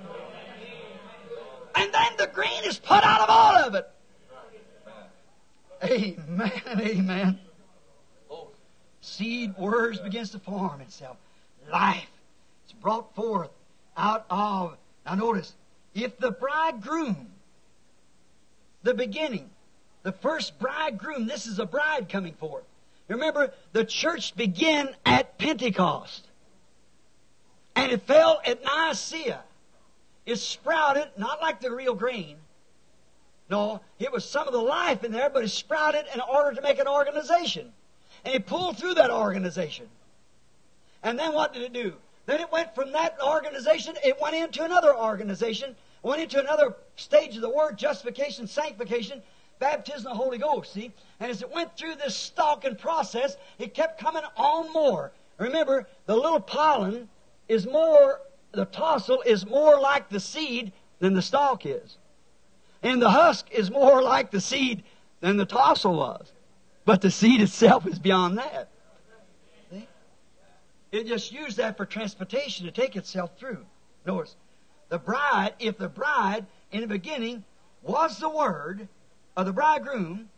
And 1.76 1.94
then 1.94 2.12
the 2.18 2.28
grain 2.28 2.64
is 2.66 2.80
put 2.80 3.04
out 3.04 3.22
of 3.22 3.30
all 3.30 3.56
of 3.56 3.76
it. 3.76 3.88
Amen, 5.84 6.52
amen. 6.68 7.40
Seed, 9.02 9.56
words 9.58 10.00
begins 10.00 10.32
to 10.32 10.40
form 10.40 10.82
itself. 10.82 11.18
Life 11.72 12.10
is 12.66 12.74
brought 12.74 13.14
forth 13.16 13.52
out 13.96 14.26
of. 14.30 14.76
Now 15.06 15.16
notice, 15.16 15.54
if 15.94 16.18
the 16.18 16.32
bridegroom, 16.32 17.28
the 18.88 18.94
beginning, 18.94 19.50
the 20.04 20.14
first 20.14 20.58
bridegroom, 20.60 21.28
this 21.28 21.46
is 21.46 21.60
a 21.60 21.66
bride 21.66 22.08
coming 22.08 22.34
forth. 22.34 22.64
Remember, 23.10 23.52
the 23.74 23.84
church 23.84 24.34
began 24.36 24.96
at 25.06 25.38
Pentecost. 25.38 26.26
And 27.76 27.92
it 27.92 28.04
fell 28.04 28.42
at 28.46 28.64
Nicaea. 28.64 29.42
It 30.26 30.38
sprouted, 30.38 31.10
not 31.18 31.42
like 31.42 31.60
the 31.60 31.70
real 31.70 31.96
grain. 31.96 32.38
No, 33.50 33.82
it 34.00 34.12
was 34.12 34.24
some 34.24 34.48
of 34.48 34.54
the 34.54 34.62
life 34.62 35.04
in 35.04 35.12
there, 35.12 35.30
but 35.30 35.44
it 35.44 35.50
sprouted 35.50 36.06
in 36.14 36.22
order 36.22 36.56
to 36.56 36.62
make 36.62 36.80
an 36.80 36.88
organization. 36.88 37.74
And 38.24 38.34
it 38.36 38.46
pulled 38.46 38.78
through 38.78 38.94
that 38.96 39.12
organization. 39.12 39.88
And 41.04 41.20
then 41.20 41.34
what 41.34 41.54
did 41.54 41.64
it 41.64 41.74
do? 41.74 41.94
Then 42.26 42.40
it 42.40 42.52
went 42.52 42.74
from 42.74 42.94
that 42.94 43.18
organization, 43.22 43.96
it 44.04 44.20
went 44.22 44.36
into 44.36 44.64
another 44.64 44.96
organization, 44.96 45.76
went 46.08 46.22
into 46.22 46.40
another 46.40 46.76
stage 46.96 47.36
of 47.36 47.42
the 47.42 47.50
word, 47.50 47.78
justification, 47.78 48.48
sanctification, 48.48 49.22
baptism 49.60 50.12
of 50.12 50.18
the 50.18 50.24
Holy 50.24 50.38
Ghost, 50.38 50.74
see? 50.74 50.92
And 51.20 51.30
as 51.30 51.42
it 51.42 51.52
went 51.52 51.76
through 51.78 51.96
this 51.96 52.16
stalking 52.16 52.76
process, 52.76 53.38
it 53.60 53.74
kept 53.74 54.00
coming 54.00 54.24
on 54.36 54.72
more. 54.74 55.12
Remember, 55.38 55.88
the 56.06 56.16
little 56.16 56.40
pollen 56.40 57.10
is 57.48 57.68
more, 57.68 58.22
the 58.52 58.66
tassel 58.66 59.22
is 59.22 59.46
more 59.46 59.80
like 59.80 60.10
the 60.10 60.20
seed 60.20 60.72
than 61.00 61.14
the 61.14 61.22
stalk 61.22 61.66
is. 61.66 61.98
And 62.84 63.02
the 63.02 63.10
husk 63.10 63.48
is 63.52 63.70
more 63.70 64.02
like 64.02 64.32
the 64.32 64.42
seed 64.42 64.84
than 65.20 65.38
the 65.38 65.46
tassel 65.46 65.96
was. 65.96 66.32
But 66.86 67.02
the 67.02 67.12
seed 67.12 67.42
itself 67.42 67.86
is 67.86 68.00
beyond 68.00 68.38
that. 68.38 68.70
It 70.90 71.06
just 71.06 71.34
used 71.34 71.58
that 71.58 71.76
for 71.76 71.86
transportation 71.86 72.66
to 72.66 72.72
take 72.72 72.96
itself 72.96 73.32
through. 73.38 73.66
Notice, 74.06 74.38
the 74.90 75.00
bride, 75.00 75.54
if 75.60 75.78
the 75.78 75.90
bride 75.90 76.46
in 76.72 76.82
the 76.82 76.88
beginning 76.88 77.44
was 77.82 78.20
the 78.20 78.30
word 78.30 78.88
of 79.36 79.46
the 79.46 79.54
bridegroom, 79.54 80.30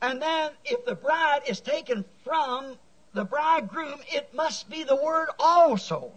and 0.00 0.22
then 0.22 0.52
if 0.64 0.84
the 0.84 0.94
bride 0.94 1.40
is 1.46 1.60
taken 1.60 2.04
from 2.24 2.76
the 3.12 3.24
bridegroom, 3.24 4.00
it 4.12 4.32
must 4.34 4.70
be 4.70 4.84
the 4.84 4.96
word 4.96 5.28
also. 5.38 6.12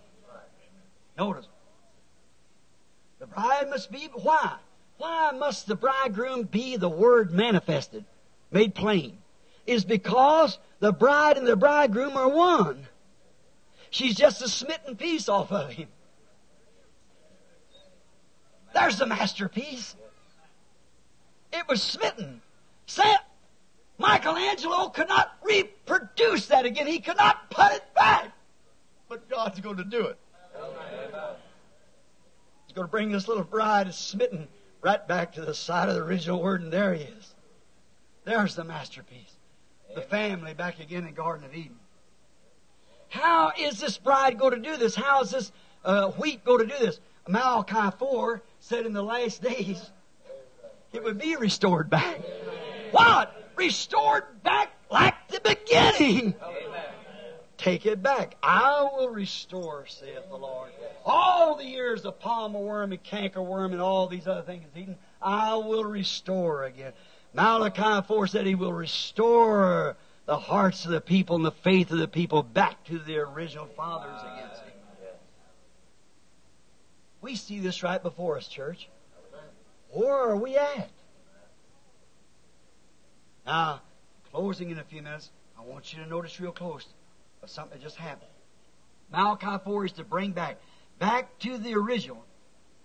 Notice. 1.18 1.47
The 3.19 3.27
bride 3.27 3.69
must 3.69 3.91
be, 3.91 4.09
why? 4.13 4.55
Why 4.97 5.31
must 5.31 5.68
the 5.68 5.76
bridegroom 5.76 6.43
be 6.43 6.77
the 6.77 6.89
word 6.89 7.31
manifested, 7.31 8.05
made 8.51 8.76
plain? 8.76 9.18
Is 9.65 9.85
because 9.85 10.57
the 10.80 10.91
bride 10.91 11.38
and 11.38 11.45
the 11.45 11.55
bridegroom 11.55 12.18
are 12.18 12.30
one. 12.30 12.88
She's 13.89 14.15
just 14.15 14.41
a 14.41 14.47
smitten 14.47 14.95
piece 14.95 15.30
off 15.30 15.51
of 15.51 15.72
him. 15.72 15.88
There's 18.73 18.98
the 18.98 19.06
masterpiece. 19.06 19.95
It 21.53 21.68
was 21.68 21.81
smitten. 21.81 22.41
Michelangelo 24.02 24.89
could 24.89 25.07
not 25.07 25.38
reproduce 25.43 26.48
that 26.48 26.65
again. 26.65 26.88
He 26.88 26.99
could 26.99 27.18
not 27.18 27.49
put 27.49 27.72
it 27.72 27.84
back. 27.93 28.31
But 29.07 29.30
God's 29.30 29.60
going 29.60 29.77
to 29.77 29.84
do 29.84 30.07
it. 30.07 30.18
He's 32.65 32.73
going 32.73 32.88
to 32.88 32.91
bring 32.91 33.11
this 33.11 33.27
little 33.27 33.43
bride 33.43 33.93
smitten 33.93 34.48
right 34.81 35.06
back 35.07 35.34
to 35.34 35.41
the 35.41 35.53
side 35.53 35.89
of 35.89 35.95
the 35.95 36.02
original 36.02 36.41
word, 36.41 36.61
and 36.61 36.72
there 36.72 36.93
he 36.93 37.03
is. 37.03 37.35
There's 38.23 38.56
the 38.56 38.64
masterpiece. 38.64 39.35
The 39.93 40.02
family 40.02 40.53
back 40.53 40.80
again 40.80 41.06
in 41.06 41.14
Garden 41.14 41.45
of 41.45 41.53
Eden. 41.53 41.77
How 43.10 43.52
is 43.60 43.80
this 43.80 43.98
bride 43.98 44.39
going 44.39 44.53
to 44.53 44.60
do 44.60 44.77
this? 44.77 44.95
How 44.95 45.22
is 45.22 45.31
this 45.31 45.52
uh, 45.84 46.11
wheat 46.11 46.45
going 46.45 46.68
to 46.69 46.77
do 46.77 46.85
this? 46.85 46.99
Malachi 47.32 47.95
4 47.98 48.41
said 48.60 48.86
in 48.86 48.94
the 48.94 49.02
last 49.02 49.41
days 49.41 49.90
it 50.91 51.02
would 51.02 51.18
be 51.18 51.38
restored 51.38 51.90
back. 51.90 52.20
What? 52.91 53.34
Restored 53.56 54.44
back 54.44 54.72
like 54.90 55.16
the 55.30 55.40
beginning. 55.40 56.36
Take 57.58 57.86
it 57.86 58.03
back. 58.03 58.36
I 58.44 58.90
will 58.94 59.10
restore, 59.10 59.86
saith 59.86 60.28
the 60.30 60.36
Lord. 60.36 60.72
All 61.06 61.56
the 61.56 61.64
years 61.64 62.06
of 62.06 62.20
palmer 62.20 62.60
worm 62.60 62.91
and 62.91 63.02
canker 63.02 63.41
worm 63.41 63.72
and 63.72 63.82
all 63.82 64.08
these 64.08 64.28
other 64.28 64.41
things 64.41 64.66
eaten, 64.76 64.98
I 65.22 65.56
will 65.56 65.86
restore 65.86 66.66
again. 66.66 66.91
Malachi 67.34 68.06
4 68.06 68.28
said 68.28 68.45
he 68.45 68.56
will 68.56 68.74
restore 68.74 69.95
the 70.26 70.38
hearts 70.38 70.84
of 70.86 70.91
the 70.91 71.02
people 71.02 71.38
and 71.38 71.45
the 71.45 71.52
faith 71.52 71.91
of 71.91 71.99
the 71.99 72.08
people 72.08 72.44
back 72.44 72.84
to 72.86 72.99
their 72.99 73.24
original 73.26 73.68
fathers 73.68 74.20
again. 74.22 74.49
We 77.22 77.35
see 77.35 77.60
this 77.60 77.84
right 77.84 78.02
before 78.02 78.38
us, 78.38 78.48
church. 78.48 78.89
Where 79.91 80.14
are 80.14 80.35
we 80.35 80.57
at? 80.57 80.89
Now, 83.45 83.81
closing 84.31 84.69
in 84.69 84.80
a 84.80 84.84
few 84.84 85.02
minutes, 85.02 85.30
I 85.57 85.61
want 85.61 85.93
you 85.93 86.03
to 86.03 86.10
notice 86.10 86.39
real 86.39 86.52
close 86.52 86.88
something 87.45 87.77
that 87.77 87.84
just 87.84 87.98
happened. 87.98 88.30
Malachi 89.11 89.64
4 89.64 89.85
is 89.85 89.91
to 89.93 90.03
bring 90.03 90.31
back, 90.31 90.57
back 90.99 91.38
to 91.39 91.57
the 91.57 91.76
original. 91.76 92.23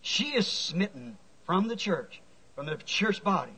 She 0.00 0.34
is 0.34 0.46
smitten 0.46 1.18
from 1.44 1.68
the 1.68 1.76
church, 1.76 2.20
from 2.54 2.66
the 2.66 2.76
church 2.76 3.22
body, 3.22 3.52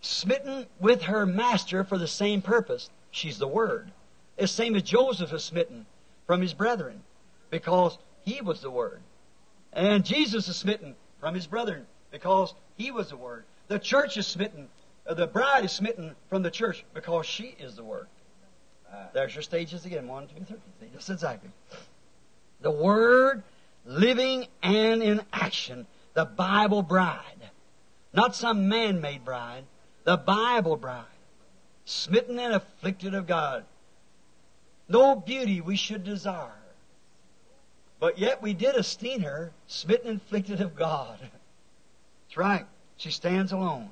smitten 0.00 0.66
with 0.78 1.02
her 1.02 1.26
master 1.26 1.84
for 1.84 1.98
the 1.98 2.06
same 2.06 2.42
purpose. 2.42 2.90
She's 3.10 3.38
the 3.38 3.48
Word. 3.48 3.92
It's 4.36 4.52
same 4.52 4.76
as 4.76 4.82
Joseph 4.82 5.32
was 5.32 5.44
smitten 5.44 5.86
from 6.26 6.40
his 6.40 6.54
brethren 6.54 7.02
because 7.50 7.98
he 8.24 8.40
was 8.40 8.60
the 8.60 8.70
Word. 8.70 9.00
And 9.72 10.04
Jesus 10.04 10.48
is 10.48 10.56
smitten 10.56 10.94
from 11.20 11.34
his 11.34 11.46
brethren 11.46 11.86
because 12.10 12.54
he 12.76 12.90
was 12.90 13.08
the 13.08 13.16
Word. 13.16 13.44
The 13.68 13.78
church 13.78 14.16
is 14.16 14.26
smitten, 14.26 14.68
uh, 15.06 15.14
the 15.14 15.26
bride 15.26 15.64
is 15.64 15.72
smitten 15.72 16.14
from 16.28 16.42
the 16.42 16.50
church 16.50 16.84
because 16.94 17.26
she 17.26 17.54
is 17.58 17.76
the 17.76 17.84
Word. 17.84 18.06
There's 19.14 19.34
your 19.34 19.42
stages 19.42 19.86
again. 19.86 20.06
One, 20.06 20.28
two, 20.28 20.44
three. 20.44 20.88
Just 20.94 21.10
exactly. 21.10 21.50
The 22.60 22.70
Word, 22.70 23.42
living 23.84 24.46
and 24.62 25.02
in 25.02 25.22
action. 25.32 25.86
The 26.14 26.24
Bible 26.24 26.82
bride. 26.82 27.50
Not 28.12 28.36
some 28.36 28.68
man 28.68 29.00
made 29.00 29.24
bride. 29.24 29.64
The 30.04 30.16
Bible 30.16 30.76
bride. 30.76 31.04
Smitten 31.84 32.38
and 32.38 32.54
afflicted 32.54 33.14
of 33.14 33.26
God. 33.26 33.64
No 34.88 35.16
beauty 35.16 35.60
we 35.60 35.76
should 35.76 36.04
desire. 36.04 36.50
But 38.02 38.18
yet 38.18 38.42
we 38.42 38.52
did 38.52 38.74
esteem 38.74 39.20
her, 39.20 39.52
smitten 39.68 40.08
and 40.08 40.20
afflicted 40.20 40.60
of 40.60 40.74
God. 40.74 41.20
That's 41.20 42.36
right. 42.36 42.66
She 42.96 43.12
stands 43.12 43.52
alone. 43.52 43.90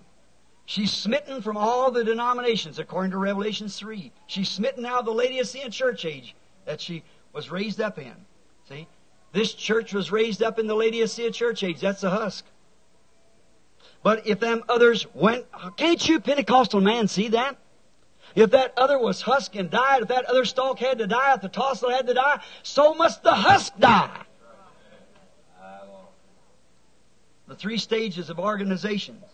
She's 0.67 0.93
smitten 0.93 1.43
from 1.43 1.57
all 1.57 1.93
the 1.93 2.03
denominations, 2.03 2.81
according 2.81 3.13
to 3.13 3.19
Revelation 3.19 3.69
3. 3.69 4.11
She's 4.27 4.49
smitten 4.49 4.85
out 4.85 4.99
of 4.99 5.05
the 5.05 5.13
Laodicean 5.13 5.71
church 5.71 6.05
age 6.05 6.35
that 6.65 6.81
she 6.81 7.05
was 7.33 7.53
raised 7.53 7.81
up 7.81 8.01
in. 8.01 8.17
See? 8.69 8.89
This 9.31 9.55
church 9.55 9.95
was 9.95 10.11
raised 10.11 10.43
up 10.43 10.59
in 10.59 10.67
the 10.67 10.75
Laodicea 10.75 11.31
church 11.31 11.63
age. 11.63 11.79
That's 11.79 12.01
the 12.01 12.11
husk. 12.11 12.45
But 14.03 14.27
if 14.27 14.41
them 14.41 14.65
others 14.69 15.07
went, 15.15 15.47
can't 15.77 16.09
you 16.09 16.19
Pentecostal 16.19 16.81
man 16.81 17.07
see 17.07 17.29
that? 17.29 17.59
If 18.35 18.51
that 18.51 18.75
other 18.77 18.99
was 18.99 19.21
husk 19.21 19.57
and 19.57 19.71
died, 19.71 20.03
if 20.03 20.09
that 20.09 20.27
other 20.27 20.45
stalk 20.45 20.79
had 20.79 20.99
to 20.99 21.07
die, 21.07 21.35
if 21.35 21.41
the 21.41 21.49
tassel 21.49 21.91
had 21.91 22.07
to 22.07 22.15
die, 22.15 22.41
so 22.63 22.95
must 22.95 23.23
the 23.23 23.35
husk 23.35 23.73
die. 23.79 24.11
The 27.49 27.57
three 27.57 27.79
stages 27.79 28.31
of 28.31 28.39
organizations. 28.39 29.25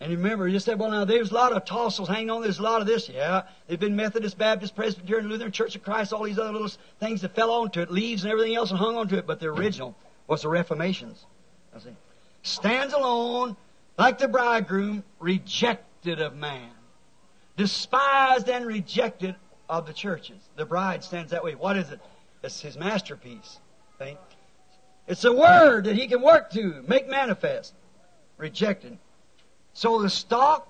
And 0.00 0.10
remember, 0.12 0.48
you 0.48 0.58
said, 0.58 0.78
well, 0.78 0.90
now 0.90 1.04
there's 1.04 1.30
a 1.30 1.34
lot 1.34 1.52
of 1.52 1.66
tassels 1.66 2.08
hanging 2.08 2.30
on. 2.30 2.40
There's 2.40 2.58
a 2.58 2.62
lot 2.62 2.80
of 2.80 2.86
this. 2.86 3.06
Yeah, 3.10 3.42
they've 3.66 3.78
been 3.78 3.96
Methodist, 3.96 4.38
Baptist, 4.38 4.74
Presbyterian, 4.74 5.28
Lutheran, 5.28 5.52
Church 5.52 5.76
of 5.76 5.82
Christ, 5.82 6.14
all 6.14 6.22
these 6.22 6.38
other 6.38 6.52
little 6.52 6.70
things 7.00 7.20
that 7.20 7.34
fell 7.34 7.50
onto 7.50 7.82
it, 7.82 7.90
leaves 7.90 8.24
and 8.24 8.32
everything 8.32 8.54
else, 8.54 8.70
and 8.70 8.78
hung 8.78 8.96
onto 8.96 9.16
it. 9.16 9.26
But 9.26 9.40
the 9.40 9.48
original 9.48 9.94
was 10.26 10.40
the 10.40 10.48
Reformations. 10.48 11.26
I 11.76 11.80
see. 11.80 11.90
Stands 12.42 12.94
alone, 12.94 13.58
like 13.98 14.16
the 14.16 14.28
bridegroom, 14.28 15.04
rejected 16.02 16.24
of 16.24 16.36
man, 16.36 16.70
despised 17.56 18.48
and 18.48 18.66
rejected 18.66 19.34
of 19.68 19.86
the 19.86 19.92
churches. 19.92 20.38
The 20.56 20.64
bride 20.64 21.04
stands 21.04 21.30
that 21.30 21.44
way. 21.44 21.54
What 21.54 21.76
is 21.76 21.90
it? 21.90 22.00
It's 22.42 22.60
his 22.60 22.76
masterpiece. 22.76 23.58
See? 23.98 24.16
It's 25.06 25.24
a 25.24 25.32
word 25.32 25.84
that 25.84 25.96
he 25.96 26.06
can 26.06 26.22
work 26.22 26.50
to, 26.52 26.82
make 26.88 27.08
manifest. 27.08 27.74
Rejected. 28.38 28.96
So 29.74 30.00
the 30.00 30.08
stalk, 30.08 30.68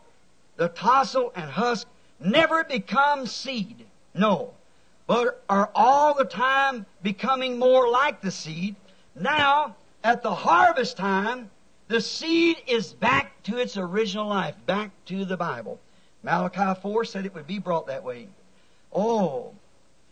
the 0.57 0.69
tassel, 0.69 1.33
and 1.37 1.49
husk 1.49 1.87
never 2.19 2.65
become 2.65 3.27
seed. 3.27 3.87
No. 4.15 4.53
But 5.07 5.43
are 5.49 5.71
all 5.75 6.15
the 6.15 6.25
time 6.25 6.87
becoming 7.03 7.59
more 7.59 7.89
like 7.89 8.21
the 8.21 8.31
seed. 8.31 8.75
Now, 9.15 9.77
at 10.03 10.23
the 10.23 10.35
harvest 10.35 10.97
time, 10.97 11.51
the 11.91 12.01
seed 12.01 12.57
is 12.69 12.93
back 12.93 13.43
to 13.43 13.59
its 13.59 13.77
original 13.77 14.29
life, 14.29 14.55
back 14.65 14.93
to 15.07 15.25
the 15.25 15.37
Bible. 15.37 15.81
Malachi 16.23 16.81
4 16.81 17.05
said 17.05 17.27
it 17.27 17.35
would 17.35 17.49
be 17.49 17.59
brought 17.59 17.89
that 17.89 18.05
way. 18.05 18.29
Oh, 18.95 19.55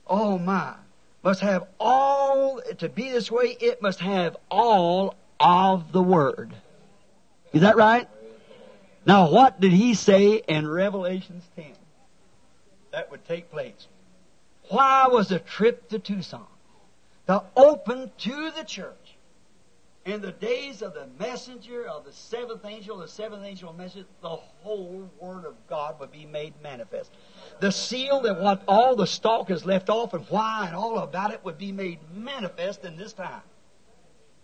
oh 0.09 0.39
my. 0.39 0.75
Must 1.23 1.41
have 1.41 1.69
all, 1.79 2.61
to 2.79 2.89
be 2.89 3.11
this 3.11 3.31
way, 3.31 3.57
it 3.61 3.81
must 3.81 4.01
have 4.01 4.37
all 4.51 5.15
of 5.39 5.93
the 5.93 6.03
Word. 6.03 6.53
Is 7.53 7.61
that 7.61 7.77
right? 7.77 8.09
Now, 9.07 9.31
what 9.31 9.61
did 9.61 9.73
he 9.73 9.95
say 9.95 10.43
in 10.49 10.67
Revelations 10.67 11.45
10? 11.55 11.67
That 12.91 13.09
would 13.13 13.25
take 13.25 13.53
place. 13.53 13.87
Why 14.69 15.07
was 15.07 15.29
the 15.29 15.39
trip 15.39 15.89
to 15.91 16.01
Tucson? 16.01 16.47
To 17.29 17.45
open 17.57 18.11
to 18.19 18.51
the 18.51 18.65
church 18.65 19.08
in 20.09 20.21
the 20.21 20.33
days 20.33 20.83
of 20.83 20.95
the 20.95 21.07
messenger 21.19 21.87
of 21.87 22.05
the 22.05 22.13
seventh 22.13 22.65
angel, 22.65 22.99
the 22.99 23.09
seventh 23.09 23.45
angel 23.45 23.73
message, 23.73 24.07
the 24.23 24.29
whole 24.29 25.11
Word 25.21 25.45
of 25.45 25.55
God 25.69 26.01
would 26.01 26.13
be 26.13 26.27
made 26.27 26.55
manifest. 26.63 27.11
The 27.61 27.71
seal 27.71 28.21
that 28.23 28.41
what 28.41 28.63
all 28.67 28.97
the 28.97 29.07
stalk 29.07 29.51
is 29.51 29.65
left 29.65 29.91
off 29.91 30.15
and 30.15 30.25
why 30.29 30.67
and 30.67 30.75
all 30.75 30.99
about 30.99 31.33
it 31.33 31.45
would 31.45 31.59
be 31.59 31.73
made 31.73 31.99
manifest 32.15 32.85
in 32.85 32.97
this 32.97 33.13
time. 33.13 33.43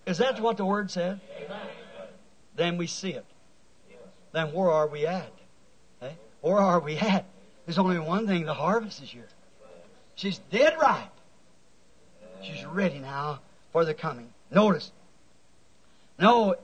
Is 0.07 0.19
that 0.19 0.41
what 0.41 0.57
the 0.57 0.65
Word 0.65 0.91
said? 0.91 1.21
Amen. 1.45 1.61
Then 2.57 2.77
we 2.77 2.87
see 2.87 3.11
it 3.11 3.25
then 4.35 4.53
where 4.53 4.71
are 4.71 4.89
we 4.89 5.07
at? 5.07 5.33
Eh? 6.03 6.11
Where 6.41 6.59
are 6.59 6.81
we 6.81 6.97
at? 6.97 7.25
There's 7.65 7.79
only 7.79 7.99
one 7.99 8.27
thing 8.27 8.45
the 8.45 8.53
harvest 8.53 9.03
is 9.03 9.11
here. 9.11 9.29
She's 10.17 10.39
dead 10.51 10.75
ripe. 10.79 11.11
She's 12.43 12.65
ready 12.67 12.99
now 12.99 13.41
for 13.73 13.85
the 13.85 13.95
coming. 13.95 14.29
Notice. 14.51 14.93
No, 16.19 16.55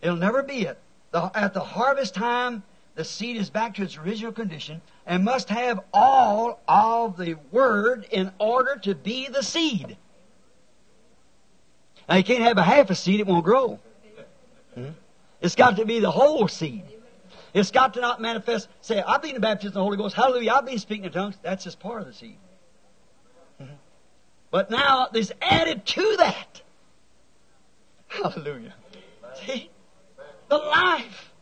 it'll 0.00 0.16
never 0.16 0.42
be 0.42 0.62
it. 0.62 0.78
The, 1.12 1.30
at 1.34 1.54
the 1.54 1.60
harvest 1.60 2.14
time, 2.14 2.62
the 2.94 3.04
seed 3.04 3.36
is 3.36 3.50
back 3.50 3.74
to 3.74 3.82
its 3.82 3.96
original 3.96 4.32
condition 4.32 4.80
and 5.06 5.24
must 5.24 5.48
have 5.50 5.80
all 5.92 6.60
of 6.66 7.16
the 7.16 7.36
word 7.52 8.06
in 8.10 8.32
order 8.38 8.76
to 8.82 8.94
be 8.94 9.28
the 9.28 9.42
seed. 9.42 9.96
Now, 12.08 12.16
you 12.16 12.24
can't 12.24 12.42
have 12.42 12.58
a 12.58 12.62
half 12.62 12.90
a 12.90 12.94
seed, 12.94 13.20
it 13.20 13.26
won't 13.26 13.44
grow. 13.44 13.78
Hmm? 14.74 14.90
It's 15.40 15.54
got 15.54 15.76
to 15.76 15.84
be 15.84 16.00
the 16.00 16.10
whole 16.10 16.48
seed. 16.48 16.84
It's 17.52 17.70
got 17.70 17.94
to 17.94 18.00
not 18.00 18.20
manifest. 18.20 18.68
Say, 18.80 19.00
I've 19.00 19.22
been 19.22 19.40
baptized 19.40 19.68
in 19.68 19.72
the 19.74 19.82
Holy 19.82 19.96
Ghost. 19.96 20.14
Hallelujah. 20.14 20.52
I've 20.52 20.66
been 20.66 20.78
speaking 20.78 21.04
in 21.04 21.12
tongues. 21.12 21.36
That's 21.42 21.64
just 21.64 21.80
part 21.80 22.02
of 22.02 22.06
the 22.06 22.12
seed. 22.12 22.36
Mm-hmm. 23.62 23.72
But 24.50 24.70
now 24.70 25.08
there's 25.12 25.32
added 25.40 25.86
to 25.86 26.16
that. 26.18 26.60
Hallelujah. 28.08 28.74
See? 29.44 29.70
The 30.48 30.58
life. 30.58 31.32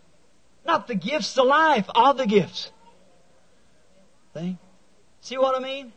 Not 0.65 0.87
the 0.87 0.95
gifts, 0.95 1.35
the 1.35 1.45
life 1.45 1.89
of 1.95 2.17
the 2.17 2.27
gifts. 2.27 2.73
See? 4.35 4.57
See 5.21 5.39
what 5.39 5.55
I 5.55 5.61
mean? 5.61 5.93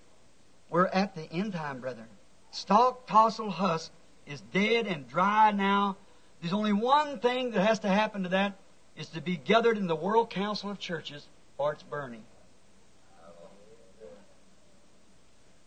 We're 0.70 0.88
at 0.88 1.16
the 1.16 1.24
end 1.32 1.54
time, 1.54 1.80
brethren. 1.80 2.08
Stalk, 2.52 3.08
tassel, 3.08 3.50
husk 3.50 3.92
is 4.26 4.42
dead 4.54 4.88
and 4.88 5.08
dry 5.08 5.52
now. 5.52 5.98
There's 6.42 6.54
only 6.54 6.74
one 6.74 7.20
thing 7.20 7.52
that 7.52 7.66
has 7.66 7.80
to 7.80 7.88
happen 7.88 8.24
to 8.24 8.30
that 8.30 8.58
is 8.96 9.08
to 9.10 9.22
be 9.22 9.38
gathered 9.38 9.78
in 9.78 9.88
the 9.88 9.96
World 9.96 10.30
Council 10.30 10.70
of 10.70 10.80
Churches 10.80 11.26
or 11.58 11.74
it's 11.74 11.84
burning. 11.84 12.24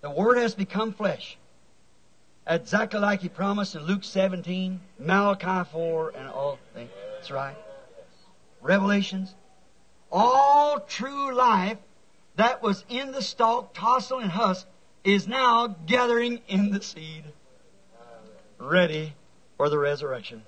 The 0.02 0.10
Word 0.10 0.38
has 0.38 0.54
become 0.54 0.92
flesh. 0.92 1.36
Exactly 2.50 2.98
like 2.98 3.20
He 3.20 3.28
promised 3.28 3.76
in 3.76 3.84
Luke 3.84 4.02
17, 4.02 4.80
Malachi 4.98 5.70
4, 5.70 6.14
and 6.16 6.28
all 6.28 6.58
things. 6.74 6.90
That's 7.14 7.30
right. 7.30 7.54
Revelations. 8.60 9.36
All 10.10 10.80
true 10.80 11.32
life 11.32 11.78
that 12.34 12.60
was 12.60 12.84
in 12.88 13.12
the 13.12 13.22
stalk, 13.22 13.72
tassel, 13.72 14.18
and 14.18 14.32
husk 14.32 14.66
is 15.04 15.28
now 15.28 15.76
gathering 15.86 16.40
in 16.48 16.72
the 16.72 16.82
seed. 16.82 17.22
Ready 18.58 19.14
for 19.56 19.68
the 19.68 19.78
resurrection. 19.78 20.42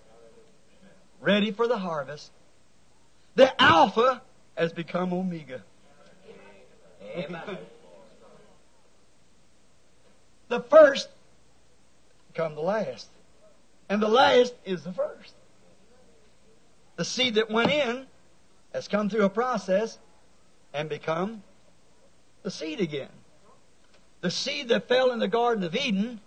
Ready 1.21 1.53
for 1.53 1.69
the 1.69 1.79
harvest. 1.79 2.33
The 3.37 3.63
Alpha 3.63 4.23
has 4.57 4.73
become 4.73 5.13
Omega. 5.13 5.63
Amen. 7.17 7.43
the 10.49 10.61
first 10.63 11.09
become 12.33 12.55
the 12.55 12.63
last. 12.63 13.09
And 13.89 14.03
the 14.03 14.09
last 14.09 14.55
is 14.65 14.83
the 14.85 14.93
first. 14.93 15.35
The 16.97 17.05
seed 17.05 17.35
that 17.35 17.51
went 17.51 17.71
in 17.71 18.07
has 18.73 18.89
come 18.89 19.09
through 19.09 19.25
a 19.25 19.31
process 19.31 19.99
and 20.73 20.89
become 20.89 21.43
the 22.43 22.51
seed 22.51 22.81
again. 22.81 23.11
The 24.21 24.31
seed 24.31 24.69
that 24.69 24.89
fell 24.89 25.11
in 25.11 25.19
the 25.19 25.29
Garden 25.29 25.65
of 25.65 25.75
Eden 25.75 26.21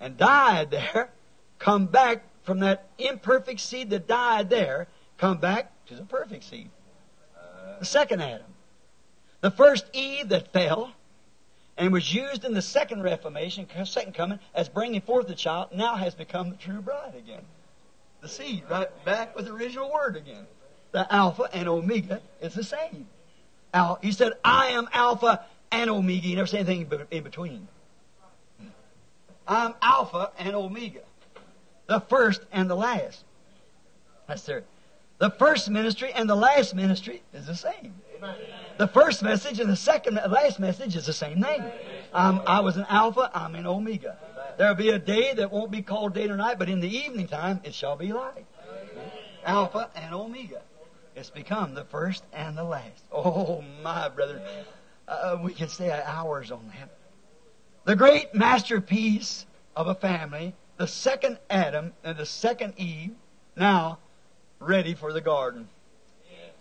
and 0.00 0.16
died 0.16 0.70
there, 0.70 1.10
come 1.58 1.86
back 1.86 2.24
from 2.42 2.60
that 2.60 2.88
imperfect 2.98 3.60
seed 3.60 3.90
that 3.90 4.08
died 4.08 4.50
there, 4.50 4.88
come 5.18 5.38
back 5.38 5.72
to 5.86 5.94
the 5.94 6.04
perfect 6.04 6.44
seed. 6.44 6.70
The 7.78 7.84
second 7.84 8.22
Adam. 8.22 8.46
The 9.40 9.50
first 9.50 9.86
Eve 9.92 10.30
that 10.30 10.52
fell 10.52 10.92
and 11.76 11.92
was 11.92 12.14
used 12.14 12.44
in 12.44 12.54
the 12.54 12.62
second 12.62 13.02
Reformation, 13.02 13.66
second 13.84 14.14
coming, 14.14 14.38
as 14.54 14.68
bringing 14.68 15.00
forth 15.00 15.26
the 15.26 15.34
child, 15.34 15.68
now 15.72 15.96
has 15.96 16.14
become 16.14 16.50
the 16.50 16.56
true 16.56 16.80
bride 16.80 17.14
again. 17.16 17.42
The 18.20 18.28
seed, 18.28 18.62
right 18.70 18.88
back 19.04 19.36
with 19.36 19.46
the 19.46 19.52
original 19.52 19.92
word 19.92 20.16
again. 20.16 20.46
The 20.92 21.12
Alpha 21.12 21.48
and 21.52 21.68
Omega 21.68 22.22
is 22.40 22.54
the 22.54 22.64
same. 22.64 23.06
Al, 23.72 23.98
he 24.00 24.12
said, 24.12 24.34
I 24.44 24.68
am 24.68 24.88
Alpha 24.92 25.44
and 25.72 25.90
Omega. 25.90 26.28
You 26.28 26.36
never 26.36 26.46
say 26.46 26.58
anything 26.58 26.90
in 27.10 27.22
between. 27.24 27.66
I'm 29.46 29.74
Alpha 29.82 30.30
and 30.38 30.54
Omega. 30.54 31.00
The 31.86 32.00
first 32.00 32.42
and 32.52 32.70
the 32.70 32.76
last. 32.76 33.24
That's 34.26 34.42
there. 34.44 34.64
The 35.18 35.30
first 35.30 35.68
ministry 35.68 36.12
and 36.12 36.28
the 36.30 36.34
last 36.34 36.74
ministry 36.74 37.22
is 37.32 37.46
the 37.46 37.54
same. 37.54 37.94
The 38.76 38.88
first 38.88 39.22
message 39.22 39.60
and 39.60 39.70
the 39.70 39.76
second, 39.76 40.18
last 40.28 40.58
message 40.58 40.96
is 40.96 41.06
the 41.06 41.12
same 41.12 41.40
name. 41.40 41.64
Um, 42.12 42.42
I 42.46 42.60
was 42.60 42.76
an 42.76 42.86
Alpha, 42.88 43.30
I'm 43.32 43.54
an 43.54 43.66
Omega. 43.66 44.18
There'll 44.58 44.74
be 44.74 44.90
a 44.90 44.98
day 44.98 45.32
that 45.34 45.52
won't 45.52 45.70
be 45.70 45.82
called 45.82 46.14
day 46.14 46.28
or 46.28 46.36
night, 46.36 46.58
but 46.58 46.68
in 46.68 46.80
the 46.80 46.88
evening 46.88 47.28
time 47.28 47.60
it 47.64 47.74
shall 47.74 47.96
be 47.96 48.12
light. 48.12 48.46
Alpha 49.44 49.90
and 49.94 50.14
Omega. 50.14 50.62
It's 51.14 51.30
become 51.30 51.74
the 51.74 51.84
first 51.84 52.24
and 52.32 52.58
the 52.58 52.64
last. 52.64 53.04
Oh, 53.12 53.62
my 53.82 54.08
brother. 54.08 54.42
Uh, 55.06 55.38
we 55.42 55.54
can 55.54 55.68
stay 55.68 55.90
hours 55.90 56.50
on 56.50 56.72
that. 56.78 56.90
The 57.84 57.94
great 57.94 58.34
masterpiece 58.34 59.46
of 59.76 59.86
a 59.86 59.94
family, 59.94 60.54
the 60.78 60.88
second 60.88 61.38
Adam 61.48 61.92
and 62.02 62.16
the 62.16 62.26
second 62.26 62.74
Eve, 62.76 63.12
now 63.56 63.98
ready 64.58 64.94
for 64.94 65.12
the 65.12 65.20
garden. 65.20 65.68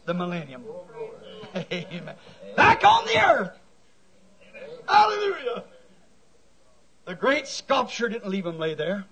The 0.05 0.13
millennium. 0.13 0.65
Amen. 1.55 2.15
Back 2.55 2.83
on 2.83 3.05
the 3.05 3.23
earth. 3.23 3.59
Hallelujah. 4.87 5.63
The 7.05 7.15
great 7.15 7.47
sculpture 7.47 8.09
didn't 8.09 8.29
leave 8.29 8.45
him 8.45 8.57
lay 8.57 8.73
there. 8.73 9.05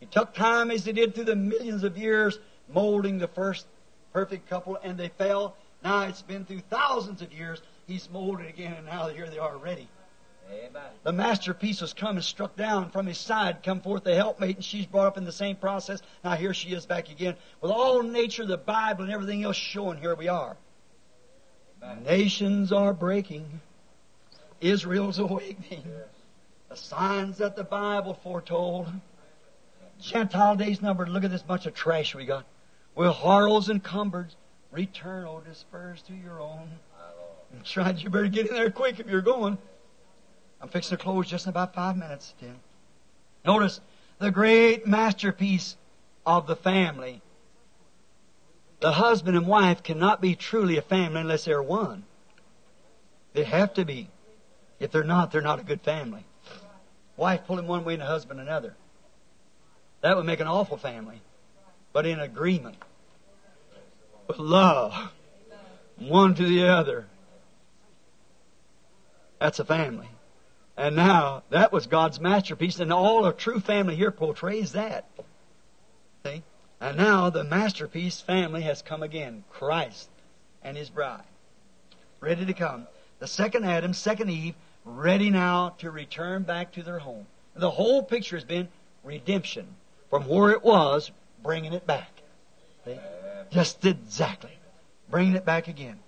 He 0.00 0.06
took 0.06 0.34
time 0.34 0.70
as 0.70 0.84
he 0.84 0.92
did 0.92 1.14
through 1.14 1.24
the 1.24 1.36
millions 1.36 1.84
of 1.84 1.96
years 1.96 2.38
molding 2.68 3.18
the 3.18 3.28
first 3.28 3.66
perfect 4.12 4.48
couple 4.48 4.78
and 4.82 4.98
they 4.98 5.08
fell. 5.08 5.56
Now 5.82 6.02
it's 6.02 6.22
been 6.22 6.44
through 6.44 6.62
thousands 6.70 7.22
of 7.22 7.32
years. 7.32 7.62
He's 7.86 8.08
molded 8.10 8.46
again 8.46 8.74
and 8.74 8.86
now 8.86 9.08
here 9.08 9.28
they 9.28 9.38
are 9.38 9.56
ready. 9.56 9.88
Amen. 10.52 10.82
The 11.04 11.12
masterpiece 11.12 11.80
was 11.80 11.92
come 11.92 12.16
and 12.16 12.24
struck 12.24 12.56
down 12.56 12.90
from 12.90 13.06
his 13.06 13.18
side, 13.18 13.62
come 13.62 13.80
forth 13.80 14.02
the 14.02 14.16
helpmate, 14.16 14.56
and 14.56 14.64
she's 14.64 14.84
brought 14.84 15.06
up 15.06 15.16
in 15.16 15.24
the 15.24 15.30
same 15.30 15.54
process. 15.54 16.02
Now 16.24 16.34
here 16.34 16.52
she 16.52 16.70
is 16.70 16.86
back 16.86 17.08
again 17.08 17.36
with 17.60 17.70
all 17.70 18.02
nature, 18.02 18.44
the 18.44 18.58
Bible, 18.58 19.04
and 19.04 19.12
everything 19.12 19.44
else 19.44 19.56
showing. 19.56 19.98
Here 19.98 20.16
we 20.16 20.26
are. 20.26 20.56
Nations 22.04 22.72
are 22.72 22.92
breaking. 22.92 23.60
Israel's 24.60 25.18
awakening. 25.26 25.84
The 26.68 26.76
signs 26.76 27.38
that 27.38 27.56
the 27.56 27.64
Bible 27.64 28.14
foretold. 28.14 28.88
Gentile 29.98 30.56
days 30.56 30.80
numbered. 30.80 31.08
Look 31.08 31.24
at 31.24 31.30
this 31.30 31.42
bunch 31.42 31.66
of 31.66 31.74
trash 31.74 32.14
we 32.14 32.24
got. 32.24 32.44
With 32.94 33.10
horrors 33.10 33.68
and 33.68 33.82
cumbered. 33.82 34.34
Return, 34.70 35.26
O 35.26 35.40
dispersed 35.40 36.06
to 36.06 36.14
your 36.14 36.40
own. 36.40 36.68
Tried 37.64 37.98
you 37.98 38.10
better 38.10 38.28
get 38.28 38.48
in 38.48 38.54
there 38.54 38.70
quick 38.70 39.00
if 39.00 39.08
you're 39.08 39.20
going. 39.20 39.58
I'm 40.60 40.68
fixing 40.68 40.96
to 40.96 41.02
close 41.02 41.28
just 41.28 41.46
in 41.46 41.50
about 41.50 41.74
five 41.74 41.96
minutes, 41.96 42.34
Tim. 42.38 42.60
Notice 43.44 43.80
the 44.18 44.30
great 44.30 44.86
masterpiece 44.86 45.76
of 46.24 46.46
the 46.46 46.54
family. 46.54 47.20
The 48.80 48.92
husband 48.92 49.36
and 49.36 49.46
wife 49.46 49.82
cannot 49.82 50.20
be 50.20 50.34
truly 50.34 50.78
a 50.78 50.82
family 50.82 51.20
unless 51.20 51.44
they're 51.44 51.62
one. 51.62 52.04
They 53.34 53.44
have 53.44 53.74
to 53.74 53.84
be. 53.84 54.08
If 54.78 54.90
they're 54.90 55.04
not, 55.04 55.30
they're 55.30 55.42
not 55.42 55.60
a 55.60 55.64
good 55.64 55.82
family. 55.82 56.24
Wife 57.16 57.42
pulling 57.46 57.66
one 57.66 57.84
way 57.84 57.94
and 57.94 58.02
the 58.02 58.06
husband 58.06 58.40
another. 58.40 58.74
That 60.00 60.16
would 60.16 60.24
make 60.24 60.40
an 60.40 60.46
awful 60.46 60.78
family. 60.78 61.20
But 61.92 62.06
in 62.06 62.18
agreement. 62.18 62.76
With 64.26 64.38
love. 64.38 64.94
One 65.98 66.34
to 66.34 66.42
the 66.42 66.68
other. 66.68 67.06
That's 69.38 69.58
a 69.58 69.64
family. 69.64 70.08
And 70.76 70.96
now, 70.96 71.42
that 71.50 71.72
was 71.72 71.86
God's 71.86 72.18
masterpiece, 72.20 72.80
and 72.80 72.90
all 72.90 73.26
a 73.26 73.34
true 73.34 73.60
family 73.60 73.96
here 73.96 74.10
portrays 74.10 74.72
that. 74.72 75.04
See? 76.24 76.42
And 76.80 76.96
now 76.96 77.30
the 77.30 77.44
masterpiece 77.44 78.20
family 78.20 78.62
has 78.62 78.82
come 78.82 79.02
again 79.02 79.44
Christ 79.50 80.08
and 80.62 80.76
his 80.76 80.90
bride. 80.90 81.22
Ready 82.20 82.46
to 82.46 82.54
come. 82.54 82.86
The 83.18 83.26
second 83.26 83.64
Adam, 83.64 83.92
second 83.92 84.30
Eve, 84.30 84.54
ready 84.84 85.30
now 85.30 85.74
to 85.78 85.90
return 85.90 86.42
back 86.42 86.72
to 86.72 86.82
their 86.82 86.98
home. 86.98 87.26
The 87.54 87.70
whole 87.70 88.02
picture 88.02 88.36
has 88.36 88.44
been 88.44 88.68
redemption 89.04 89.66
from 90.08 90.26
where 90.26 90.50
it 90.50 90.64
was, 90.64 91.10
bringing 91.42 91.72
it 91.72 91.86
back. 91.86 92.10
See? 92.84 92.98
Just 93.50 93.84
exactly. 93.84 94.56
Bringing 95.10 95.34
it 95.34 95.44
back 95.44 95.68
again. 95.68 95.98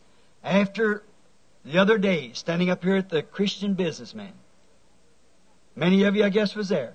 After 0.43 1.03
the 1.65 1.79
other 1.79 1.99
day, 1.99 2.33
standing 2.33 2.71
up 2.71 2.83
here 2.83 2.97
at 2.97 3.11
the 3.11 3.23
Christian 3.23 3.75
businessman, 3.75 4.33
Many 5.75 6.03
of 6.05 6.15
you, 6.17 6.25
I 6.25 6.29
guess, 6.29 6.55
was 6.55 6.69
there. 6.69 6.95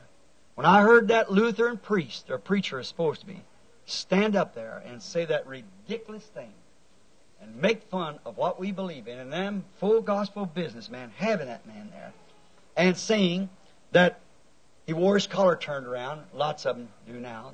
When 0.56 0.66
I 0.66 0.82
heard 0.82 1.08
that 1.08 1.32
Lutheran 1.32 1.78
priest, 1.78 2.30
or 2.30 2.38
preacher 2.38 2.80
is 2.80 2.88
supposed 2.88 3.22
to 3.22 3.28
be, 3.28 3.42
stand 3.88 4.36
up 4.36 4.54
there 4.54 4.84
and 4.86 5.02
say 5.02 5.26
that 5.26 5.48
ridiculous 5.48 6.24
thing 6.26 6.54
and 7.42 7.56
make 7.56 7.84
fun 7.84 8.20
of 8.26 8.38
what 8.38 8.60
we 8.60 8.72
believe 8.72 9.08
in, 9.08 9.18
and 9.18 9.32
them 9.32 9.64
full 9.80 10.02
gospel 10.02 10.46
businessmen 10.46 11.12
having 11.16 11.48
that 11.48 11.66
man 11.66 11.90
there 11.92 12.12
and 12.76 12.96
saying 12.98 13.50
that 13.92 14.20
he 14.86 14.94
wore 14.94 15.16
his 15.16 15.26
collar 15.26 15.56
turned 15.56 15.88
around. 15.88 16.22
Lots 16.34 16.66
of 16.66 16.78
them 16.78 16.90
do 17.08 17.14
now. 17.14 17.54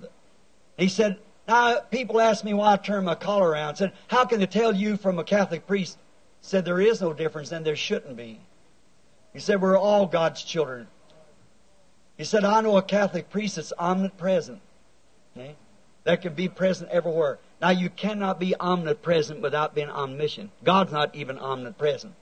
He 0.77 0.88
said, 0.88 1.19
now 1.47 1.80
people 1.91 2.19
ask 2.19 2.43
me 2.43 2.53
why 2.53 2.73
I 2.73 2.77
turn 2.77 3.03
my 3.03 3.15
collar 3.15 3.49
around. 3.49 3.76
Said, 3.76 3.93
how 4.07 4.26
can 4.26 4.39
they 4.39 4.45
tell 4.45 4.76
you 4.76 4.97
from 4.97 5.19
a 5.19 5.23
Catholic 5.23 5.68
priest? 5.68 5.97
Said 6.41 6.65
there 6.65 6.81
is 6.81 7.01
no 7.01 7.14
difference 7.14 7.51
and 7.51 7.65
there 7.65 7.76
shouldn't 7.76 8.18
be. 8.18 8.39
He 9.34 9.39
said 9.39 9.61
we're 9.61 9.77
all 9.77 10.05
God's 10.05 10.43
children. 10.43 10.88
He 12.18 12.23
said, 12.23 12.43
I 12.43 12.61
know 12.61 12.77
a 12.77 12.81
Catholic 12.81 13.30
priest 13.30 13.57
that's 13.57 13.73
omnipresent. 13.77 14.61
Okay? 15.35 15.55
That 16.04 16.22
can 16.22 16.34
be 16.34 16.50
present 16.50 16.90
everywhere. 16.90 17.40
Now, 17.62 17.70
you 17.70 17.90
cannot 17.90 18.40
be 18.40 18.56
omnipresent 18.60 19.42
without 19.42 19.74
being 19.74 19.90
omniscient. 19.90 20.52
God's 20.64 20.92
not 20.92 21.16
even 21.16 21.40
omnipresent. 21.40 22.14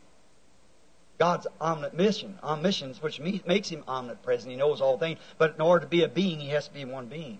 God's 1.17 1.47
omniscient, 1.59 2.37
omniscience, 2.43 3.01
which 3.01 3.19
makes 3.19 3.69
him 3.69 3.83
omnipresent. 3.87 4.51
He 4.51 4.57
knows 4.57 4.81
all 4.81 4.97
things. 4.97 5.19
But 5.37 5.55
in 5.55 5.61
order 5.61 5.85
to 5.85 5.89
be 5.89 6.03
a 6.03 6.07
being, 6.07 6.39
he 6.39 6.49
has 6.49 6.67
to 6.67 6.73
be 6.73 6.85
one 6.85 7.07
being. 7.07 7.39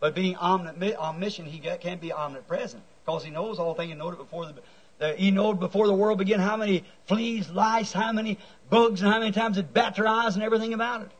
But 0.00 0.14
being 0.14 0.36
omniscient, 0.36 1.48
he 1.48 1.58
can't 1.58 2.00
be 2.00 2.12
omnipresent 2.12 2.82
because 3.04 3.24
he 3.24 3.30
knows 3.30 3.58
all 3.58 3.74
things 3.74 3.90
and 3.90 3.98
knows 3.98 4.14
it 4.14 4.18
before 4.18 4.46
the, 4.46 4.54
the, 4.98 5.14
he 5.14 5.30
knowed 5.30 5.60
before 5.60 5.86
the 5.86 5.94
world 5.94 6.18
began 6.18 6.40
how 6.40 6.56
many 6.56 6.84
fleas, 7.06 7.48
lice, 7.50 7.92
how 7.92 8.12
many 8.12 8.38
bugs, 8.70 9.02
and 9.02 9.12
how 9.12 9.18
many 9.18 9.32
times 9.32 9.58
it 9.58 9.66
eyes 9.74 10.34
and 10.34 10.42
everything 10.42 10.74
about 10.74 11.02
it. 11.02 11.10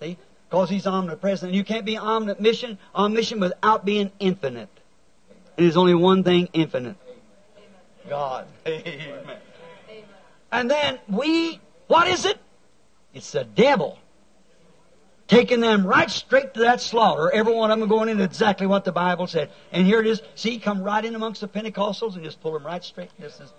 See? 0.00 0.18
Because 0.52 0.68
he's 0.68 0.86
omnipresent. 0.86 1.48
And 1.48 1.56
you 1.56 1.64
can't 1.64 1.86
be 1.86 1.96
omniscient, 1.96 2.78
omniscient 2.94 3.40
without 3.40 3.86
being 3.86 4.12
infinite. 4.18 4.68
And 5.56 5.64
there's 5.64 5.78
only 5.78 5.94
one 5.94 6.24
thing 6.24 6.50
infinite. 6.52 6.96
God. 8.06 8.46
Amen. 8.66 9.38
And 10.52 10.70
then 10.70 10.98
we, 11.08 11.58
what 11.86 12.06
is 12.06 12.26
it? 12.26 12.38
It's 13.14 13.32
the 13.32 13.44
devil. 13.44 13.98
Taking 15.26 15.60
them 15.60 15.86
right 15.86 16.10
straight 16.10 16.52
to 16.52 16.60
that 16.60 16.82
slaughter. 16.82 17.32
Every 17.32 17.54
one 17.54 17.70
of 17.70 17.80
them 17.80 17.88
going 17.88 18.10
into 18.10 18.22
exactly 18.24 18.66
what 18.66 18.84
the 18.84 18.92
Bible 18.92 19.26
said. 19.26 19.48
And 19.72 19.86
here 19.86 20.00
it 20.00 20.06
is. 20.06 20.20
See, 20.34 20.58
come 20.58 20.82
right 20.82 21.02
in 21.02 21.14
amongst 21.14 21.40
the 21.40 21.48
Pentecostals 21.48 22.14
and 22.14 22.22
just 22.22 22.42
pull 22.42 22.52
them 22.52 22.66
right 22.66 22.84
straight. 22.84 23.08
This 23.18 23.40
is 23.40 23.50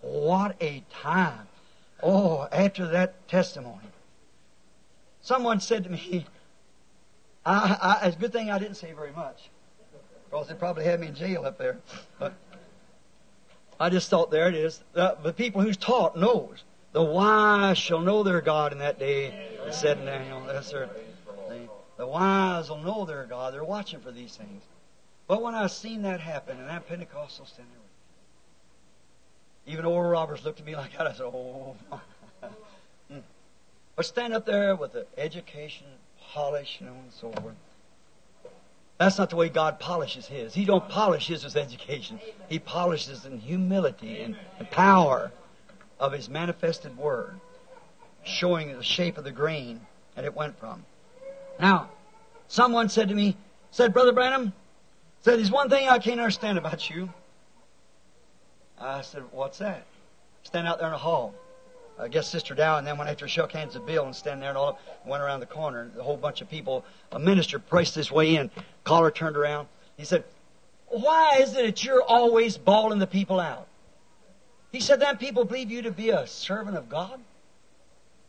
what 0.00 0.56
a 0.62 0.82
time. 0.90 1.48
Oh, 2.02 2.48
after 2.50 2.88
that 2.88 3.28
testimony. 3.28 3.88
Someone 5.28 5.60
said 5.60 5.84
to 5.84 5.90
me, 5.90 6.24
I, 7.44 7.98
I, 8.02 8.06
it's 8.06 8.16
a 8.16 8.18
good 8.18 8.32
thing 8.32 8.50
I 8.50 8.58
didn't 8.58 8.76
say 8.76 8.94
very 8.94 9.12
much, 9.12 9.50
because 10.24 10.48
they 10.48 10.54
probably 10.54 10.84
had 10.84 11.00
me 11.00 11.08
in 11.08 11.14
jail 11.14 11.44
up 11.44 11.58
there. 11.58 11.76
But 12.18 12.32
I 13.78 13.90
just 13.90 14.08
thought, 14.08 14.30
there 14.30 14.48
it 14.48 14.54
is. 14.54 14.80
The, 14.94 15.18
the 15.22 15.34
people 15.34 15.60
who's 15.60 15.76
taught 15.76 16.16
knows. 16.16 16.64
The 16.92 17.02
wise 17.02 17.76
shall 17.76 18.00
know 18.00 18.22
their 18.22 18.40
God 18.40 18.72
in 18.72 18.78
that 18.78 18.98
day. 18.98 19.26
It 19.66 19.74
said 19.74 19.98
in 19.98 20.06
Daniel. 20.06 20.44
That's 20.46 20.70
their, 20.70 20.88
the, 21.50 21.68
the 21.98 22.06
wise 22.06 22.70
will 22.70 22.78
know 22.78 23.04
their 23.04 23.26
God. 23.26 23.52
They're 23.52 23.62
watching 23.62 24.00
for 24.00 24.10
these 24.10 24.34
things. 24.34 24.62
But 25.26 25.42
when 25.42 25.54
I 25.54 25.66
seen 25.66 26.00
that 26.04 26.20
happen, 26.20 26.58
and 26.58 26.70
that 26.70 26.88
Pentecostal 26.88 27.44
standing 27.44 27.74
even 29.66 29.84
Oral 29.84 30.10
Roberts 30.10 30.42
looked 30.42 30.60
at 30.60 30.64
me 30.64 30.74
like 30.74 30.96
that. 30.96 31.06
I 31.06 31.12
said, 31.12 31.26
"Oh." 31.26 31.76
Or 33.98 34.04
stand 34.04 34.32
up 34.32 34.46
there 34.46 34.76
with 34.76 34.92
the 34.92 35.06
education, 35.16 35.86
polish, 36.32 36.78
you 36.80 36.86
know, 36.86 36.92
and 36.92 37.12
so 37.12 37.32
forth. 37.32 37.56
That's 38.96 39.18
not 39.18 39.30
the 39.30 39.36
way 39.36 39.48
God 39.48 39.80
polishes 39.80 40.26
His. 40.26 40.54
He 40.54 40.64
don't 40.64 40.88
polish 40.88 41.26
His 41.26 41.42
with 41.42 41.56
education. 41.56 42.20
He 42.48 42.60
polishes 42.60 43.24
in 43.26 43.38
humility 43.38 44.22
and, 44.22 44.36
and 44.60 44.70
power 44.70 45.32
of 45.98 46.12
His 46.12 46.28
manifested 46.28 46.96
Word, 46.96 47.40
showing 48.22 48.72
the 48.72 48.84
shape 48.84 49.18
of 49.18 49.24
the 49.24 49.32
grain 49.32 49.80
that 50.14 50.24
it 50.24 50.34
went 50.34 50.58
from. 50.60 50.84
Now, 51.58 51.90
someone 52.46 52.88
said 52.88 53.08
to 53.08 53.16
me, 53.16 53.36
said, 53.72 53.92
Brother 53.92 54.12
Branham, 54.12 54.52
said, 55.22 55.38
there's 55.38 55.50
one 55.50 55.70
thing 55.70 55.88
I 55.88 55.98
can't 55.98 56.20
understand 56.20 56.56
about 56.56 56.88
you. 56.88 57.12
I 58.80 59.00
said, 59.02 59.24
what's 59.32 59.58
that? 59.58 59.84
stand 60.44 60.66
out 60.66 60.78
there 60.78 60.86
in 60.86 60.92
the 60.92 60.98
hall. 60.98 61.34
Uh, 61.98 62.04
I 62.04 62.08
guess 62.08 62.28
Sister 62.28 62.54
Dauch, 62.54 62.78
and 62.78 62.86
then 62.86 62.96
went 62.98 63.10
after 63.10 63.28
shook 63.28 63.52
hands 63.52 63.74
with 63.74 63.86
Bill 63.86 64.04
and 64.04 64.14
stand 64.14 64.42
there 64.42 64.48
and 64.48 64.58
all, 64.58 64.78
went 65.04 65.22
around 65.22 65.40
the 65.40 65.46
corner, 65.46 65.82
and 65.82 65.96
a 65.96 66.02
whole 66.02 66.16
bunch 66.16 66.40
of 66.40 66.48
people, 66.48 66.84
a 67.12 67.18
minister 67.18 67.58
pressed 67.58 67.94
his 67.94 68.10
way 68.10 68.36
in, 68.36 68.50
collar 68.84 69.10
turned 69.10 69.36
around. 69.36 69.68
He 69.96 70.04
said, 70.04 70.24
Why 70.88 71.38
is 71.40 71.54
it 71.54 71.64
that 71.64 71.84
you're 71.84 72.02
always 72.02 72.56
bawling 72.56 72.98
the 72.98 73.06
people 73.06 73.40
out? 73.40 73.66
He 74.72 74.80
said, 74.80 75.00
Then 75.00 75.16
people 75.16 75.44
believe 75.44 75.70
you 75.70 75.82
to 75.82 75.90
be 75.90 76.10
a 76.10 76.26
servant 76.26 76.76
of 76.76 76.88
God? 76.88 77.20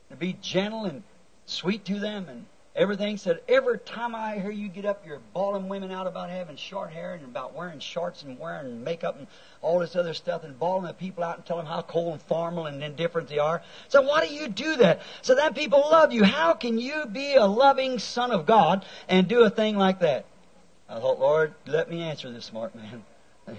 To 0.10 0.16
be 0.16 0.34
gentle 0.42 0.86
and 0.86 1.04
sweet 1.46 1.86
to 1.86 2.00
them 2.00 2.28
and 2.30 2.46
everything. 2.80 3.18
Said, 3.18 3.42
Every 3.48 3.78
time 3.78 4.16
I 4.16 4.40
hear 4.40 4.50
you 4.50 4.70
get 4.70 4.86
up, 4.86 5.06
you're 5.06 5.20
bawling 5.34 5.68
women 5.68 5.92
out 5.92 6.08
about 6.08 6.30
having 6.30 6.56
short 6.56 6.92
hair 6.92 7.14
and 7.14 7.26
about 7.26 7.54
wearing 7.54 7.80
shorts 7.80 8.24
and 8.24 8.40
wearing 8.40 8.84
makeup 8.84 9.18
and 9.18 9.28
all 9.62 9.80
this 9.80 9.96
other 9.96 10.14
stuff 10.14 10.44
and 10.44 10.58
bawling 10.58 10.86
the 10.86 10.94
people 10.94 11.24
out 11.24 11.36
and 11.36 11.46
telling 11.46 11.66
them 11.66 11.74
how 11.74 11.82
cold 11.82 12.14
and 12.14 12.22
formal 12.24 12.66
and 12.66 12.82
indifferent 12.82 13.28
they 13.28 13.38
are. 13.38 13.62
So 13.90 14.02
why 14.02 14.26
do 14.26 14.34
you 14.34 14.48
do 14.48 14.78
that? 14.78 15.02
So 15.22 15.36
that 15.36 15.54
people 15.54 15.80
love 15.80 16.14
you. 16.14 16.24
How 16.24 16.54
can 16.54 16.80
you 16.80 17.06
be 17.06 17.36
a 17.36 17.46
loving 17.46 18.00
son 18.00 18.32
of 18.32 18.46
God 18.46 18.86
and 19.08 19.28
do 19.28 19.44
a 19.44 19.50
thing 19.50 19.78
like 19.78 20.00
that? 20.00 20.26
I 20.88 21.00
thought, 21.00 21.20
Lord, 21.20 21.54
let 21.68 21.92
me 21.92 22.02
answer 22.02 22.32
this 22.32 22.46
smart 22.46 22.74
man. 22.74 23.04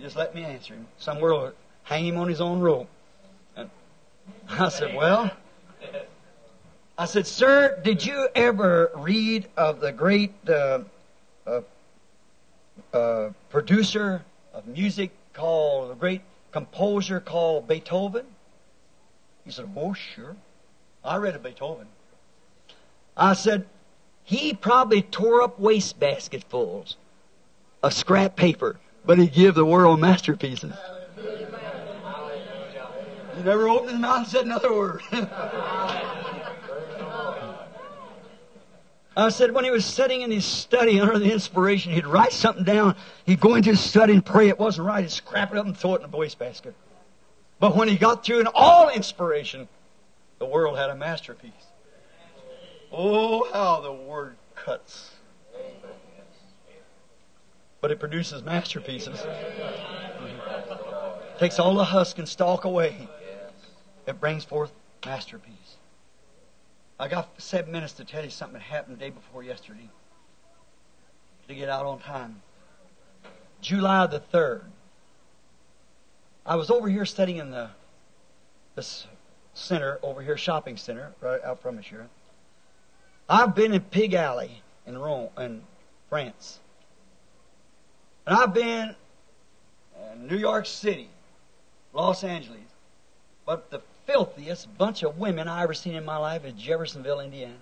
just 0.00 0.16
let 0.16 0.34
me 0.34 0.42
answer 0.42 0.74
him. 0.74 0.88
Somewhere 0.98 1.32
will 1.32 1.52
hang 1.84 2.06
him 2.06 2.16
on 2.16 2.28
his 2.28 2.40
own 2.40 2.60
rope. 2.60 2.88
And 3.54 3.70
I 4.48 4.68
said, 4.70 4.96
well, 4.96 5.30
I 6.98 7.06
said, 7.06 7.26
sir, 7.26 7.80
did 7.82 8.04
you 8.04 8.28
ever 8.34 8.90
read 8.94 9.48
of 9.56 9.80
the 9.80 9.92
great 9.92 10.32
uh, 10.48 10.80
uh, 11.46 11.60
uh, 12.92 13.30
producer 13.48 14.22
of 14.52 14.66
music 14.66 15.10
called, 15.32 15.90
the 15.90 15.94
great 15.94 16.20
composer 16.52 17.18
called 17.18 17.66
Beethoven? 17.66 18.26
He 19.44 19.50
said, 19.50 19.70
oh, 19.74 19.94
sure. 19.94 20.36
I 21.02 21.16
read 21.16 21.34
of 21.34 21.42
Beethoven. 21.42 21.86
I 23.16 23.32
said, 23.32 23.66
he 24.24 24.52
probably 24.52 25.02
tore 25.02 25.42
up 25.42 25.58
wastebasketfuls 25.60 26.96
of 27.82 27.94
scrap 27.94 28.36
paper, 28.36 28.78
but 29.04 29.18
he 29.18 29.26
gave 29.26 29.54
the 29.54 29.64
world 29.64 29.98
masterpieces. 29.98 30.74
He 33.34 33.42
never 33.42 33.68
opened 33.68 33.90
his 33.92 33.98
mouth 33.98 34.18
and 34.18 34.26
said 34.26 34.44
another 34.44 34.72
word. 34.72 35.00
I 39.16 39.28
said 39.28 39.52
when 39.52 39.64
he 39.64 39.70
was 39.70 39.84
sitting 39.84 40.22
in 40.22 40.30
his 40.30 40.44
study 40.44 40.98
under 41.00 41.18
the 41.18 41.30
inspiration, 41.30 41.92
he'd 41.92 42.06
write 42.06 42.32
something 42.32 42.64
down. 42.64 42.96
He'd 43.26 43.40
go 43.40 43.54
into 43.54 43.70
his 43.70 43.80
study 43.80 44.14
and 44.14 44.24
pray 44.24 44.48
it 44.48 44.58
wasn't 44.58 44.86
right. 44.86 45.02
He'd 45.02 45.10
scrap 45.10 45.52
it 45.52 45.58
up 45.58 45.66
and 45.66 45.76
throw 45.76 45.94
it 45.94 46.02
in 46.02 46.10
the 46.10 46.16
wastebasket. 46.16 46.74
But 47.60 47.76
when 47.76 47.88
he 47.88 47.96
got 47.96 48.24
through 48.24 48.40
in 48.40 48.48
all 48.54 48.88
inspiration, 48.88 49.68
the 50.38 50.46
world 50.46 50.78
had 50.78 50.90
a 50.90 50.96
masterpiece. 50.96 51.52
Oh, 52.90 53.50
how 53.52 53.80
the 53.80 53.92
Word 53.92 54.36
cuts. 54.54 55.10
But 57.80 57.90
it 57.90 58.00
produces 58.00 58.42
masterpieces. 58.42 59.22
Takes 61.38 61.58
all 61.58 61.74
the 61.74 61.84
husk 61.84 62.18
and 62.18 62.28
stalk 62.28 62.64
away. 62.64 63.08
It 64.06 64.20
brings 64.20 64.44
forth 64.44 64.72
masterpiece. 65.04 65.76
I 67.02 67.08
got 67.08 67.28
seven 67.42 67.72
minutes 67.72 67.94
to 67.94 68.04
tell 68.04 68.22
you 68.22 68.30
something 68.30 68.54
that 68.54 68.62
happened 68.62 68.96
the 68.96 69.00
day 69.00 69.10
before 69.10 69.42
yesterday. 69.42 69.88
To 71.48 71.54
get 71.54 71.68
out 71.68 71.84
on 71.84 71.98
time. 71.98 72.40
July 73.60 74.06
the 74.06 74.20
3rd. 74.20 74.62
I 76.46 76.54
was 76.54 76.70
over 76.70 76.88
here 76.88 77.04
studying 77.04 77.38
in 77.38 77.50
the 77.50 77.70
this 78.76 79.08
center 79.52 79.98
over 80.04 80.22
here, 80.22 80.36
shopping 80.36 80.76
center, 80.76 81.12
right 81.20 81.42
out 81.42 81.60
from 81.60 81.76
us 81.78 81.86
here. 81.86 82.06
I've 83.28 83.56
been 83.56 83.74
in 83.74 83.80
Pig 83.80 84.14
Alley 84.14 84.62
in 84.86 84.96
Rome, 84.96 85.30
in 85.36 85.64
France. 86.08 86.60
And 88.28 88.36
I've 88.36 88.54
been 88.54 88.94
in 90.12 90.28
New 90.28 90.38
York 90.38 90.66
City, 90.66 91.08
Los 91.92 92.22
Angeles. 92.22 92.60
But 93.44 93.72
the 93.72 93.80
filthiest 94.06 94.76
bunch 94.78 95.02
of 95.02 95.18
women 95.18 95.48
I 95.48 95.62
ever 95.62 95.74
seen 95.74 95.94
in 95.94 96.04
my 96.04 96.16
life 96.16 96.44
is 96.44 96.54
Jeffersonville, 96.54 97.20
Indiana. 97.20 97.54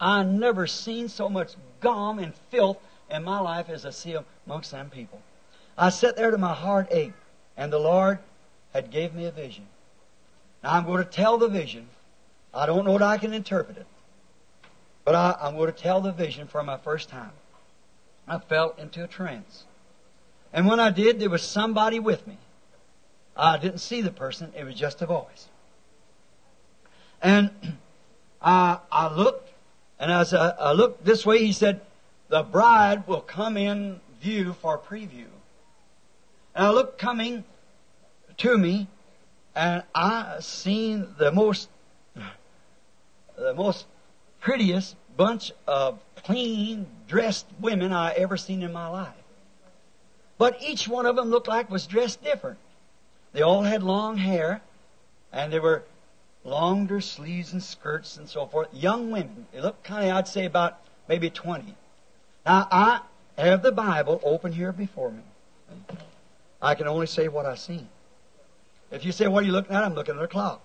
I 0.00 0.22
never 0.22 0.66
seen 0.66 1.08
so 1.08 1.28
much 1.28 1.54
gum 1.80 2.18
and 2.18 2.34
filth 2.50 2.78
in 3.10 3.22
my 3.24 3.38
life 3.40 3.68
as 3.68 3.86
I 3.86 3.90
see 3.90 4.16
amongst 4.46 4.70
them 4.70 4.90
people. 4.90 5.20
I 5.76 5.90
sat 5.90 6.16
there 6.16 6.30
to 6.30 6.38
my 6.38 6.54
heart 6.54 6.88
ache, 6.90 7.12
and 7.56 7.72
the 7.72 7.78
Lord 7.78 8.18
had 8.72 8.90
gave 8.90 9.14
me 9.14 9.26
a 9.26 9.30
vision. 9.30 9.66
Now 10.62 10.72
I'm 10.72 10.86
going 10.86 11.04
to 11.04 11.10
tell 11.10 11.38
the 11.38 11.48
vision. 11.48 11.88
I 12.54 12.66
don't 12.66 12.84
know 12.84 12.98
that 12.98 13.02
I 13.02 13.18
can 13.18 13.32
interpret 13.32 13.78
it. 13.78 13.86
But 15.04 15.14
I, 15.14 15.36
I'm 15.40 15.56
going 15.56 15.72
to 15.72 15.78
tell 15.78 16.00
the 16.00 16.12
vision 16.12 16.46
for 16.46 16.62
my 16.62 16.76
first 16.76 17.08
time. 17.08 17.32
I 18.26 18.38
fell 18.38 18.74
into 18.78 19.02
a 19.02 19.08
trance. 19.08 19.64
And 20.52 20.66
when 20.66 20.78
I 20.78 20.90
did, 20.90 21.18
there 21.18 21.30
was 21.30 21.42
somebody 21.42 21.98
with 21.98 22.26
me. 22.26 22.38
I 23.36 23.56
didn't 23.56 23.78
see 23.78 24.02
the 24.02 24.10
person, 24.10 24.52
it 24.56 24.64
was 24.64 24.74
just 24.74 25.02
a 25.02 25.06
voice. 25.06 25.48
And 27.22 27.50
I, 28.42 28.78
I 28.90 29.14
looked, 29.14 29.52
and 29.98 30.10
as 30.10 30.34
I, 30.34 30.50
I 30.50 30.72
looked 30.72 31.04
this 31.04 31.24
way, 31.24 31.38
he 31.38 31.52
said, 31.52 31.80
The 32.28 32.42
bride 32.42 33.06
will 33.06 33.20
come 33.20 33.56
in 33.56 34.00
view 34.20 34.52
for 34.52 34.78
preview. 34.78 35.26
And 36.54 36.66
I 36.66 36.70
looked 36.70 36.98
coming 36.98 37.44
to 38.38 38.58
me, 38.58 38.88
and 39.54 39.82
I 39.94 40.36
seen 40.40 41.08
the 41.18 41.32
most, 41.32 41.68
the 43.36 43.54
most 43.54 43.86
prettiest 44.40 44.96
bunch 45.16 45.52
of 45.66 46.00
clean 46.16 46.86
dressed 47.06 47.46
women 47.60 47.92
I 47.92 48.12
ever 48.12 48.36
seen 48.36 48.62
in 48.62 48.72
my 48.72 48.88
life. 48.88 49.14
But 50.38 50.60
each 50.62 50.88
one 50.88 51.06
of 51.06 51.16
them 51.16 51.30
looked 51.30 51.48
like 51.48 51.70
was 51.70 51.86
dressed 51.86 52.22
different. 52.24 52.58
They 53.32 53.42
all 53.42 53.62
had 53.62 53.82
long 53.82 54.18
hair, 54.18 54.60
and 55.32 55.52
they 55.52 55.58
were 55.58 55.84
longer 56.44 57.00
sleeves 57.00 57.52
and 57.52 57.62
skirts 57.62 58.16
and 58.16 58.28
so 58.28 58.46
forth. 58.46 58.68
Young 58.72 59.10
women. 59.10 59.46
They 59.52 59.60
looked 59.60 59.84
kind 59.84 60.10
of, 60.10 60.16
I'd 60.16 60.28
say, 60.28 60.44
about 60.44 60.78
maybe 61.08 61.30
20. 61.30 61.74
Now, 62.44 62.68
I 62.70 63.00
have 63.38 63.62
the 63.62 63.72
Bible 63.72 64.20
open 64.22 64.52
here 64.52 64.72
before 64.72 65.10
me. 65.10 65.22
I 66.60 66.74
can 66.74 66.86
only 66.86 67.06
say 67.06 67.28
what 67.28 67.46
I 67.46 67.54
see. 67.54 67.86
If 68.90 69.04
you 69.04 69.12
say, 69.12 69.26
what 69.28 69.44
are 69.44 69.46
you 69.46 69.52
looking 69.52 69.74
at? 69.74 69.84
I'm 69.84 69.94
looking 69.94 70.16
at 70.16 70.22
a 70.22 70.28
clock. 70.28 70.60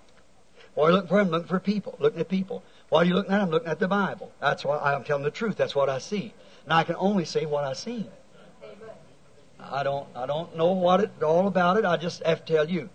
What 0.74 0.86
are 0.86 0.90
you 0.90 0.96
looking 0.96 1.08
for? 1.08 1.20
I'm 1.20 1.30
looking 1.30 1.48
for 1.48 1.60
people. 1.60 1.96
Looking 1.98 2.20
at 2.20 2.28
people. 2.28 2.62
What 2.90 3.00
are 3.00 3.08
you 3.08 3.14
looking 3.14 3.32
at? 3.32 3.40
I'm 3.40 3.50
looking 3.50 3.70
at 3.70 3.78
the 3.78 3.88
Bible. 3.88 4.30
That's 4.40 4.64
why 4.64 4.78
I'm 4.78 5.04
telling 5.04 5.24
the 5.24 5.30
truth. 5.30 5.56
That's 5.56 5.74
what 5.74 5.88
I 5.88 5.98
see. 5.98 6.34
And 6.64 6.72
I 6.72 6.84
can 6.84 6.96
only 6.98 7.24
say 7.24 7.46
what 7.46 7.64
I've 7.64 7.78
seen. 7.78 8.08
I 9.60 9.82
don't, 9.82 10.06
I 10.14 10.26
don't 10.26 10.56
know 10.56 10.72
what 10.72 11.00
it, 11.00 11.22
all 11.22 11.46
about 11.46 11.76
it. 11.76 11.84
I 11.84 11.96
just 11.96 12.22
have 12.22 12.44
to 12.44 12.52
tell 12.52 12.68
you. 12.68 12.88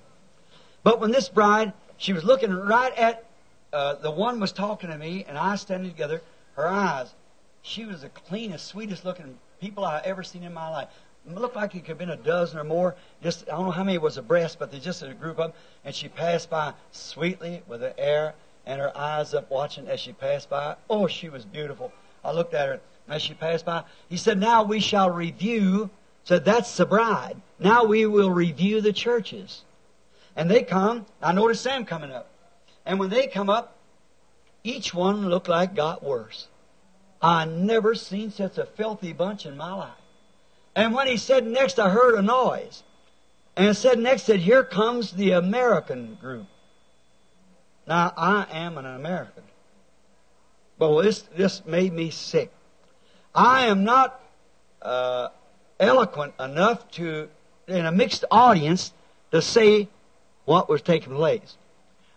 But 0.83 0.99
when 0.99 1.11
this 1.11 1.29
bride, 1.29 1.73
she 1.97 2.13
was 2.13 2.23
looking 2.23 2.51
right 2.51 2.93
at, 2.97 3.25
uh, 3.71 3.95
the 3.95 4.11
one 4.11 4.39
was 4.39 4.51
talking 4.51 4.89
to 4.89 4.97
me 4.97 5.25
and 5.27 5.37
I 5.37 5.55
standing 5.55 5.91
together, 5.91 6.21
her 6.55 6.67
eyes, 6.67 7.13
she 7.61 7.85
was 7.85 8.01
the 8.01 8.09
cleanest, 8.09 8.67
sweetest 8.67 9.05
looking 9.05 9.37
people 9.61 9.85
I 9.85 10.01
ever 10.03 10.23
seen 10.23 10.43
in 10.43 10.53
my 10.53 10.69
life. 10.69 10.89
It 11.25 11.35
looked 11.35 11.55
like 11.55 11.73
it 11.73 11.79
could 11.79 11.89
have 11.89 11.97
been 11.97 12.09
a 12.09 12.17
dozen 12.17 12.59
or 12.59 12.65
more. 12.65 12.95
Just, 13.21 13.47
I 13.47 13.51
don't 13.53 13.65
know 13.65 13.71
how 13.71 13.85
many 13.85 13.97
was 13.97 14.17
abreast, 14.17 14.59
but 14.59 14.71
they 14.71 14.79
just 14.79 15.01
a 15.01 15.13
group 15.13 15.39
of 15.39 15.51
them. 15.51 15.53
And 15.85 15.95
she 15.95 16.09
passed 16.09 16.49
by 16.49 16.73
sweetly 16.91 17.63
with 17.67 17.81
her 17.81 17.93
air 17.97 18.35
and 18.65 18.81
her 18.81 18.95
eyes 18.97 19.33
up 19.33 19.49
watching 19.49 19.87
as 19.87 20.01
she 20.01 20.11
passed 20.11 20.49
by. 20.49 20.75
Oh, 20.89 21.07
she 21.07 21.29
was 21.29 21.45
beautiful. 21.45 21.93
I 22.25 22.33
looked 22.33 22.53
at 22.53 22.67
her 22.67 22.81
as 23.07 23.21
she 23.21 23.33
passed 23.33 23.65
by. 23.65 23.83
He 24.09 24.17
said, 24.17 24.37
now 24.37 24.63
we 24.63 24.81
shall 24.81 25.09
review 25.09 25.89
so 26.23 26.39
that's 26.39 26.77
the 26.77 26.85
bride. 26.85 27.35
Now 27.59 27.83
we 27.85 28.05
will 28.05 28.31
review 28.31 28.81
the 28.81 28.93
churches. 28.93 29.63
And 30.35 30.49
they 30.49 30.63
come. 30.63 31.05
I 31.21 31.31
noticed 31.31 31.63
Sam 31.63 31.85
coming 31.85 32.11
up. 32.11 32.29
And 32.85 32.99
when 32.99 33.09
they 33.09 33.27
come 33.27 33.49
up, 33.49 33.75
each 34.63 34.93
one 34.93 35.29
looked 35.29 35.49
like 35.49 35.75
got 35.75 36.03
worse. 36.03 36.47
I 37.21 37.45
never 37.45 37.95
seen 37.95 38.31
such 38.31 38.57
a 38.57 38.65
filthy 38.65 39.13
bunch 39.13 39.45
in 39.45 39.55
my 39.55 39.73
life. 39.73 39.91
And 40.75 40.93
when 40.93 41.07
he 41.07 41.17
said 41.17 41.45
next, 41.45 41.79
I 41.79 41.89
heard 41.89 42.15
a 42.15 42.21
noise. 42.21 42.83
And 43.55 43.67
it 43.67 43.75
said 43.75 43.99
next 43.99 44.25
that 44.27 44.39
here 44.39 44.63
comes 44.63 45.11
the 45.11 45.31
American 45.31 46.17
group. 46.19 46.47
Now, 47.85 48.13
I 48.17 48.47
am 48.51 48.77
an 48.77 48.85
American. 48.85 49.43
But 50.79 51.01
this, 51.03 51.21
this 51.35 51.65
made 51.65 51.93
me 51.93 52.09
sick. 52.09 52.51
I 53.35 53.67
am 53.67 53.83
not 53.83 54.19
uh, 54.81 55.29
eloquent 55.79 56.33
enough 56.39 56.89
to, 56.91 57.29
in 57.67 57.85
a 57.85 57.91
mixed 57.91 58.25
audience, 58.31 58.93
to 59.31 59.41
say 59.41 59.87
what 60.45 60.69
was 60.69 60.81
taking 60.81 61.15
place. 61.15 61.57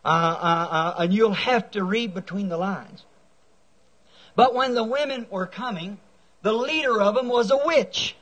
Uh, 0.04 0.08
uh, 0.08 0.68
uh, 0.70 0.94
and 1.02 1.12
you'll 1.12 1.32
have 1.32 1.70
to 1.72 1.82
read 1.82 2.14
between 2.14 2.48
the 2.48 2.56
lines. 2.56 3.04
But 4.36 4.54
when 4.54 4.74
the 4.74 4.84
women 4.84 5.26
were 5.30 5.46
coming, 5.46 5.98
the 6.42 6.52
leader 6.52 7.00
of 7.00 7.14
them 7.14 7.28
was 7.28 7.50
a 7.50 7.58
witch. 7.66 8.14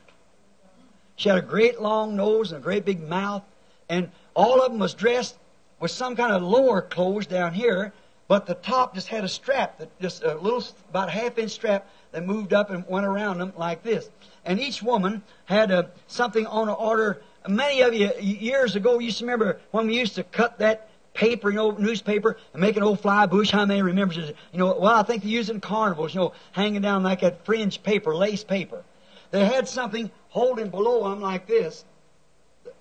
She 1.17 1.29
had 1.29 1.39
a 1.39 1.43
great 1.43 1.81
long 1.81 2.17
nose 2.17 2.53
and 2.53 2.61
a 2.61 2.65
great 2.65 2.85
big 2.85 3.07
mouth, 3.07 3.43
And 3.89 4.11
all 4.35 4.63
of 4.63 4.71
them 4.71 4.81
was 4.81 4.95
dressed 4.95 5.37
with 5.79 5.91
some 5.91 6.17
kind 6.17 6.33
of 6.33 6.43
lower 6.43 6.81
clothes 6.81 7.27
down 7.27 7.53
here, 7.53 7.93
but 8.29 8.47
the 8.47 8.55
top 8.55 8.95
just 8.95 9.09
had 9.09 9.25
a 9.25 9.29
strap 9.29 9.79
that 9.79 10.01
just 10.01 10.23
a 10.23 10.35
little, 10.37 10.65
about 10.89 11.09
a 11.09 11.13
half 11.13 11.37
inch 11.39 11.51
strap 11.51 11.87
that 12.13 12.25
moved 12.25 12.55
up 12.55 12.71
and 12.71 12.87
went 12.89 13.05
around 13.05 13.39
them 13.39 13.53
like 13.59 13.83
this. 13.83 14.09
And 14.45 14.61
each 14.61 14.83
woman 14.83 15.23
had 15.47 15.71
a, 15.71 15.91
something 16.07 16.47
on 16.47 16.69
an 16.69 16.75
order. 16.75 17.23
Many 17.49 17.83
of 17.83 17.95
you 17.95 18.11
years 18.21 18.77
ago 18.77 18.99
you 18.99 19.07
used 19.07 19.19
to 19.19 19.25
remember 19.25 19.61
when 19.71 19.87
we 19.87 19.99
used 19.99 20.15
to 20.17 20.25
cut 20.25 20.59
that 20.59 20.89
paper, 21.15 21.49
you 21.49 21.57
know, 21.57 21.71
newspaper, 21.71 22.37
and 22.53 22.61
make 22.61 22.77
an 22.77 22.83
old 22.83 23.01
fly 23.01 23.27
bush. 23.27 23.51
How 23.51 23.65
many 23.65 23.83
remembers 23.83 24.19
it? 24.19 24.37
You 24.53 24.59
know, 24.59 24.77
well, 24.79 24.95
I 24.95 25.03
think 25.03 25.23
they 25.23 25.29
use 25.29 25.49
it 25.49 25.55
in 25.55 25.61
carnivals, 25.61 26.15
you 26.15 26.21
know, 26.21 26.33
hanging 26.53 26.83
down 26.83 27.03
like 27.03 27.21
that 27.21 27.45
fringe 27.45 27.83
paper, 27.83 28.15
lace 28.15 28.45
paper. 28.45 28.83
They 29.31 29.45
had 29.45 29.69
something 29.69 30.11
holding 30.29 30.71
below 30.71 31.09
them 31.09 31.21
like 31.21 31.47
this, 31.47 31.85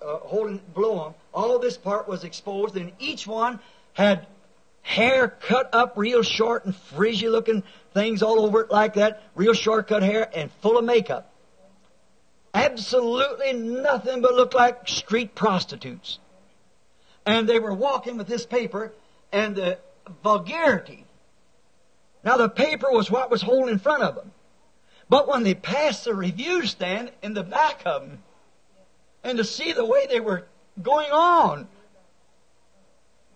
uh, 0.02 0.18
holding 0.18 0.60
below 0.74 1.04
them. 1.04 1.14
All 1.34 1.60
this 1.60 1.78
part 1.78 2.08
was 2.08 2.24
exposed, 2.24 2.76
and 2.76 2.92
each 3.00 3.26
one 3.26 3.60
had 3.94 4.28
hair 4.82 5.30
cut 5.30 5.70
up 5.74 5.94
real 5.96 6.24
short 6.24 6.66
and 6.66 6.76
frizzy 6.76 7.30
looking 7.30 7.64
things 7.94 8.22
all 8.22 8.40
over 8.40 8.62
it 8.62 8.72
like 8.72 8.96
that, 8.96 9.24
real 9.36 9.54
short 9.54 9.88
cut 9.88 10.04
hair, 10.04 10.30
and 10.36 10.52
full 10.62 10.78
of 10.78 10.84
makeup. 10.84 11.30
Absolutely 12.54 13.54
nothing 13.54 14.22
but 14.22 14.36
looked 14.36 14.54
like 14.54 14.88
street 14.88 15.36
prostitutes 15.36 16.20
and 17.26 17.48
they 17.48 17.60
were 17.60 17.74
walking 17.74 18.18
with 18.18 18.28
this 18.28 18.46
paper 18.46 18.94
and 19.32 19.56
the 19.56 19.80
vulgarity. 20.24 21.06
Now 22.24 22.38
the 22.38 22.50
paper 22.50 22.88
was 22.92 23.10
what 23.10 23.32
was 23.32 23.42
holding 23.42 23.70
in 23.70 23.80
front 23.80 24.04
of 24.04 24.16
them. 24.16 24.32
But 25.10 25.28
when 25.28 25.44
they 25.44 25.54
passed 25.54 26.06
the 26.06 26.16
review 26.16 26.66
stand 26.66 27.12
in 27.22 27.34
the 27.34 27.44
back 27.44 27.82
of 27.86 28.02
them, 28.02 28.24
and 29.24 29.38
to 29.38 29.44
see 29.44 29.72
the 29.72 29.86
way 29.86 30.08
they 30.08 30.20
were 30.20 30.46
going 30.82 31.12
on, 31.12 31.68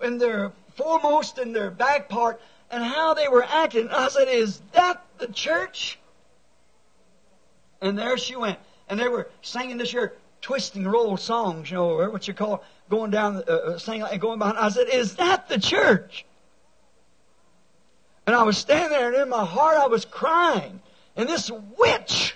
in 0.02 0.18
their 0.18 0.52
foremost 0.76 1.38
and 1.38 1.56
their 1.56 1.72
back 1.72 2.10
part, 2.10 2.42
and 2.70 2.84
how 2.84 3.14
they 3.14 3.28
were 3.28 3.44
acting, 3.44 3.90
I 3.90 4.10
said, 4.10 4.28
Is 4.28 4.62
that 4.74 5.04
the 5.18 5.28
church? 5.28 6.00
And 7.82 7.98
there 7.98 8.18
she 8.18 8.36
went. 8.36 8.60
And 8.90 9.00
they 9.00 9.08
were 9.08 9.30
singing 9.42 9.78
this 9.78 9.94
year 9.94 10.14
twisting 10.42 10.88
roll 10.88 11.18
songs, 11.18 11.70
you 11.70 11.78
know, 11.78 12.10
what 12.10 12.28
you 12.28 12.34
call 12.34 12.64
going 12.90 13.12
down, 13.12 13.38
uh, 13.48 13.52
uh, 13.52 13.78
saying 13.78 14.02
and 14.04 14.22
going 14.22 14.40
behind. 14.40 14.58
I 14.58 14.70
said, 14.70 14.88
"Is 14.90 15.16
that 15.16 15.50
the 15.50 15.60
church?" 15.60 16.26
And 18.26 18.36
I 18.36 18.44
was 18.44 18.58
standing 18.58 18.90
there, 18.90 19.08
and 19.08 19.16
in 19.16 19.30
my 19.30 19.46
heart, 19.46 19.78
I 19.78 19.88
was 19.88 20.06
crying. 20.06 20.82
And 21.16 21.28
this 21.28 21.50
witch, 21.78 22.36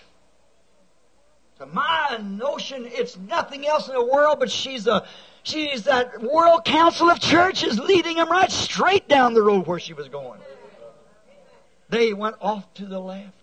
to 1.59 1.65
my 1.67 2.17
notion, 2.21 2.85
it's 2.87 3.17
nothing 3.17 3.67
else 3.67 3.87
in 3.87 3.93
the 3.93 4.05
world, 4.05 4.39
but 4.39 4.49
she's 4.49 4.87
a 4.87 5.05
she's 5.43 5.83
that 5.83 6.21
World 6.21 6.65
Council 6.65 7.09
of 7.09 7.19
Churches 7.19 7.77
leading 7.77 8.15
them 8.15 8.29
right 8.29 8.51
straight 8.51 9.07
down 9.07 9.33
the 9.33 9.43
road 9.43 9.67
where 9.67 9.79
she 9.79 9.93
was 9.93 10.07
going. 10.07 10.39
They 11.89 12.13
went 12.13 12.37
off 12.41 12.73
to 12.75 12.85
the 12.85 12.99
left 12.99 13.35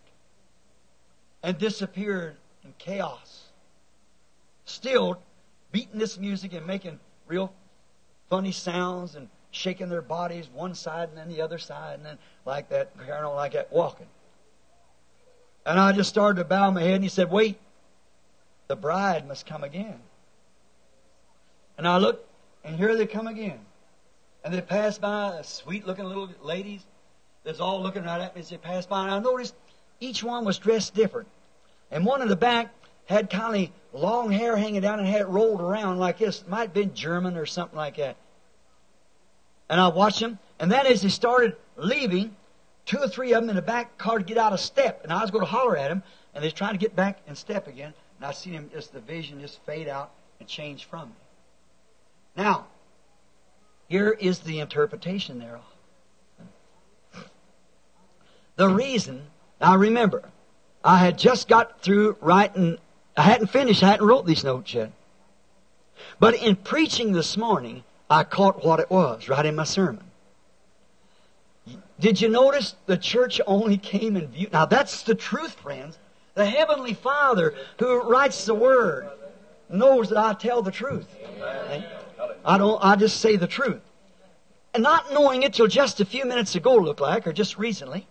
and 1.43 1.59
disappeared 1.59 2.38
in 2.69 2.75
chaos. 2.79 3.45
Still 4.65 5.19
beating 5.73 5.99
this 5.99 6.19
music 6.19 6.53
and 6.53 6.67
making 6.67 7.01
real 7.27 7.53
funny 8.29 8.53
sounds 8.53 9.15
and 9.15 9.29
shaking 9.51 9.89
their 9.89 10.03
bodies 10.03 10.49
one 10.53 10.75
side 10.75 11.09
and 11.09 11.19
then 11.19 11.29
the 11.29 11.41
other 11.41 11.59
side 11.59 11.95
and 11.95 12.05
then 12.05 12.19
like 12.45 12.69
that, 12.69 12.93
carrying 13.05 13.35
like 13.35 13.53
that, 13.53 13.73
walking. 13.73 14.07
And 15.65 15.81
I 15.81 15.93
just 15.93 16.11
started 16.11 16.41
to 16.41 16.45
bow 16.45 16.71
my 16.71 16.83
head 16.83 16.97
and 16.97 17.05
he 17.05 17.09
said, 17.09 17.31
Wait, 17.31 17.59
the 18.69 18.77
bride 18.77 19.27
must 19.27 19.47
come 19.47 19.65
again. 19.65 19.99
And 21.79 21.89
I 21.89 21.97
looked, 21.97 22.27
and 22.65 22.77
here 22.77 22.95
they 22.97 23.07
come 23.07 23.27
again. 23.27 23.61
And 24.45 24.53
they 24.53 24.61
passed 24.61 25.01
by, 25.01 25.41
sweet 25.43 25.87
looking 25.87 26.05
little 26.05 26.29
ladies. 26.43 26.85
That's 27.45 27.61
all 27.61 27.83
looking 27.83 28.05
right 28.05 28.21
at 28.21 28.35
me 28.35 28.41
as 28.41 28.51
they 28.51 28.57
passed 28.57 28.89
by. 28.89 29.03
And 29.03 29.11
I 29.11 29.19
noticed 29.21 29.55
each 30.01 30.23
one 30.23 30.45
was 30.45 30.59
dressed 30.59 30.95
different. 30.95 31.29
And 31.91 32.05
one 32.05 32.23
in 32.23 32.29
the 32.29 32.37
back 32.37 32.73
had 33.07 33.31
kind 33.31 33.65
of 33.65 34.01
long 34.01 34.31
hair 34.31 34.57
hanging 34.57 34.83
down 34.83 34.99
and 34.99 35.09
had 35.09 35.23
it 35.23 35.29
rolled 35.29 35.61
around 35.61 35.99
like 35.99 36.19
this. 36.19 36.43
It 36.43 36.49
might 36.49 36.61
have 36.61 36.75
been 36.75 36.95
German 36.95 37.37
or 37.37 37.47
something 37.47 37.77
like 37.77 37.97
that. 37.97 38.17
And 39.69 39.81
I 39.81 39.89
watched 39.89 40.21
them, 40.21 40.39
and 40.59 40.71
then 40.71 40.87
as 40.87 41.03
they 41.03 41.09
started 41.09 41.57
leaving, 41.77 42.35
two 42.87 42.99
or 42.99 43.09
three 43.09 43.35
of 43.35 43.43
them 43.43 43.51
in 43.51 43.57
the 43.57 43.63
back 43.63 43.99
car 43.99 44.19
to 44.19 44.25
get 44.25 44.39
out 44.39 44.53
of 44.53 44.61
step, 44.61 45.03
and 45.03 45.13
I 45.13 45.21
was 45.21 45.31
going 45.31 45.45
to 45.45 45.51
holler 45.51 45.77
at 45.77 45.89
them, 45.89 46.03
and 46.35 46.43
they're 46.43 46.51
trying 46.51 46.73
to 46.73 46.79
get 46.79 46.97
back 46.97 47.19
in 47.27 47.35
step 47.37 47.67
again, 47.67 47.93
and 48.17 48.27
I 48.27 48.33
seen 48.33 48.55
them 48.55 48.71
just 48.73 48.93
the 48.93 49.01
vision 49.01 49.41
just 49.41 49.61
fade 49.67 49.89
out 49.89 50.11
and 50.41 50.49
change 50.49 50.87
from 50.87 51.09
me. 51.09 51.15
Now, 52.37 52.67
here 53.89 54.11
is 54.11 54.41
the 54.41 54.61
interpretation 54.61 55.39
thereof. 55.39 55.63
The 58.57 58.69
reason, 58.69 59.27
now 59.61 59.77
remember, 59.77 60.31
I 60.89 60.97
had 60.97 61.19
just 61.19 61.49
got 61.49 61.83
through 61.83 62.17
writing 62.23 62.79
I 63.15 63.21
hadn't 63.21 63.49
finished, 63.49 63.83
I 63.83 63.89
hadn't 63.91 64.07
wrote 64.07 64.25
these 64.25 64.43
notes 64.43 64.73
yet. 64.73 64.91
But 66.19 66.35
in 66.37 66.57
preaching 66.57 67.13
this 67.13 67.37
morning, 67.37 67.85
I 68.09 68.25
caught 68.25 68.65
what 68.65 68.81
it 68.81 68.89
was 68.89 69.29
right 69.29 69.45
in 69.45 69.55
my 69.55 69.65
sermon. 69.65 70.05
Did 72.01 72.23
you 72.23 72.31
notice 72.31 72.75
the 72.87 72.97
church 72.97 73.39
only 73.47 73.77
came 73.77 74.17
in 74.17 74.29
view? 74.29 74.49
Now 74.51 74.65
that's 74.65 75.03
the 75.03 75.15
truth, 75.15 75.57
friends. 75.57 75.99
The 76.33 76.47
Heavenly 76.47 76.95
Father 76.95 77.55
who 77.79 78.01
writes 78.09 78.47
the 78.47 78.55
Word 78.55 79.11
knows 79.69 80.09
that 80.09 80.17
I 80.17 80.33
tell 80.33 80.63
the 80.63 80.71
truth. 80.71 81.15
I 82.47 82.57
don't, 82.57 82.83
I 82.83 82.97
just 82.97 83.21
say 83.21 83.37
the 83.37 83.47
truth. 83.47 83.83
And 84.73 84.83
not 84.83 85.13
knowing 85.13 85.43
it 85.43 85.53
till 85.53 85.67
just 85.67 86.01
a 86.01 86.07
few 86.07 86.25
minutes 86.25 86.55
ago 86.55 86.77
looked 86.77 87.03
like, 87.03 87.27
or 87.27 87.35
just 87.35 87.59
recently. 87.59 88.08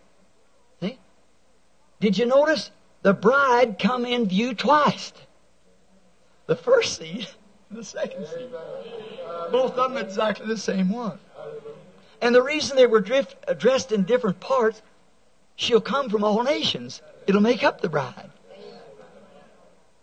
Did 1.99 2.17
you 2.17 2.25
notice 2.25 2.71
the 3.01 3.13
bride 3.13 3.79
come 3.79 4.05
in 4.05 4.27
view 4.27 4.53
twice. 4.53 5.13
The 6.47 6.55
first 6.55 7.01
and 7.01 7.27
the 7.71 7.83
second 7.83 8.27
seed. 8.27 8.49
Both 9.51 9.77
of 9.77 9.93
them 9.93 10.03
exactly 10.03 10.45
the 10.45 10.57
same 10.57 10.89
one. 10.89 11.19
And 12.21 12.33
the 12.33 12.41
reason 12.41 12.75
they 12.75 12.87
were 12.87 12.99
drift, 12.99 13.35
dressed 13.59 13.91
in 13.91 14.03
different 14.03 14.39
parts, 14.39 14.81
she'll 15.55 15.81
come 15.81 16.09
from 16.09 16.23
all 16.23 16.43
nations. 16.43 17.01
It'll 17.27 17.41
make 17.41 17.63
up 17.63 17.81
the 17.81 17.89
bride. 17.89 18.31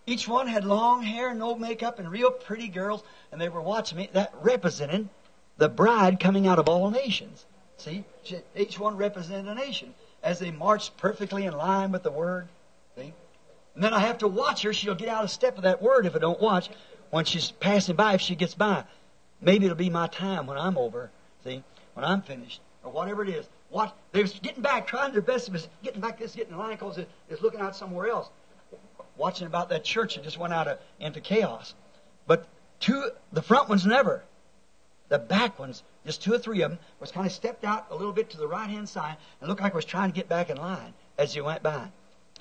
Each 0.06 0.28
one 0.28 0.46
had 0.46 0.64
long 0.64 1.02
hair, 1.02 1.34
no 1.34 1.54
makeup, 1.56 1.98
and 1.98 2.10
real 2.10 2.30
pretty 2.30 2.68
girls, 2.68 3.02
and 3.32 3.40
they 3.40 3.48
were 3.48 3.62
watching 3.62 3.98
me. 3.98 4.10
That 4.12 4.32
represented 4.42 5.08
the 5.56 5.68
bride 5.68 6.20
coming 6.20 6.46
out 6.46 6.58
of 6.58 6.68
all 6.68 6.90
nations. 6.90 7.46
See? 7.78 8.04
Each 8.54 8.78
one 8.78 8.96
represented 8.96 9.48
a 9.48 9.54
nation 9.54 9.94
as 10.24 10.40
they 10.40 10.50
march 10.50 10.96
perfectly 10.96 11.44
in 11.44 11.56
line 11.56 11.92
with 11.92 12.02
the 12.02 12.10
Word. 12.10 12.48
See? 12.96 13.12
And 13.74 13.84
then 13.84 13.92
I 13.92 14.00
have 14.00 14.18
to 14.18 14.28
watch 14.28 14.62
her. 14.62 14.72
She'll 14.72 14.94
get 14.94 15.08
out 15.08 15.24
of 15.24 15.30
step 15.30 15.54
with 15.54 15.64
that 15.64 15.82
word 15.82 16.06
if 16.06 16.16
I 16.16 16.18
don't 16.18 16.40
watch. 16.40 16.70
When 17.10 17.24
she's 17.24 17.50
passing 17.52 17.94
by, 17.94 18.14
if 18.14 18.20
she 18.20 18.34
gets 18.34 18.54
by, 18.54 18.84
maybe 19.40 19.66
it'll 19.66 19.76
be 19.76 19.90
my 19.90 20.06
time 20.08 20.46
when 20.46 20.58
I'm 20.58 20.78
over. 20.78 21.10
See, 21.44 21.62
when 21.92 22.04
I'm 22.04 22.22
finished 22.22 22.60
or 22.82 22.90
whatever 22.90 23.22
it 23.22 23.28
is. 23.28 23.46
What 23.70 23.96
they're 24.12 24.24
getting 24.24 24.62
back, 24.62 24.86
trying 24.86 25.12
their 25.12 25.22
best, 25.22 25.50
but 25.50 25.66
getting 25.82 26.00
back 26.00 26.18
this, 26.18 26.34
getting 26.34 26.52
in 26.52 26.58
line 26.58 26.72
because 26.72 26.98
it's 27.28 27.42
looking 27.42 27.60
out 27.60 27.74
somewhere 27.74 28.08
else. 28.08 28.30
Watching 29.16 29.46
about 29.46 29.68
that 29.68 29.84
church 29.84 30.14
that 30.14 30.24
just 30.24 30.38
went 30.38 30.52
out 30.52 30.68
of, 30.68 30.78
into 31.00 31.20
chaos. 31.20 31.74
But 32.26 32.46
two, 32.80 33.10
the 33.32 33.42
front 33.42 33.68
ones 33.68 33.84
never. 33.84 34.22
The 35.14 35.20
back 35.20 35.60
ones, 35.60 35.84
just 36.04 36.22
two 36.22 36.34
or 36.34 36.38
three 36.38 36.62
of 36.62 36.72
them, 36.72 36.80
was 36.98 37.12
kind 37.12 37.24
of 37.24 37.32
stepped 37.32 37.64
out 37.64 37.86
a 37.90 37.94
little 37.94 38.12
bit 38.12 38.30
to 38.30 38.36
the 38.36 38.48
right 38.48 38.68
hand 38.68 38.88
side 38.88 39.16
and 39.40 39.48
looked 39.48 39.62
like 39.62 39.72
was 39.72 39.84
trying 39.84 40.10
to 40.10 40.16
get 40.16 40.28
back 40.28 40.50
in 40.50 40.56
line 40.56 40.92
as 41.16 41.36
you 41.36 41.44
went 41.44 41.62
by 41.62 41.88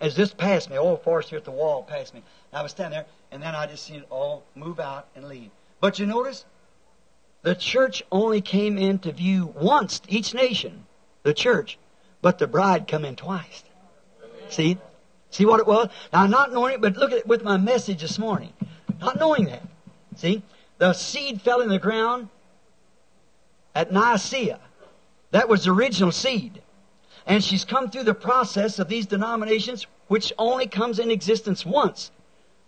as 0.02 0.16
this 0.16 0.34
passed 0.34 0.70
me, 0.70 0.78
old 0.78 1.02
forest 1.04 1.30
here 1.30 1.38
at 1.38 1.46
the 1.46 1.52
wall 1.52 1.84
passed 1.84 2.14
me. 2.14 2.22
And 2.52 2.60
I 2.60 2.64
was 2.64 2.72
standing 2.72 2.98
there, 2.98 3.06
and 3.32 3.42
then 3.42 3.56
I 3.56 3.68
just 3.68 3.86
seen 3.86 3.98
it 4.02 4.08
all 4.10 4.44
move 4.56 4.80
out 4.80 5.08
and 5.16 5.28
leave. 5.30 5.50
But 5.80 6.00
you 6.00 6.06
notice, 6.06 6.46
the 7.42 7.56
church 7.56 8.04
only 8.12 8.42
came 8.42 8.78
into 8.78 9.12
view 9.12 9.54
once, 9.56 10.02
each 10.08 10.34
nation, 10.34 10.86
the 11.24 11.34
church, 11.34 11.78
but 12.22 12.40
the 12.40 12.48
bride 12.48 12.88
come 12.88 13.06
in 13.06 13.16
twice. 13.16 13.64
See? 14.50 14.78
See 15.30 15.46
what 15.46 15.60
it 15.60 15.68
was? 15.68 15.90
Now, 16.12 16.26
not 16.26 16.52
knowing 16.52 16.74
it, 16.74 16.82
but 16.82 16.98
look 16.98 17.12
at 17.12 17.20
it 17.20 17.28
with 17.28 17.44
my 17.44 17.58
message 17.58 18.02
this 18.02 18.20
morning. 18.20 18.54
Not 19.00 19.20
knowing 19.20 19.46
that. 19.46 19.64
See? 20.16 20.44
The 20.80 20.94
seed 20.94 21.42
fell 21.42 21.62
in 21.62 21.70
the 21.70 21.80
ground 21.80 22.30
at 23.76 23.92
Nicaea. 23.92 24.60
That 25.32 25.50
was 25.50 25.66
the 25.66 25.72
original 25.72 26.12
seed. 26.12 26.62
And 27.26 27.44
she's 27.44 27.66
come 27.66 27.90
through 27.90 28.04
the 28.04 28.14
process 28.14 28.80
of 28.80 28.88
these 28.90 29.06
denominations, 29.06 29.88
which 30.08 30.34
only 30.38 30.68
comes 30.68 31.00
in 31.00 31.10
existence 31.10 31.66
once. 31.66 32.12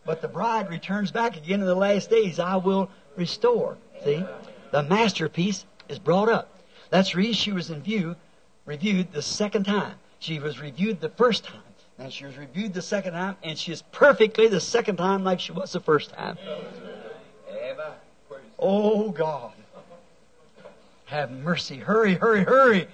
But 0.05 0.21
the 0.21 0.27
bride 0.27 0.69
returns 0.69 1.11
back 1.11 1.35
again 1.35 1.59
in 1.61 1.65
the 1.65 1.75
last 1.75 2.09
days. 2.09 2.39
I 2.39 2.55
will 2.55 2.89
restore. 3.15 3.77
See? 4.03 4.23
The 4.71 4.83
masterpiece 4.83 5.65
is 5.89 5.99
brought 5.99 6.29
up. 6.29 6.49
That's 6.89 7.11
the 7.11 7.17
reason 7.17 7.33
she 7.33 7.51
was 7.51 7.69
in 7.69 7.81
view, 7.81 8.15
reviewed 8.65 9.11
the 9.11 9.21
second 9.21 9.65
time. 9.65 9.95
She 10.19 10.39
was 10.39 10.59
reviewed 10.59 11.01
the 11.01 11.09
first 11.09 11.43
time. 11.43 11.61
And 11.97 12.11
she 12.11 12.25
was 12.25 12.37
reviewed 12.37 12.73
the 12.73 12.81
second 12.81 13.13
time, 13.13 13.37
and 13.41 13.57
she 13.57 13.71
is 13.71 13.81
perfectly 13.91 14.47
the 14.47 14.59
second 14.59 14.97
time 14.97 15.23
like 15.23 15.39
she 15.39 15.53
was 15.53 15.71
the 15.71 15.79
first 15.79 16.11
time. 16.13 16.37
Oh 18.59 19.11
God. 19.11 19.53
Have 21.05 21.31
mercy. 21.31 21.77
Hurry, 21.77 22.15
hurry, 22.15 22.43
hurry. 22.43 22.87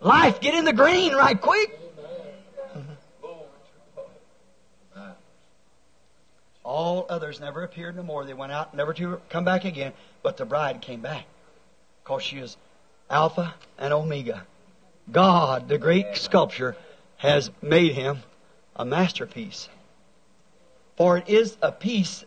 Life, 0.00 0.40
get 0.40 0.54
in 0.54 0.64
the 0.64 0.72
green 0.72 1.14
right 1.14 1.40
quick. 1.40 1.78
All 6.62 7.06
others 7.08 7.40
never 7.40 7.64
appeared 7.64 7.96
no 7.96 8.02
more. 8.02 8.26
They 8.26 8.34
went 8.34 8.52
out, 8.52 8.74
never 8.74 8.92
to 8.92 9.20
come 9.30 9.44
back 9.44 9.64
again. 9.64 9.94
But 10.22 10.36
the 10.36 10.44
bride 10.44 10.82
came 10.82 11.00
back. 11.00 11.24
Because 12.04 12.22
she 12.22 12.36
is 12.36 12.58
Alpha 13.08 13.54
and 13.78 13.94
Omega. 13.94 14.46
God, 15.10 15.68
the 15.68 15.78
great 15.78 16.16
sculptor, 16.16 16.76
has 17.16 17.50
made 17.62 17.92
him 17.92 18.18
a 18.76 18.84
masterpiece. 18.84 19.70
For 20.98 21.16
it 21.16 21.28
is 21.28 21.56
a 21.62 21.72
piece 21.72 22.24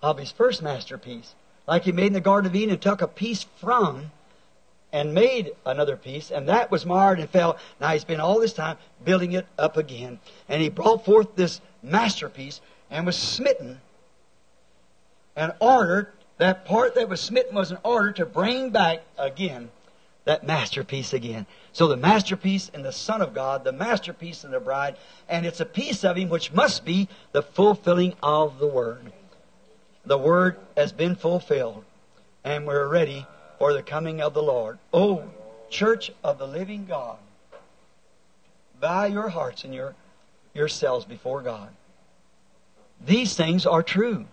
of 0.00 0.18
his 0.18 0.30
first 0.30 0.62
masterpiece. 0.62 1.34
Like 1.66 1.84
he 1.84 1.92
made 1.92 2.08
in 2.08 2.12
the 2.12 2.20
Garden 2.20 2.50
of 2.50 2.56
Eden 2.56 2.70
and 2.70 2.82
took 2.82 3.02
a 3.02 3.08
piece 3.08 3.44
from 3.58 4.10
and 4.92 5.14
made 5.14 5.52
another 5.64 5.96
piece, 5.96 6.30
and 6.30 6.48
that 6.48 6.70
was 6.70 6.84
marred 6.84 7.18
and 7.18 7.30
fell. 7.30 7.56
Now 7.80 7.88
he's 7.90 8.04
been 8.04 8.20
all 8.20 8.38
this 8.40 8.52
time 8.52 8.76
building 9.04 9.32
it 9.32 9.46
up 9.58 9.76
again. 9.76 10.18
And 10.48 10.60
he 10.60 10.68
brought 10.68 11.04
forth 11.04 11.34
this 11.34 11.60
masterpiece 11.82 12.60
and 12.90 13.06
was 13.06 13.16
smitten 13.16 13.80
and 15.34 15.54
ordered, 15.60 16.08
that 16.38 16.64
part 16.64 16.94
that 16.94 17.08
was 17.08 17.20
smitten 17.20 17.54
was 17.54 17.70
an 17.70 17.78
order 17.84 18.12
to 18.12 18.26
bring 18.26 18.70
back 18.70 19.02
again 19.16 19.70
that 20.24 20.46
masterpiece 20.46 21.12
again. 21.12 21.46
So 21.72 21.88
the 21.88 21.96
masterpiece 21.96 22.70
and 22.72 22.84
the 22.84 22.92
Son 22.92 23.22
of 23.22 23.34
God, 23.34 23.64
the 23.64 23.72
masterpiece 23.72 24.44
and 24.44 24.52
the 24.52 24.60
bride, 24.60 24.96
and 25.28 25.46
it's 25.46 25.60
a 25.60 25.66
piece 25.66 26.04
of 26.04 26.16
Him 26.16 26.28
which 26.28 26.52
must 26.52 26.84
be 26.84 27.08
the 27.32 27.42
fulfilling 27.42 28.14
of 28.22 28.58
the 28.58 28.66
Word. 28.66 29.12
The 30.04 30.18
Word 30.18 30.58
has 30.76 30.92
been 30.92 31.14
fulfilled, 31.14 31.84
and 32.42 32.66
we're 32.66 32.88
ready 32.88 33.26
for 33.58 33.72
the 33.72 33.82
coming 33.82 34.20
of 34.20 34.34
the 34.34 34.42
Lord. 34.42 34.78
Oh, 34.92 35.24
church 35.70 36.10
of 36.24 36.38
the 36.38 36.46
living 36.46 36.86
God, 36.86 37.18
bow 38.80 39.04
your 39.04 39.28
hearts 39.28 39.64
and 39.64 39.72
your 39.72 39.94
yourselves 40.54 41.04
before 41.04 41.40
God. 41.40 41.68
These 43.04 43.34
things 43.34 43.64
are 43.64 43.82
true. 43.82 44.26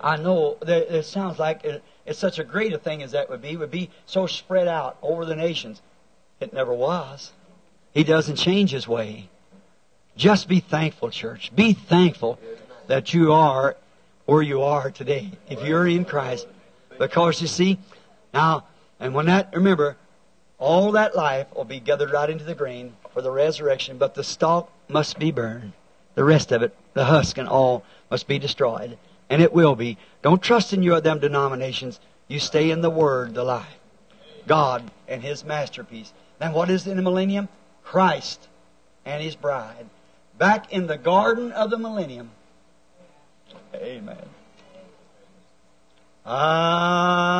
I 0.00 0.16
know 0.16 0.56
that 0.60 0.94
it 0.94 1.04
sounds 1.04 1.38
like 1.38 1.64
it, 1.64 1.82
it's 2.06 2.18
such 2.18 2.38
a 2.38 2.44
great 2.44 2.80
thing 2.82 3.02
as 3.02 3.12
that 3.12 3.30
would 3.30 3.42
be, 3.42 3.56
would 3.56 3.70
be 3.70 3.90
so 4.06 4.26
spread 4.26 4.68
out 4.68 4.96
over 5.02 5.24
the 5.24 5.36
nations. 5.36 5.80
It 6.40 6.52
never 6.52 6.72
was. 6.72 7.32
He 7.94 8.04
doesn't 8.04 8.36
change 8.36 8.70
his 8.70 8.88
way. 8.88 9.28
Just 10.16 10.48
be 10.48 10.60
thankful, 10.60 11.10
church. 11.10 11.54
Be 11.54 11.72
thankful 11.72 12.38
that 12.88 13.14
you 13.14 13.32
are 13.32 13.76
where 14.26 14.42
you 14.42 14.62
are 14.62 14.90
today, 14.90 15.30
if 15.48 15.62
you're 15.62 15.86
in 15.86 16.04
Christ. 16.04 16.46
Because 16.98 17.40
you 17.40 17.46
see, 17.46 17.78
now, 18.32 18.64
and 19.00 19.14
when 19.14 19.26
that, 19.26 19.54
remember, 19.54 19.96
all 20.58 20.92
that 20.92 21.16
life 21.16 21.46
will 21.54 21.64
be 21.64 21.80
gathered 21.80 22.12
right 22.12 22.30
into 22.30 22.44
the 22.44 22.54
grain 22.54 22.94
for 23.12 23.20
the 23.20 23.30
resurrection, 23.30 23.98
but 23.98 24.14
the 24.14 24.24
stalk 24.24 24.70
must 24.88 25.18
be 25.18 25.32
burned. 25.32 25.72
The 26.14 26.24
rest 26.24 26.52
of 26.52 26.62
it, 26.62 26.76
the 26.94 27.06
husk 27.06 27.38
and 27.38 27.48
all, 27.48 27.84
must 28.10 28.28
be 28.28 28.38
destroyed. 28.38 28.98
And 29.28 29.42
it 29.42 29.52
will 29.52 29.74
be. 29.74 29.98
Don't 30.20 30.42
trust 30.42 30.72
in 30.72 30.82
your 30.82 31.00
them 31.00 31.18
denominations. 31.18 31.98
You 32.28 32.38
stay 32.38 32.70
in 32.70 32.82
the 32.82 32.90
Word, 32.90 33.34
the 33.34 33.44
life. 33.44 33.78
God 34.46 34.90
and 35.08 35.22
His 35.22 35.44
masterpiece. 35.44 36.12
Then 36.38 36.52
what 36.52 36.70
is 36.70 36.86
in 36.86 36.96
the 36.96 37.02
millennium? 37.02 37.48
Christ 37.82 38.48
and 39.04 39.22
His 39.22 39.34
bride. 39.34 39.86
Back 40.38 40.72
in 40.72 40.86
the 40.86 40.98
garden 40.98 41.52
of 41.52 41.70
the 41.70 41.78
millennium. 41.78 42.30
Amen. 43.74 44.28
I 46.24 47.32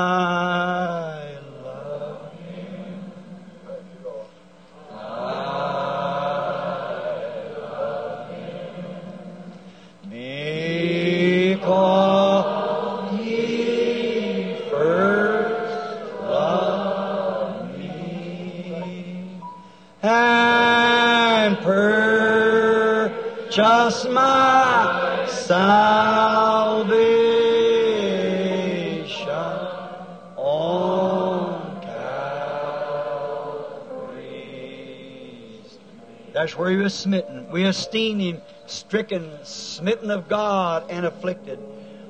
That's 36.42 36.58
where 36.58 36.70
he 36.72 36.76
was 36.76 36.92
smitten. 36.92 37.48
We 37.52 37.62
esteem 37.66 38.18
him 38.18 38.42
stricken, 38.66 39.30
smitten 39.44 40.10
of 40.10 40.28
God, 40.28 40.90
and 40.90 41.06
afflicted. 41.06 41.60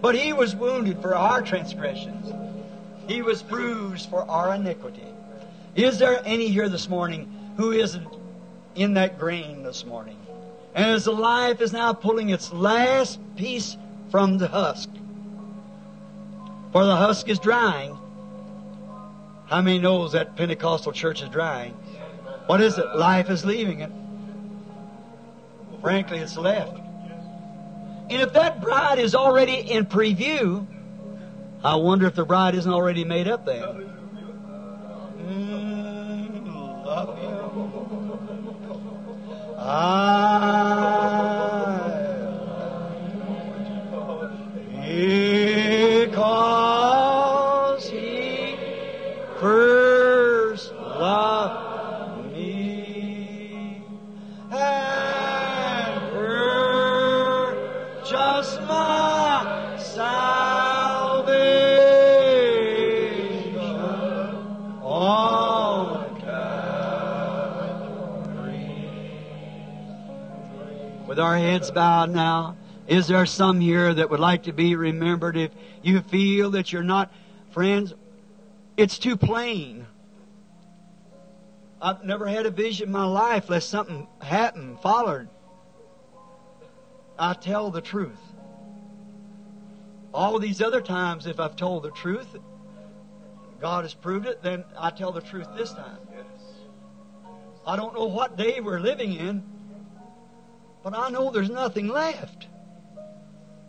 But 0.01 0.15
he 0.15 0.33
was 0.33 0.57
wounded 0.57 1.03
for 1.03 1.15
our 1.15 1.43
transgressions. 1.43 2.33
He 3.07 3.21
was 3.21 3.43
bruised 3.43 4.09
for 4.09 4.23
our 4.31 4.55
iniquity. 4.55 5.05
Is 5.75 5.99
there 5.99 6.23
any 6.25 6.49
here 6.49 6.71
this 6.71 6.89
morning 6.89 7.31
who 7.59 7.73
isn't 7.73 8.09
in 8.75 8.95
that 8.95 9.19
grain 9.19 9.65
this 9.65 9.85
morning? 9.85 10.17
And 10.75 10.87
as 10.87 11.05
the 11.05 11.13
life 11.13 11.61
is 11.61 11.75
now 11.75 11.93
pulling 11.93 12.31
its 12.31 12.51
last 12.55 13.21
piece 13.37 13.77
from 14.11 14.39
the 14.39 14.49
husk, 14.49 14.89
for 16.73 16.87
the 16.87 16.97
husk 16.97 17.29
is 17.29 17.39
drying. 17.39 17.99
How 19.45 19.61
many 19.61 19.79
knows 19.79 20.13
that 20.13 20.37
Pentecostal 20.37 20.93
church 20.93 21.21
is 21.21 21.29
drying? 21.29 21.73
What 22.47 22.63
is 22.63 22.79
it? 22.79 22.97
Life 22.97 23.29
is 23.29 23.45
leaving 23.45 23.81
it. 23.81 23.93
Frankly, 25.83 26.21
it's 26.21 26.39
left. 26.39 26.79
And 28.09 28.23
if 28.23 28.33
that 28.35 28.63
bride 28.63 28.99
is 28.99 29.15
already 29.15 29.55
in 29.55 29.87
preview, 29.87 30.67
I 31.65 31.77
wonder 31.77 32.07
if 32.07 32.15
the 32.15 32.25
bride 32.25 32.55
isn't 32.55 32.73
already 32.73 33.05
made 33.05 33.29
up 33.29 33.45
there. 33.45 33.67
Mm, 35.19 36.85
love 36.85 37.19
you. 37.21 37.29
I 39.59 40.63
heads 71.53 71.71
bowed 71.71 72.09
now, 72.09 72.57
is 72.87 73.07
there 73.09 73.27
some 73.27 73.61
here 73.61 73.93
that 73.93 74.09
would 74.09 74.21
like 74.21 74.45
to 74.45 74.53
be 74.53 74.75
remembered 74.75 75.37
if 75.37 75.51
you 75.83 76.01
feel 76.01 76.51
that 76.51 76.73
you're 76.73 76.83
not, 76.83 77.13
friends? 77.51 77.93
It's 78.79 78.99
too 78.99 79.17
plain. 79.17 79.87
I've 81.81 82.05
never 82.05 82.27
had 82.27 82.47
a 82.47 82.51
vision 82.51 82.87
in 82.87 82.93
my 82.93 83.05
life 83.05 83.51
lest 83.51 83.69
something 83.69 84.07
happened, 84.23 84.81
followed. 84.81 85.29
I 87.19 87.35
tell 87.35 87.71
the 87.71 87.83
truth. 87.83 88.21
All 90.15 90.39
these 90.39 90.63
other 90.63 90.81
times, 90.81 91.27
if 91.27 91.39
I've 91.39 91.57
told 91.57 91.83
the 91.83 91.91
truth, 91.91 92.29
God 93.61 93.85
has 93.85 93.93
proved 93.93 94.27
it, 94.27 94.43
then 94.43 94.65
I 94.79 94.91
tell 94.91 95.13
the 95.13 95.21
truth 95.21 95.49
this 95.57 95.73
time. 95.73 95.99
I 97.67 97.77
don't 97.77 97.95
know 97.95 98.07
what 98.07 98.37
day 98.37 98.61
we're 98.61 98.81
living 98.81 99.13
in, 99.13 99.45
but 100.83 100.97
I 100.97 101.11
know 101.11 101.31
there's 101.31 101.51
nothing 101.51 101.89
left. 101.89 102.47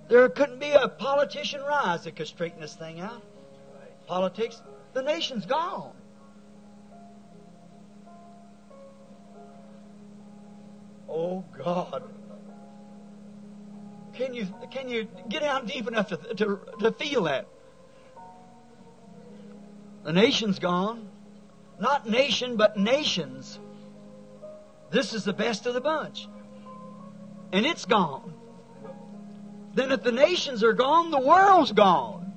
There 0.09 0.27
couldn't 0.29 0.59
be 0.59 0.71
a 0.71 0.87
politician 0.87 1.61
rise 1.61 2.03
that 2.03 2.15
could 2.15 2.27
straighten 2.27 2.61
this 2.61 2.75
thing 2.75 2.99
out. 2.99 3.23
Politics, 4.07 4.61
the 4.93 5.01
nation's 5.01 5.45
gone. 5.45 5.93
Oh 11.07 11.43
God. 11.57 12.03
Can 14.13 14.33
you 14.33 14.47
can 14.71 14.89
you 14.89 15.07
get 15.29 15.41
down 15.41 15.65
deep 15.65 15.87
enough 15.87 16.09
to, 16.09 16.17
to, 16.17 16.59
to 16.79 16.91
feel 16.91 17.23
that? 17.23 17.47
The 20.03 20.13
nation's 20.13 20.59
gone. 20.59 21.07
Not 21.79 22.07
nation, 22.07 22.55
but 22.55 22.77
nations. 22.77 23.59
This 24.91 25.13
is 25.13 25.23
the 25.23 25.33
best 25.33 25.65
of 25.65 25.73
the 25.73 25.81
bunch. 25.81 26.27
And 27.53 27.67
it's 27.67 27.85
gone. 27.85 28.33
Then 29.75 29.91
if 29.91 30.01
the 30.01 30.11
nations 30.11 30.63
are 30.63 30.73
gone, 30.73 31.11
the 31.11 31.19
world's 31.19 31.71
gone. 31.71 32.33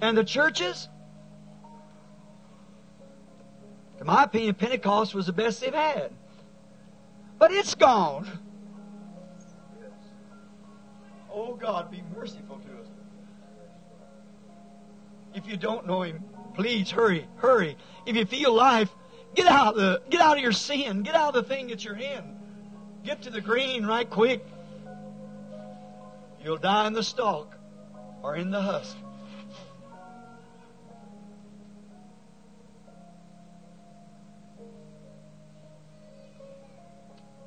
And 0.00 0.18
the 0.18 0.24
churches? 0.24 0.88
In 4.00 4.06
my 4.06 4.24
opinion, 4.24 4.54
Pentecost 4.56 5.14
was 5.14 5.26
the 5.26 5.32
best 5.32 5.60
they've 5.60 5.72
had. 5.72 6.10
But 7.38 7.52
it's 7.52 7.76
gone. 7.76 8.26
Oh 11.32 11.54
God, 11.54 11.92
be 11.92 12.02
merciful 12.16 12.58
to 12.58 12.80
us. 12.80 12.88
If 15.32 15.46
you 15.46 15.56
don't 15.56 15.86
know 15.86 16.02
Him, 16.02 16.24
please 16.54 16.90
hurry, 16.90 17.28
hurry. 17.36 17.76
If 18.04 18.16
you 18.16 18.24
feel 18.24 18.52
life, 18.52 18.90
get 19.36 19.46
out 19.46 19.74
of 19.74 19.76
the 19.76 20.02
get 20.10 20.20
out 20.20 20.38
of 20.38 20.42
your 20.42 20.52
sin. 20.52 21.02
Get 21.02 21.14
out 21.14 21.36
of 21.36 21.44
the 21.44 21.48
thing 21.48 21.68
that 21.68 21.84
you're 21.84 21.96
in. 21.96 22.39
Get 23.04 23.22
to 23.22 23.30
the 23.30 23.40
green 23.40 23.86
right 23.86 24.08
quick. 24.08 24.44
You'll 26.42 26.58
die 26.58 26.86
in 26.86 26.92
the 26.92 27.02
stalk 27.02 27.56
or 28.22 28.36
in 28.36 28.50
the 28.50 28.60
husk. 28.60 28.96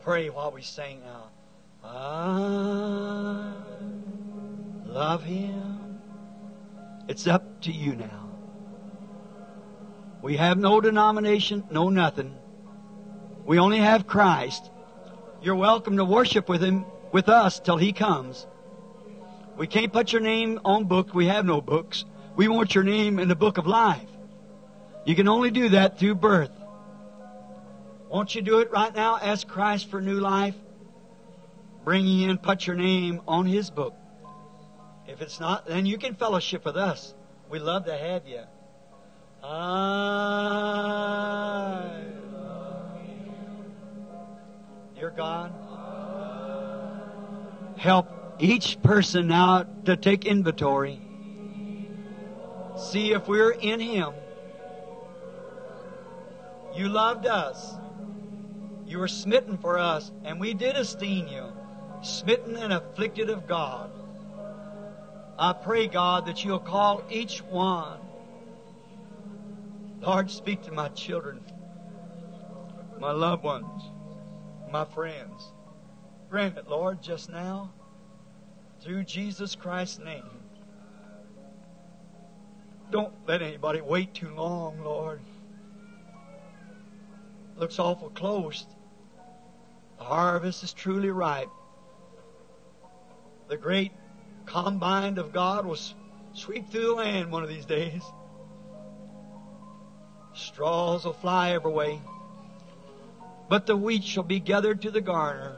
Pray 0.02 0.30
while 0.30 0.52
we 0.52 0.62
sing 0.62 1.02
now. 1.02 1.30
I 1.84 3.54
love 4.86 5.24
Him. 5.24 6.00
It's 7.08 7.26
up 7.28 7.62
to 7.62 7.72
you 7.72 7.96
now. 7.96 8.30
We 10.22 10.38
have 10.38 10.58
no 10.58 10.82
denomination, 10.82 11.64
no 11.70 11.90
nothing. 11.90 12.36
We 13.46 13.60
only 13.60 13.80
have 13.80 14.08
Christ. 14.08 14.70
You're 15.44 15.56
welcome 15.56 15.98
to 15.98 16.06
worship 16.06 16.48
with 16.48 16.64
Him, 16.64 16.86
with 17.12 17.28
us, 17.28 17.60
till 17.60 17.76
He 17.76 17.92
comes. 17.92 18.48
We 19.58 19.68
can't 19.68 19.92
put 19.92 20.14
your 20.14 20.22
name 20.22 20.62
on 20.64 20.86
book. 20.86 21.14
We 21.14 21.26
have 21.28 21.46
no 21.46 21.60
books. 21.60 22.06
We 22.38 22.48
want 22.48 22.74
your 22.74 22.86
name 22.86 23.20
in 23.20 23.28
the 23.28 23.36
book 23.36 23.58
of 23.58 23.68
life. 23.68 24.08
You 25.04 25.16
can 25.16 25.28
only 25.28 25.52
do 25.52 25.68
that 25.70 26.00
through 26.00 26.16
birth. 26.16 26.54
Won't 28.08 28.34
you 28.34 28.42
do 28.42 28.60
it 28.60 28.72
right 28.72 28.96
now? 28.96 29.20
Ask 29.22 29.46
Christ 29.46 29.90
for 29.90 30.00
new 30.00 30.22
life. 30.22 30.56
Bring 31.84 32.08
in, 32.08 32.38
put 32.38 32.66
your 32.66 32.78
name 32.78 33.20
on 33.28 33.46
His 33.46 33.70
book. 33.70 33.94
If 35.10 35.22
it's 35.22 35.42
not, 35.42 35.68
then 35.68 35.86
you 35.86 35.98
can 35.98 36.16
fellowship 36.16 36.64
with 36.64 36.78
us. 36.78 37.14
We 37.50 37.60
love 37.60 37.84
to 37.88 37.98
have 37.98 38.26
you. 38.26 38.44
I 39.44 40.14
Dear 45.04 45.12
God, 45.18 45.52
help 47.76 48.08
each 48.40 48.82
person 48.82 49.28
now 49.28 49.66
to 49.84 49.98
take 49.98 50.26
inventory. 50.26 50.98
See 52.78 53.12
if 53.12 53.28
we're 53.28 53.52
in 53.52 53.82
Him. 53.82 54.14
You 56.78 56.88
loved 56.88 57.26
us. 57.26 57.76
You 58.88 59.00
were 59.00 59.10
smitten 59.10 59.58
for 59.58 59.78
us, 59.78 60.10
and 60.24 60.40
we 60.40 60.54
did 60.54 60.78
esteem 60.78 61.28
you, 61.28 61.50
smitten 62.02 62.56
and 62.56 62.72
afflicted 62.72 63.30
of 63.30 63.46
God. 63.46 63.90
I 65.38 65.52
pray, 65.52 65.88
God, 65.88 66.28
that 66.28 66.46
you'll 66.46 66.60
call 66.60 67.04
each 67.10 67.40
one. 67.50 68.00
Lord, 70.02 70.32
speak 70.32 70.64
to 70.64 70.72
my 70.72 70.88
children, 70.88 71.42
my 73.02 73.12
loved 73.12 73.44
ones, 73.44 73.93
my 74.74 74.84
friends. 74.84 75.52
Grant 76.32 76.58
it, 76.58 76.68
Lord, 76.68 77.00
just 77.00 77.30
now, 77.30 77.72
through 78.82 79.04
Jesus 79.04 79.54
Christ's 79.54 80.00
name. 80.00 80.42
Don't 82.90 83.14
let 83.28 83.44
anybody 83.44 83.82
wait 83.82 84.16
too 84.16 84.34
long, 84.34 84.84
Lord. 84.84 85.22
Looks 87.56 87.78
awful 87.78 88.10
close. 88.10 88.66
The 90.00 90.06
harvest 90.06 90.64
is 90.64 90.74
truly 90.74 91.12
ripe. 91.12 91.50
The 93.48 93.58
great 93.58 93.92
combine 94.46 95.20
of 95.20 95.32
God 95.32 95.68
will 95.68 95.78
sweep 96.34 96.72
through 96.72 96.88
the 96.88 96.94
land 96.94 97.32
one 97.32 97.44
of 97.44 97.50
these 97.50 97.66
days. 97.68 98.02
Straws 100.34 101.06
will 101.06 101.14
fly 101.14 101.52
every 101.52 101.72
way. 101.72 102.02
But 103.50 103.66
the 103.66 103.78
wheat 103.78 104.04
shall 104.04 104.24
be 104.24 104.40
gathered 104.40 104.82
to 104.82 104.92
the 104.92 105.02
garner, 105.02 105.58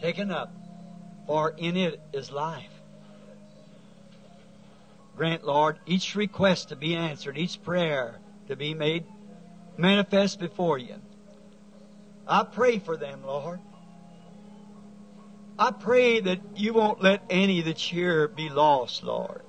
taken 0.00 0.30
up, 0.30 0.54
for 1.26 1.54
in 1.58 1.76
it 1.76 2.00
is 2.12 2.30
life. 2.30 2.80
Grant, 5.16 5.44
Lord, 5.44 5.78
each 5.86 6.14
request 6.14 6.70
to 6.70 6.76
be 6.76 6.94
answered, 6.94 7.38
each 7.38 7.62
prayer 7.62 8.20
to 8.48 8.56
be 8.56 8.74
made 8.74 9.04
manifest 9.76 10.38
before 10.40 10.78
you. 10.78 10.94
I 12.26 12.44
pray 12.44 12.78
for 12.78 12.96
them, 12.96 13.22
Lord. 13.24 13.60
I 15.58 15.70
pray 15.70 16.20
that 16.20 16.40
you 16.56 16.72
won't 16.72 17.02
let 17.02 17.22
any 17.30 17.60
that's 17.60 17.86
here 17.86 18.26
be 18.26 18.48
lost, 18.48 19.04
Lord. 19.04 19.42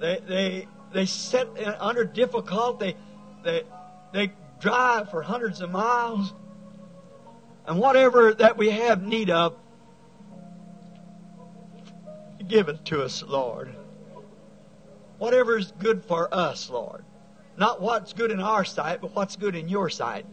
They 0.00 0.18
they 0.26 0.66
they 0.92 1.06
sit 1.06 1.48
under 1.78 2.04
difficulty. 2.04 2.86
They 2.86 2.96
they 3.42 4.32
drive 4.60 5.10
for 5.10 5.22
hundreds 5.22 5.60
of 5.60 5.70
miles, 5.70 6.32
and 7.66 7.78
whatever 7.78 8.34
that 8.34 8.56
we 8.56 8.70
have 8.70 9.02
need 9.02 9.30
of, 9.30 9.56
give 12.48 12.68
it 12.68 12.84
to 12.86 13.02
us, 13.02 13.22
Lord. 13.22 13.74
Whatever 15.18 15.58
is 15.58 15.72
good 15.78 16.04
for 16.04 16.32
us, 16.34 16.70
Lord. 16.70 17.04
Not 17.56 17.80
what's 17.80 18.12
good 18.12 18.30
in 18.30 18.40
our 18.40 18.64
sight, 18.64 19.00
but 19.00 19.14
what's 19.14 19.36
good 19.36 19.54
in 19.54 19.68
your 19.68 19.90
sight. 19.90 20.24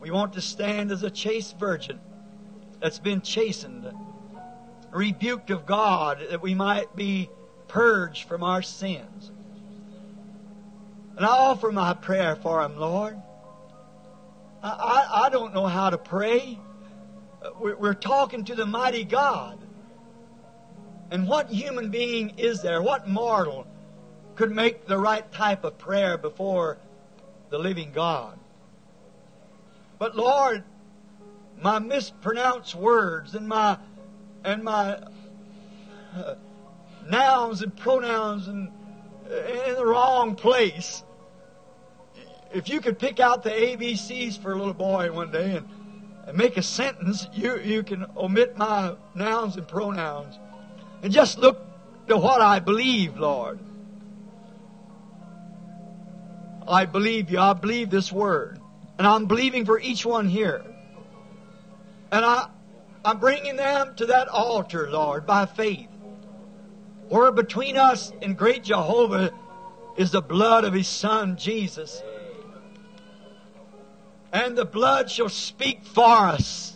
We 0.00 0.10
want 0.10 0.32
to 0.34 0.40
stand 0.40 0.90
as 0.90 1.02
a 1.02 1.10
chaste 1.10 1.58
virgin 1.58 2.00
that's 2.80 2.98
been 2.98 3.20
chastened, 3.20 3.90
rebuked 4.90 5.50
of 5.50 5.66
God, 5.66 6.18
that 6.30 6.42
we 6.42 6.54
might 6.54 6.96
be 6.96 7.30
purged 7.68 8.26
from 8.26 8.42
our 8.42 8.62
sins. 8.62 9.30
And 11.16 11.24
I 11.24 11.28
offer 11.28 11.70
my 11.70 11.94
prayer 11.94 12.36
for 12.36 12.62
him, 12.62 12.76
Lord. 12.76 13.16
I, 14.62 14.68
I, 14.68 15.26
I 15.26 15.28
don't 15.28 15.54
know 15.54 15.66
how 15.66 15.90
to 15.90 15.98
pray. 15.98 16.58
We're, 17.60 17.76
we're 17.76 17.94
talking 17.94 18.44
to 18.46 18.54
the 18.54 18.66
mighty 18.66 19.04
God. 19.04 19.58
And 21.10 21.28
what 21.28 21.50
human 21.50 21.90
being 21.90 22.38
is 22.38 22.62
there? 22.62 22.82
What 22.82 23.08
mortal 23.08 23.66
could 24.34 24.50
make 24.50 24.86
the 24.86 24.98
right 24.98 25.30
type 25.32 25.64
of 25.64 25.78
prayer 25.78 26.18
before 26.18 26.78
the 27.50 27.58
living 27.58 27.92
God. 27.92 28.38
But 29.98 30.16
Lord, 30.16 30.64
my 31.60 31.78
mispronounced 31.78 32.74
words 32.74 33.34
and 33.34 33.46
my 33.46 33.78
and 34.42 34.64
my 34.64 34.98
uh, 36.16 36.34
nouns 37.06 37.62
and 37.62 37.74
pronouns 37.76 38.48
and 38.48 38.70
in 39.26 39.74
the 39.74 39.84
wrong 39.84 40.34
place. 40.34 41.02
If 42.52 42.68
you 42.68 42.80
could 42.80 42.98
pick 42.98 43.20
out 43.20 43.42
the 43.42 43.50
ABCs 43.50 44.38
for 44.38 44.52
a 44.52 44.56
little 44.56 44.74
boy 44.74 45.10
one 45.10 45.30
day 45.30 45.56
and, 45.56 45.66
and 46.26 46.36
make 46.36 46.56
a 46.56 46.62
sentence, 46.62 47.28
you 47.32 47.58
you 47.58 47.82
can 47.82 48.06
omit 48.16 48.56
my 48.56 48.94
nouns 49.14 49.56
and 49.56 49.66
pronouns 49.66 50.38
and 51.02 51.12
just 51.12 51.38
look 51.38 51.58
to 52.08 52.16
what 52.16 52.40
I 52.40 52.60
believe, 52.60 53.18
Lord. 53.18 53.58
I 56.66 56.86
believe 56.86 57.30
you. 57.30 57.38
I 57.38 57.52
believe 57.52 57.90
this 57.90 58.10
word. 58.10 58.58
And 58.98 59.06
I'm 59.06 59.26
believing 59.26 59.64
for 59.64 59.78
each 59.78 60.06
one 60.06 60.28
here. 60.28 60.62
And 62.12 62.24
I, 62.24 62.46
I'm 63.04 63.18
bringing 63.18 63.56
them 63.56 63.94
to 63.96 64.06
that 64.06 64.28
altar, 64.28 64.90
Lord, 64.90 65.26
by 65.26 65.46
faith. 65.46 65.88
Where 67.08 67.32
between 67.32 67.76
us 67.76 68.12
and 68.22 68.36
great 68.36 68.64
Jehovah 68.64 69.32
is 69.96 70.10
the 70.10 70.22
blood 70.22 70.64
of 70.64 70.72
His 70.72 70.88
Son, 70.88 71.36
Jesus. 71.36 72.02
And 74.32 74.56
the 74.56 74.64
blood 74.64 75.10
shall 75.10 75.28
speak 75.28 75.84
for 75.84 76.04
us. 76.04 76.74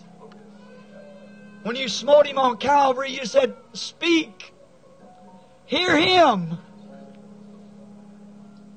When 1.63 1.77
you 1.77 1.89
smote 1.89 2.27
Him 2.27 2.39
on 2.39 2.59
Calvary, 2.59 3.11
you 3.11 3.27
said, 3.27 3.55
Speak. 3.73 4.53
Hear 5.67 5.97
Him. 5.99 6.59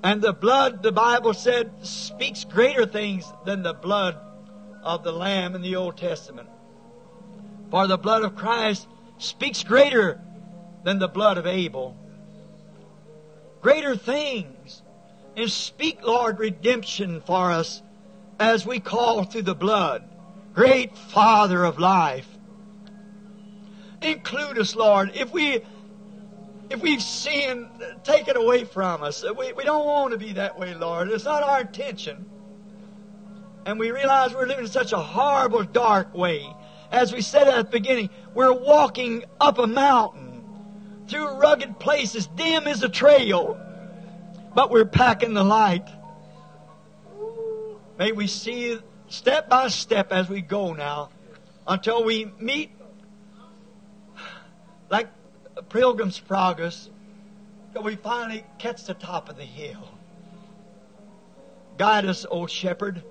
And 0.04 0.22
the 0.22 0.34
blood, 0.34 0.82
the 0.82 0.92
Bible 0.92 1.34
said, 1.34 1.72
speaks 1.84 2.44
greater 2.44 2.86
things 2.86 3.32
than 3.46 3.62
the 3.62 3.74
blood 3.74 4.18
of 4.84 5.04
the 5.04 5.12
Lamb 5.12 5.54
in 5.54 5.62
the 5.62 5.76
Old 5.76 5.96
Testament. 5.96 6.50
For 7.70 7.86
the 7.88 7.98
blood 7.98 8.24
of 8.24 8.36
Christ 8.36 8.88
speaks 9.20 9.64
greater 9.64 10.20
than 10.84 11.00
the 11.00 11.08
blood 11.08 11.38
of 11.38 11.46
Abel. 11.46 11.96
Greater 13.62 13.96
things. 13.96 14.82
And 15.38 15.50
speak, 15.50 16.06
Lord, 16.06 16.40
redemption 16.40 17.22
for 17.22 17.52
us 17.52 17.82
as 18.40 18.66
we 18.66 18.80
call 18.80 19.24
through 19.24 19.44
the 19.44 19.56
blood. 19.56 20.04
Great 20.54 20.98
Father 20.98 21.64
of 21.64 21.80
life. 21.80 22.28
include 24.02 24.58
us, 24.58 24.76
Lord. 24.76 25.12
If 25.16 25.32
we 25.32 25.62
if 26.70 26.82
we've 26.82 27.02
sinned, 27.02 27.68
take 28.04 28.30
it 28.30 28.38
away 28.38 28.64
from 28.64 29.04
us. 29.04 29.24
We, 29.38 29.52
we 29.54 29.64
don't 29.66 29.86
want 29.86 30.14
to 30.14 30.18
be 30.18 30.34
that 30.34 30.58
way, 30.58 30.74
Lord. 30.74 31.10
It's 31.10 31.26
not 31.26 31.44
our 31.44 31.62
intention. 31.62 32.26
And 33.66 33.78
we 33.78 33.92
realize 33.92 34.34
we're 34.34 34.48
living 34.48 34.66
in 34.66 34.72
such 34.72 34.94
a 34.94 34.98
horrible, 34.98 35.64
dark 35.64 36.16
way. 36.16 36.48
As 36.90 37.14
we 37.14 37.22
said 37.22 37.48
at 37.50 37.66
the 37.66 37.72
beginning, 37.72 38.10
we're 38.34 38.54
walking 38.54 39.26
up 39.40 39.60
a 39.60 39.68
mountain 39.68 40.31
through 41.12 41.28
rugged 41.28 41.78
places. 41.78 42.26
Dim 42.26 42.68
as 42.68 42.82
a 42.84 42.90
trail, 42.90 43.60
but 44.56 44.72
we're 44.72 44.86
packing 44.86 45.34
the 45.34 45.44
light. 45.44 45.88
May 48.00 48.14
we 48.14 48.28
see 48.28 48.80
step 49.10 49.50
by 49.50 49.68
step 49.68 50.12
as 50.12 50.30
we 50.30 50.42
go 50.42 50.74
now 50.74 51.10
until 51.68 52.04
we 52.06 52.32
meet 52.40 52.72
like 54.90 55.10
Pilgrim's 55.70 56.18
Progress 56.18 56.90
till 57.74 57.84
we 57.84 57.98
finally 57.98 58.46
catch 58.58 58.86
the 58.86 58.94
top 58.94 59.30
of 59.30 59.36
the 59.36 59.44
hill. 59.44 59.88
Guide 61.78 62.06
us, 62.06 62.26
O 62.32 62.48
Shepherd, 62.48 63.04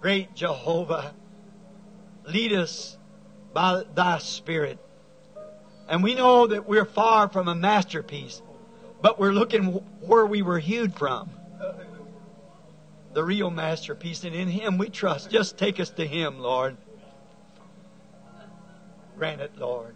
great 0.00 0.34
Jehovah. 0.34 1.14
Lead 2.26 2.52
us 2.52 2.98
by 3.54 3.84
thy 3.94 4.18
Spirit. 4.18 4.78
And 5.88 6.02
we 6.02 6.14
know 6.14 6.46
that 6.46 6.68
we're 6.68 6.84
far 6.84 7.28
from 7.28 7.48
a 7.48 7.54
masterpiece, 7.54 8.42
but 9.00 9.18
we're 9.18 9.32
looking 9.32 9.72
where 10.00 10.26
we 10.26 10.42
were 10.42 10.58
hewed 10.58 10.94
from. 10.94 11.30
The 13.14 13.24
real 13.24 13.50
masterpiece, 13.50 14.22
and 14.24 14.34
in 14.34 14.48
Him 14.48 14.76
we 14.76 14.90
trust. 14.90 15.30
Just 15.30 15.56
take 15.56 15.80
us 15.80 15.90
to 15.90 16.06
Him, 16.06 16.38
Lord. 16.38 16.76
Grant 19.16 19.40
it, 19.40 19.56
Lord. 19.58 19.94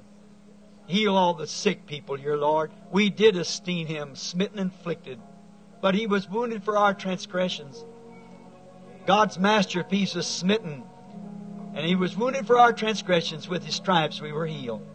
Heal 0.87 1.15
all 1.15 1.35
the 1.35 1.47
sick 1.47 1.87
people 1.87 2.17
here, 2.17 2.37
Lord. 2.37 2.73
We 2.91 3.09
did 3.09 3.37
esteem 3.37 3.87
him 3.87 4.17
smitten 4.17 4.59
and 4.59 4.71
afflicted, 4.73 5.21
but 5.81 5.95
he 5.95 6.07
was 6.07 6.29
wounded 6.29 6.65
for 6.65 6.77
our 6.77 6.93
transgressions. 6.93 7.85
God's 9.07 9.39
masterpiece 9.39 10.15
was 10.15 10.27
smitten, 10.27 10.83
and 11.75 11.87
he 11.87 11.95
was 11.95 12.17
wounded 12.17 12.47
for 12.47 12.59
our 12.59 12.73
transgressions. 12.73 13.49
With 13.49 13.65
his 13.65 13.77
stripes 13.77 14.21
we 14.21 14.33
were 14.33 14.47
healed. 14.47 14.87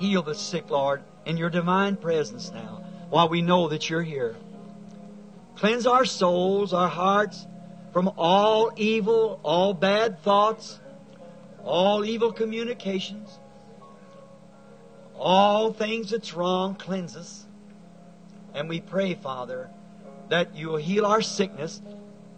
Heal 0.00 0.22
the 0.22 0.34
sick, 0.34 0.70
Lord, 0.70 1.02
in 1.26 1.36
your 1.36 1.50
divine 1.50 1.94
presence 1.96 2.50
now, 2.54 2.80
while 3.10 3.28
we 3.28 3.42
know 3.42 3.68
that 3.68 3.90
you're 3.90 4.02
here. 4.02 4.34
Cleanse 5.56 5.86
our 5.86 6.06
souls, 6.06 6.72
our 6.72 6.88
hearts 6.88 7.46
from 7.92 8.10
all 8.16 8.72
evil, 8.76 9.38
all 9.42 9.74
bad 9.74 10.18
thoughts, 10.22 10.80
all 11.62 12.02
evil 12.02 12.32
communications. 12.32 13.38
All 15.16 15.70
things 15.70 16.12
that's 16.12 16.32
wrong, 16.32 16.76
cleanse 16.76 17.14
us. 17.14 17.46
And 18.54 18.70
we 18.70 18.80
pray, 18.80 19.12
Father, 19.12 19.68
that 20.30 20.56
you 20.56 20.68
will 20.68 20.78
heal 20.78 21.04
our 21.04 21.20
sickness 21.20 21.82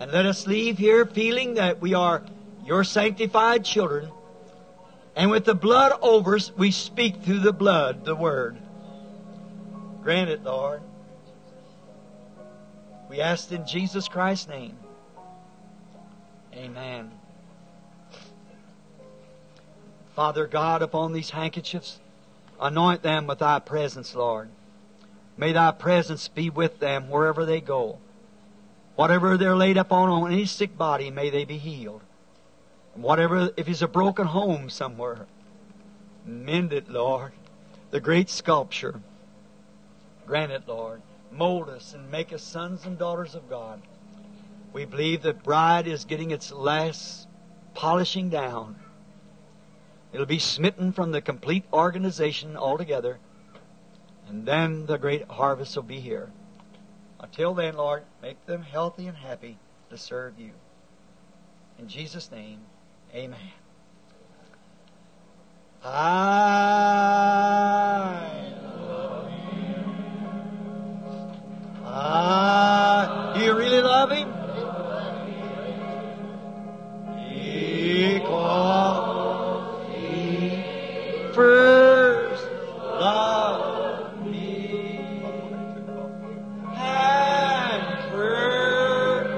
and 0.00 0.10
let 0.10 0.26
us 0.26 0.48
leave 0.48 0.78
here 0.78 1.06
feeling 1.06 1.54
that 1.54 1.80
we 1.80 1.94
are 1.94 2.24
your 2.66 2.82
sanctified 2.82 3.64
children. 3.64 4.10
And 5.14 5.30
with 5.30 5.44
the 5.44 5.54
blood 5.54 5.92
over 6.00 6.36
us, 6.36 6.52
we 6.56 6.70
speak 6.70 7.22
through 7.22 7.40
the 7.40 7.52
blood 7.52 8.04
the 8.04 8.14
word. 8.14 8.58
Grant 10.02 10.30
it, 10.30 10.42
Lord. 10.42 10.82
We 13.08 13.20
ask 13.20 13.52
in 13.52 13.66
Jesus 13.66 14.08
Christ's 14.08 14.48
name. 14.48 14.76
Amen. 16.54 17.10
Father 20.16 20.46
God, 20.46 20.82
upon 20.82 21.12
these 21.12 21.30
handkerchiefs, 21.30 21.98
Anoint 22.62 23.02
them 23.02 23.26
with 23.26 23.40
thy 23.40 23.58
presence, 23.58 24.14
Lord. 24.14 24.48
May 25.36 25.50
thy 25.52 25.72
presence 25.72 26.28
be 26.28 26.48
with 26.48 26.78
them 26.78 27.10
wherever 27.10 27.44
they 27.44 27.60
go. 27.60 27.98
Whatever 28.94 29.36
they're 29.36 29.56
laid 29.56 29.76
upon 29.76 30.08
on 30.08 30.32
any 30.32 30.44
sick 30.44 30.78
body, 30.78 31.10
may 31.10 31.28
they 31.28 31.44
be 31.44 31.58
healed. 31.58 32.02
Whatever, 32.94 33.50
if 33.56 33.68
it's 33.68 33.82
a 33.82 33.88
broken 33.88 34.26
home 34.26 34.68
somewhere, 34.68 35.26
mend 36.24 36.72
it, 36.72 36.88
Lord. 36.88 37.32
The 37.90 38.00
great 38.00 38.28
sculpture. 38.28 39.00
Grant 40.26 40.52
it, 40.52 40.62
Lord. 40.66 41.02
Mold 41.30 41.68
us 41.68 41.94
and 41.94 42.10
make 42.10 42.32
us 42.32 42.42
sons 42.42 42.84
and 42.84 42.98
daughters 42.98 43.34
of 43.34 43.48
God. 43.48 43.80
We 44.72 44.84
believe 44.84 45.22
the 45.22 45.32
bride 45.32 45.86
is 45.86 46.04
getting 46.04 46.30
its 46.30 46.52
last 46.52 47.28
polishing 47.74 48.28
down. 48.28 48.76
It'll 50.12 50.26
be 50.26 50.38
smitten 50.38 50.92
from 50.92 51.12
the 51.12 51.22
complete 51.22 51.64
organization 51.72 52.56
altogether. 52.56 53.18
And 54.28 54.46
then 54.46 54.86
the 54.86 54.98
great 54.98 55.30
harvest 55.30 55.76
will 55.76 55.82
be 55.82 56.00
here. 56.00 56.30
Until 57.20 57.54
then, 57.54 57.76
Lord, 57.76 58.04
make 58.20 58.44
them 58.46 58.62
healthy 58.62 59.06
and 59.06 59.16
happy 59.16 59.58
to 59.90 59.96
serve 59.96 60.38
you. 60.38 60.52
In 61.78 61.88
Jesus' 61.88 62.30
name, 62.30 62.60
amen. 63.14 63.38
I. 65.84 66.52
I, 71.84 73.32
do 73.36 73.44
you 73.44 73.54
really 73.54 73.82
love 73.82 74.10
him? 74.10 74.28
Because 78.14 79.94
he 79.94 80.50
first 81.34 82.46
loved 82.82 84.26
me 84.26 84.98
and 86.74 88.10
purchased 88.10 89.32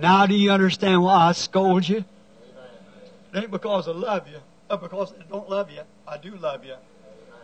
Now 0.00 0.26
do 0.26 0.34
you 0.34 0.52
understand 0.52 1.02
why 1.02 1.28
I 1.28 1.32
scold 1.32 1.88
you? 1.88 2.04
It 3.34 3.38
ain't 3.38 3.50
because 3.50 3.88
I 3.88 3.92
love 3.92 4.26
you, 4.28 4.38
but 4.68 4.80
because 4.80 5.12
I 5.12 5.24
don't 5.28 5.50
love 5.50 5.70
you. 5.70 5.82
I 6.06 6.16
do 6.16 6.36
love 6.36 6.64
you. 6.64 6.76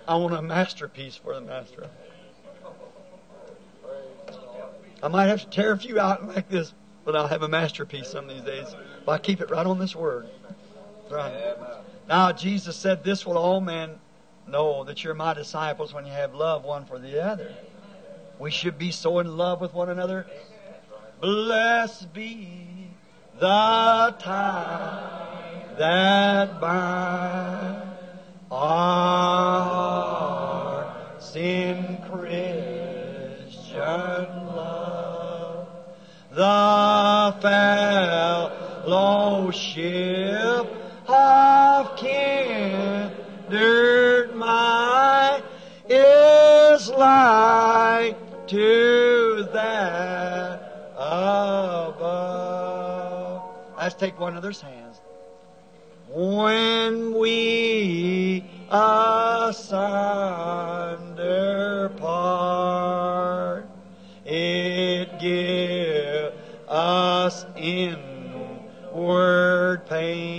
I 0.09 0.15
want 0.15 0.35
a 0.35 0.43
masterpiece 0.43 1.17
for 1.17 1.35
the 1.35 1.41
master. 1.41 1.91
I 5.03 5.09
might 5.09 5.27
have 5.27 5.43
to 5.43 5.51
tear 5.51 5.73
a 5.73 5.79
few 5.79 6.01
out 6.01 6.27
like 6.27 6.49
this, 6.49 6.73
but 7.05 7.15
I'll 7.15 7.27
have 7.27 7.43
a 7.43 7.49
masterpiece 7.49 8.09
some 8.09 8.31
of 8.31 8.35
these 8.35 8.45
days. 8.45 8.75
If 9.03 9.09
I 9.09 9.19
keep 9.19 9.41
it 9.41 9.51
right 9.51 9.67
on 9.67 9.79
this 9.79 9.95
word. 9.95 10.27
Now 12.09 12.33
Jesus 12.33 12.75
said, 12.77 13.05
This 13.05 13.27
will 13.27 13.39
all 13.39 13.61
men 13.61 13.99
know 14.47 14.85
that 14.85 15.03
you're 15.05 15.15
my 15.15 15.35
disciples 15.35 15.95
when 15.95 16.07
you 16.07 16.13
have 16.13 16.35
love 16.35 16.65
one 16.65 16.85
for 16.85 16.99
the 16.99 17.23
other. 17.23 17.55
We 18.39 18.51
should 18.51 18.79
be 18.79 18.91
so 18.91 19.21
in 19.21 19.37
love 19.37 19.61
with 19.61 19.75
one 19.75 19.91
another. 19.91 20.27
Blessed 21.21 22.13
be 22.13 22.89
the 23.39 24.15
tie 24.19 25.63
that 25.79 26.61
bind 26.61 27.83
our 28.51 29.65
hearts 29.65 31.37
in 31.37 31.99
Christian 32.11 33.85
love. 34.55 35.69
The 36.31 37.35
fellowship 38.85 40.84
kindred 41.97 43.15
my 44.35 45.43
is 45.89 46.89
like 46.91 48.17
to 48.47 49.49
that 49.53 50.93
above. 50.97 52.15
Let's 53.77 53.95
take 53.95 54.19
one 54.19 54.33
another's 54.33 54.61
hands. 54.61 55.01
When 56.09 57.15
we 57.19 58.45
asunder 58.71 59.61
part, 61.97 63.69
it 64.25 65.19
give 65.19 66.35
us 66.69 67.45
inward 67.57 68.55
pain, 69.87 70.34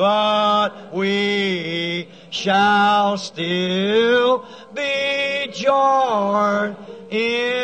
but 0.00 0.94
we 0.94 2.08
shall 2.30 3.18
still 3.18 4.46
be 4.72 5.46
joined 5.52 6.74
in 7.10 7.59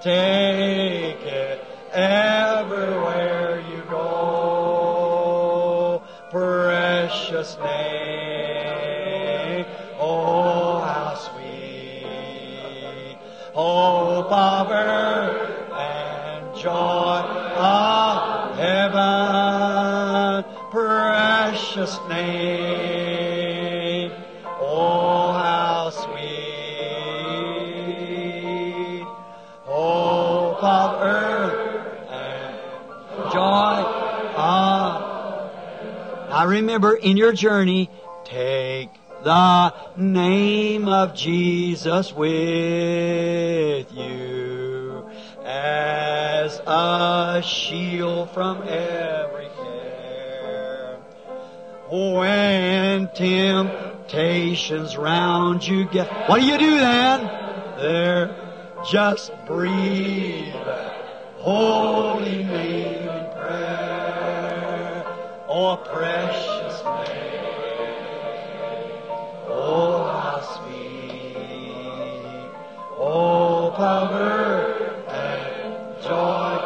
take 0.00 1.20
it 1.22 1.64
everywhere 1.92 3.60
you 3.70 3.82
go. 3.90 6.02
Precious 6.30 7.56
name, 7.58 9.66
oh 9.98 10.80
how 10.80 11.14
sweet, 11.14 13.16
of 14.30 14.70
earth 14.70 15.72
and 15.72 16.56
joy 16.56 17.22
of 17.56 18.56
heaven. 18.56 20.44
Precious 20.70 21.98
name, 22.08 22.87
remember 36.60 36.94
in 36.94 37.16
your 37.16 37.32
journey, 37.32 37.90
take 38.24 38.90
the 39.24 39.74
name 39.96 40.88
of 40.88 41.14
Jesus 41.14 42.12
with 42.12 43.92
you 43.92 45.08
as 45.44 46.58
a 46.66 47.40
shield 47.44 48.30
from 48.30 48.62
every 48.62 49.48
care. 49.56 50.98
When 51.90 53.08
temptations 53.14 54.96
round 54.96 55.66
you 55.66 55.84
get, 55.86 56.28
what 56.28 56.40
do 56.40 56.46
you 56.46 56.58
do 56.58 56.78
then? 56.78 57.20
There, 57.78 58.34
just 58.90 59.32
breathe 59.46 60.54
holy 61.38 62.42
name. 62.44 62.87
Oh, 65.60 65.76
precious 65.76 66.84
name. 66.84 67.42
Oh, 69.48 70.04
how 70.06 70.40
sweet. 70.54 71.34
Oh, 72.96 73.72
power 73.74 75.02
and 75.08 76.00
joy 76.00 76.57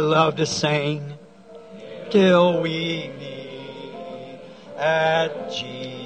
love 0.00 0.36
to 0.36 0.46
sing 0.46 1.14
till 2.10 2.60
we 2.60 3.10
meet 3.18 4.40
at 4.76 5.50
Jesus' 5.52 5.99